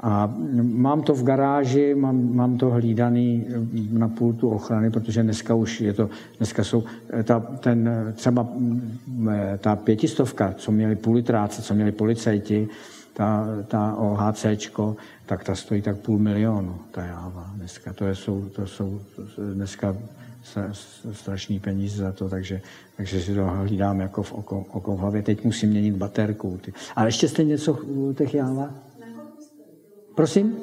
A 0.00 0.34
mám 0.62 1.02
to 1.02 1.14
v 1.14 1.22
garáži, 1.22 1.94
mám, 1.94 2.34
mám 2.34 2.58
to 2.58 2.70
hlídaný 2.70 3.46
na 3.92 4.08
pultu 4.08 4.48
ochrany, 4.48 4.90
protože 4.90 5.22
dneska 5.22 5.54
už 5.54 5.80
je 5.80 5.92
to, 5.92 6.10
dneska 6.36 6.64
jsou 6.64 6.84
ta, 7.24 7.40
ten, 7.40 7.90
třeba 8.14 8.48
ta 9.58 9.76
pětistovka, 9.76 10.54
co 10.56 10.72
měli 10.72 10.96
půl 10.96 11.14
litráce, 11.14 11.62
co 11.62 11.74
měli 11.74 11.92
policajti, 11.92 12.68
ta, 13.12 13.46
ta 13.68 13.94
OHCčko, 13.94 14.96
tak 15.26 15.44
ta 15.44 15.54
stojí 15.54 15.82
tak 15.82 15.96
půl 15.96 16.18
milionu, 16.18 16.78
ta 16.90 17.04
jáva 17.04 17.50
dneska. 17.54 17.92
To, 17.92 18.04
je, 18.04 18.14
jsou, 18.14 18.44
to 18.48 18.66
jsou 18.66 19.00
dneska 19.54 19.96
strašný 21.12 21.60
peníze 21.60 22.02
za 22.02 22.12
to, 22.12 22.28
takže, 22.28 22.60
takže 22.96 23.20
si 23.20 23.34
to 23.34 23.46
hlídám 23.46 24.00
jako 24.00 24.22
v 24.22 24.32
oko, 24.32 24.66
oko 24.72 24.96
v 24.96 24.98
hlavě. 24.98 25.22
Teď 25.22 25.44
musím 25.44 25.70
měnit 25.70 25.96
baterku. 25.96 26.60
Ale 26.96 27.08
ještě 27.08 27.28
jste 27.28 27.44
něco 27.44 27.78
těch 28.14 28.34
jáva? 28.34 28.70
Prosím? 30.16 30.56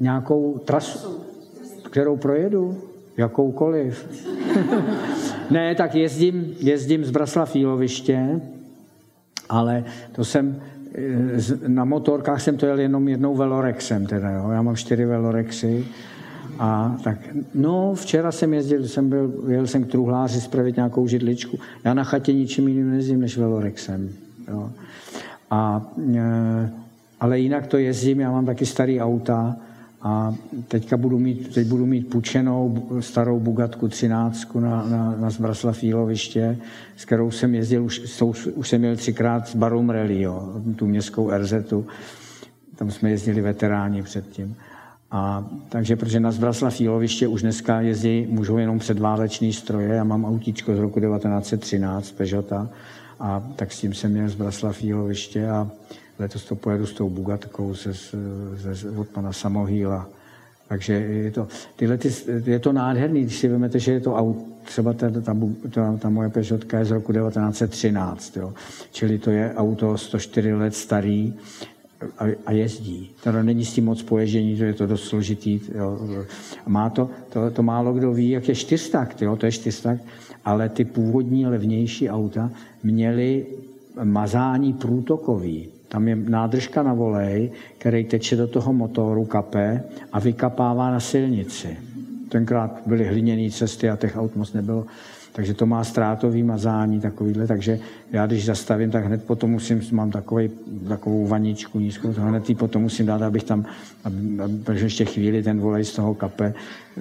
Nějakou 0.00 0.58
trasu, 0.58 1.20
kterou 1.84 2.16
projedu? 2.16 2.82
Jakoukoliv. 3.16 4.22
ne, 5.50 5.74
tak 5.74 5.94
jezdím, 5.94 6.54
jezdím 6.58 7.04
z 7.04 7.10
Braslav 7.10 7.56
Jíloviště, 7.56 8.40
ale 9.48 9.84
to 10.12 10.24
jsem, 10.24 10.62
eh, 10.94 11.68
na 11.68 11.84
motorkách 11.84 12.42
jsem 12.42 12.56
to 12.56 12.66
jel 12.66 12.80
jenom 12.80 13.08
jednou 13.08 13.34
velorexem, 13.34 14.06
teda, 14.06 14.30
jo. 14.30 14.50
já 14.50 14.62
mám 14.62 14.76
čtyři 14.76 15.04
velorexy. 15.04 15.86
A 16.58 16.96
tak, 17.04 17.18
no, 17.54 17.94
včera 17.94 18.32
jsem 18.32 18.54
jezdil, 18.54 18.88
jsem 18.88 19.08
byl, 19.08 19.44
jel 19.48 19.66
jsem 19.66 19.84
k 19.84 19.90
truhláři 19.90 20.40
spravit 20.40 20.76
nějakou 20.76 21.06
židličku. 21.06 21.58
Já 21.84 21.94
na 21.94 22.04
chatě 22.04 22.32
ničím 22.32 22.68
jiným 22.68 22.90
nejezdím 22.90 23.20
než 23.20 23.38
velorexem. 23.38 24.10
Jo. 24.48 24.70
A, 25.52 25.82
e, 26.14 26.70
ale 27.20 27.40
jinak 27.40 27.66
to 27.66 27.78
jezdím, 27.78 28.20
já 28.20 28.30
mám 28.30 28.46
taky 28.46 28.66
starý 28.66 29.00
auta 29.00 29.56
a 30.02 30.34
teďka 30.68 30.96
budu 30.96 31.18
mít, 31.18 31.54
teď 31.54 31.66
budu 31.66 31.86
mít 31.86 32.10
půjčenou 32.10 32.88
starou 33.00 33.40
Bugatku 33.40 33.88
13 33.88 34.54
na, 34.54 34.86
na, 34.86 35.16
na 35.20 35.30
Zbraslav 35.30 35.82
Jíloviště, 35.82 36.58
s 36.96 37.04
kterou 37.04 37.30
jsem 37.30 37.54
jezdil, 37.54 37.84
už, 37.84 38.20
už, 38.22 38.46
už 38.46 38.68
jsem 38.68 38.80
měl 38.80 38.96
třikrát 38.96 39.48
s 39.48 39.56
Barum 39.56 39.90
Rally, 39.90 40.20
jo, 40.20 40.52
tu 40.76 40.86
městskou 40.86 41.30
RZ. 41.30 41.52
Tam 42.76 42.90
jsme 42.90 43.10
jezdili 43.10 43.40
veteráni 43.40 44.02
předtím. 44.02 44.56
A, 45.10 45.46
takže, 45.68 45.96
protože 45.96 46.20
na 46.20 46.30
Zbraslav 46.30 46.80
Jíloviště 46.80 47.28
už 47.28 47.42
dneska 47.42 47.80
jezdí, 47.80 48.26
můžou 48.30 48.56
jenom 48.56 48.78
předváleční 48.78 49.52
stroje. 49.52 49.88
Já 49.88 50.04
mám 50.04 50.24
autíčko 50.24 50.76
z 50.76 50.78
roku 50.78 51.00
1913, 51.00 52.10
Peugeota, 52.10 52.68
a 53.22 53.42
tak 53.56 53.72
s 53.72 53.80
tím 53.80 53.94
jsem 53.94 54.10
měl 54.10 54.28
Zbraslav 54.28 54.82
Jíloviště 54.82 55.48
a 55.48 55.70
letos 56.18 56.44
to 56.44 56.54
pojedu 56.54 56.86
s 56.86 56.92
tou 56.92 57.08
Bugatkou 57.08 57.74
ze, 57.74 57.92
ze, 58.54 58.90
od 58.90 59.08
pana 59.08 59.32
Samohýla. 59.32 60.08
Takže 60.68 60.92
je 60.92 61.30
to, 61.30 61.48
tyhle 61.76 61.98
ty, 61.98 62.10
je 62.44 62.58
to 62.58 62.72
nádherný, 62.72 63.22
když 63.22 63.38
si 63.38 63.48
vezmete, 63.48 63.78
že 63.78 63.92
je 63.92 64.00
to 64.00 64.14
aut, 64.14 64.36
třeba 64.64 64.92
ta, 64.92 65.10
ta, 65.10 65.36
ta, 65.70 65.96
ta 65.96 66.08
moje 66.10 66.28
Peugeotka 66.28 66.78
je 66.78 66.84
z 66.84 66.90
roku 66.90 67.12
1913, 67.12 68.36
jo. 68.36 68.54
čili 68.92 69.18
to 69.18 69.30
je 69.30 69.54
auto 69.54 69.98
104 69.98 70.54
let 70.54 70.74
starý 70.74 71.34
a, 72.18 72.24
a 72.46 72.52
jezdí. 72.52 73.10
To 73.22 73.42
není 73.42 73.64
s 73.64 73.72
tím 73.72 73.84
moc 73.84 74.02
poježdění, 74.02 74.56
to 74.56 74.64
je 74.64 74.74
to 74.74 74.86
dost 74.86 75.04
složitý. 75.04 75.60
Jo. 75.74 75.98
Má 76.66 76.90
to, 76.90 77.10
to, 77.32 77.50
to 77.50 77.62
málo 77.62 77.92
kdo 77.92 78.12
ví, 78.12 78.30
jak 78.30 78.48
je 78.48 78.54
čtyřtakt, 78.54 79.22
jo, 79.22 79.36
to 79.36 79.46
je 79.46 79.52
čtyřtakt, 79.52 80.02
ale 80.44 80.68
ty 80.68 80.84
původní 80.84 81.46
levnější 81.46 82.10
auta 82.10 82.50
měly 82.82 83.46
mazání 84.04 84.72
průtokový. 84.72 85.68
Tam 85.88 86.08
je 86.08 86.16
nádržka 86.16 86.82
na 86.82 86.94
volej, 86.94 87.50
který 87.78 88.04
teče 88.04 88.36
do 88.36 88.46
toho 88.46 88.72
motoru, 88.72 89.24
kape 89.24 89.84
a 90.12 90.18
vykapává 90.18 90.90
na 90.90 91.00
silnici. 91.00 91.76
Tenkrát 92.28 92.80
byly 92.86 93.06
hliněné 93.06 93.50
cesty 93.50 93.90
a 93.90 93.96
těch 93.96 94.16
aut 94.16 94.36
moc 94.36 94.52
nebylo. 94.52 94.86
Takže 95.32 95.54
to 95.54 95.66
má 95.66 95.84
ztrátový 95.84 96.42
mazání 96.42 97.00
takovýhle, 97.00 97.46
takže 97.46 97.80
já 98.12 98.26
když 98.26 98.44
zastavím, 98.44 98.90
tak 98.90 99.04
hned 99.04 99.24
potom 99.24 99.50
musím, 99.50 99.80
mám 99.92 100.10
takový, 100.10 100.50
takovou 100.88 101.26
vaničku 101.26 101.80
nízkou, 101.80 102.12
to 102.12 102.20
hned 102.20 102.48
ji 102.48 102.54
potom 102.54 102.82
musím 102.82 103.06
dát, 103.06 103.22
abych 103.22 103.44
tam, 103.44 103.64
protože 104.64 104.86
ještě 104.86 105.04
chvíli 105.04 105.42
ten 105.42 105.60
volej 105.60 105.84
z 105.84 105.92
toho 105.92 106.14
kape, 106.14 106.54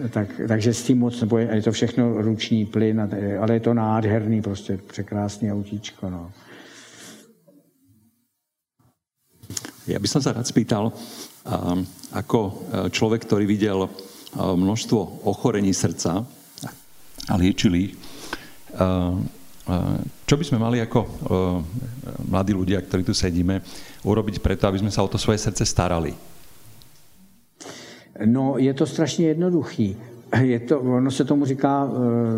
tak, 0.10 0.28
takže 0.48 0.74
s 0.74 0.84
tím 0.84 1.00
moc, 1.00 1.22
nebo 1.22 1.38
je, 1.38 1.62
to 1.62 1.72
všechno 1.72 2.22
ruční 2.22 2.66
plyn, 2.66 3.10
ale 3.40 3.54
je 3.54 3.60
to 3.60 3.74
nádherný, 3.74 4.42
prostě 4.42 4.80
překrásný 4.88 5.52
autíčko, 5.52 6.10
no. 6.10 6.32
Ja 9.90 9.98
by 9.98 10.08
som 10.08 10.22
sa 10.22 10.32
rád 10.32 10.46
spýtal, 10.46 10.94
ako 12.14 12.40
e, 12.40 12.52
človek, 12.94 13.26
ktorý 13.26 13.50
videl 13.50 13.80
e, 13.84 13.90
množstvo 14.38 15.26
ochorení 15.26 15.74
srdca 15.74 16.22
a 17.28 17.34
liečili 17.36 17.90
ich, 17.90 17.94
čo 20.26 20.36
by 20.38 20.44
sme 20.44 20.58
mali 20.58 20.82
ako 20.82 21.08
mladí 22.30 22.54
ľudia, 22.54 22.82
ktorí 22.82 23.04
tu 23.04 23.14
sedíme, 23.14 23.62
urobiť 24.04 24.40
preto, 24.40 24.68
aby 24.68 24.80
sme 24.80 24.92
sa 24.92 25.04
o 25.04 25.12
to 25.12 25.18
svoje 25.18 25.38
srdce 25.38 25.66
starali? 25.66 26.14
No, 28.26 28.58
je 28.58 28.74
to 28.74 28.86
strašně 28.86 29.28
jednoduchý. 29.28 29.96
Je 30.42 30.60
to, 30.60 30.80
ono 30.80 31.12
se 31.12 31.26
tomu 31.26 31.46
říká 31.46 31.90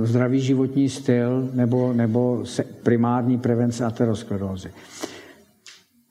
zdravý 0.03 0.41
životní 0.41 0.89
styl 0.89 1.49
nebo, 1.53 1.93
nebo 1.93 2.43
primární 2.83 3.37
prevence 3.37 3.85
aterosklerózy. 3.85 4.71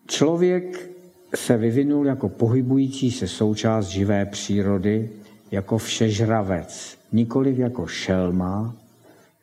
Člověk 0.07 0.91
se 1.35 1.57
vyvinul 1.57 2.07
jako 2.07 2.29
pohybující 2.29 3.11
se 3.11 3.29
součást 3.29 3.87
živé 3.87 4.27
přírody, 4.27 5.11
jako 5.51 5.79
všežravec, 5.79 6.99
nikoliv 7.13 7.59
jako 7.59 7.87
šelma, 7.87 8.75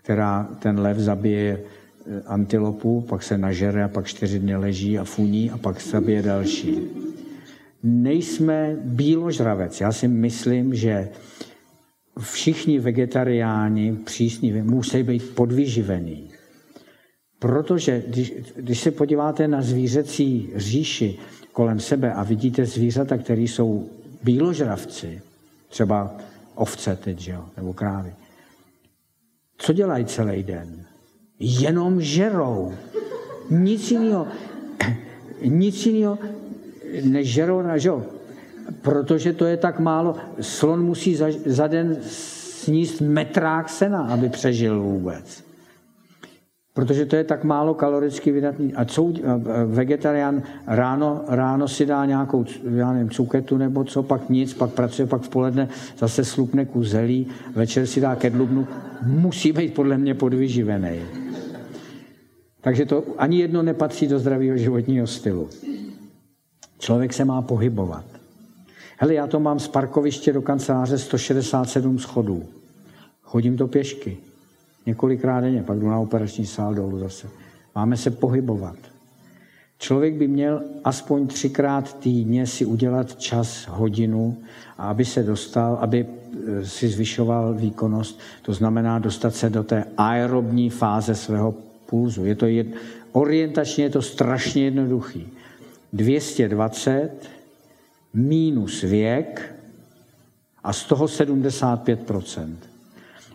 která 0.10 0.49
ten 0.60 0.80
lev 0.80 0.98
zabije 0.98 1.60
eh, 1.60 2.22
antilopu, 2.26 3.02
pak 3.02 3.23
se 3.23 3.38
nažere 3.38 3.84
a 3.84 3.88
pak 3.88 4.07
čtyři 4.07 4.40
dny 4.40 4.56
leží 4.56 4.99
a 4.99 5.03
funí 5.03 5.52
a 5.52 5.57
pak 5.57 5.81
zabije 5.81 6.22
další. 6.22 6.80
Nejsme 7.84 8.77
bíložravec. 8.84 9.81
Já 9.81 9.91
si 9.91 10.07
myslím, 10.07 10.76
že 10.76 11.10
všichni 12.19 12.80
vegetariáni 12.80 13.95
přísní 14.06 14.52
musí 14.52 15.03
být 15.03 15.36
podvyživení. 15.36 16.30
Protože 17.40 18.03
když, 18.07 18.34
když 18.56 18.80
se 18.80 18.91
podíváte 18.91 19.48
na 19.48 19.61
zvířecí 19.61 20.49
říši, 20.56 21.18
kolem 21.53 21.80
sebe 21.80 22.14
a 22.14 22.23
vidíte 22.23 22.65
zvířata, 22.65 23.18
které 23.18 23.41
jsou 23.41 23.90
bíložravci, 24.23 25.22
třeba 25.68 26.18
ovce 26.56 26.95
teď, 26.95 27.19
že 27.19 27.31
jo, 27.31 27.45
nebo 27.57 27.73
krávy, 27.73 28.14
co 29.60 29.73
dělají 29.73 30.06
celý 30.06 30.44
den? 30.44 30.86
Jenom 31.40 32.02
žerou. 32.02 32.73
Nic 33.49 33.91
jiného, 33.91 34.27
nic 35.41 35.86
jiného 35.86 36.18
než 37.03 37.27
žerou 37.27 37.61
na 37.61 37.77
žo. 37.77 38.03
Protože 38.81 39.34
to 39.34 39.45
je 39.45 39.57
tak 39.57 39.80
málo. 39.80 40.15
Slon 40.41 40.84
musí 40.84 41.15
za, 41.15 41.27
za 41.45 41.68
den 41.68 41.98
sníst 42.02 43.02
metrák 43.02 43.69
sena, 43.69 44.02
aby 44.02 44.30
přežil 44.30 44.81
vůbec 44.81 45.48
protože 46.74 47.06
to 47.06 47.16
je 47.16 47.24
tak 47.24 47.44
málo 47.44 47.74
kaloricky 47.74 48.32
vydatný. 48.32 48.74
A 48.74 48.86
co 48.86 49.14
vegetarián 49.66 50.44
ráno, 50.68 51.22
ráno 51.28 51.68
si 51.68 51.86
dá 51.86 52.06
nějakou, 52.06 52.46
já 52.76 52.94
nevím, 52.94 53.10
cuketu 53.10 53.58
nebo 53.58 53.84
co, 53.84 54.04
pak 54.04 54.30
nic, 54.30 54.54
pak 54.54 54.72
pracuje, 54.72 55.08
pak 55.08 55.22
v 55.22 55.30
poledne 55.30 55.70
zase 55.98 56.26
slupne 56.26 56.66
kuzelí, 56.66 57.28
večer 57.56 57.86
si 57.86 58.02
dá 58.02 58.16
kedlubnu, 58.16 58.68
musí 59.06 59.52
být 59.52 59.74
podle 59.74 59.98
mě 59.98 60.14
podvyživený. 60.14 61.00
Takže 62.62 62.86
to 62.86 63.04
ani 63.18 63.40
jedno 63.40 63.64
nepatří 63.64 64.08
do 64.08 64.20
zdravého 64.20 64.58
životního 64.58 65.08
stylu. 65.08 65.50
Člověk 66.80 67.14
se 67.14 67.26
má 67.26 67.41
pohybovat. 67.41 68.06
Hele, 68.98 69.14
já 69.14 69.28
to 69.28 69.40
mám 69.40 69.60
z 69.60 69.68
parkoviště 69.68 70.34
do 70.34 70.41
kanceláře 70.41 70.98
167 70.98 72.00
schodů. 72.00 72.44
Chodím 73.22 73.58
to 73.58 73.68
pěšky 73.68 74.18
několikrát 74.85 75.41
denně, 75.41 75.64
pak 75.64 75.80
jdu 75.80 75.88
na 75.88 75.99
operační 75.99 76.45
sál 76.45 76.73
dolů 76.73 76.99
zase. 76.99 77.27
Máme 77.76 77.97
se 77.97 78.11
pohybovat. 78.11 78.76
Člověk 79.80 80.14
by 80.14 80.27
měl 80.27 80.61
aspoň 80.84 81.27
třikrát 81.27 81.99
týdně 81.99 82.47
si 82.47 82.65
udělat 82.65 83.15
čas, 83.15 83.68
hodinu, 83.68 84.38
aby 84.77 85.06
se 85.06 85.23
dostal, 85.23 85.77
aby 85.81 86.06
e, 86.06 86.65
si 86.65 86.88
zvyšoval 86.88 87.53
výkonnost, 87.53 88.19
to 88.41 88.53
znamená 88.53 88.99
dostat 88.99 89.35
se 89.35 89.49
do 89.49 89.64
té 89.64 89.84
aerobní 89.97 90.69
fáze 90.69 91.15
svého 91.15 91.56
pulzu. 91.85 92.26
Je 92.26 92.35
to 92.35 92.45
jed, 92.45 92.68
orientačně 93.11 93.84
je 93.84 93.89
to 93.89 94.01
strašně 94.01 94.64
jednoduchý. 94.64 95.27
220 95.93 97.11
minus 98.14 98.81
věk 98.81 99.56
a 100.64 100.73
z 100.73 100.84
toho 100.84 101.06
75% 101.06 102.56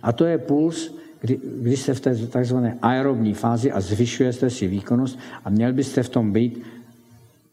A 0.03 0.13
to 0.13 0.25
je 0.25 0.39
puls, 0.39 0.95
kdy, 1.25 1.41
když 1.61 1.81
jste 1.81 1.95
v 1.95 2.01
té 2.01 2.27
takzvané 2.27 2.79
aerobní 2.83 3.35
fázi 3.35 3.73
a 3.73 3.81
zvyšujete 3.81 4.51
si 4.51 4.67
výkonnost 4.67 5.19
a 5.45 5.51
měl 5.51 5.73
byste 5.73 6.03
v 6.03 6.09
tom 6.09 6.33
být 6.33 6.63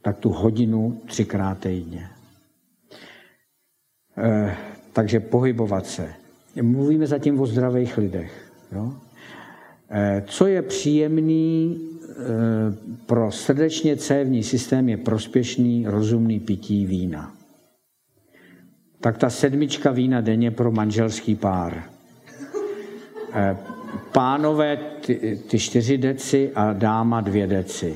tak 0.01 0.17
tu 0.19 0.29
hodinu 0.29 1.01
třikrát 1.05 1.59
týdně. 1.59 2.09
E, 4.17 4.55
takže 4.93 5.19
pohybovat 5.19 5.85
se. 5.85 6.13
Mluvíme 6.61 7.07
zatím 7.07 7.39
o 7.39 7.45
zdravých 7.45 7.97
lidech. 7.97 8.51
Jo? 8.71 8.93
E, 9.89 10.23
co 10.27 10.47
je 10.47 10.61
příjemný 10.61 11.77
e, 11.77 12.15
pro 13.05 13.31
srdečně 13.31 13.97
cévní 13.97 14.43
systém, 14.43 14.89
je 14.89 14.97
prospěšný, 14.97 15.85
rozumný 15.87 16.39
pití 16.39 16.85
vína. 16.85 17.33
Tak 18.99 19.17
ta 19.17 19.29
sedmička 19.29 19.91
vína 19.91 20.21
denně 20.21 20.51
pro 20.51 20.71
manželský 20.71 21.35
pár. 21.35 21.83
Eh, 23.33 23.57
pánové 24.11 24.77
ty, 25.05 25.39
ty 25.47 25.59
čtyři 25.59 25.97
deci 25.97 26.51
a 26.55 26.73
dáma 26.73 27.21
dvě 27.21 27.47
deci. 27.47 27.95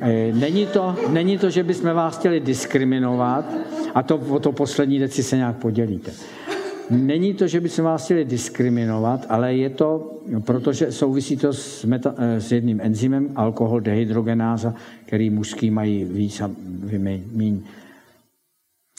Eh, 0.00 0.32
není 0.32 0.66
to, 0.66 0.96
není 1.08 1.38
to, 1.38 1.50
že 1.50 1.62
bychom 1.62 1.94
vás 1.94 2.18
chtěli 2.18 2.40
diskriminovat 2.40 3.44
a 3.94 4.02
to 4.02 4.16
o 4.16 4.38
to 4.38 4.52
poslední 4.52 4.98
deci 4.98 5.22
se 5.22 5.36
nějak 5.36 5.56
podělíte. 5.56 6.12
Není 6.90 7.34
to, 7.34 7.46
že 7.46 7.60
bychom 7.60 7.84
vás 7.84 8.04
chtěli 8.04 8.24
diskriminovat, 8.24 9.26
ale 9.28 9.54
je 9.54 9.70
to, 9.70 10.12
protože 10.44 10.92
souvisí 10.92 11.36
to 11.36 11.52
s, 11.52 11.84
meta, 11.84 12.14
eh, 12.18 12.40
s 12.40 12.52
jedním 12.52 12.80
enzymem, 12.82 13.28
alkohol 13.36 13.80
dehydrogenáza, 13.80 14.74
který 15.06 15.30
mužský 15.30 15.70
mají 15.70 16.04
víc 16.04 16.40
a 16.40 16.50
méně 17.32 17.60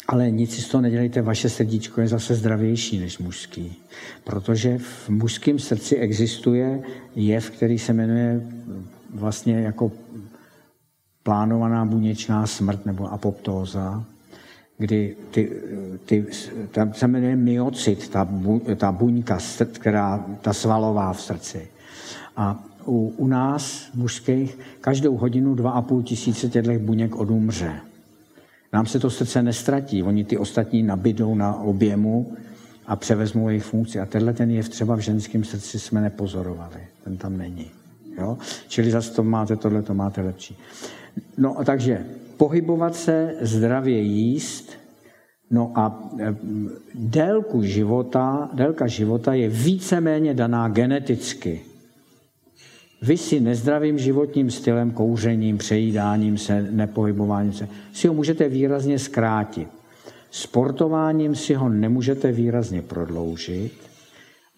ale 0.07 0.31
nic 0.31 0.55
si 0.55 0.61
z 0.61 0.67
toho 0.67 0.81
nedělejte, 0.81 1.21
vaše 1.21 1.49
srdíčko 1.49 2.01
je 2.01 2.07
zase 2.07 2.35
zdravější 2.35 2.99
než 2.99 3.19
mužský. 3.19 3.75
Protože 4.23 4.77
v 4.77 5.09
mužském 5.09 5.59
srdci 5.59 5.95
existuje 5.95 6.83
jev, 7.15 7.49
který 7.49 7.79
se 7.79 7.93
jmenuje 7.93 8.41
vlastně 9.13 9.59
jako 9.59 9.91
plánovaná 11.23 11.85
buněčná 11.85 12.47
smrt 12.47 12.85
nebo 12.85 13.11
apoptóza, 13.11 14.03
kdy 14.77 15.15
ty, 15.31 15.51
ty, 16.05 16.25
tam 16.71 16.93
se 16.93 17.07
jmenuje 17.07 17.35
myocit, 17.35 18.09
ta, 18.09 18.25
bu, 18.25 18.61
ta 18.75 18.91
buňka, 18.91 19.37
která, 19.71 20.25
ta 20.41 20.53
svalová 20.53 21.13
v 21.13 21.21
srdci. 21.21 21.67
A 22.35 22.63
u, 22.85 23.13
u 23.17 23.27
nás, 23.27 23.89
mužských, 23.93 24.59
každou 24.81 25.17
hodinu 25.17 25.55
2,5 25.55 26.03
tisíce 26.03 26.49
těchto 26.49 26.79
buněk 26.79 27.15
odumře. 27.15 27.86
Nám 28.77 28.85
se 28.85 28.99
to 28.99 29.09
srdce 29.09 29.43
nestratí, 29.43 30.03
oni 30.03 30.23
ty 30.23 30.37
ostatní 30.37 30.83
nabidou 30.83 31.35
na 31.35 31.61
objemu 31.61 32.33
a 32.87 32.95
převezmou 32.95 33.49
jejich 33.49 33.63
funkci. 33.63 33.99
A 33.99 34.05
tenhle 34.05 34.33
ten 34.33 34.51
je 34.51 34.63
třeba 34.63 34.95
v 34.95 34.99
ženském 34.99 35.43
srdci 35.43 35.79
jsme 35.79 36.01
nepozorovali. 36.01 36.79
Ten 37.03 37.17
tam 37.17 37.37
není. 37.37 37.71
Jo? 38.17 38.37
Čili 38.67 38.91
zase 38.91 39.13
to 39.13 39.23
máte 39.23 39.55
tohle, 39.55 39.81
to 39.81 39.93
máte 39.93 40.21
lepší. 40.21 40.57
No 41.37 41.55
takže 41.65 42.05
pohybovat 42.37 42.95
se, 42.95 43.35
zdravě 43.41 43.99
jíst, 43.99 44.71
no 45.51 45.71
a 45.75 46.09
e, 46.19 46.35
délku 46.95 47.63
života, 47.63 48.49
délka 48.53 48.87
života 48.87 49.33
je 49.33 49.49
víceméně 49.49 50.33
daná 50.33 50.67
geneticky. 50.67 51.61
Vy 53.01 53.17
si 53.17 53.39
nezdravým 53.39 53.99
životním 53.99 54.51
stylem, 54.51 54.91
kouřením, 54.91 55.57
přejídáním 55.57 56.37
se, 56.37 56.67
nepohybováním 56.71 57.53
se, 57.53 57.67
si 57.93 58.07
ho 58.07 58.13
můžete 58.13 58.49
výrazně 58.49 58.99
zkrátit. 58.99 59.67
Sportováním 60.31 61.35
si 61.35 61.53
ho 61.53 61.69
nemůžete 61.69 62.31
výrazně 62.31 62.81
prodloužit, 62.81 63.73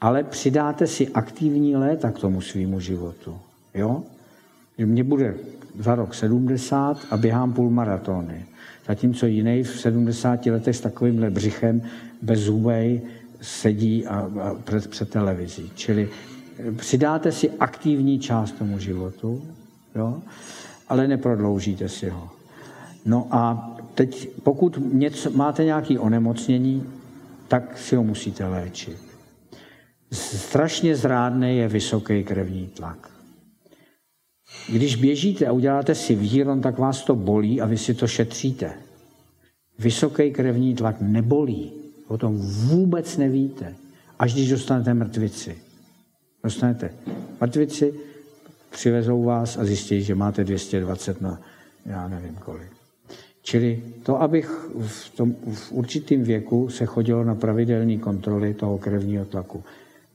ale 0.02 0.24
přidáte 0.24 0.88
si 0.88 1.08
aktivní 1.08 1.76
léta 1.76 2.12
k 2.12 2.20
tomu 2.20 2.42
svýmu 2.42 2.80
životu. 2.80 3.38
Jo? 3.74 4.04
Mně 4.78 5.04
bude 5.04 5.36
za 5.80 5.96
rok 5.96 6.14
70 6.14 6.98
a 7.12 7.18
běhám 7.18 7.54
půl 7.54 7.70
maratony. 7.70 8.46
Zatímco 8.88 9.26
jiný 9.26 9.64
v 9.64 9.80
70 9.80 10.46
letech 10.46 10.76
s 10.76 10.82
takovýmhle 10.82 11.30
břichem 11.30 11.82
bez 12.22 12.40
zubej 12.40 13.02
sedí 13.42 14.08
a, 14.08 14.20
a 14.42 14.56
před, 14.64 14.88
před 14.88 15.10
televizí. 15.10 15.72
Čili 15.76 16.10
přidáte 16.78 17.32
si 17.32 17.52
aktivní 17.52 18.20
část 18.20 18.52
tomu 18.52 18.80
životu, 18.80 19.42
jo? 19.96 20.22
ale 20.88 21.08
neprodloužíte 21.08 21.90
si 21.90 22.10
ho. 22.10 22.30
No 23.06 23.28
a 23.32 23.72
teď, 23.94 24.30
pokud 24.44 24.94
něco, 24.94 25.32
máte 25.32 25.64
nějaké 25.64 26.00
onemocnění, 26.00 26.84
tak 27.48 27.78
si 27.78 27.96
ho 27.96 28.04
musíte 28.04 28.48
léčit. 28.48 28.98
Strašně 30.12 30.96
zrádný 30.96 31.58
je 31.58 31.68
vysoký 31.68 32.24
krevní 32.24 32.68
tlak. 32.68 33.10
Když 34.70 34.96
běžíte 34.96 35.46
a 35.46 35.52
uděláte 35.52 35.96
si 35.96 36.16
výron, 36.16 36.62
tak 36.62 36.78
vás 36.78 37.04
to 37.04 37.16
bolí 37.16 37.62
a 37.62 37.66
vy 37.66 37.78
si 37.78 37.94
to 37.94 38.08
šetříte. 38.08 38.74
Vysoký 39.80 40.32
krevní 40.32 40.76
tlak 40.76 40.96
nebolí. 41.00 41.72
O 42.08 42.18
tom 42.18 42.38
vůbec 42.38 43.18
nevíte, 43.18 43.76
až 44.20 44.34
když 44.34 44.50
dostanete 44.50 44.94
mrtvici. 44.94 45.69
Dostanete 46.44 46.90
mrtvici, 47.42 47.94
přivezou 48.70 49.24
vás 49.24 49.58
a 49.58 49.66
zjistí, 49.66 50.04
že 50.04 50.16
máte 50.16 50.44
220 50.44 51.22
na 51.22 51.42
já 51.86 52.08
nevím 52.08 52.36
kolik. 52.36 52.72
Čili 53.42 53.84
to, 54.04 54.22
abych 54.22 54.70
v, 54.80 55.10
tom, 55.10 55.36
v 55.54 55.72
určitém 55.72 56.24
věku 56.24 56.70
se 56.70 56.86
chodilo 56.86 57.24
na 57.24 57.36
pravidelné 57.36 57.98
kontroly 57.98 58.54
toho 58.54 58.78
krevního 58.78 59.26
tlaku, 59.26 59.64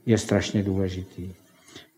je 0.06 0.18
strašně 0.18 0.62
důležitý. 0.62 1.30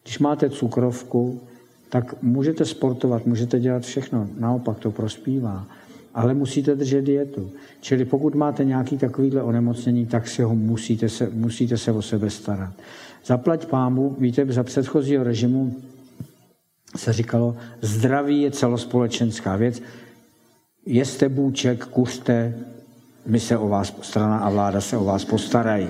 Když 0.03 0.19
máte 0.19 0.51
cukrovku, 0.51 1.41
tak 1.89 2.23
můžete 2.23 2.65
sportovat, 2.65 3.27
můžete 3.27 3.61
dělat 3.61 3.83
všechno, 3.83 4.29
naopak 4.39 4.79
to 4.79 4.91
prospívá, 4.91 5.67
ale 6.15 6.35
musíte 6.35 6.75
držet 6.75 7.03
dietu. 7.03 7.51
Čili 7.81 8.05
pokud 8.05 8.35
máte 8.35 8.65
nějaký 8.65 8.99
takovýhle 8.99 9.43
onemocnění, 9.43 10.07
tak 10.07 10.29
si 10.29 10.43
ho 10.43 10.55
musíte 10.55 11.09
se, 11.09 11.31
musíte 11.33 11.77
se 11.79 11.93
o 11.93 12.03
sebe 12.03 12.31
starat. 12.31 12.73
Zaplať 13.27 13.67
pámu, 13.67 14.17
víte, 14.19 14.47
za 14.49 14.63
předchozího 14.63 15.25
režimu 15.25 15.77
se 16.97 17.13
říkalo, 17.13 17.57
zdraví 17.81 18.43
je 18.43 18.51
celospolečenská 18.51 19.57
věc, 19.57 19.83
jeste 20.87 21.29
bůček, 21.29 21.85
kuřte, 21.85 22.55
my 23.27 23.41
se 23.41 23.59
o 23.59 23.69
vás, 23.69 23.95
strana 24.03 24.39
a 24.39 24.51
vláda 24.51 24.81
se 24.81 24.97
o 24.97 25.05
vás 25.05 25.25
postarají. 25.25 25.89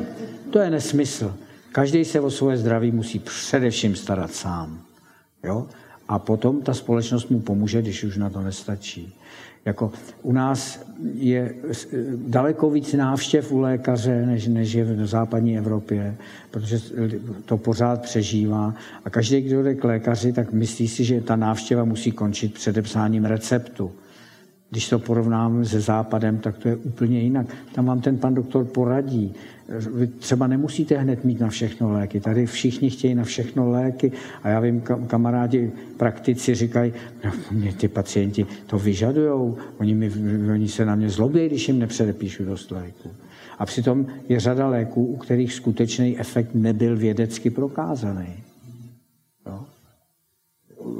To 0.50 0.58
je 0.58 0.70
nesmysl. 0.70 1.34
Každý 1.72 2.04
se 2.04 2.20
o 2.20 2.30
svoje 2.30 2.56
zdraví 2.56 2.92
musí 2.92 3.18
především 3.18 3.96
starat 3.96 4.32
sám. 4.32 4.80
Jo? 5.44 5.66
A 6.08 6.18
potom 6.18 6.62
ta 6.62 6.74
společnost 6.74 7.30
mu 7.30 7.40
pomůže, 7.40 7.82
když 7.82 8.04
už 8.04 8.16
na 8.16 8.30
to 8.30 8.40
nestačí. 8.40 9.14
Jako 9.64 9.92
u 10.22 10.32
nás 10.32 10.86
je 11.14 11.54
daleko 12.26 12.70
víc 12.70 12.92
návštěv 12.92 13.52
u 13.52 13.58
lékaře, 13.58 14.26
než, 14.26 14.46
než 14.46 14.72
je 14.72 14.84
v 14.84 15.06
západní 15.06 15.58
Evropě, 15.58 16.16
protože 16.50 16.80
to 17.44 17.56
pořád 17.56 18.02
přežívá. 18.02 18.74
A 19.04 19.10
každý, 19.10 19.40
kdo 19.40 19.62
jde 19.62 19.74
k 19.74 19.84
lékaři, 19.84 20.32
tak 20.32 20.52
myslí 20.52 20.88
si, 20.88 21.04
že 21.04 21.20
ta 21.20 21.36
návštěva 21.36 21.84
musí 21.84 22.12
končit 22.12 22.54
předepsáním 22.54 23.24
receptu. 23.24 23.92
Když 24.70 24.88
to 24.88 24.98
porovnáme 24.98 25.64
se 25.64 25.80
západem, 25.80 26.38
tak 26.38 26.58
to 26.58 26.68
je 26.68 26.76
úplně 26.76 27.20
jinak. 27.20 27.46
Tam 27.74 27.86
vám 27.86 28.00
ten 28.00 28.18
pan 28.18 28.34
doktor 28.34 28.64
poradí. 28.64 29.34
Vy 29.94 30.06
třeba 30.06 30.46
nemusíte 30.46 30.96
hned 30.96 31.24
mít 31.24 31.40
na 31.40 31.48
všechno 31.48 31.92
léky. 31.92 32.20
Tady 32.20 32.46
všichni 32.46 32.90
chtějí 32.90 33.14
na 33.14 33.24
všechno 33.24 33.70
léky. 33.70 34.12
A 34.42 34.48
já 34.48 34.60
vím, 34.60 34.82
kamarádi 35.06 35.72
praktici 35.96 36.54
říkají, 36.54 36.92
no, 37.24 37.32
mě 37.50 37.72
ty 37.72 37.88
pacienti 37.88 38.46
to 38.66 38.78
vyžadujou. 38.78 39.56
Oni, 39.78 40.10
oni 40.52 40.68
se 40.68 40.84
na 40.84 40.94
mě 40.94 41.10
zlobí, 41.10 41.46
když 41.46 41.68
jim 41.68 41.78
nepředepíšu 41.78 42.44
dost 42.44 42.70
léků. 42.70 43.10
A 43.58 43.66
přitom 43.66 44.06
je 44.28 44.40
řada 44.40 44.68
léků, 44.68 45.06
u 45.06 45.16
kterých 45.16 45.52
skutečný 45.52 46.18
efekt 46.18 46.50
nebyl 46.54 46.96
vědecky 46.96 47.50
prokázaný. 47.50 48.26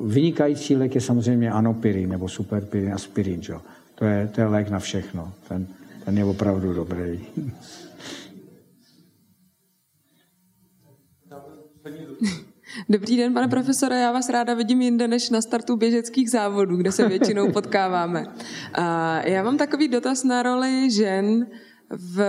Vynikající 0.04 0.76
lék 0.76 0.94
je 0.94 1.00
samozřejmě 1.00 1.50
anopirin 1.50 2.10
nebo 2.10 2.28
superpirin, 2.28 2.92
aspirin. 2.92 3.40
Jo? 3.48 3.60
To, 3.94 4.04
je, 4.04 4.30
to 4.34 4.40
je 4.40 4.46
lék 4.46 4.68
na 4.68 4.78
všechno. 4.78 5.32
Ten, 5.48 5.66
ten 6.04 6.18
je 6.18 6.24
opravdu 6.24 6.74
dobrý. 6.74 7.20
Dobrý 12.88 13.16
den, 13.16 13.34
pane 13.34 13.48
profesore, 13.48 14.00
já 14.00 14.12
vás 14.12 14.28
ráda 14.28 14.54
vidím 14.54 14.82
jinde 14.82 15.08
než 15.08 15.30
na 15.30 15.40
startu 15.40 15.76
běžeckých 15.76 16.30
závodů, 16.30 16.76
kde 16.76 16.92
se 16.92 17.08
většinou 17.08 17.52
potkáváme. 17.52 18.26
Já 19.24 19.42
mám 19.42 19.58
takový 19.58 19.88
dotaz 19.88 20.24
na 20.24 20.42
roli 20.42 20.90
žen 20.90 21.46
v, 21.90 22.22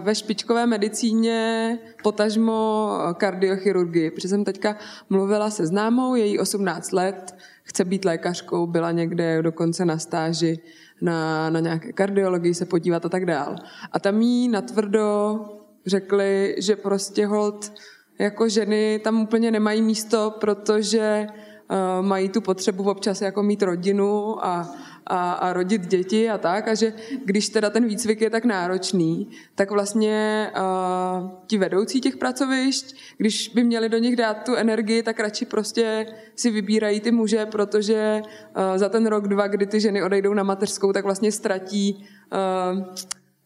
ve 0.00 0.14
špičkové 0.14 0.66
medicíně, 0.66 1.78
potažmo 2.02 2.88
kardiochirurgii, 3.16 4.10
protože 4.10 4.28
jsem 4.28 4.44
teďka 4.44 4.76
mluvila 5.10 5.50
se 5.50 5.66
známou, 5.66 6.14
její 6.14 6.38
18 6.38 6.92
let, 6.92 7.36
chce 7.62 7.84
být 7.84 8.04
lékařkou, 8.04 8.66
byla 8.66 8.90
někde 8.90 9.42
dokonce 9.42 9.84
na 9.84 9.98
stáži 9.98 10.58
na, 11.00 11.50
na 11.50 11.60
nějaké 11.60 11.92
kardiologii 11.92 12.54
se 12.54 12.64
podívat 12.64 13.06
a 13.06 13.08
tak 13.08 13.26
dál. 13.26 13.56
A 13.92 14.00
tam 14.00 14.20
jí 14.20 14.48
natvrdo 14.48 15.40
řekli, 15.86 16.56
že 16.58 16.76
prostě 16.76 17.26
hold 17.26 17.72
jako 18.18 18.48
ženy 18.48 19.00
tam 19.04 19.22
úplně 19.22 19.50
nemají 19.50 19.82
místo, 19.82 20.34
protože 20.40 21.26
uh, 21.26 22.06
mají 22.06 22.28
tu 22.28 22.40
potřebu 22.40 22.90
občas 22.90 23.20
jako 23.20 23.42
mít 23.42 23.62
rodinu 23.62 24.44
a, 24.44 24.74
a, 25.06 25.32
a 25.32 25.52
rodit 25.52 25.86
děti 25.86 26.30
a 26.30 26.38
tak, 26.38 26.68
a 26.68 26.74
že 26.74 26.92
když 27.24 27.48
teda 27.48 27.70
ten 27.70 27.86
výcvik 27.86 28.20
je 28.20 28.30
tak 28.30 28.44
náročný, 28.44 29.30
tak 29.54 29.70
vlastně 29.70 30.50
uh, 30.56 31.30
ti 31.46 31.58
vedoucí 31.58 32.00
těch 32.00 32.16
pracovišť, 32.16 32.96
když 33.16 33.48
by 33.48 33.64
měli 33.64 33.88
do 33.88 33.98
nich 33.98 34.16
dát 34.16 34.44
tu 34.44 34.54
energii, 34.54 35.02
tak 35.02 35.20
radši 35.20 35.44
prostě 35.44 36.06
si 36.36 36.50
vybírají 36.50 37.00
ty 37.00 37.10
muže, 37.10 37.46
protože 37.46 38.22
uh, 38.22 38.78
za 38.78 38.88
ten 38.88 39.06
rok, 39.06 39.28
dva, 39.28 39.46
kdy 39.46 39.66
ty 39.66 39.80
ženy 39.80 40.02
odejdou 40.02 40.34
na 40.34 40.42
mateřskou, 40.42 40.92
tak 40.92 41.04
vlastně 41.04 41.32
ztratí 41.32 42.06
uh, 42.32 42.94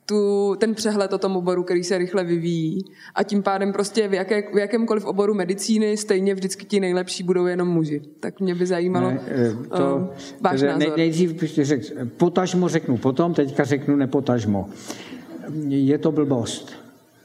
tu, 0.09 0.55
ten 0.59 0.75
přehled 0.75 1.13
o 1.13 1.19
tom 1.19 1.37
oboru, 1.37 1.63
který 1.63 1.85
se 1.85 1.99
rychle 1.99 2.25
vyvíjí. 2.25 2.85
A 3.15 3.23
tím 3.23 3.43
pádem 3.43 3.73
prostě 3.73 4.09
v, 4.09 4.15
jaké, 4.15 4.43
v 4.55 4.59
jakémkoliv 4.59 5.05
oboru 5.05 5.35
medicíny 5.35 5.97
stejně 5.97 6.35
vždycky 6.35 6.67
ti 6.67 6.81
nejlepší 6.81 7.23
budou 7.23 7.47
jenom 7.47 7.69
muži. 7.69 8.03
Tak 8.21 8.41
mě 8.41 8.55
by 8.55 8.67
zajímalo 8.67 9.11
ne, 9.11 9.21
eh, 9.29 9.53
to, 9.77 9.97
uh, 9.97 10.07
váš 10.41 10.63
názor. 10.63 10.79
Nej, 10.79 10.93
nejdřív 10.97 11.43
řek, 11.43 11.83
potažmo 12.17 12.69
řeknu 12.69 12.97
potom, 12.97 13.35
teďka 13.35 13.65
řeknu 13.65 13.97
nepotažmo. 13.97 14.69
Je 15.69 15.99
to 15.99 16.13
blbost. 16.13 16.73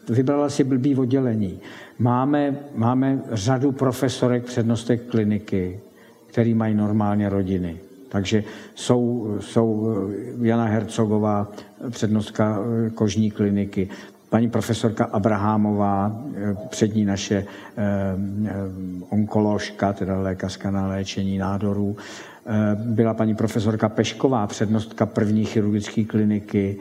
Vybrala 0.10 0.50
si 0.50 0.64
blbý 0.64 0.96
oddělení. 0.96 1.60
Máme, 2.00 2.60
máme 2.76 3.22
řadu 3.32 3.72
profesorek 3.72 4.44
přednostek 4.44 5.02
kliniky, 5.06 5.80
který 6.28 6.54
mají 6.54 6.76
normálně 6.76 7.30
rodiny. 7.30 7.80
Takže 8.14 8.44
jsou, 8.76 9.36
jsou 9.40 9.96
eh, 10.42 10.48
Jana 10.48 10.66
Hercogová, 10.66 11.52
přednostka 11.90 12.60
eh, 12.62 12.90
kožní 12.90 13.32
kliniky, 13.32 13.90
paní 14.30 14.50
profesorka 14.50 15.06
Abrahamová, 15.06 16.22
eh, 16.36 16.56
přední 16.70 17.06
naše 17.06 17.46
onkoložka, 19.10 19.94
teda 19.94 20.20
lékařka 20.20 20.72
na 20.72 20.88
léčení 20.88 21.38
nádorů, 21.38 21.98
byla 22.76 23.14
paní 23.14 23.36
profesorka 23.36 23.90
Pešková, 23.90 24.48
přednostka 24.48 25.06
první 25.06 25.46
chirurgické 25.46 26.04
kliniky, 26.04 26.78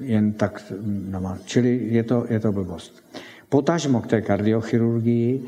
jen 0.00 0.32
tak, 0.32 0.72
čili 1.44 1.80
je 1.90 2.02
to, 2.02 2.26
je 2.28 2.40
to 2.40 2.52
blbost. 2.52 3.04
Potažmo 3.48 4.00
k 4.00 4.06
té 4.06 4.20
kardiochirurgii, 4.20 5.44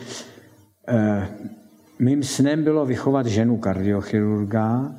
mým 1.98 2.22
snem 2.22 2.64
bylo 2.64 2.86
vychovat 2.86 3.26
ženu 3.26 3.56
kardiochirurga 3.56 4.92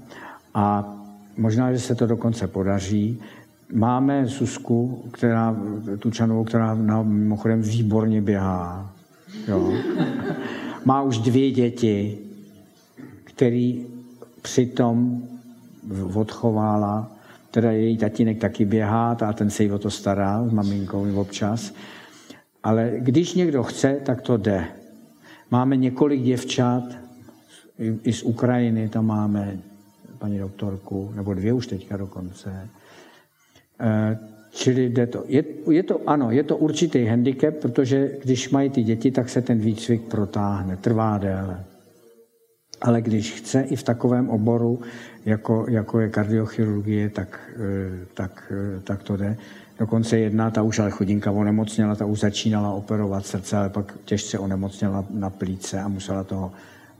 a 0.53 0.95
možná, 1.37 1.73
že 1.73 1.79
se 1.79 1.95
to 1.95 2.07
dokonce 2.07 2.47
podaří. 2.47 3.21
Máme 3.73 4.27
Susku, 4.27 5.03
která, 5.11 5.55
Tučanovou, 5.99 6.43
která 6.43 6.75
na, 6.75 7.03
mimochodem 7.03 7.61
výborně 7.61 8.21
běhá. 8.21 8.93
Jo. 9.47 9.73
Má 10.85 11.01
už 11.01 11.17
dvě 11.17 11.51
děti, 11.51 12.17
který 13.23 13.85
přitom 14.41 15.23
odchovala, 16.13 17.11
teda 17.51 17.71
její 17.71 17.97
tatínek 17.97 18.39
taky 18.39 18.65
běhá 18.65 19.11
a 19.11 19.33
ten 19.33 19.49
se 19.49 19.63
jí 19.63 19.71
o 19.71 19.79
to 19.79 19.89
stará 19.89 20.47
s 20.47 20.51
maminkou 20.51 21.15
občas. 21.15 21.73
Ale 22.63 22.91
když 22.97 23.33
někdo 23.33 23.63
chce, 23.63 23.97
tak 24.05 24.21
to 24.21 24.37
jde. 24.37 24.65
Máme 25.55 25.77
několik 25.77 26.21
děvčat, 26.21 26.83
i 28.03 28.13
z 28.13 28.23
Ukrajiny 28.23 28.89
tam 28.89 29.05
máme 29.05 29.59
paní 30.17 30.39
doktorku, 30.39 31.11
nebo 31.15 31.33
dvě 31.33 31.53
už 31.53 31.67
teďka 31.67 31.97
dokonce. 31.97 32.69
Eh, 33.79 34.17
čili 34.51 34.89
jde 34.89 35.07
to. 35.07 35.23
Je, 35.27 35.43
je 35.71 35.83
to, 35.83 36.01
ano, 36.09 36.31
je 36.31 36.43
to 36.43 36.57
určitý 36.57 37.05
handicap, 37.05 37.55
protože 37.55 38.17
když 38.23 38.49
mají 38.49 38.69
ty 38.69 38.83
děti, 38.83 39.11
tak 39.11 39.29
se 39.29 39.41
ten 39.41 39.59
výcvik 39.59 40.01
protáhne, 40.01 40.77
trvá 40.77 41.17
déle. 41.17 41.63
Ale 42.81 43.01
když 43.01 43.31
chce 43.33 43.61
i 43.61 43.75
v 43.75 43.83
takovém 43.83 44.29
oboru, 44.29 44.81
jako, 45.25 45.65
jako 45.69 45.99
je 45.99 46.09
kardiochirurgie, 46.09 47.09
tak, 47.09 47.39
eh, 47.55 48.05
tak, 48.13 48.51
eh, 48.51 48.81
tak 48.83 49.03
to 49.03 49.17
jde. 49.17 49.37
Dokonce 49.79 50.17
jedna, 50.17 50.51
ta 50.51 50.61
už 50.61 50.79
ale 50.79 50.91
chodinka 50.91 51.31
onemocněla, 51.31 51.95
ta 51.95 52.05
už 52.05 52.19
začínala 52.19 52.71
operovat 52.71 53.25
srdce, 53.25 53.57
ale 53.57 53.69
pak 53.69 53.93
těžce 54.05 54.39
onemocněla 54.39 55.05
na 55.09 55.29
plíce 55.29 55.81
a 55.81 55.87
musela 55.87 56.23
toho, 56.23 56.51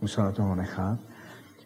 musela 0.02 0.32
toho 0.32 0.56
nechat. 0.56 1.00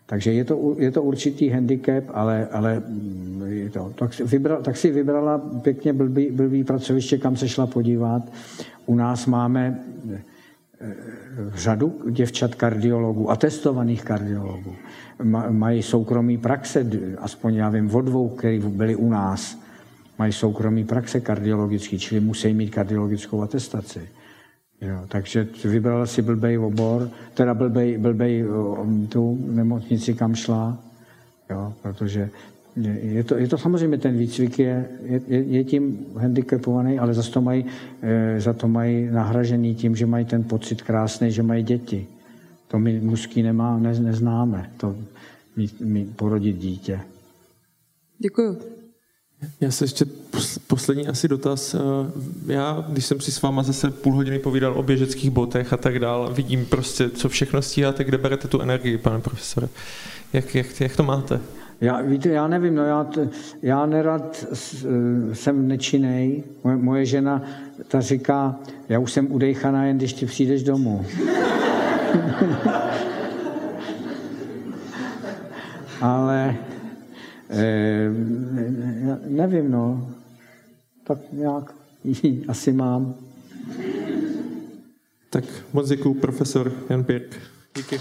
Takže 0.06 0.34
je 0.34 0.44
to, 0.46 0.76
je 0.78 0.92
to 0.92 1.04
určitý 1.04 1.50
handicap, 1.50 2.04
ale, 2.14 2.48
ale 2.52 2.84
mm, 2.88 3.44
je 3.48 3.70
to, 3.70 3.94
tak, 3.96 4.14
si 4.14 4.26
tak 4.64 4.78
si 4.78 4.92
vybrala 4.92 5.38
pěkně 5.38 5.94
blbý, 5.94 6.32
blbý 6.32 6.64
pracoviště, 6.64 7.18
kam 7.18 7.38
se 7.38 7.50
šla 7.50 7.68
podívat. 7.68 8.24
U 8.86 8.96
nás 8.96 9.26
máme 9.26 9.80
eh, 10.12 10.24
řadu 11.54 12.02
děvčat 12.10 12.56
kardiologů, 12.56 13.32
atestovaných 13.32 14.04
kardiologů. 14.04 14.76
Mají 15.50 15.84
soukromý 15.84 16.38
praxe, 16.38 16.86
aspoň 17.18 17.56
já 17.56 17.70
vím 17.70 17.96
o 17.96 18.02
dvou, 18.02 18.30
který 18.30 18.60
byli 18.60 18.96
u 18.96 19.10
nás. 19.10 19.69
Mají 20.20 20.34
soukromý 20.34 20.84
praxe 20.84 21.20
kardiologický, 21.20 22.00
čili 22.00 22.22
musí 22.22 22.54
mít 22.54 22.70
kardiologickou 22.70 23.42
atestaci. 23.42 24.10
Jo, 24.82 25.00
takže 25.08 25.48
vybrala 25.66 26.06
si 26.06 26.22
blbej 26.22 26.58
obor, 26.58 27.10
teda 27.34 27.54
blbej, 27.54 27.98
blbej 27.98 28.46
tu 29.10 29.40
nemocnici, 29.52 30.14
kam 30.14 30.36
šla, 30.36 30.78
jo, 31.50 31.74
protože 31.82 32.30
je 33.02 33.24
to, 33.24 33.36
je 33.38 33.48
to 33.48 33.58
samozřejmě, 33.58 33.98
ten 33.98 34.18
výcvik 34.18 34.60
je, 34.60 34.90
je, 35.04 35.44
je 35.44 35.64
tím 35.64 36.06
handicapovaný, 36.16 37.00
ale 37.00 37.14
za 37.14 37.32
to, 37.32 37.42
mají, 37.42 37.66
e, 38.02 38.42
za 38.42 38.54
to 38.54 38.68
mají 38.68 39.10
nahražený 39.12 39.76
tím, 39.76 39.96
že 39.96 40.06
mají 40.06 40.26
ten 40.26 40.44
pocit 40.44 40.82
krásný, 40.82 41.32
že 41.32 41.44
mají 41.44 41.64
děti. 41.64 42.08
To 42.68 42.80
my 42.80 43.00
mužský 43.00 43.44
nemá, 43.44 43.80
ne, 43.80 44.00
neznáme, 44.00 44.72
to 44.78 44.96
mít, 45.56 45.82
mít, 45.82 46.18
porodit 46.18 46.58
dítě. 46.58 47.00
Děkuju. 48.20 48.79
Já 49.62 49.72
se 49.72 49.84
ještě 49.84 50.06
poslední 50.68 51.08
asi 51.08 51.28
dotaz. 51.28 51.74
Eh, 51.74 51.80
já, 52.54 52.86
když 52.90 53.06
jsem 53.06 53.20
si 53.20 53.32
s 53.32 53.42
váma 53.42 53.64
zase 53.64 53.92
půl 53.92 54.14
hodiny 54.14 54.40
povídal 54.40 54.74
o 54.74 54.84
běžeckých 54.84 55.30
botech 55.30 55.74
a 55.74 55.78
tak 55.78 56.00
dál, 56.00 56.34
vidím 56.34 56.66
prostě, 56.66 57.10
co 57.10 57.30
všechno 57.30 57.62
stíháte, 57.62 58.04
kde 58.04 58.18
berete 58.18 58.48
tu 58.48 58.62
energii, 58.62 58.98
pane 58.98 59.20
profesore. 59.20 59.68
Jak, 60.34 60.56
jak, 60.56 60.82
jak 60.82 60.96
to 60.96 61.04
máte? 61.04 61.40
Já, 61.82 62.02
víte, 62.02 62.30
já 62.30 62.48
nevím, 62.48 62.76
no 62.76 62.84
já, 62.84 63.08
já 63.62 63.86
nerad 63.86 64.46
jsem 65.34 65.68
nečinej. 65.68 66.44
Moje, 66.64 66.78
moje 66.78 67.06
žena 67.06 67.42
ta 67.88 68.02
říká, 68.02 68.56
já 68.90 69.00
už 69.00 69.12
jsem 69.12 69.32
udejchaná, 69.32 69.86
jen 69.86 69.98
když 69.98 70.14
ty 70.14 70.26
přijdeš 70.26 70.64
domů. 70.64 71.06
Ale 76.02 76.56
Eh, 77.50 78.10
nevím, 79.28 79.72
no. 79.72 80.16
Tak 81.04 81.18
nějak 81.32 81.74
asi 82.48 82.74
mám. 82.74 83.16
Tak 85.30 85.44
moc 85.74 85.90
děkuji, 85.90 86.14
profesor 86.14 86.72
Jan 86.90 87.04
Pirk. 87.04 87.36
Díky. 87.76 88.00